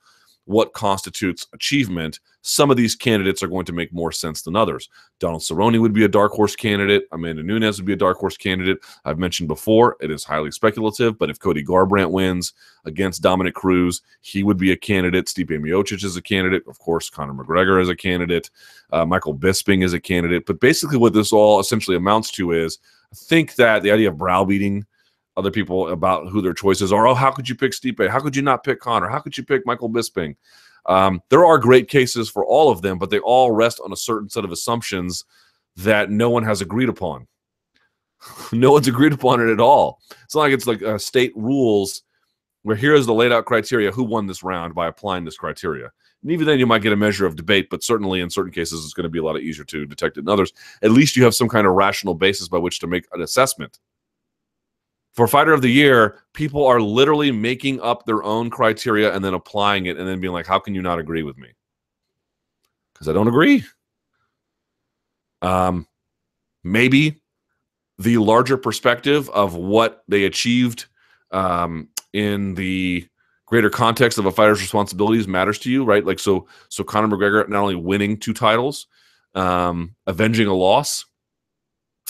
what 0.47 0.73
constitutes 0.73 1.47
achievement, 1.53 2.21
some 2.43 2.71
of 2.71 2.77
these 2.77 2.95
candidates 2.95 3.43
are 3.43 3.49
going 3.49 3.65
to 3.65 3.73
make 3.73 3.93
more 3.93 4.13
sense 4.13 4.43
than 4.43 4.55
others. 4.55 4.91
Donald 5.19 5.41
Cerrone 5.41 5.81
would 5.81 5.95
be 5.95 6.05
a 6.05 6.09
dark 6.09 6.33
horse 6.33 6.55
candidate. 6.55 7.05
Amanda 7.13 7.43
Nunes 7.43 7.79
would 7.79 7.87
be 7.87 7.95
a 7.95 7.97
dark 7.97 8.19
horse 8.19 8.37
candidate. 8.37 8.79
I've 9.07 9.19
mentioned 9.19 9.49
before, 9.49 9.97
it 10.01 10.11
is 10.11 10.25
highly 10.25 10.51
speculative, 10.51 11.19
but 11.19 11.31
if 11.31 11.39
Cody 11.39 11.65
Garbrandt 11.65 12.11
wins 12.11 12.53
against 12.85 13.23
Dominick 13.23 13.55
Cruz, 13.55 14.03
he 14.21 14.43
would 14.43 14.59
be 14.59 14.73
a 14.73 14.77
candidate. 14.77 15.27
Stipe 15.27 15.49
Miocic 15.49 16.05
is 16.05 16.17
a 16.17 16.23
candidate. 16.23 16.63
Of 16.69 16.79
course, 16.79 17.09
Conor 17.09 17.33
McGregor 17.33 17.81
is 17.81 17.89
a 17.89 17.97
candidate. 17.97 18.51
Uh, 18.93 19.07
Michael 19.07 19.35
Bisping 19.35 19.83
is 19.83 19.95
a 19.95 20.01
candidate. 20.01 20.45
But 20.45 20.61
basically, 20.61 20.99
what 20.99 21.15
this 21.15 21.33
all 21.33 21.61
essentially 21.61 21.97
amounts 21.97 22.31
to 22.33 22.53
is 22.53 22.79
I 23.11 23.17
think 23.17 23.55
that 23.55 23.83
the 23.83 23.93
idea 23.93 24.11
of 24.11 24.19
browbeating 24.19 24.85
other 25.37 25.51
people 25.51 25.89
about 25.89 26.29
who 26.29 26.41
their 26.41 26.55
choices 26.55 26.93
are. 26.93 27.07
Oh, 27.07 27.15
how 27.15 27.31
could 27.31 27.49
you 27.49 27.55
pick 27.55 27.73
Stipe? 27.73 28.09
How 28.09 28.21
could 28.21 28.37
you 28.37 28.43
not 28.43 28.65
pick 28.65 28.81
Conor? 28.81 29.09
How 29.09 29.19
could 29.19 29.37
you 29.37 29.45
pick 29.45 29.67
Michael 29.67 29.91
Bisping? 29.91 30.37
Um, 30.87 31.23
there 31.31 31.45
are 31.45 31.59
great 31.59 31.89
cases 31.89 32.29
for 32.29 32.45
all 32.45 32.71
of 32.71 32.83
them, 32.83 32.99
but 32.99 33.11
they 33.11 33.19
all 33.19 33.51
rest 33.51 33.81
on 33.85 33.93
a 33.93 33.97
certain 33.97 34.29
set 34.29 34.45
of 34.45 34.53
assumptions 34.53 35.25
that 35.77 36.11
no 36.11 36.31
one 36.31 36.45
has 36.45 36.61
agreed 36.61 36.89
upon. 36.89 37.27
no 38.53 38.73
one's 38.73 38.89
agreed 38.89 39.13
upon 39.13 39.41
it 39.41 39.53
at 39.53 39.61
all. 39.61 40.01
It's 40.25 40.35
not 40.35 40.43
like 40.43 40.53
it's 40.53 40.67
like 40.67 40.83
uh, 40.83 40.99
state 40.99 41.33
rules 41.35 42.03
where 42.63 42.77
here's 42.77 43.07
the 43.07 43.15
laid 43.15 43.33
out 43.33 43.45
criteria 43.45 43.91
who 43.91 44.03
won 44.03 44.27
this 44.27 44.43
round 44.43 44.75
by 44.75 44.87
applying 44.87 45.25
this 45.25 45.37
criteria. 45.37 45.91
And 46.23 46.33
even 46.33 46.47
then, 46.47 46.59
you 46.59 46.67
might 46.67 46.81
get 46.81 46.93
a 46.93 46.97
measure 46.97 47.27
of 47.27 47.37
debate, 47.37 47.69
but 47.71 47.83
certainly 47.83 48.21
in 48.21 48.31
certain 48.31 48.53
cases, 48.53 48.85
it's 48.85 48.95
going 48.95 49.05
to 49.05 49.11
be 49.11 49.19
a 49.19 49.23
lot 49.23 49.39
easier 49.39 49.65
to 49.65 49.85
detect 49.85 50.17
it 50.17 50.21
in 50.21 50.29
others. 50.29 50.53
At 50.83 50.91
least 50.91 51.17
you 51.17 51.25
have 51.25 51.35
some 51.35 51.49
kind 51.49 51.67
of 51.67 51.75
rational 51.75 52.15
basis 52.15 52.49
by 52.49 52.57
which 52.57 52.79
to 52.81 52.87
make 52.87 53.05
an 53.13 53.21
assessment 53.21 53.79
for 55.15 55.29
fighter 55.29 55.53
of 55.53 55.63
the 55.63 55.71
year, 55.71 56.19
people 56.33 56.67
are 56.67 56.81
literally 56.81 57.31
making 57.31 57.81
up 57.81 58.05
their 58.05 58.23
own 58.25 58.51
criteria 58.51 59.15
and 59.15 59.25
then 59.25 59.33
applying 59.33 59.87
it 59.87 59.97
and 59.97 60.09
then 60.09 60.21
being 60.21 60.33
like, 60.33 60.47
how 60.47 60.59
can 60.59 60.75
you 60.75 60.83
not 60.83 60.99
agree 60.99 61.23
with 61.23 61.39
me? 61.39 61.49
Because 62.93 63.09
I 63.09 63.13
don't 63.13 63.29
agree. 63.29 63.65
Um, 65.41 65.87
maybe 66.65 67.21
the 67.99 68.19
larger 68.19 68.57
perspective 68.57 69.31
of 69.31 69.55
what 69.55 70.03
they 70.09 70.25
achieved 70.25 70.87
um, 71.31 71.89
in 72.13 72.55
the 72.55 73.07
greater 73.47 73.71
context 73.71 74.19
of 74.19 74.27
a 74.27 74.33
fighter's 74.33 74.61
responsibilities 74.61 75.29
matters 75.29 75.61
to 75.61 75.71
you, 75.71 75.85
right? 75.85 76.05
Like 76.05 76.19
so, 76.19 76.49
so 76.71 76.83
Conor 76.83 77.09
McGregor 77.15 77.49
not 77.49 77.61
only 77.61 77.77
winning 77.77 78.17
two 78.17 78.35
titles, 78.35 78.89
um, 79.37 79.95
avenging 80.09 80.49
a 80.49 80.55
loss, 80.55 81.05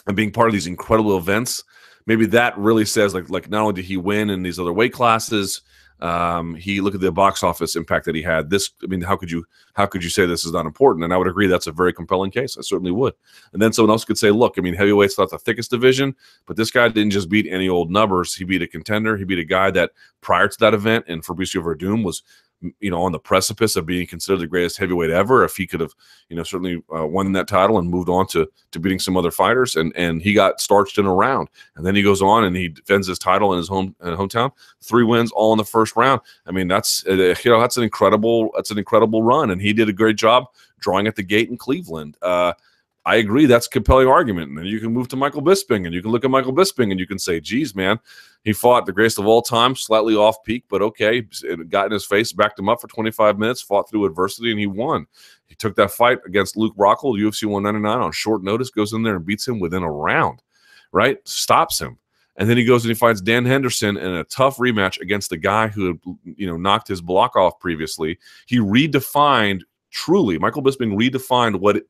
and 0.07 0.17
being 0.17 0.31
part 0.31 0.49
of 0.49 0.53
these 0.53 0.67
incredible 0.67 1.17
events 1.17 1.65
maybe 2.07 2.27
that 2.27 2.57
really 2.59 2.85
says 2.85 3.15
like 3.15 3.31
like 3.31 3.49
not 3.51 3.63
only 3.63 3.75
did 3.75 3.85
he 3.85 3.97
win 3.97 4.31
in 4.31 4.43
these 4.43 4.59
other 4.59 4.73
weight 4.73 4.93
classes, 4.93 5.63
um, 6.01 6.55
he 6.55 6.81
look 6.81 6.95
at 6.95 7.01
the 7.01 7.13
box 7.13 7.43
office 7.43 7.77
impact 7.77 8.05
that 8.07 8.15
he 8.15 8.23
had. 8.23 8.51
This, 8.51 8.71
I 8.83 8.87
mean, 8.87 9.01
how 9.01 9.17
could 9.17 9.31
you 9.31 9.45
how 9.75 9.87
could 9.87 10.05
you 10.05 10.11
say 10.11 10.27
this 10.27 10.45
is 10.45 10.53
not 10.53 10.67
important? 10.67 11.05
And 11.05 11.15
I 11.15 11.17
would 11.17 11.29
agree 11.29 11.47
that's 11.47 11.67
a 11.67 11.73
very 11.73 11.93
compelling 11.93 12.31
case. 12.31 12.59
I 12.59 12.63
certainly 12.63 12.91
would. 12.91 13.15
And 13.53 13.63
then 13.63 13.73
someone 13.73 13.91
else 13.91 14.05
could 14.05 14.19
say, 14.19 14.31
look, 14.31 14.55
I 14.59 14.61
mean, 14.61 14.75
heavyweight's 14.75 15.19
not 15.19 15.31
the 15.31 15.39
thickest 15.39 15.71
division, 15.71 16.15
but 16.47 16.57
this 16.57 16.71
guy 16.71 16.89
didn't 16.89 17.13
just 17.13 17.29
beat 17.29 17.47
any 17.51 17.69
old 17.69 17.91
numbers. 17.91 18.35
He 18.35 18.45
beat 18.45 18.63
a 18.63 18.67
contender. 18.67 19.17
He 19.17 19.25
beat 19.25 19.39
a 19.39 19.45
guy 19.45 19.71
that 19.71 19.93
prior 20.21 20.49
to 20.49 20.59
that 20.61 20.75
event, 20.75 21.07
and 21.09 21.25
Fabricio 21.25 21.63
Werdum 21.63 22.05
was 22.05 22.23
you 22.81 22.91
know 22.91 23.03
on 23.03 23.13
the 23.13 23.19
precipice 23.19 23.77
of 23.77 23.87
being 23.87 24.07
considered 24.07 24.41
the 24.41 24.47
greatest 24.47 24.77
heavyweight 24.77 25.11
ever 25.11 25.45
if 25.45 25.57
he 25.57 25.67
could 25.67 25.81
have 25.81 25.93
you 26.29 26.37
know 26.37 26.43
certainly 26.43 26.83
uh, 26.97 27.07
won 27.07 27.33
that 27.33 27.49
title 27.49 27.79
and 27.79 27.89
moved 27.89 28.09
on 28.09 28.27
to 28.27 28.49
to 28.71 28.79
beating 28.79 28.99
some 28.99 29.17
other 29.17 29.31
fighters 29.31 29.77
and 29.77 29.93
and 29.97 30.23
he 30.23 30.35
got 30.35 30.61
starched 30.61 30.99
in 30.99 31.07
a 31.07 31.13
round. 31.13 31.49
And 31.77 31.87
then 31.87 31.95
he 31.95 32.03
goes 32.03 32.23
on 32.23 32.45
and 32.45 32.57
he 32.57 32.69
defends 32.69 33.07
his 33.07 33.19
title 33.19 33.53
in 33.53 33.59
his 33.59 33.69
home 33.69 33.95
uh, 34.01 34.17
hometown. 34.17 34.53
Three 34.83 35.05
wins 35.05 35.31
all 35.33 35.53
in 35.53 35.59
the 35.59 35.65
first 35.65 35.97
round. 35.97 36.21
I 36.47 36.53
mean 36.53 36.69
that's 36.69 37.05
uh, 37.07 37.35
you 37.45 37.51
know 37.51 37.61
that's 37.61 37.77
an 37.77 37.85
incredible 37.85 38.51
that's 38.55 38.71
an 38.71 38.79
incredible 38.79 39.23
run 39.23 39.51
and 39.51 39.61
he 39.61 39.73
did 39.73 39.89
a 39.89 39.93
great 39.93 40.17
job 40.17 40.47
drawing 40.81 41.07
at 41.07 41.17
the 41.17 41.23
gate 41.23 41.51
in 41.51 41.57
cleveland. 41.57 42.17
Uh 42.23 42.53
I 43.07 43.17
agree. 43.17 43.45
That's 43.45 43.67
a 43.67 43.71
compelling 43.71 44.09
argument. 44.09 44.49
And 44.49 44.59
then 44.59 44.65
you 44.65 44.81
can 44.81 44.93
move 44.93 45.09
to 45.09 45.17
Michael 45.17 45.43
Bisping 45.43 45.85
and 45.85 45.93
you 45.93 46.01
can 46.01 46.11
look 46.11 46.25
at 46.25 46.31
Michael 46.31 46.55
Bisping 46.55 46.91
and 46.91 46.99
you 46.99 47.07
can 47.07 47.19
say, 47.19 47.39
geez, 47.39 47.75
man, 47.75 48.01
he 48.45 48.55
fought 48.55 48.87
the 48.87 48.93
greatest 48.93 49.19
of 49.19 49.27
all 49.27 49.43
time, 49.43 49.77
slightly 49.77 50.15
off 50.15 50.43
peak, 50.43 50.65
but 50.71 50.81
okay. 50.81 51.27
It 51.43 51.69
got 51.69 51.87
in 51.87 51.93
his 51.93 52.07
face, 52.07 52.33
backed 52.33 52.59
him 52.59 52.71
up 52.71 52.81
for 52.81 52.89
25 52.89 53.39
minutes, 53.39 53.61
fought 53.61 53.91
through 53.91 54.07
adversity, 54.07 54.51
and 54.51 54.61
he 54.61 54.67
won. 54.67 55.07
He 55.47 55.55
took 55.55 55.77
that 55.77 55.91
fight 55.91 56.19
against 56.25 56.57
Luke 56.57 56.75
Rockhold, 56.77 57.21
UFC 57.21 57.45
199, 57.45 58.01
on 58.01 58.13
short 58.13 58.43
notice, 58.43 58.71
goes 58.71 58.95
in 58.95 59.03
there 59.03 59.17
and 59.17 59.27
beats 59.27 59.47
him 59.47 59.61
within 59.61 59.83
a 59.83 59.91
round, 59.91 60.43
right? 60.93 61.19
Stops 61.29 61.79
him. 61.79 61.99
And 62.37 62.49
then 62.49 62.57
he 62.57 62.65
goes 62.65 62.85
and 62.85 62.91
he 62.91 62.95
finds 62.95 63.21
Dan 63.21 63.45
Henderson 63.45 63.97
in 63.97 64.15
a 64.15 64.25
tough 64.25 64.57
rematch 64.57 65.01
against 65.01 65.31
the 65.31 65.37
guy 65.37 65.69
who 65.69 65.87
had, 65.87 66.01
you 66.25 66.47
know, 66.47 66.57
knocked 66.57 66.89
his 66.89 67.01
block 67.01 67.37
off 67.37 67.61
previously. 67.61 68.19
He 68.47 68.59
redefined 68.59 69.61
truly, 69.91 70.39
Michael 70.39 70.63
Bisping 70.63 70.99
redefined 70.99 71.61
what, 71.61 71.77
it, 71.77 71.85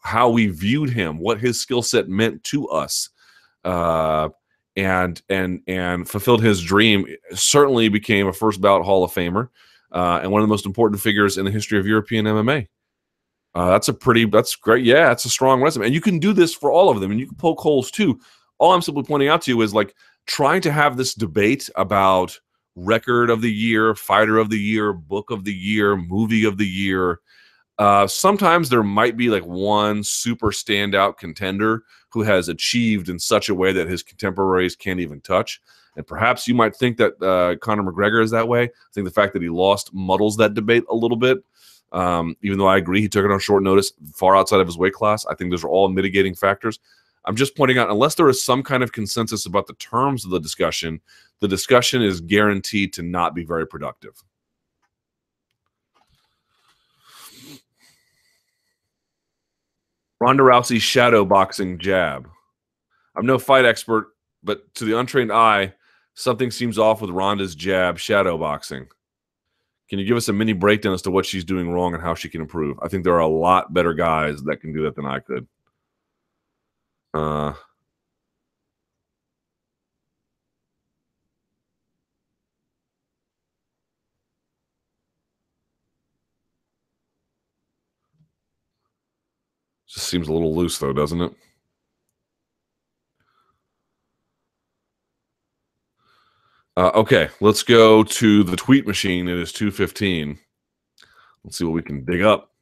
how 0.00 0.28
we 0.28 0.46
viewed 0.48 0.90
him, 0.90 1.18
what 1.18 1.40
his 1.40 1.60
skill 1.60 1.82
set 1.82 2.08
meant 2.08 2.42
to 2.44 2.68
us. 2.68 3.10
Uh, 3.64 4.28
and 4.76 5.20
and 5.28 5.60
and 5.66 6.08
fulfilled 6.08 6.40
his 6.40 6.62
dream. 6.62 7.04
Certainly 7.32 7.88
became 7.88 8.28
a 8.28 8.32
first 8.32 8.60
bout 8.60 8.84
Hall 8.84 9.02
of 9.02 9.12
Famer 9.12 9.48
uh, 9.92 10.20
and 10.22 10.30
one 10.30 10.40
of 10.40 10.46
the 10.46 10.52
most 10.52 10.66
important 10.66 11.00
figures 11.00 11.38
in 11.38 11.44
the 11.44 11.50
history 11.50 11.78
of 11.78 11.86
European 11.86 12.26
MMA. 12.26 12.68
Uh, 13.54 13.70
that's 13.70 13.88
a 13.88 13.94
pretty, 13.94 14.24
that's 14.26 14.54
great. 14.54 14.84
Yeah, 14.84 15.08
that's 15.08 15.24
a 15.24 15.30
strong 15.30 15.62
resume, 15.62 15.86
and 15.86 15.94
you 15.94 16.00
can 16.00 16.18
do 16.18 16.32
this 16.32 16.54
for 16.54 16.70
all 16.70 16.90
of 16.90 17.00
them, 17.00 17.10
and 17.10 17.18
you 17.18 17.26
can 17.26 17.36
poke 17.36 17.58
holes 17.58 17.90
too. 17.90 18.20
All 18.58 18.72
I'm 18.72 18.82
simply 18.82 19.02
pointing 19.02 19.28
out 19.28 19.42
to 19.42 19.50
you 19.50 19.60
is 19.62 19.74
like 19.74 19.94
trying 20.26 20.60
to 20.62 20.72
have 20.72 20.96
this 20.96 21.14
debate 21.14 21.70
about 21.76 22.38
record 22.76 23.30
of 23.30 23.40
the 23.40 23.52
year, 23.52 23.94
fighter 23.94 24.38
of 24.38 24.50
the 24.50 24.58
year, 24.58 24.92
book 24.92 25.30
of 25.30 25.44
the 25.44 25.54
year, 25.54 25.96
movie 25.96 26.44
of 26.44 26.58
the 26.58 26.66
year. 26.66 27.20
Uh, 27.78 28.06
sometimes 28.06 28.68
there 28.68 28.82
might 28.82 29.16
be 29.16 29.30
like 29.30 29.44
one 29.44 30.02
super 30.02 30.48
standout 30.48 31.16
contender 31.16 31.84
who 32.08 32.22
has 32.22 32.48
achieved 32.48 33.08
in 33.08 33.18
such 33.18 33.48
a 33.48 33.54
way 33.54 33.72
that 33.72 33.88
his 33.88 34.02
contemporaries 34.02 34.74
can't 34.74 35.00
even 35.00 35.20
touch. 35.20 35.60
And 35.96 36.06
perhaps 36.06 36.48
you 36.48 36.54
might 36.54 36.74
think 36.74 36.96
that 36.96 37.20
uh, 37.22 37.56
Conor 37.58 37.82
McGregor 37.82 38.22
is 38.22 38.30
that 38.30 38.48
way. 38.48 38.64
I 38.64 38.92
think 38.92 39.04
the 39.04 39.12
fact 39.12 39.32
that 39.32 39.42
he 39.42 39.48
lost 39.48 39.92
muddles 39.92 40.36
that 40.36 40.54
debate 40.54 40.84
a 40.90 40.94
little 40.94 41.16
bit. 41.16 41.38
Um, 41.90 42.36
even 42.42 42.58
though 42.58 42.66
I 42.66 42.76
agree 42.76 43.00
he 43.00 43.08
took 43.08 43.24
it 43.24 43.30
on 43.30 43.40
short 43.40 43.62
notice, 43.62 43.92
far 44.12 44.36
outside 44.36 44.60
of 44.60 44.66
his 44.66 44.76
weight 44.76 44.92
class. 44.92 45.24
I 45.26 45.34
think 45.34 45.50
those 45.50 45.64
are 45.64 45.68
all 45.68 45.88
mitigating 45.88 46.34
factors. 46.34 46.78
I'm 47.24 47.36
just 47.36 47.56
pointing 47.56 47.78
out, 47.78 47.90
unless 47.90 48.14
there 48.14 48.28
is 48.28 48.44
some 48.44 48.62
kind 48.62 48.82
of 48.82 48.92
consensus 48.92 49.46
about 49.46 49.66
the 49.66 49.74
terms 49.74 50.24
of 50.24 50.30
the 50.30 50.40
discussion, 50.40 51.00
the 51.40 51.48
discussion 51.48 52.02
is 52.02 52.20
guaranteed 52.20 52.92
to 52.94 53.02
not 53.02 53.34
be 53.34 53.44
very 53.44 53.66
productive. 53.66 54.22
Ronda 60.20 60.42
Rousey's 60.42 60.82
shadow 60.82 61.24
boxing 61.24 61.78
jab. 61.78 62.28
I'm 63.16 63.26
no 63.26 63.38
fight 63.38 63.64
expert, 63.64 64.08
but 64.42 64.72
to 64.74 64.84
the 64.84 64.98
untrained 64.98 65.32
eye, 65.32 65.74
something 66.14 66.50
seems 66.50 66.78
off 66.78 67.00
with 67.00 67.10
Ronda's 67.10 67.54
jab 67.54 67.98
shadow 67.98 68.36
boxing. 68.36 68.88
Can 69.88 69.98
you 69.98 70.04
give 70.04 70.16
us 70.16 70.28
a 70.28 70.32
mini 70.32 70.52
breakdown 70.52 70.92
as 70.92 71.02
to 71.02 71.10
what 71.10 71.24
she's 71.24 71.44
doing 71.44 71.70
wrong 71.70 71.94
and 71.94 72.02
how 72.02 72.14
she 72.14 72.28
can 72.28 72.40
improve? 72.40 72.78
I 72.82 72.88
think 72.88 73.04
there 73.04 73.14
are 73.14 73.20
a 73.20 73.28
lot 73.28 73.72
better 73.72 73.94
guys 73.94 74.42
that 74.42 74.60
can 74.60 74.72
do 74.72 74.82
that 74.82 74.96
than 74.96 75.06
I 75.06 75.20
could. 75.20 75.46
Uh, 77.14 77.54
seems 90.02 90.28
a 90.28 90.32
little 90.32 90.54
loose, 90.54 90.78
though, 90.78 90.92
doesn't 90.92 91.20
it? 91.20 91.32
Uh, 96.76 96.92
okay, 96.94 97.28
let's 97.40 97.64
go 97.64 98.04
to 98.04 98.44
the 98.44 98.56
tweet 98.56 98.86
machine. 98.86 99.26
It 99.26 99.36
is 99.36 99.52
215. 99.52 100.38
Let's 101.42 101.58
see 101.58 101.64
what 101.64 101.72
we 101.72 101.82
can 101.82 102.04
dig 102.04 102.22
up. 102.22 102.52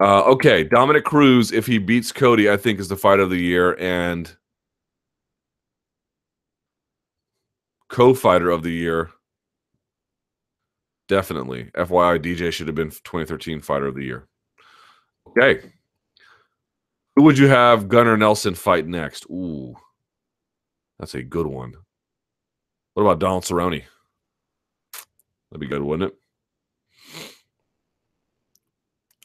Uh, 0.00 0.22
okay, 0.22 0.64
Dominick 0.64 1.04
Cruz, 1.04 1.52
if 1.52 1.66
he 1.66 1.78
beats 1.78 2.10
Cody, 2.10 2.50
I 2.50 2.56
think 2.56 2.80
is 2.80 2.88
the 2.88 2.96
fight 2.96 3.20
of 3.20 3.30
the 3.30 3.36
year 3.36 3.78
and 3.78 4.34
co-fighter 7.88 8.50
of 8.50 8.62
the 8.62 8.72
year. 8.72 9.10
Definitely. 11.06 11.70
FYI, 11.74 12.18
DJ 12.18 12.50
should 12.50 12.66
have 12.66 12.76
been 12.76 12.90
2013 12.90 13.60
fighter 13.60 13.86
of 13.86 13.94
the 13.94 14.04
year. 14.04 14.26
Okay. 15.36 15.70
Who 17.16 17.22
would 17.22 17.38
you 17.38 17.48
have 17.48 17.88
Gunnar 17.88 18.16
Nelson 18.16 18.54
fight 18.54 18.86
next? 18.86 19.26
Ooh. 19.30 19.74
That's 20.98 21.14
a 21.14 21.22
good 21.22 21.46
one. 21.46 21.74
What 22.94 23.02
about 23.02 23.18
Donald 23.18 23.44
Cerrone? 23.44 23.84
That'd 25.50 25.60
be 25.60 25.66
good, 25.66 25.82
wouldn't 25.82 26.12
it? 26.12 26.18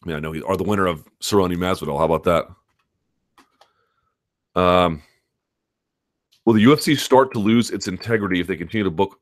I 0.04 0.08
mean, 0.08 0.18
I 0.18 0.20
know 0.20 0.32
he 0.32 0.42
are 0.44 0.58
the 0.58 0.64
winner 0.64 0.86
of 0.86 1.06
Cerrone 1.20 1.56
Masvidal. 1.56 1.98
How 1.98 2.06
about 2.06 2.24
that? 2.24 2.46
Um, 4.60 5.02
will 6.46 6.54
the 6.54 6.64
UFC 6.64 6.98
start 6.98 7.34
to 7.34 7.40
lose 7.40 7.72
its 7.72 7.88
integrity 7.88 8.40
if 8.40 8.48
they 8.48 8.56
continue 8.56 8.84
to 8.84 8.92
book 8.92 9.20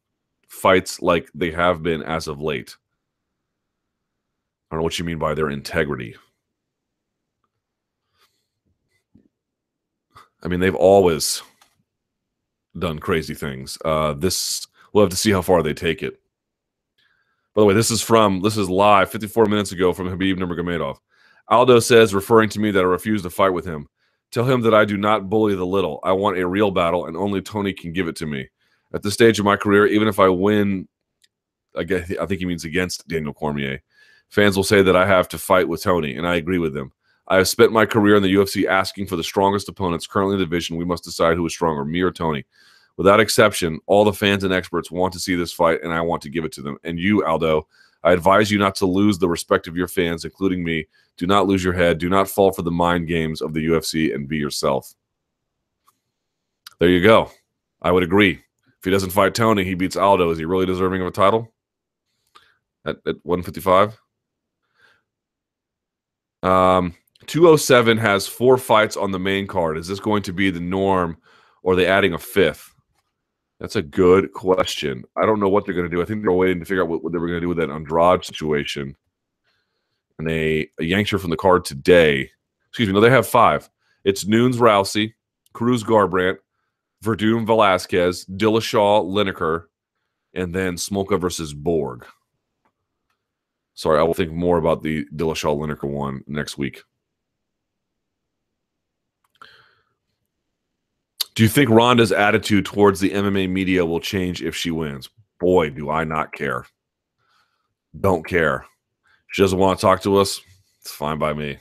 fights 0.49 1.01
like 1.01 1.29
they 1.33 1.51
have 1.51 1.81
been 1.81 2.03
as 2.03 2.27
of 2.27 2.41
late? 2.41 2.75
I 4.69 4.75
don't 4.75 4.79
know 4.79 4.83
what 4.83 4.99
you 4.99 5.05
mean 5.05 5.19
by 5.19 5.33
their 5.33 5.49
integrity. 5.49 6.15
I 10.43 10.47
mean, 10.47 10.59
they've 10.59 10.75
always 10.75 11.41
done 12.77 12.99
crazy 12.99 13.33
things. 13.33 13.77
Uh, 13.83 14.13
this 14.13 14.67
we'll 14.91 15.03
have 15.03 15.11
to 15.11 15.17
see 15.17 15.31
how 15.31 15.41
far 15.41 15.63
they 15.63 15.73
take 15.73 16.03
it. 16.03 16.19
By 17.55 17.61
the 17.61 17.65
way, 17.65 17.73
this 17.73 17.91
is 17.91 18.01
from 18.01 18.41
this 18.41 18.57
is 18.57 18.69
live 18.69 19.09
54 19.11 19.45
minutes 19.45 19.71
ago 19.71 19.93
from 19.93 20.07
Khabib 20.07 20.37
Nurmagomedov. 20.37 20.97
Aldo 21.49 21.79
says, 21.79 22.13
referring 22.13 22.49
to 22.49 22.59
me, 22.59 22.71
that 22.71 22.79
I 22.79 22.83
refuse 22.83 23.21
to 23.23 23.29
fight 23.29 23.49
with 23.49 23.65
him. 23.65 23.87
Tell 24.31 24.45
him 24.45 24.61
that 24.61 24.73
I 24.73 24.85
do 24.85 24.97
not 24.97 25.29
bully 25.29 25.55
the 25.55 25.65
little. 25.65 25.99
I 26.03 26.13
want 26.13 26.37
a 26.37 26.47
real 26.47 26.71
battle, 26.71 27.05
and 27.05 27.15
only 27.15 27.41
Tony 27.41 27.73
can 27.73 27.93
give 27.93 28.07
it 28.07 28.15
to 28.17 28.25
me. 28.25 28.49
At 28.93 29.03
this 29.03 29.13
stage 29.13 29.39
of 29.39 29.45
my 29.45 29.55
career, 29.57 29.85
even 29.85 30.07
if 30.07 30.19
I 30.19 30.29
win, 30.29 30.87
I 31.77 31.83
guess 31.83 32.11
I 32.19 32.25
think 32.25 32.39
he 32.39 32.45
means 32.45 32.65
against 32.65 33.07
Daniel 33.07 33.33
Cormier. 33.33 33.81
Fans 34.29 34.55
will 34.55 34.63
say 34.63 34.81
that 34.81 34.95
I 34.95 35.05
have 35.05 35.27
to 35.29 35.37
fight 35.37 35.67
with 35.67 35.83
Tony, 35.83 36.15
and 36.15 36.27
I 36.27 36.35
agree 36.35 36.57
with 36.57 36.73
them. 36.73 36.91
I 37.27 37.37
have 37.37 37.47
spent 37.47 37.71
my 37.71 37.85
career 37.85 38.15
in 38.15 38.23
the 38.23 38.33
UFC 38.33 38.65
asking 38.65 39.07
for 39.07 39.15
the 39.15 39.23
strongest 39.23 39.69
opponents 39.69 40.07
currently 40.07 40.35
in 40.35 40.39
the 40.39 40.45
division. 40.45 40.77
We 40.77 40.85
must 40.85 41.03
decide 41.03 41.37
who 41.37 41.45
is 41.45 41.53
stronger, 41.53 41.85
me 41.85 42.01
or 42.01 42.11
Tony. 42.11 42.45
Without 42.97 43.19
exception, 43.19 43.79
all 43.87 44.03
the 44.03 44.13
fans 44.13 44.43
and 44.43 44.53
experts 44.53 44.91
want 44.91 45.13
to 45.13 45.19
see 45.19 45.35
this 45.35 45.53
fight, 45.53 45.81
and 45.83 45.93
I 45.93 46.01
want 46.01 46.21
to 46.23 46.29
give 46.29 46.45
it 46.45 46.51
to 46.53 46.61
them. 46.61 46.77
And 46.83 46.99
you, 46.99 47.25
Aldo, 47.25 47.67
I 48.03 48.11
advise 48.11 48.51
you 48.51 48.59
not 48.59 48.75
to 48.75 48.85
lose 48.85 49.17
the 49.17 49.29
respect 49.29 49.67
of 49.67 49.77
your 49.77 49.87
fans, 49.87 50.25
including 50.25 50.63
me. 50.63 50.85
Do 51.17 51.25
not 51.25 51.47
lose 51.47 51.63
your 51.63 51.73
head. 51.73 51.97
Do 51.97 52.09
not 52.09 52.27
fall 52.27 52.51
for 52.51 52.61
the 52.61 52.71
mind 52.71 53.07
games 53.07 53.41
of 53.41 53.53
the 53.53 53.65
UFC 53.65 54.13
and 54.13 54.27
be 54.27 54.37
yourself. 54.37 54.93
There 56.79 56.89
you 56.89 57.01
go. 57.01 57.31
I 57.81 57.91
would 57.91 58.03
agree. 58.03 58.31
If 58.31 58.83
he 58.83 58.91
doesn't 58.91 59.11
fight 59.11 59.33
Tony, 59.33 59.63
he 59.63 59.75
beats 59.75 59.95
Aldo. 59.95 60.29
Is 60.31 60.37
he 60.37 60.45
really 60.45 60.65
deserving 60.65 61.01
of 61.01 61.07
a 61.07 61.11
title 61.11 61.53
at, 62.85 62.97
at 63.07 63.15
155? 63.23 63.97
Um, 66.43 66.93
207 67.25 67.97
has 67.97 68.27
four 68.27 68.57
fights 68.57 68.97
on 68.97 69.11
the 69.11 69.19
main 69.19 69.47
card. 69.47 69.77
Is 69.77 69.87
this 69.87 69.99
going 69.99 70.23
to 70.23 70.33
be 70.33 70.49
the 70.49 70.59
norm 70.59 71.17
or 71.61 71.73
are 71.73 71.75
they 71.75 71.87
adding 71.87 72.13
a 72.13 72.17
fifth? 72.17 72.73
That's 73.59 73.75
a 73.75 73.81
good 73.81 74.33
question. 74.33 75.05
I 75.15 75.25
don't 75.25 75.39
know 75.39 75.47
what 75.47 75.65
they're 75.65 75.73
going 75.73 75.89
to 75.89 75.95
do. 75.95 76.01
I 76.01 76.05
think 76.05 76.21
they're 76.21 76.31
waiting 76.33 76.59
to 76.59 76.65
figure 76.65 76.83
out 76.83 76.89
what, 76.89 77.03
what 77.03 77.13
they 77.13 77.19
were 77.19 77.27
going 77.27 77.37
to 77.37 77.45
do 77.45 77.47
with 77.47 77.57
that 77.59 77.69
Andrade 77.69 78.25
situation. 78.25 78.95
And 80.19 80.27
they 80.27 80.69
yanked 80.79 81.11
her 81.11 81.17
from 81.17 81.29
the 81.29 81.37
card 81.37 81.63
today. 81.63 82.29
Excuse 82.69 82.89
me. 82.89 82.93
No, 82.93 82.99
they 82.99 83.09
have 83.09 83.27
five. 83.27 83.69
It's 84.03 84.25
Nunes 84.25 84.57
Rousey, 84.57 85.13
Cruz 85.53 85.83
Garbrandt, 85.83 86.37
Werdum 87.03 87.45
Velasquez, 87.45 88.25
Dillashaw 88.25 89.05
Lineker, 89.05 89.65
and 90.33 90.53
then 90.53 90.75
Smolka 90.75 91.19
versus 91.19 91.53
Borg. 91.53 92.05
Sorry, 93.75 93.99
I 93.99 94.03
will 94.03 94.13
think 94.13 94.31
more 94.31 94.57
about 94.57 94.83
the 94.83 95.05
Dillashaw 95.15 95.57
Lineker 95.57 95.89
one 95.89 96.23
next 96.27 96.57
week. 96.57 96.83
Do 101.35 101.43
you 101.43 101.49
think 101.49 101.69
Ronda's 101.69 102.11
attitude 102.11 102.65
towards 102.65 102.99
the 102.99 103.09
MMA 103.09 103.49
media 103.49 103.85
will 103.85 103.99
change 103.99 104.43
if 104.43 104.55
she 104.55 104.71
wins? 104.71 105.09
Boy, 105.39 105.69
do 105.71 105.89
I 105.89 106.03
not 106.03 106.31
care. 106.31 106.65
Don't 107.99 108.25
care. 108.25 108.65
She 109.31 109.41
doesn't 109.41 109.57
want 109.57 109.79
to 109.79 109.81
talk 109.81 110.03
to 110.03 110.17
us. 110.17 110.41
It's 110.81 110.91
fine 110.91 111.17
by 111.17 111.33
me. 111.33 111.57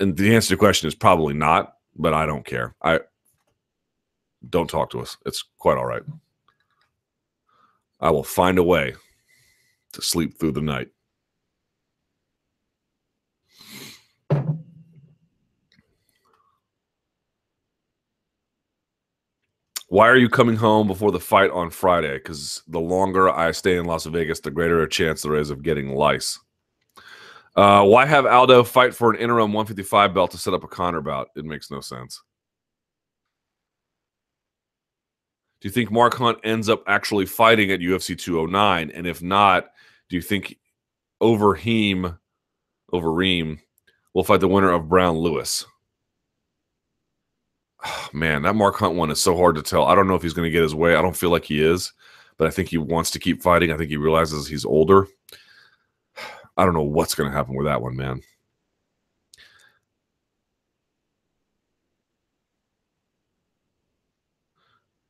And 0.00 0.16
the 0.16 0.34
answer 0.34 0.48
to 0.48 0.54
the 0.54 0.58
question 0.58 0.88
is 0.88 0.94
probably 0.94 1.34
not, 1.34 1.74
but 1.96 2.14
I 2.14 2.26
don't 2.26 2.44
care. 2.44 2.74
I 2.82 3.00
don't 4.48 4.70
talk 4.70 4.90
to 4.90 5.00
us. 5.00 5.16
It's 5.26 5.44
quite 5.58 5.78
all 5.78 5.86
right. 5.86 6.02
I 8.00 8.10
will 8.10 8.24
find 8.24 8.58
a 8.58 8.62
way 8.62 8.94
to 9.92 10.02
sleep 10.02 10.38
through 10.38 10.52
the 10.52 10.60
night. 10.60 10.88
Why 19.88 20.06
are 20.08 20.16
you 20.16 20.28
coming 20.28 20.56
home 20.56 20.86
before 20.86 21.12
the 21.12 21.20
fight 21.20 21.50
on 21.50 21.70
Friday? 21.70 22.18
Because 22.18 22.62
the 22.68 22.80
longer 22.80 23.30
I 23.30 23.52
stay 23.52 23.78
in 23.78 23.86
Las 23.86 24.04
Vegas, 24.04 24.40
the 24.40 24.50
greater 24.50 24.82
a 24.82 24.88
chance 24.88 25.22
there 25.22 25.34
is 25.34 25.48
of 25.48 25.62
getting 25.62 25.94
lice. 25.94 26.38
Uh, 27.56 27.84
why 27.84 28.04
have 28.04 28.26
Aldo 28.26 28.64
fight 28.64 28.94
for 28.94 29.10
an 29.10 29.18
interim 29.18 29.52
155 29.54 30.12
belt 30.12 30.30
to 30.32 30.38
set 30.38 30.52
up 30.52 30.62
a 30.62 30.68
Conor 30.68 31.00
bout? 31.00 31.28
It 31.36 31.46
makes 31.46 31.70
no 31.70 31.80
sense. 31.80 32.22
Do 35.60 35.68
you 35.68 35.72
think 35.72 35.90
Mark 35.90 36.14
Hunt 36.14 36.38
ends 36.44 36.68
up 36.68 36.84
actually 36.86 37.24
fighting 37.24 37.72
at 37.72 37.80
UFC 37.80 38.16
209? 38.16 38.90
And 38.90 39.06
if 39.06 39.22
not, 39.22 39.70
do 40.10 40.16
you 40.16 40.22
think 40.22 40.58
Overeem, 41.22 42.18
Overeem 42.92 43.58
will 44.12 44.22
fight 44.22 44.40
the 44.40 44.48
winner 44.48 44.70
of 44.70 44.88
Browne 44.88 45.16
Lewis? 45.16 45.64
man, 48.12 48.42
that 48.42 48.56
Mark 48.56 48.76
Hunt 48.76 48.94
one 48.94 49.10
is 49.10 49.20
so 49.20 49.36
hard 49.36 49.56
to 49.56 49.62
tell. 49.62 49.84
I 49.84 49.94
don't 49.94 50.08
know 50.08 50.14
if 50.14 50.22
he's 50.22 50.34
going 50.34 50.46
to 50.46 50.52
get 50.52 50.62
his 50.62 50.74
way. 50.74 50.94
I 50.94 51.02
don't 51.02 51.16
feel 51.16 51.30
like 51.30 51.44
he 51.44 51.62
is, 51.62 51.92
but 52.36 52.46
I 52.46 52.50
think 52.50 52.68
he 52.68 52.78
wants 52.78 53.10
to 53.12 53.18
keep 53.18 53.42
fighting. 53.42 53.72
I 53.72 53.76
think 53.76 53.90
he 53.90 53.96
realizes 53.96 54.46
he's 54.46 54.64
older. 54.64 55.06
I 56.56 56.64
don't 56.64 56.74
know 56.74 56.82
what's 56.82 57.14
going 57.14 57.30
to 57.30 57.36
happen 57.36 57.54
with 57.54 57.66
that 57.66 57.82
one, 57.82 57.96
man. 57.96 58.20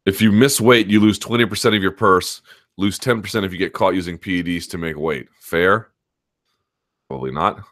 If 0.04 0.22
you 0.22 0.32
miss 0.32 0.58
weight, 0.58 0.86
you 0.86 1.00
lose 1.00 1.18
20% 1.18 1.76
of 1.76 1.82
your 1.82 1.92
purse, 1.92 2.40
lose 2.78 2.98
10% 2.98 3.44
if 3.44 3.52
you 3.52 3.58
get 3.58 3.74
caught 3.74 3.94
using 3.94 4.16
PEDs 4.16 4.68
to 4.70 4.78
make 4.78 4.96
weight. 4.96 5.28
Fair? 5.38 5.90
Probably 7.08 7.30
not. 7.30 7.62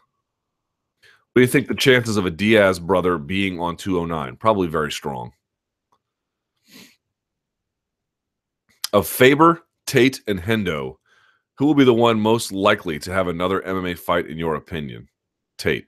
What 1.37 1.41
do 1.41 1.45
you 1.45 1.51
think 1.51 1.67
the 1.67 1.75
chances 1.75 2.17
of 2.17 2.25
a 2.25 2.31
Diaz 2.31 2.79
brother 2.79 3.19
being 3.19 3.59
on 3.59 3.77
209? 3.77 4.37
Probably 4.37 4.67
very 4.67 4.91
strong. 4.91 5.33
Of 8.91 9.07
Faber, 9.07 9.61
Tate, 9.85 10.19
and 10.25 10.41
Hendo, 10.41 10.95
who 11.59 11.67
will 11.67 11.75
be 11.75 11.83
the 11.83 11.93
one 11.93 12.19
most 12.19 12.51
likely 12.51 12.97
to 12.97 13.13
have 13.13 13.27
another 13.27 13.61
MMA 13.61 13.99
fight 13.99 14.25
in 14.25 14.39
your 14.39 14.55
opinion? 14.55 15.09
Tate. 15.59 15.85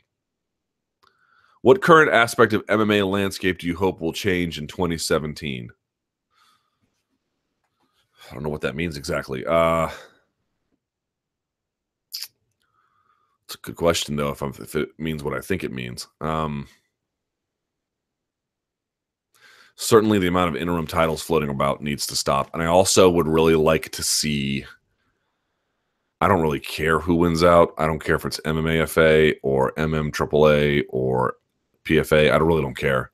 What 1.63 1.81
current 1.81 2.11
aspect 2.11 2.53
of 2.53 2.63
MMA 2.67 3.09
landscape 3.09 3.57
do 3.57 3.65
you 3.65 3.75
hope 3.75 4.01
will 4.01 4.13
change 4.13 4.59
in 4.59 4.67
2017? 4.67 5.69
I 8.29 8.33
don't 8.35 8.43
know 8.43 8.49
what 8.49 8.61
that 8.61 8.75
means 8.75 8.97
exactly. 8.97 9.43
Uh, 9.47 9.89
it's 13.49 13.55
a 13.55 13.59
good 13.61 13.77
question 13.77 14.15
though. 14.15 14.29
If, 14.29 14.43
if 14.43 14.75
it 14.75 14.89
means 14.99 15.23
what 15.23 15.33
I 15.33 15.41
think 15.41 15.63
it 15.63 15.71
means, 15.71 16.07
um, 16.21 16.67
certainly 19.75 20.19
the 20.19 20.27
amount 20.27 20.55
of 20.55 20.61
interim 20.61 20.85
titles 20.85 21.23
floating 21.23 21.49
about 21.49 21.81
needs 21.81 22.05
to 22.07 22.15
stop. 22.15 22.51
And 22.53 22.61
I 22.61 22.67
also 22.67 23.09
would 23.09 23.27
really 23.27 23.55
like 23.55 23.89
to 23.93 24.03
see. 24.03 24.65
I 26.21 26.27
don't 26.27 26.43
really 26.43 26.59
care 26.59 26.99
who 26.99 27.15
wins 27.15 27.43
out. 27.43 27.73
I 27.79 27.87
don't 27.87 28.03
care 28.03 28.15
if 28.15 28.25
it's 28.25 28.39
MMAFA 28.41 29.37
or 29.41 29.73
MMAAA 29.77 30.83
or 30.89 31.35
PFA. 31.85 32.31
I 32.31 32.37
really 32.37 32.61
don't 32.61 32.77
care 32.77 33.11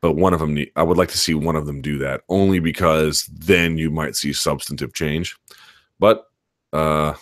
but 0.00 0.12
one 0.12 0.32
of 0.32 0.38
them 0.38 0.56
i 0.76 0.82
would 0.82 0.96
like 0.96 1.08
to 1.08 1.18
see 1.18 1.34
one 1.34 1.56
of 1.56 1.66
them 1.66 1.82
do 1.82 1.98
that 1.98 2.22
only 2.28 2.60
because 2.60 3.24
then 3.32 3.76
you 3.76 3.90
might 3.90 4.14
see 4.14 4.32
substantive 4.32 4.94
change 4.94 5.36
but 5.98 6.26
uh 6.72 7.14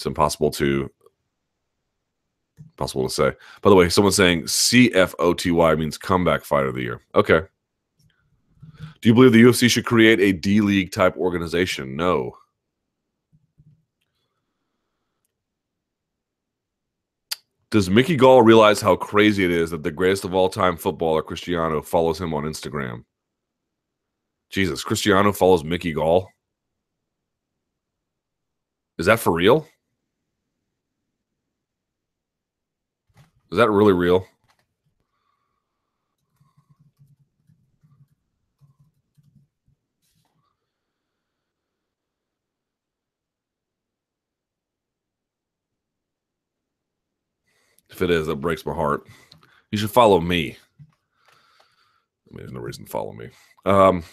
it's 0.00 0.06
impossible 0.06 0.50
to 0.50 0.90
possible 2.78 3.06
to 3.06 3.14
say 3.14 3.32
by 3.60 3.68
the 3.68 3.76
way 3.76 3.86
someone's 3.90 4.16
saying 4.16 4.44
cfoty 4.44 5.78
means 5.78 5.98
comeback 5.98 6.42
fighter 6.42 6.68
of 6.68 6.74
the 6.74 6.80
year 6.80 7.02
okay 7.14 7.42
do 9.02 9.08
you 9.10 9.14
believe 9.14 9.32
the 9.32 9.42
ufc 9.42 9.70
should 9.70 9.84
create 9.84 10.18
a 10.18 10.32
d 10.32 10.62
league 10.62 10.90
type 10.90 11.14
organization 11.18 11.96
no 11.96 12.34
Does 17.70 17.88
Mickey 17.88 18.16
Gall 18.16 18.42
realize 18.42 18.80
how 18.80 18.96
crazy 18.96 19.44
it 19.44 19.52
is 19.52 19.70
that 19.70 19.84
the 19.84 19.92
greatest 19.92 20.24
of 20.24 20.34
all 20.34 20.48
time 20.48 20.76
footballer, 20.76 21.22
Cristiano, 21.22 21.80
follows 21.82 22.20
him 22.20 22.34
on 22.34 22.42
Instagram? 22.42 23.04
Jesus, 24.50 24.82
Cristiano 24.82 25.32
follows 25.32 25.62
Mickey 25.62 25.92
Gall? 25.92 26.28
Is 28.98 29.06
that 29.06 29.20
for 29.20 29.32
real? 29.32 29.68
Is 33.52 33.58
that 33.58 33.70
really 33.70 33.92
real? 33.92 34.26
If 47.90 48.02
it 48.02 48.10
is, 48.10 48.28
that 48.28 48.36
breaks 48.36 48.64
my 48.64 48.72
heart. 48.72 49.06
You 49.72 49.78
should 49.78 49.90
follow 49.90 50.20
me. 50.20 50.56
I 50.80 50.84
mean, 52.30 52.38
there's 52.38 52.52
no 52.52 52.60
reason 52.60 52.84
to 52.84 52.90
follow 52.90 53.12
me. 53.12 53.30
Um, 53.66 54.04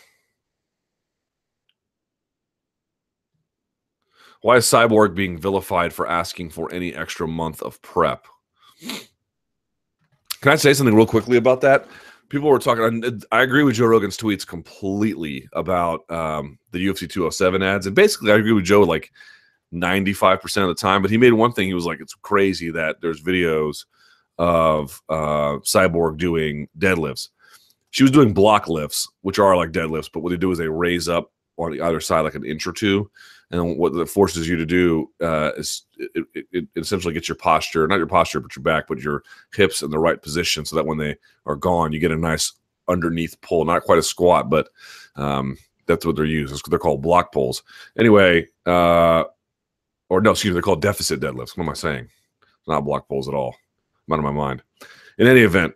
why 4.42 4.58
is 4.58 4.66
Cyborg 4.66 5.14
being 5.14 5.38
vilified 5.38 5.94
for 5.94 6.08
asking 6.08 6.50
for 6.50 6.74
any 6.74 6.96
extra 6.96 7.28
month 7.28 7.62
of 7.62 7.80
prep? 7.84 8.28
Can 10.42 10.52
I 10.52 10.56
say 10.56 10.74
something 10.74 10.96
real 10.96 11.06
quickly 11.06 11.38
about 11.38 11.62
that? 11.62 11.88
People 12.30 12.50
were 12.50 12.60
talking. 12.60 13.22
I 13.32 13.42
agree 13.42 13.64
with 13.64 13.76
Joe 13.76 13.86
Rogan's 13.86 14.18
tweets 14.18 14.46
completely 14.46 15.48
about 15.54 16.10
um, 16.12 16.60
the 16.72 16.86
UFC 16.86 17.10
207 17.10 17.64
ads, 17.64 17.88
and 17.88 17.96
basically, 17.96 18.32
I 18.32 18.36
agree 18.36 18.52
with 18.52 18.66
Joe. 18.66 18.82
Like, 18.82 19.12
95% 19.74 20.62
of 20.62 20.68
the 20.70 20.76
time. 20.76 21.02
But 21.02 21.12
he 21.12 21.18
made 21.18 21.34
one 21.34 21.52
thing. 21.52 21.68
He 21.68 21.74
was 21.74 21.86
like, 21.86 22.00
it's 22.00 22.14
crazy 22.14 22.72
that 22.72 23.02
there's 23.02 23.24
videos 23.24 23.86
of 24.38 25.02
uh, 25.10 25.58
Cyborg 25.64 26.18
doing 26.18 26.68
deadlifts. 26.78 27.30
She 27.92 28.04
was 28.04 28.12
doing 28.12 28.34
block 28.34 28.68
lifts, 28.68 29.10
which 29.22 29.40
are 29.40 29.56
like 29.56 29.72
deadlifts, 29.72 30.10
but 30.12 30.20
what 30.20 30.30
they 30.30 30.38
do 30.38 30.52
is 30.52 30.58
they 30.58 30.68
raise 30.68 31.10
up 31.10 31.32
on 31.58 31.72
the 31.72 31.82
other 31.82 32.00
side 32.00 32.22
like 32.22 32.36
an 32.36 32.46
inch 32.46 32.68
or 32.68 32.74
two. 32.74 33.10
And 33.50 33.78
what 33.78 33.94
that 33.94 34.10
forces 34.10 34.48
you 34.48 34.58
to 34.58 34.66
do 34.66 35.10
uh, 35.22 35.52
is 35.56 35.84
it, 35.98 36.26
it, 36.34 36.46
it, 36.52 36.68
essentially 36.76 37.14
gets 37.14 37.30
your 37.30 37.38
posture, 37.38 37.88
not 37.88 37.96
your 37.96 38.06
posture, 38.06 38.42
but 38.42 38.54
your 38.56 38.64
back, 38.64 38.88
but 38.88 39.00
your 39.00 39.24
hips 39.54 39.82
in 39.82 39.90
the 39.90 40.00
right 40.00 40.22
position 40.22 40.66
so 40.66 40.76
that 40.76 40.86
when 40.86 40.98
they 40.98 41.16
are 41.46 41.56
gone, 41.56 41.94
you 41.94 42.00
get 42.00 42.12
a 42.12 42.18
nice 42.18 42.52
underneath 42.90 43.40
pull. 43.42 43.64
Not 43.64 43.84
quite 43.84 44.00
a 44.00 44.04
squat, 44.04 44.50
but 44.50 44.70
um, 45.16 45.58
that's 45.86 46.06
what 46.06 46.18
they're 46.18 46.26
used. 46.26 46.70
They're 46.70 46.78
called 46.78 47.02
block 47.02 47.32
pulls. 47.32 47.64
Anyway, 47.98 48.48
uh, 48.66 49.24
or 50.10 50.22
no, 50.22 50.32
excuse 50.32 50.52
me, 50.52 50.54
they're 50.54 50.62
called 50.62 50.82
deficit 50.82 51.22
deadlifts. 51.22 51.58
What 51.58 51.64
am 51.64 51.70
I 51.70 51.74
saying? 51.74 52.10
Not 52.68 52.82
block 52.82 53.08
pulls 53.08 53.30
at 53.30 53.34
all. 53.34 53.56
I'm 54.08 54.14
out 54.14 54.20
of 54.20 54.26
my 54.26 54.32
mind. 54.32 54.62
In 55.18 55.28
any 55.28 55.42
event, 55.42 55.74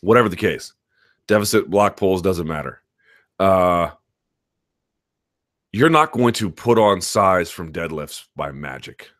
whatever 0.00 0.28
the 0.28 0.36
case, 0.36 0.72
deficit 1.26 1.70
block 1.70 1.96
pulls 1.96 2.20
doesn't 2.20 2.46
matter. 2.46 2.82
Uh, 3.38 3.90
you're 5.72 5.90
not 5.90 6.12
going 6.12 6.32
to 6.34 6.50
put 6.50 6.78
on 6.78 7.00
size 7.00 7.50
from 7.50 7.72
deadlifts 7.72 8.24
by 8.36 8.52
magic. 8.52 9.10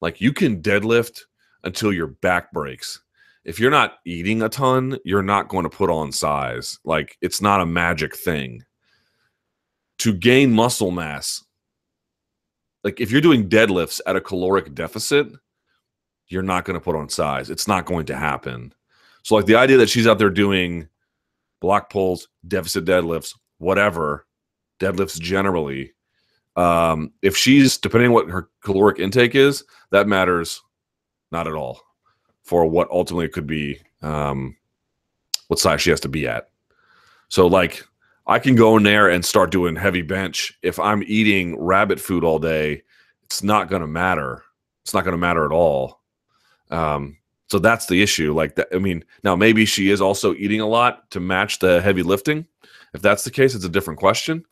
Like 0.00 0.20
you 0.20 0.32
can 0.32 0.62
deadlift 0.62 1.20
until 1.62 1.92
your 1.92 2.06
back 2.06 2.52
breaks. 2.52 3.00
If 3.44 3.60
you're 3.60 3.70
not 3.70 3.98
eating 4.06 4.42
a 4.42 4.48
ton, 4.48 4.98
you're 5.04 5.22
not 5.22 5.48
going 5.48 5.64
to 5.64 5.68
put 5.68 5.90
on 5.90 6.12
size. 6.12 6.78
Like 6.84 7.16
it's 7.20 7.40
not 7.40 7.60
a 7.60 7.66
magic 7.66 8.16
thing. 8.16 8.64
To 9.98 10.12
gain 10.12 10.52
muscle 10.52 10.90
mass, 10.90 11.44
like 12.82 13.00
if 13.00 13.10
you're 13.10 13.20
doing 13.20 13.48
deadlifts 13.48 14.00
at 14.06 14.16
a 14.16 14.20
caloric 14.20 14.74
deficit, 14.74 15.28
you're 16.28 16.42
not 16.42 16.64
going 16.64 16.74
to 16.74 16.84
put 16.84 16.96
on 16.96 17.08
size. 17.08 17.50
It's 17.50 17.68
not 17.68 17.84
going 17.84 18.06
to 18.06 18.16
happen. 18.16 18.72
So 19.22 19.34
like 19.34 19.46
the 19.46 19.56
idea 19.56 19.76
that 19.76 19.90
she's 19.90 20.06
out 20.06 20.18
there 20.18 20.30
doing 20.30 20.88
block 21.62 21.88
pulls, 21.90 22.28
deficit 22.48 22.84
deadlifts, 22.84 23.38
whatever, 23.58 24.26
deadlifts 24.80 25.18
generally, 25.18 25.94
um, 26.56 27.12
if 27.22 27.36
she's 27.36 27.78
depending 27.78 28.08
on 28.08 28.14
what 28.14 28.28
her 28.28 28.50
caloric 28.62 28.98
intake 28.98 29.34
is, 29.34 29.64
that 29.90 30.08
matters 30.08 30.60
not 31.30 31.46
at 31.46 31.54
all 31.54 31.80
for 32.42 32.66
what 32.66 32.90
ultimately 32.90 33.28
could 33.28 33.46
be 33.46 33.80
um, 34.02 34.56
what 35.46 35.60
size 35.60 35.80
she 35.80 35.90
has 35.90 36.00
to 36.00 36.08
be 36.08 36.26
at. 36.26 36.48
So 37.28 37.46
like 37.46 37.86
I 38.26 38.40
can 38.40 38.56
go 38.56 38.76
in 38.76 38.82
there 38.82 39.08
and 39.08 39.24
start 39.24 39.52
doing 39.52 39.76
heavy 39.76 40.02
bench. 40.02 40.58
If 40.62 40.78
I'm 40.78 41.04
eating 41.06 41.58
rabbit 41.58 42.00
food 42.00 42.24
all 42.24 42.40
day, 42.40 42.82
it's 43.22 43.42
not 43.42 43.70
going 43.70 43.82
to 43.82 43.88
matter. 43.88 44.42
It's 44.82 44.92
not 44.92 45.04
going 45.04 45.12
to 45.12 45.18
matter 45.18 45.44
at 45.46 45.52
all. 45.52 46.00
Um, 46.70 47.18
so 47.52 47.58
that's 47.58 47.84
the 47.84 48.02
issue. 48.02 48.32
Like 48.32 48.54
that, 48.54 48.68
I 48.72 48.78
mean, 48.78 49.04
now 49.24 49.36
maybe 49.36 49.66
she 49.66 49.90
is 49.90 50.00
also 50.00 50.32
eating 50.36 50.62
a 50.62 50.66
lot 50.66 51.10
to 51.10 51.20
match 51.20 51.58
the 51.58 51.82
heavy 51.82 52.02
lifting. 52.02 52.46
If 52.94 53.02
that's 53.02 53.24
the 53.24 53.30
case, 53.30 53.54
it's 53.54 53.66
a 53.66 53.68
different 53.68 54.00
question. 54.00 54.42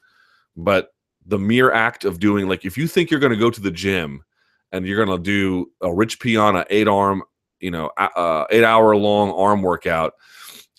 But 0.55 0.93
the 1.24 1.39
mere 1.39 1.72
act 1.72 2.05
of 2.05 2.20
doing, 2.20 2.47
like, 2.47 2.66
if 2.66 2.77
you 2.77 2.86
think 2.86 3.10
you're 3.10 3.18
going 3.18 3.32
to 3.32 3.39
go 3.39 3.48
to 3.48 3.60
the 3.60 3.70
gym 3.70 4.22
and 4.70 4.85
you're 4.85 5.02
going 5.02 5.16
to 5.16 5.22
do 5.22 5.70
a 5.81 5.90
Rich 5.90 6.20
Piana 6.20 6.66
eight 6.68 6.89
arm, 6.89 7.22
you 7.59 7.70
know, 7.70 7.90
uh, 7.97 8.44
eight 8.51 8.64
hour 8.64 8.94
long 8.94 9.32
arm 9.32 9.62
workout 9.62 10.12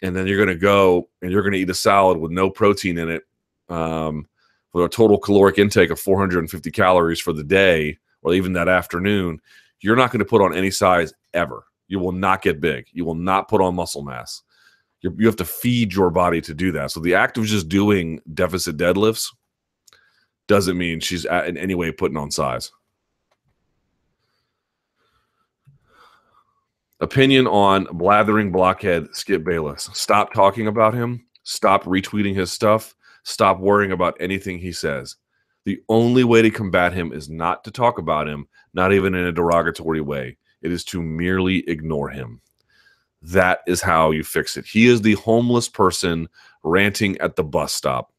and 0.03 0.15
then 0.15 0.27
you're 0.27 0.37
going 0.37 0.47
to 0.47 0.55
go 0.55 1.09
and 1.23 1.31
you're 1.31 1.41
going 1.41 1.53
to 1.53 1.59
eat 1.59 1.71
a 1.71 1.73
salad 1.73 2.19
with 2.19 2.31
no 2.31 2.51
protein 2.51 2.99
in 2.99 3.09
it 3.09 3.23
um, 3.67 4.27
with 4.73 4.85
a 4.85 4.89
total 4.89 5.17
caloric 5.17 5.57
intake 5.57 5.89
of 5.89 5.99
450 5.99 6.69
calories 6.69 7.19
for 7.19 7.33
the 7.33 7.43
day 7.43 7.97
or 8.21 8.35
even 8.35 8.53
that 8.53 8.69
afternoon 8.69 9.41
you're 9.79 9.95
not 9.95 10.11
going 10.11 10.19
to 10.19 10.25
put 10.25 10.41
on 10.41 10.55
any 10.55 10.69
size 10.69 11.13
ever 11.33 11.63
you 11.91 11.99
will 11.99 12.13
not 12.13 12.41
get 12.41 12.61
big 12.61 12.85
you 12.93 13.03
will 13.03 13.15
not 13.15 13.47
put 13.47 13.61
on 13.61 13.75
muscle 13.75 14.01
mass 14.01 14.43
You're, 15.01 15.13
you 15.17 15.25
have 15.27 15.35
to 15.37 15.45
feed 15.45 15.93
your 15.93 16.09
body 16.09 16.41
to 16.41 16.53
do 16.53 16.71
that. 16.71 16.91
So 16.91 16.99
the 16.99 17.15
act 17.15 17.37
of 17.37 17.45
just 17.45 17.67
doing 17.69 18.21
deficit 18.33 18.77
deadlifts 18.77 19.27
doesn't 20.47 20.77
mean 20.77 20.99
she's 20.99 21.25
in 21.25 21.57
any 21.57 21.75
way 21.75 21.91
putting 21.91 22.17
on 22.17 22.31
size. 22.31 22.71
Opinion 26.99 27.47
on 27.47 27.87
blathering 27.93 28.51
blockhead 28.51 29.07
Skip 29.11 29.43
Bayless. 29.43 29.89
Stop 29.93 30.33
talking 30.33 30.67
about 30.67 30.93
him. 30.93 31.25
Stop 31.43 31.85
retweeting 31.85 32.35
his 32.35 32.51
stuff. 32.51 32.93
Stop 33.23 33.59
worrying 33.59 33.91
about 33.91 34.15
anything 34.19 34.59
he 34.59 34.71
says. 34.71 35.15
The 35.65 35.81
only 35.89 36.23
way 36.23 36.41
to 36.41 36.51
combat 36.51 36.93
him 36.93 37.11
is 37.11 37.29
not 37.29 37.63
to 37.63 37.71
talk 37.71 37.97
about 37.97 38.27
him, 38.27 38.47
not 38.73 38.93
even 38.93 39.15
in 39.15 39.25
a 39.25 39.31
derogatory 39.31 40.01
way. 40.01 40.37
It 40.61 40.71
is 40.71 40.83
to 40.85 41.01
merely 41.01 41.67
ignore 41.69 42.09
him. 42.09 42.41
That 43.21 43.59
is 43.67 43.81
how 43.81 44.11
you 44.11 44.23
fix 44.23 44.57
it. 44.57 44.65
He 44.65 44.87
is 44.87 45.01
the 45.01 45.13
homeless 45.13 45.69
person 45.69 46.27
ranting 46.63 47.17
at 47.19 47.35
the 47.35 47.43
bus 47.43 47.73
stop. 47.73 48.11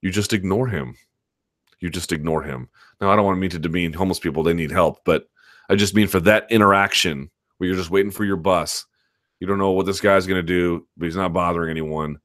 You 0.00 0.10
just 0.10 0.32
ignore 0.32 0.66
him. 0.66 0.96
You 1.80 1.90
just 1.90 2.12
ignore 2.12 2.42
him. 2.42 2.68
Now, 3.00 3.10
I 3.10 3.16
don't 3.16 3.24
want 3.24 3.36
to 3.36 3.40
mean 3.40 3.50
to 3.50 3.58
demean 3.58 3.92
homeless 3.92 4.18
people. 4.18 4.42
They 4.42 4.54
need 4.54 4.70
help, 4.70 5.04
but 5.04 5.28
I 5.68 5.76
just 5.76 5.94
mean 5.94 6.08
for 6.08 6.20
that 6.20 6.50
interaction 6.50 7.30
where 7.56 7.68
you're 7.68 7.76
just 7.76 7.90
waiting 7.90 8.10
for 8.10 8.24
your 8.24 8.36
bus. 8.36 8.86
You 9.40 9.46
don't 9.46 9.58
know 9.58 9.72
what 9.72 9.86
this 9.86 10.00
guy's 10.00 10.26
going 10.26 10.40
to 10.40 10.42
do, 10.42 10.86
but 10.96 11.06
he's 11.06 11.16
not 11.16 11.32
bothering 11.32 11.70
anyone. 11.70 12.18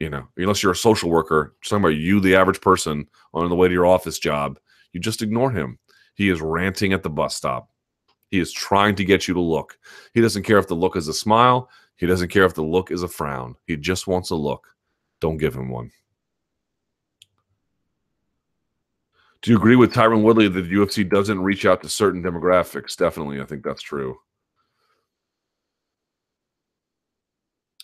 You 0.00 0.10
know, 0.10 0.26
unless 0.36 0.62
you're 0.62 0.72
a 0.72 0.76
social 0.76 1.10
worker, 1.10 1.54
talking 1.64 1.78
about 1.84 1.90
you, 1.90 2.18
the 2.18 2.34
average 2.34 2.60
person, 2.60 3.06
on 3.34 3.48
the 3.48 3.54
way 3.54 3.68
to 3.68 3.74
your 3.74 3.86
office 3.86 4.18
job, 4.18 4.58
you 4.92 4.98
just 4.98 5.22
ignore 5.22 5.52
him. 5.52 5.78
He 6.14 6.28
is 6.28 6.40
ranting 6.40 6.92
at 6.92 7.02
the 7.02 7.10
bus 7.10 7.36
stop. 7.36 7.70
He 8.32 8.40
is 8.40 8.50
trying 8.50 8.94
to 8.94 9.04
get 9.04 9.28
you 9.28 9.34
to 9.34 9.40
look. 9.40 9.78
He 10.14 10.22
doesn't 10.22 10.44
care 10.44 10.56
if 10.56 10.66
the 10.66 10.74
look 10.74 10.96
is 10.96 11.06
a 11.06 11.12
smile. 11.12 11.68
He 11.96 12.06
doesn't 12.06 12.30
care 12.30 12.46
if 12.46 12.54
the 12.54 12.62
look 12.62 12.90
is 12.90 13.02
a 13.02 13.08
frown. 13.08 13.56
He 13.66 13.76
just 13.76 14.06
wants 14.06 14.30
a 14.30 14.34
look. 14.34 14.74
Don't 15.20 15.36
give 15.36 15.54
him 15.54 15.68
one. 15.68 15.90
Do 19.42 19.50
you 19.50 19.58
agree 19.58 19.76
with 19.76 19.92
Tyron 19.92 20.22
Woodley 20.22 20.48
that 20.48 20.62
the 20.62 20.74
UFC 20.74 21.06
doesn't 21.06 21.42
reach 21.42 21.66
out 21.66 21.82
to 21.82 21.90
certain 21.90 22.22
demographics? 22.22 22.96
Definitely, 22.96 23.38
I 23.38 23.44
think 23.44 23.62
that's 23.62 23.82
true. 23.82 24.16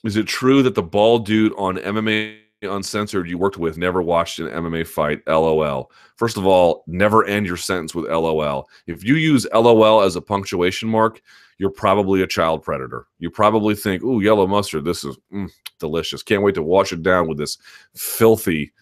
Is 0.03 0.17
it 0.17 0.27
true 0.27 0.63
that 0.63 0.75
the 0.75 0.83
bald 0.83 1.27
dude 1.27 1.53
on 1.59 1.77
MMA 1.77 2.39
Uncensored 2.63 3.29
you 3.29 3.39
worked 3.39 3.57
with 3.57 3.79
never 3.79 4.03
watched 4.03 4.41
an 4.41 4.49
MMA 4.49 4.87
fight? 4.87 5.21
LOL. 5.29 5.93
First 6.17 6.37
of 6.37 6.47
all, 6.47 6.83
never 6.89 7.25
end 7.25 7.47
your 7.47 7.57
sentence 7.57 7.95
with 7.95 8.11
LOL. 8.11 8.69
If 8.87 9.05
you 9.05 9.15
use 9.15 9.47
LOL 9.55 10.03
as 10.03 10.17
a 10.17 10.21
punctuation 10.21 10.89
mark, 10.89 11.23
you're 11.59 11.71
probably 11.71 12.23
a 12.23 12.27
child 12.27 12.63
predator. 12.63 13.07
You 13.19 13.31
probably 13.31 13.75
think, 13.75 14.03
"Ooh, 14.03 14.21
yellow 14.21 14.47
mustard, 14.47 14.85
this 14.85 15.05
is 15.05 15.17
mm, 15.33 15.51
delicious. 15.79 16.23
Can't 16.23 16.43
wait 16.43 16.57
to 16.57 16.63
wash 16.63 16.93
it 16.93 17.03
down 17.03 17.29
with 17.29 17.39
this 17.39 17.59
filthy." 17.95 18.73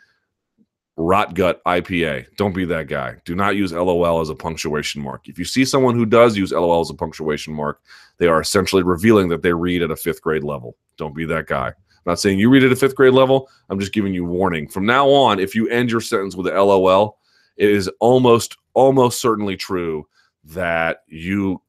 rot 0.97 1.35
gut 1.35 1.62
IPA. 1.66 2.27
Don't 2.36 2.55
be 2.55 2.65
that 2.65 2.89
guy. 2.89 3.16
Do 3.24 3.35
not 3.35 3.57
use 3.57 3.73
LOL 3.73 4.20
as 4.20 4.31
a 4.31 4.35
punctuation 4.35 5.03
mark. 5.03 5.28
If 5.28 5.39
you 5.39 5.44
see 5.44 5.65
someone 5.65 5.94
who 5.94 6.07
does 6.07 6.36
use 6.36 6.53
LOL 6.53 6.81
as 6.81 6.90
a 6.90 6.94
punctuation 6.94 7.53
mark, 7.53 7.81
they 8.19 8.27
are 8.27 8.40
essentially 8.40 8.82
revealing 8.82 9.28
that 9.28 9.43
they 9.43 9.53
read 9.53 9.82
at 9.82 9.90
a 9.90 9.97
fifth 9.97 10.23
grade 10.23 10.44
level. 10.44 10.77
Don't 10.97 11.15
be 11.15 11.27
that 11.27 11.47
guy. 11.47 11.74
I'm 12.07 12.12
not 12.12 12.20
saying 12.20 12.39
you 12.39 12.49
read 12.49 12.62
it 12.62 12.66
at 12.66 12.73
a 12.73 12.77
fifth 12.77 12.95
grade 12.95 13.15
level. 13.15 13.49
I'm 13.69 13.81
just 13.81 13.93
giving 13.93 14.15
you 14.15 14.24
warning. 14.24 14.69
From 14.69 14.87
now 14.87 15.09
on, 15.09 15.41
if 15.41 15.57
you 15.57 15.69
end 15.69 15.91
your 15.91 16.01
sentence 16.01 16.37
with 16.37 16.47
a 16.47 16.62
LOL, 16.62 17.19
it 17.57 17.69
is 17.69 17.91
almost 17.99 18.57
almost 18.74 19.20
certainly 19.20 19.57
true 19.57 20.07
that 20.45 20.99
you 21.09 21.61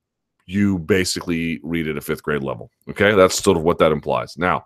you 0.46 0.78
basically 0.80 1.60
read 1.64 1.88
at 1.88 1.98
a 1.98 2.02
fifth 2.02 2.22
grade 2.22 2.44
level. 2.44 2.70
Okay, 2.88 3.16
that's 3.16 3.44
sort 3.44 3.58
of 3.58 3.64
what 3.64 3.80
that 3.80 3.92
implies. 3.92 4.38
Now, 4.38 4.66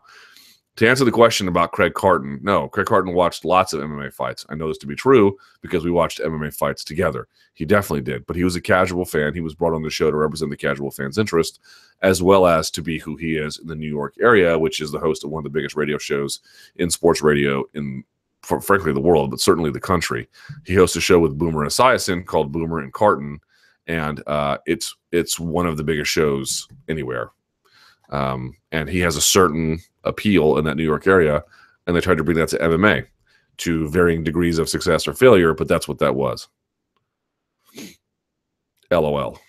to 0.78 0.88
answer 0.88 1.04
the 1.04 1.12
question 1.12 1.48
about 1.48 1.74
Craig 1.74 1.94
Carton, 1.94 2.40
no, 2.42 2.70
Craig 2.70 2.88
Carton 2.88 3.14
watched 3.14 3.44
lots 3.44 3.74
of 3.74 3.82
MMA 3.82 4.14
fights. 4.14 4.46
I 4.50 4.56
know 4.56 4.70
this 4.70 4.78
to 4.80 4.88
be 4.88 4.96
true 4.96 5.38
because 5.62 5.84
we 5.84 5.92
watched 5.92 6.20
MMA 6.20 6.54
fights 6.56 6.86
together. 6.86 7.28
He 7.54 7.66
definitely 7.66 8.02
did, 8.02 8.26
but 8.26 8.38
he 8.38 8.46
was 8.46 8.56
a 8.56 8.62
casual 8.62 9.04
fan. 9.04 9.34
He 9.34 9.42
was 9.42 9.54
brought 9.54 9.74
on 9.74 9.84
the 9.84 9.90
show 9.90 10.10
to 10.10 10.16
represent 10.16 10.50
the 10.50 10.58
casual 10.58 10.90
fan's 10.90 11.18
interest, 11.18 11.60
as 12.02 12.24
well 12.24 12.48
as 12.48 12.72
to 12.72 12.82
be 12.82 13.00
who 13.00 13.18
he 13.18 13.36
is 13.36 13.60
in 13.60 13.68
the 13.68 13.76
New 13.76 13.90
York 13.90 14.16
area, 14.22 14.58
which 14.58 14.80
is 14.80 14.92
the 14.92 15.00
host 15.00 15.26
of 15.26 15.30
one 15.30 15.42
of 15.42 15.44
the 15.44 15.58
biggest 15.58 15.76
radio 15.76 15.98
shows 15.98 16.40
in 16.78 16.90
sports 16.90 17.22
radio 17.22 17.66
in, 17.74 18.04
for, 18.42 18.62
frankly, 18.62 18.94
the 18.94 19.02
world, 19.02 19.30
but 19.30 19.42
certainly 19.42 19.72
the 19.72 19.80
country. 19.80 20.30
He 20.66 20.74
hosts 20.74 20.96
a 20.96 21.02
show 21.02 21.20
with 21.20 21.38
Boomer 21.38 21.66
Esiason 21.66 22.26
called 22.26 22.54
Boomer 22.54 22.80
and 22.80 22.94
Carton, 22.94 23.42
and 23.88 24.24
uh, 24.26 24.58
it's 24.66 24.96
it's 25.12 25.38
one 25.38 25.68
of 25.68 25.76
the 25.76 25.84
biggest 25.84 26.10
shows 26.10 26.68
anywhere. 26.88 27.32
Um, 28.12 28.56
and 28.72 28.90
he 28.90 29.00
has 29.00 29.16
a 29.16 29.22
certain 29.22 29.80
appeal 30.04 30.58
in 30.58 30.66
that 30.66 30.76
New 30.76 30.84
York 30.84 31.08
area, 31.08 31.44
and 31.88 31.96
they 31.96 32.02
tried 32.02 32.18
to 32.18 32.24
bring 32.24 32.38
that 32.38 32.50
to 32.50 32.58
MMA 32.58 33.06
to 33.58 33.90
varying 33.90 34.24
degrees 34.24 34.58
of 34.58 34.70
success 34.70 35.08
or 35.08 35.14
failure, 35.14 35.54
but 35.54 35.68
that's 35.68 35.88
what 35.88 36.00
that 36.00 36.16
was. 36.16 36.48
LOL. 38.92 39.40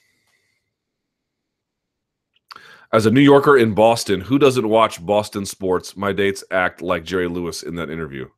As 2.92 3.06
a 3.06 3.10
New 3.10 3.22
Yorker 3.22 3.56
in 3.56 3.72
Boston, 3.72 4.20
who 4.20 4.38
doesn't 4.38 4.68
watch 4.68 5.04
Boston 5.04 5.46
sports? 5.46 5.96
My 5.96 6.12
dates 6.12 6.44
act 6.50 6.82
like 6.82 7.04
Jerry 7.04 7.26
Lewis 7.26 7.62
in 7.62 7.74
that 7.76 7.88
interview. 7.88 8.28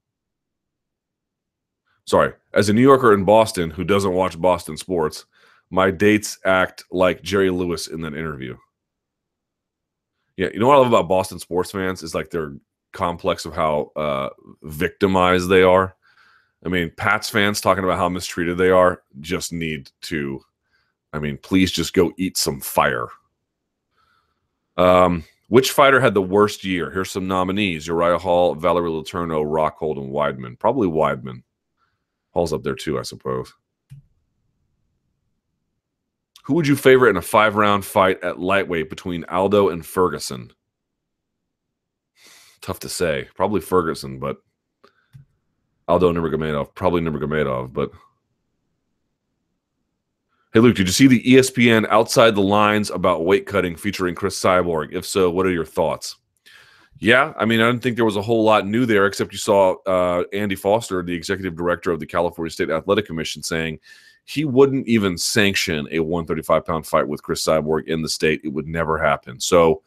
Sorry, 2.07 2.35
as 2.53 2.69
a 2.69 2.73
New 2.73 2.83
Yorker 2.83 3.15
in 3.15 3.25
Boston 3.25 3.71
who 3.71 3.83
doesn't 3.83 4.13
watch 4.13 4.41
Boston 4.41 4.77
sports, 4.77 5.25
my 5.71 5.91
dates 5.91 6.39
act 6.45 6.85
like 6.93 7.23
Jerry 7.23 7.51
Lewis 7.51 7.89
in 7.89 8.01
that 8.03 8.15
interview. 8.15 8.57
Yeah, 10.37 10.49
you 10.53 10.59
know 10.59 10.67
what 10.67 10.75
I 10.75 10.79
love 10.79 10.89
about 10.89 11.09
Boston 11.09 11.39
sports 11.39 11.71
fans 11.71 12.03
is 12.03 12.15
like 12.15 12.31
their 12.31 12.55
complex 12.93 13.45
of 13.45 13.55
how 13.55 13.93
uh, 13.97 14.31
victimized 14.63 15.49
they 15.49 15.63
are. 15.63 15.95
I 16.65 16.69
mean, 16.69 16.91
Pats 16.97 17.29
fans 17.29 17.61
talking 17.61 17.85
about 17.85 17.99
how 17.99 18.09
mistreated 18.09 18.57
they 18.57 18.71
are 18.71 19.03
just 19.21 19.53
need 19.53 19.91
to. 20.03 20.41
I 21.13 21.19
mean, 21.19 21.39
please 21.39 21.71
just 21.71 21.93
go 21.93 22.13
eat 22.17 22.37
some 22.37 22.61
fire. 22.61 23.09
Um, 24.77 25.25
which 25.49 25.71
fighter 25.71 26.01
had 26.01 26.15
the 26.15 26.23
worst 26.23 26.65
year? 26.65 26.91
Here's 26.91 27.11
some 27.11 27.29
nominees: 27.29 27.87
Uriah 27.87 28.19
Hall, 28.19 28.55
Valerie 28.55 28.91
Letourneau, 28.91 29.45
Rockhold, 29.45 29.99
and 29.99 30.13
Weidman. 30.13 30.59
Probably 30.59 30.89
Weidman. 30.89 31.43
Hall's 32.33 32.53
up 32.53 32.63
there 32.63 32.75
too, 32.75 32.99
I 32.99 33.03
suppose. 33.03 33.53
Who 36.45 36.55
would 36.55 36.67
you 36.67 36.77
favor 36.77 37.09
in 37.09 37.17
a 37.17 37.23
five 37.23 37.57
round 37.57 37.85
fight 37.85 38.23
at 38.23 38.39
lightweight 38.39 38.91
between 38.91 39.25
Aldo 39.25 39.71
and 39.71 39.85
Ferguson? 39.85 40.53
Tough 42.61 42.81
to 42.81 42.89
say. 42.89 43.29
Probably 43.35 43.61
Ferguson, 43.61 44.19
but 44.19 44.37
Aldo 45.89 46.13
Nurmagomedov. 46.13 46.75
Probably 46.75 47.01
Nurmagomedov, 47.01 47.73
but. 47.73 47.91
Hey, 50.53 50.61
Luke, 50.61 50.77
did 50.77 50.87
you 50.87 50.93
see 50.93 51.07
the 51.09 51.23
ESPN 51.25 51.87
Outside 51.89 52.35
the 52.35 52.41
Lines 52.41 52.91
about 52.91 53.25
weight 53.25 53.47
cutting 53.47 53.75
featuring 53.75 54.15
Cris 54.15 54.39
Cyborg? 54.39 54.93
If 54.93 55.05
so, 55.05 55.31
what 55.31 55.47
are 55.47 55.51
your 55.51 55.65
thoughts? 55.65 56.17
Yeah, 57.01 57.33
I 57.37 57.45
mean, 57.45 57.61
I 57.61 57.67
didn't 57.67 57.83
think 57.83 57.97
there 57.97 58.05
was 58.05 58.17
a 58.17 58.23
whole 58.23 58.45
lot 58.45 58.67
new 58.67 58.87
there, 58.87 59.07
except 59.07 59.33
you 59.33 59.39
saw 59.39 59.77
uh, 59.87 60.25
Andy 60.33 60.55
Foster, 60.55 61.03
the 61.03 61.15
executive 61.15 61.57
director 61.57 61.91
of 61.91 61.99
the 61.99 62.07
California 62.07 62.51
State 62.51 62.71
Athletic 62.71 63.07
Commission, 63.07 63.43
saying 63.43 63.81
he 64.25 64.45
wouldn't 64.45 64.87
even 64.89 65.19
sanction 65.19 65.87
a 65.91 66.01
135 66.01 66.65
pound 66.65 66.87
fight 66.87 67.07
with 67.07 67.23
Cris 67.23 67.45
Cyborg 67.45 67.87
in 67.87 68.03
the 68.03 68.09
state. 68.09 68.41
It 68.43 68.49
would 68.49 68.67
never 68.67 68.99
happen. 68.99 69.39
So, 69.39 69.83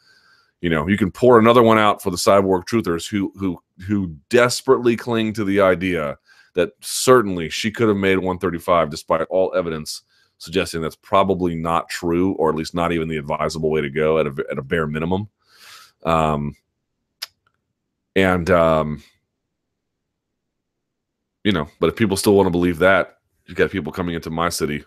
you 0.61 0.69
know, 0.69 0.88
you 0.88 0.97
can 0.97 1.11
pour 1.11 1.39
another 1.39 1.64
one 1.64 1.80
out 1.80 2.01
for 2.01 2.11
the 2.11 2.18
cyborg 2.18 2.65
truthers 2.65 3.09
who 3.09 3.31
who 3.38 3.61
who 3.85 4.15
desperately 4.30 4.95
cling 4.95 5.34
to 5.34 5.43
the 5.43 5.61
idea 5.61 6.18
that 6.53 6.72
certainly 6.81 7.49
she 7.49 7.69
could 7.69 7.88
have 7.88 7.97
made 7.97 8.18
135 8.18 8.89
despite 8.89 9.22
all 9.30 9.53
evidence 9.55 10.01
suggesting 10.39 10.81
that's 10.81 10.95
probably 10.95 11.55
not 11.55 11.89
true 11.89 12.34
or 12.34 12.49
at 12.49 12.55
least 12.55 12.76
not 12.76 12.91
even 12.91 13.07
the 13.07 13.18
advisable 13.18 13.69
way 13.69 13.81
to 13.81 13.89
go 13.89 14.19
at 14.19 14.27
a, 14.27 14.45
at 14.51 14.57
a 14.57 14.61
bare 14.61 14.88
minimum. 14.88 15.27
Um, 16.03 16.55
and 18.15 18.49
um, 18.49 19.03
you 21.43 21.51
know, 21.51 21.68
but 21.80 21.89
if 21.89 21.95
people 21.95 22.18
still 22.18 22.35
want 22.35 22.47
to 22.47 22.51
believe 22.51 22.80
that, 22.80 23.16
you've 23.48 23.57
got 23.57 23.72
people 23.72 23.91
coming 23.91 24.15
into 24.15 24.30
my 24.30 24.49
city 24.49 24.84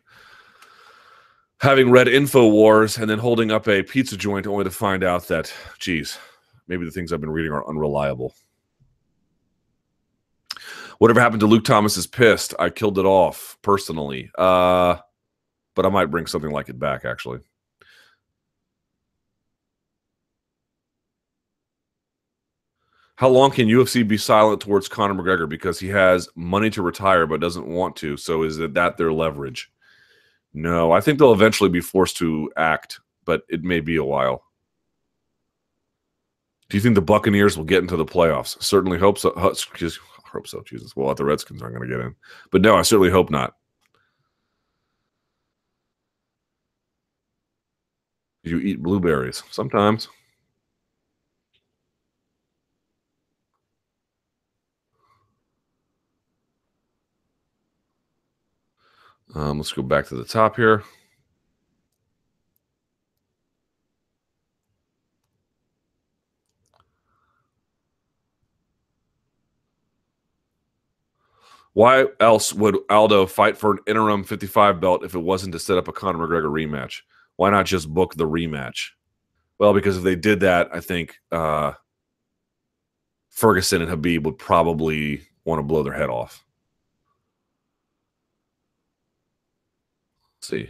having 1.60 1.90
read 1.90 2.06
InfoWars 2.06 2.98
and 3.00 3.08
then 3.10 3.18
holding 3.18 3.50
up 3.50 3.68
a 3.68 3.82
pizza 3.82 4.16
joint 4.16 4.46
only 4.46 4.64
to 4.64 4.70
find 4.70 5.04
out 5.04 5.28
that, 5.28 5.52
geez, 5.78 6.18
maybe 6.68 6.84
the 6.84 6.90
things 6.90 7.12
I've 7.12 7.20
been 7.20 7.30
reading 7.30 7.52
are 7.52 7.68
unreliable. 7.68 8.34
Whatever 10.98 11.20
happened 11.20 11.40
to 11.40 11.46
Luke 11.46 11.64
Thomas 11.64 11.96
is 11.96 12.06
pissed. 12.06 12.54
I 12.58 12.70
killed 12.70 12.98
it 12.98 13.06
off 13.06 13.58
personally. 13.62 14.30
Uh, 14.36 14.96
but 15.74 15.86
I 15.86 15.88
might 15.88 16.10
bring 16.10 16.26
something 16.26 16.50
like 16.50 16.68
it 16.68 16.78
back, 16.78 17.04
actually. 17.04 17.40
How 23.20 23.28
long 23.28 23.50
can 23.50 23.68
UFC 23.68 24.08
be 24.08 24.16
silent 24.16 24.62
towards 24.62 24.88
Conor 24.88 25.12
McGregor 25.12 25.46
because 25.46 25.78
he 25.78 25.88
has 25.88 26.26
money 26.36 26.70
to 26.70 26.80
retire 26.80 27.26
but 27.26 27.38
doesn't 27.38 27.66
want 27.66 27.94
to? 27.96 28.16
So 28.16 28.44
is 28.44 28.58
it 28.58 28.72
that 28.72 28.96
their 28.96 29.12
leverage? 29.12 29.70
No, 30.54 30.90
I 30.90 31.02
think 31.02 31.18
they'll 31.18 31.34
eventually 31.34 31.68
be 31.68 31.82
forced 31.82 32.16
to 32.16 32.50
act, 32.56 32.98
but 33.26 33.42
it 33.50 33.62
may 33.62 33.80
be 33.80 33.96
a 33.96 34.04
while. 34.04 34.44
Do 36.70 36.78
you 36.78 36.80
think 36.80 36.94
the 36.94 37.02
Buccaneers 37.02 37.58
will 37.58 37.66
get 37.66 37.82
into 37.82 37.94
the 37.94 38.06
playoffs? 38.06 38.56
Certainly 38.62 38.96
hope 38.96 39.18
so. 39.18 39.32
Just 39.74 39.98
hope 40.24 40.48
so. 40.48 40.62
Jesus. 40.62 40.96
Well, 40.96 41.14
the 41.14 41.26
Redskins 41.26 41.60
aren't 41.60 41.76
going 41.76 41.90
to 41.90 41.94
get 41.94 42.02
in, 42.02 42.14
but 42.50 42.62
no, 42.62 42.74
I 42.74 42.80
certainly 42.80 43.10
hope 43.10 43.28
not. 43.28 43.54
You 48.44 48.60
eat 48.60 48.82
blueberries 48.82 49.42
sometimes. 49.50 50.08
Um, 59.34 59.58
let's 59.58 59.72
go 59.72 59.82
back 59.82 60.06
to 60.08 60.16
the 60.16 60.24
top 60.24 60.56
here. 60.56 60.82
Why 71.72 72.06
else 72.18 72.52
would 72.52 72.76
Aldo 72.90 73.26
fight 73.26 73.56
for 73.56 73.72
an 73.72 73.78
interim 73.86 74.24
55 74.24 74.80
belt 74.80 75.04
if 75.04 75.14
it 75.14 75.20
wasn't 75.20 75.52
to 75.52 75.58
set 75.58 75.78
up 75.78 75.86
a 75.86 75.92
Conor 75.92 76.18
McGregor 76.26 76.50
rematch? 76.50 77.02
Why 77.36 77.50
not 77.50 77.66
just 77.66 77.88
book 77.88 78.14
the 78.16 78.28
rematch? 78.28 78.90
Well, 79.58 79.72
because 79.72 79.96
if 79.98 80.02
they 80.02 80.16
did 80.16 80.40
that, 80.40 80.68
I 80.72 80.80
think 80.80 81.20
uh, 81.30 81.72
Ferguson 83.28 83.82
and 83.82 83.90
Khabib 83.90 84.24
would 84.24 84.38
probably 84.38 85.22
want 85.44 85.60
to 85.60 85.62
blow 85.62 85.82
their 85.82 85.92
head 85.92 86.10
off. 86.10 86.44
Let's 90.24 90.30
see. 90.50 90.68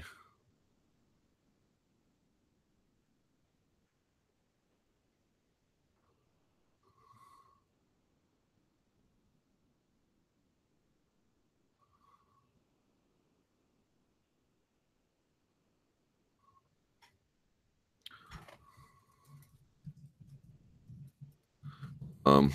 Um, 22.26 22.52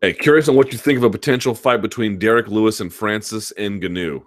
hey, 0.00 0.12
curious 0.12 0.48
on 0.48 0.56
what 0.56 0.72
you 0.72 0.78
think 0.78 0.98
of 0.98 1.04
a 1.04 1.10
potential 1.10 1.54
fight 1.54 1.82
between 1.82 2.18
Derrick 2.18 2.48
Lewis 2.48 2.80
and 2.80 2.92
Francis 2.92 3.52
Ngannou. 3.58 4.22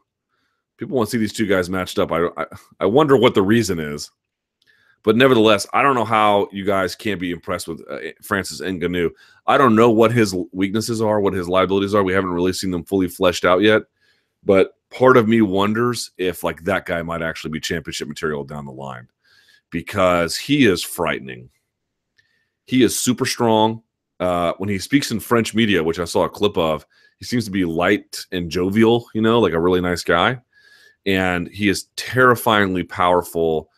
People 0.77 0.95
want 0.95 1.09
to 1.09 1.11
see 1.11 1.17
these 1.17 1.33
two 1.33 1.45
guys 1.45 1.69
matched 1.69 1.99
up. 1.99 2.11
I, 2.11 2.27
I, 2.37 2.45
I 2.79 2.85
wonder 2.85 3.17
what 3.17 3.35
the 3.35 3.41
reason 3.41 3.79
is. 3.79 4.11
But 5.03 5.15
nevertheless, 5.15 5.65
I 5.73 5.81
don't 5.81 5.95
know 5.95 6.05
how 6.05 6.49
you 6.51 6.65
guys 6.65 6.95
can't 6.95 7.21
be 7.21 7.31
impressed 7.31 7.67
with 7.67 7.81
uh, 7.89 7.99
Francis 8.21 8.61
Ngannou. 8.61 9.11
I 9.47 9.57
don't 9.57 9.75
know 9.75 9.89
what 9.89 10.11
his 10.11 10.35
weaknesses 10.51 11.01
are, 11.01 11.21
what 11.21 11.33
his 11.33 11.47
liabilities 11.47 11.95
are. 11.95 12.03
We 12.03 12.13
haven't 12.13 12.31
really 12.31 12.53
seen 12.53 12.71
them 12.71 12.83
fully 12.83 13.07
fleshed 13.07 13.45
out 13.45 13.61
yet. 13.61 13.83
But 14.43 14.73
part 14.89 15.17
of 15.17 15.27
me 15.27 15.41
wonders 15.41 16.11
if 16.17 16.43
like 16.43 16.63
that 16.63 16.85
guy 16.85 17.01
might 17.01 17.21
actually 17.21 17.51
be 17.51 17.59
championship 17.59 18.07
material 18.07 18.43
down 18.43 18.65
the 18.65 18.71
line 18.71 19.07
because 19.69 20.35
he 20.35 20.65
is 20.65 20.83
frightening. 20.83 21.49
He 22.65 22.83
is 22.83 22.99
super 22.99 23.25
strong. 23.25 23.83
Uh, 24.19 24.53
when 24.57 24.69
he 24.69 24.79
speaks 24.79 25.11
in 25.11 25.19
French 25.19 25.55
media, 25.55 25.83
which 25.83 25.99
I 25.99 26.05
saw 26.05 26.23
a 26.23 26.29
clip 26.29 26.57
of, 26.57 26.85
he 27.19 27.25
seems 27.25 27.45
to 27.45 27.51
be 27.51 27.65
light 27.65 28.25
and 28.31 28.49
jovial, 28.49 29.07
you 29.13 29.21
know, 29.21 29.39
like 29.39 29.53
a 29.53 29.59
really 29.59 29.81
nice 29.81 30.03
guy. 30.03 30.39
And 31.05 31.47
he 31.47 31.69
is 31.69 31.87
terrifyingly 31.95 32.83
powerful, 32.83 33.69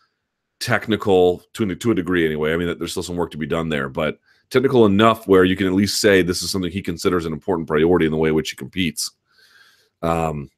technical 0.60 1.44
to, 1.54 1.76
to 1.76 1.92
a 1.92 1.96
degree, 1.96 2.26
anyway. 2.26 2.54
I 2.54 2.58
mean, 2.58 2.78
there's 2.78 2.92
still 2.92 3.04
some 3.04 3.18
work 3.18 3.32
to 3.32 3.38
be 3.38 3.46
done 3.46 3.70
there, 3.70 3.90
but 3.90 4.20
technical 4.50 4.86
enough 4.86 5.28
where 5.28 5.44
you 5.44 5.56
can 5.56 5.68
at 5.68 5.74
least 5.74 6.02
say 6.02 6.22
this 6.22 6.42
is 6.42 6.52
something 6.52 6.72
he 6.72 6.82
considers 6.82 7.26
an 7.26 7.34
important 7.34 7.68
priority 7.68 8.06
in 8.06 8.12
the 8.12 8.18
way 8.18 8.30
in 8.30 8.36
which 8.36 8.50
he 8.50 8.56
competes. 8.56 9.12
Um, 10.02 10.50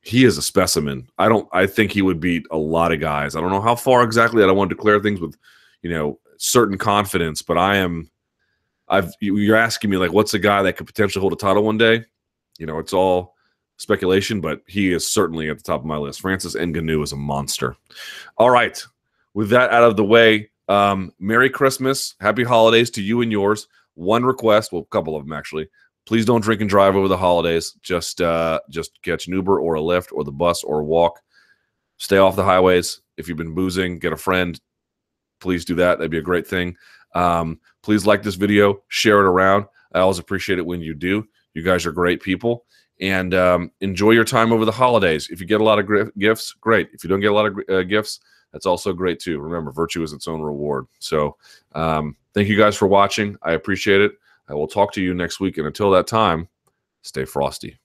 he 0.00 0.24
is 0.24 0.38
a 0.38 0.42
specimen. 0.42 1.08
I 1.18 1.28
don't. 1.28 1.48
I 1.52 1.66
think 1.66 1.92
he 1.92 2.02
would 2.02 2.20
beat 2.20 2.46
a 2.50 2.56
lot 2.56 2.92
of 2.92 3.00
guys. 3.00 3.34
I 3.34 3.40
don't 3.40 3.50
know 3.50 3.60
how 3.60 3.74
far 3.74 4.02
exactly. 4.02 4.42
I 4.42 4.46
don't 4.46 4.56
want 4.56 4.70
to 4.70 4.76
declare 4.76 5.00
things 5.00 5.20
with, 5.20 5.36
you 5.82 5.90
know, 5.90 6.20
certain 6.38 6.78
confidence. 6.78 7.42
But 7.42 7.58
I 7.58 7.76
am. 7.76 8.10
I've. 8.88 9.12
You're 9.20 9.56
asking 9.56 9.90
me 9.90 9.96
like, 9.96 10.12
what's 10.12 10.34
a 10.34 10.38
guy 10.38 10.62
that 10.62 10.76
could 10.76 10.86
potentially 10.86 11.20
hold 11.20 11.32
a 11.32 11.36
title 11.36 11.62
one 11.62 11.78
day? 11.78 12.04
You 12.58 12.66
know, 12.66 12.78
it's 12.78 12.92
all 12.92 13.34
speculation, 13.76 14.40
but 14.40 14.60
he 14.66 14.92
is 14.92 15.10
certainly 15.10 15.50
at 15.50 15.58
the 15.58 15.62
top 15.62 15.80
of 15.80 15.86
my 15.86 15.96
list. 15.96 16.20
Francis 16.20 16.54
Ngannou 16.54 17.02
is 17.02 17.12
a 17.12 17.16
monster. 17.16 17.76
All 18.38 18.50
right, 18.50 18.82
with 19.34 19.50
that 19.50 19.70
out 19.70 19.84
of 19.84 19.96
the 19.96 20.04
way, 20.04 20.50
um, 20.68 21.12
Merry 21.18 21.50
Christmas, 21.50 22.14
Happy 22.20 22.44
Holidays 22.44 22.90
to 22.92 23.02
you 23.02 23.20
and 23.20 23.30
yours. 23.30 23.68
One 23.94 24.24
request, 24.24 24.72
well, 24.72 24.82
a 24.82 24.86
couple 24.86 25.16
of 25.16 25.24
them 25.24 25.32
actually 25.32 25.68
please 26.06 26.24
don't 26.24 26.40
drink 26.40 26.60
and 26.60 26.70
drive 26.70 26.96
over 26.96 27.08
the 27.08 27.16
holidays. 27.16 27.74
Just 27.82 28.20
uh, 28.20 28.60
just 28.70 29.02
catch 29.02 29.26
an 29.26 29.34
Uber 29.34 29.60
or 29.60 29.74
a 29.74 29.80
Lyft 29.80 30.12
or 30.12 30.24
the 30.24 30.32
bus 30.32 30.64
or 30.64 30.82
walk. 30.82 31.20
Stay 31.98 32.16
off 32.16 32.36
the 32.36 32.44
highways. 32.44 33.02
If 33.16 33.28
you've 33.28 33.36
been 33.36 33.54
boozing, 33.54 33.98
get 33.98 34.12
a 34.12 34.16
friend. 34.16 34.58
Please 35.40 35.64
do 35.64 35.74
that. 35.76 35.98
That'd 35.98 36.10
be 36.10 36.18
a 36.18 36.22
great 36.22 36.46
thing. 36.46 36.76
Um, 37.16 37.58
please 37.82 38.06
like 38.06 38.22
this 38.22 38.34
video, 38.34 38.82
share 38.88 39.20
it 39.20 39.26
around. 39.26 39.64
I 39.92 40.00
always 40.00 40.18
appreciate 40.18 40.58
it 40.58 40.66
when 40.66 40.82
you 40.82 40.92
do. 40.94 41.26
You 41.54 41.62
guys 41.62 41.86
are 41.86 41.92
great 41.92 42.22
people. 42.22 42.66
And 43.00 43.34
um, 43.34 43.70
enjoy 43.80 44.12
your 44.12 44.24
time 44.24 44.52
over 44.52 44.64
the 44.64 44.72
holidays. 44.72 45.28
If 45.30 45.40
you 45.40 45.46
get 45.46 45.60
a 45.60 45.64
lot 45.64 45.78
of 45.78 46.14
gifts, 46.18 46.52
great. 46.52 46.88
If 46.92 47.02
you 47.02 47.08
don't 47.08 47.20
get 47.20 47.32
a 47.32 47.34
lot 47.34 47.46
of 47.46 47.58
uh, 47.68 47.82
gifts, 47.82 48.20
that's 48.52 48.66
also 48.66 48.92
great 48.92 49.18
too. 49.18 49.38
Remember, 49.38 49.72
virtue 49.72 50.02
is 50.02 50.12
its 50.12 50.28
own 50.28 50.40
reward. 50.40 50.86
So, 50.98 51.36
um, 51.74 52.16
thank 52.32 52.48
you 52.48 52.56
guys 52.56 52.76
for 52.76 52.88
watching. 52.88 53.36
I 53.42 53.52
appreciate 53.52 54.00
it. 54.00 54.12
I 54.48 54.54
will 54.54 54.68
talk 54.68 54.92
to 54.92 55.02
you 55.02 55.14
next 55.14 55.40
week. 55.40 55.58
And 55.58 55.66
until 55.66 55.90
that 55.90 56.06
time, 56.06 56.48
stay 57.02 57.24
frosty. 57.24 57.78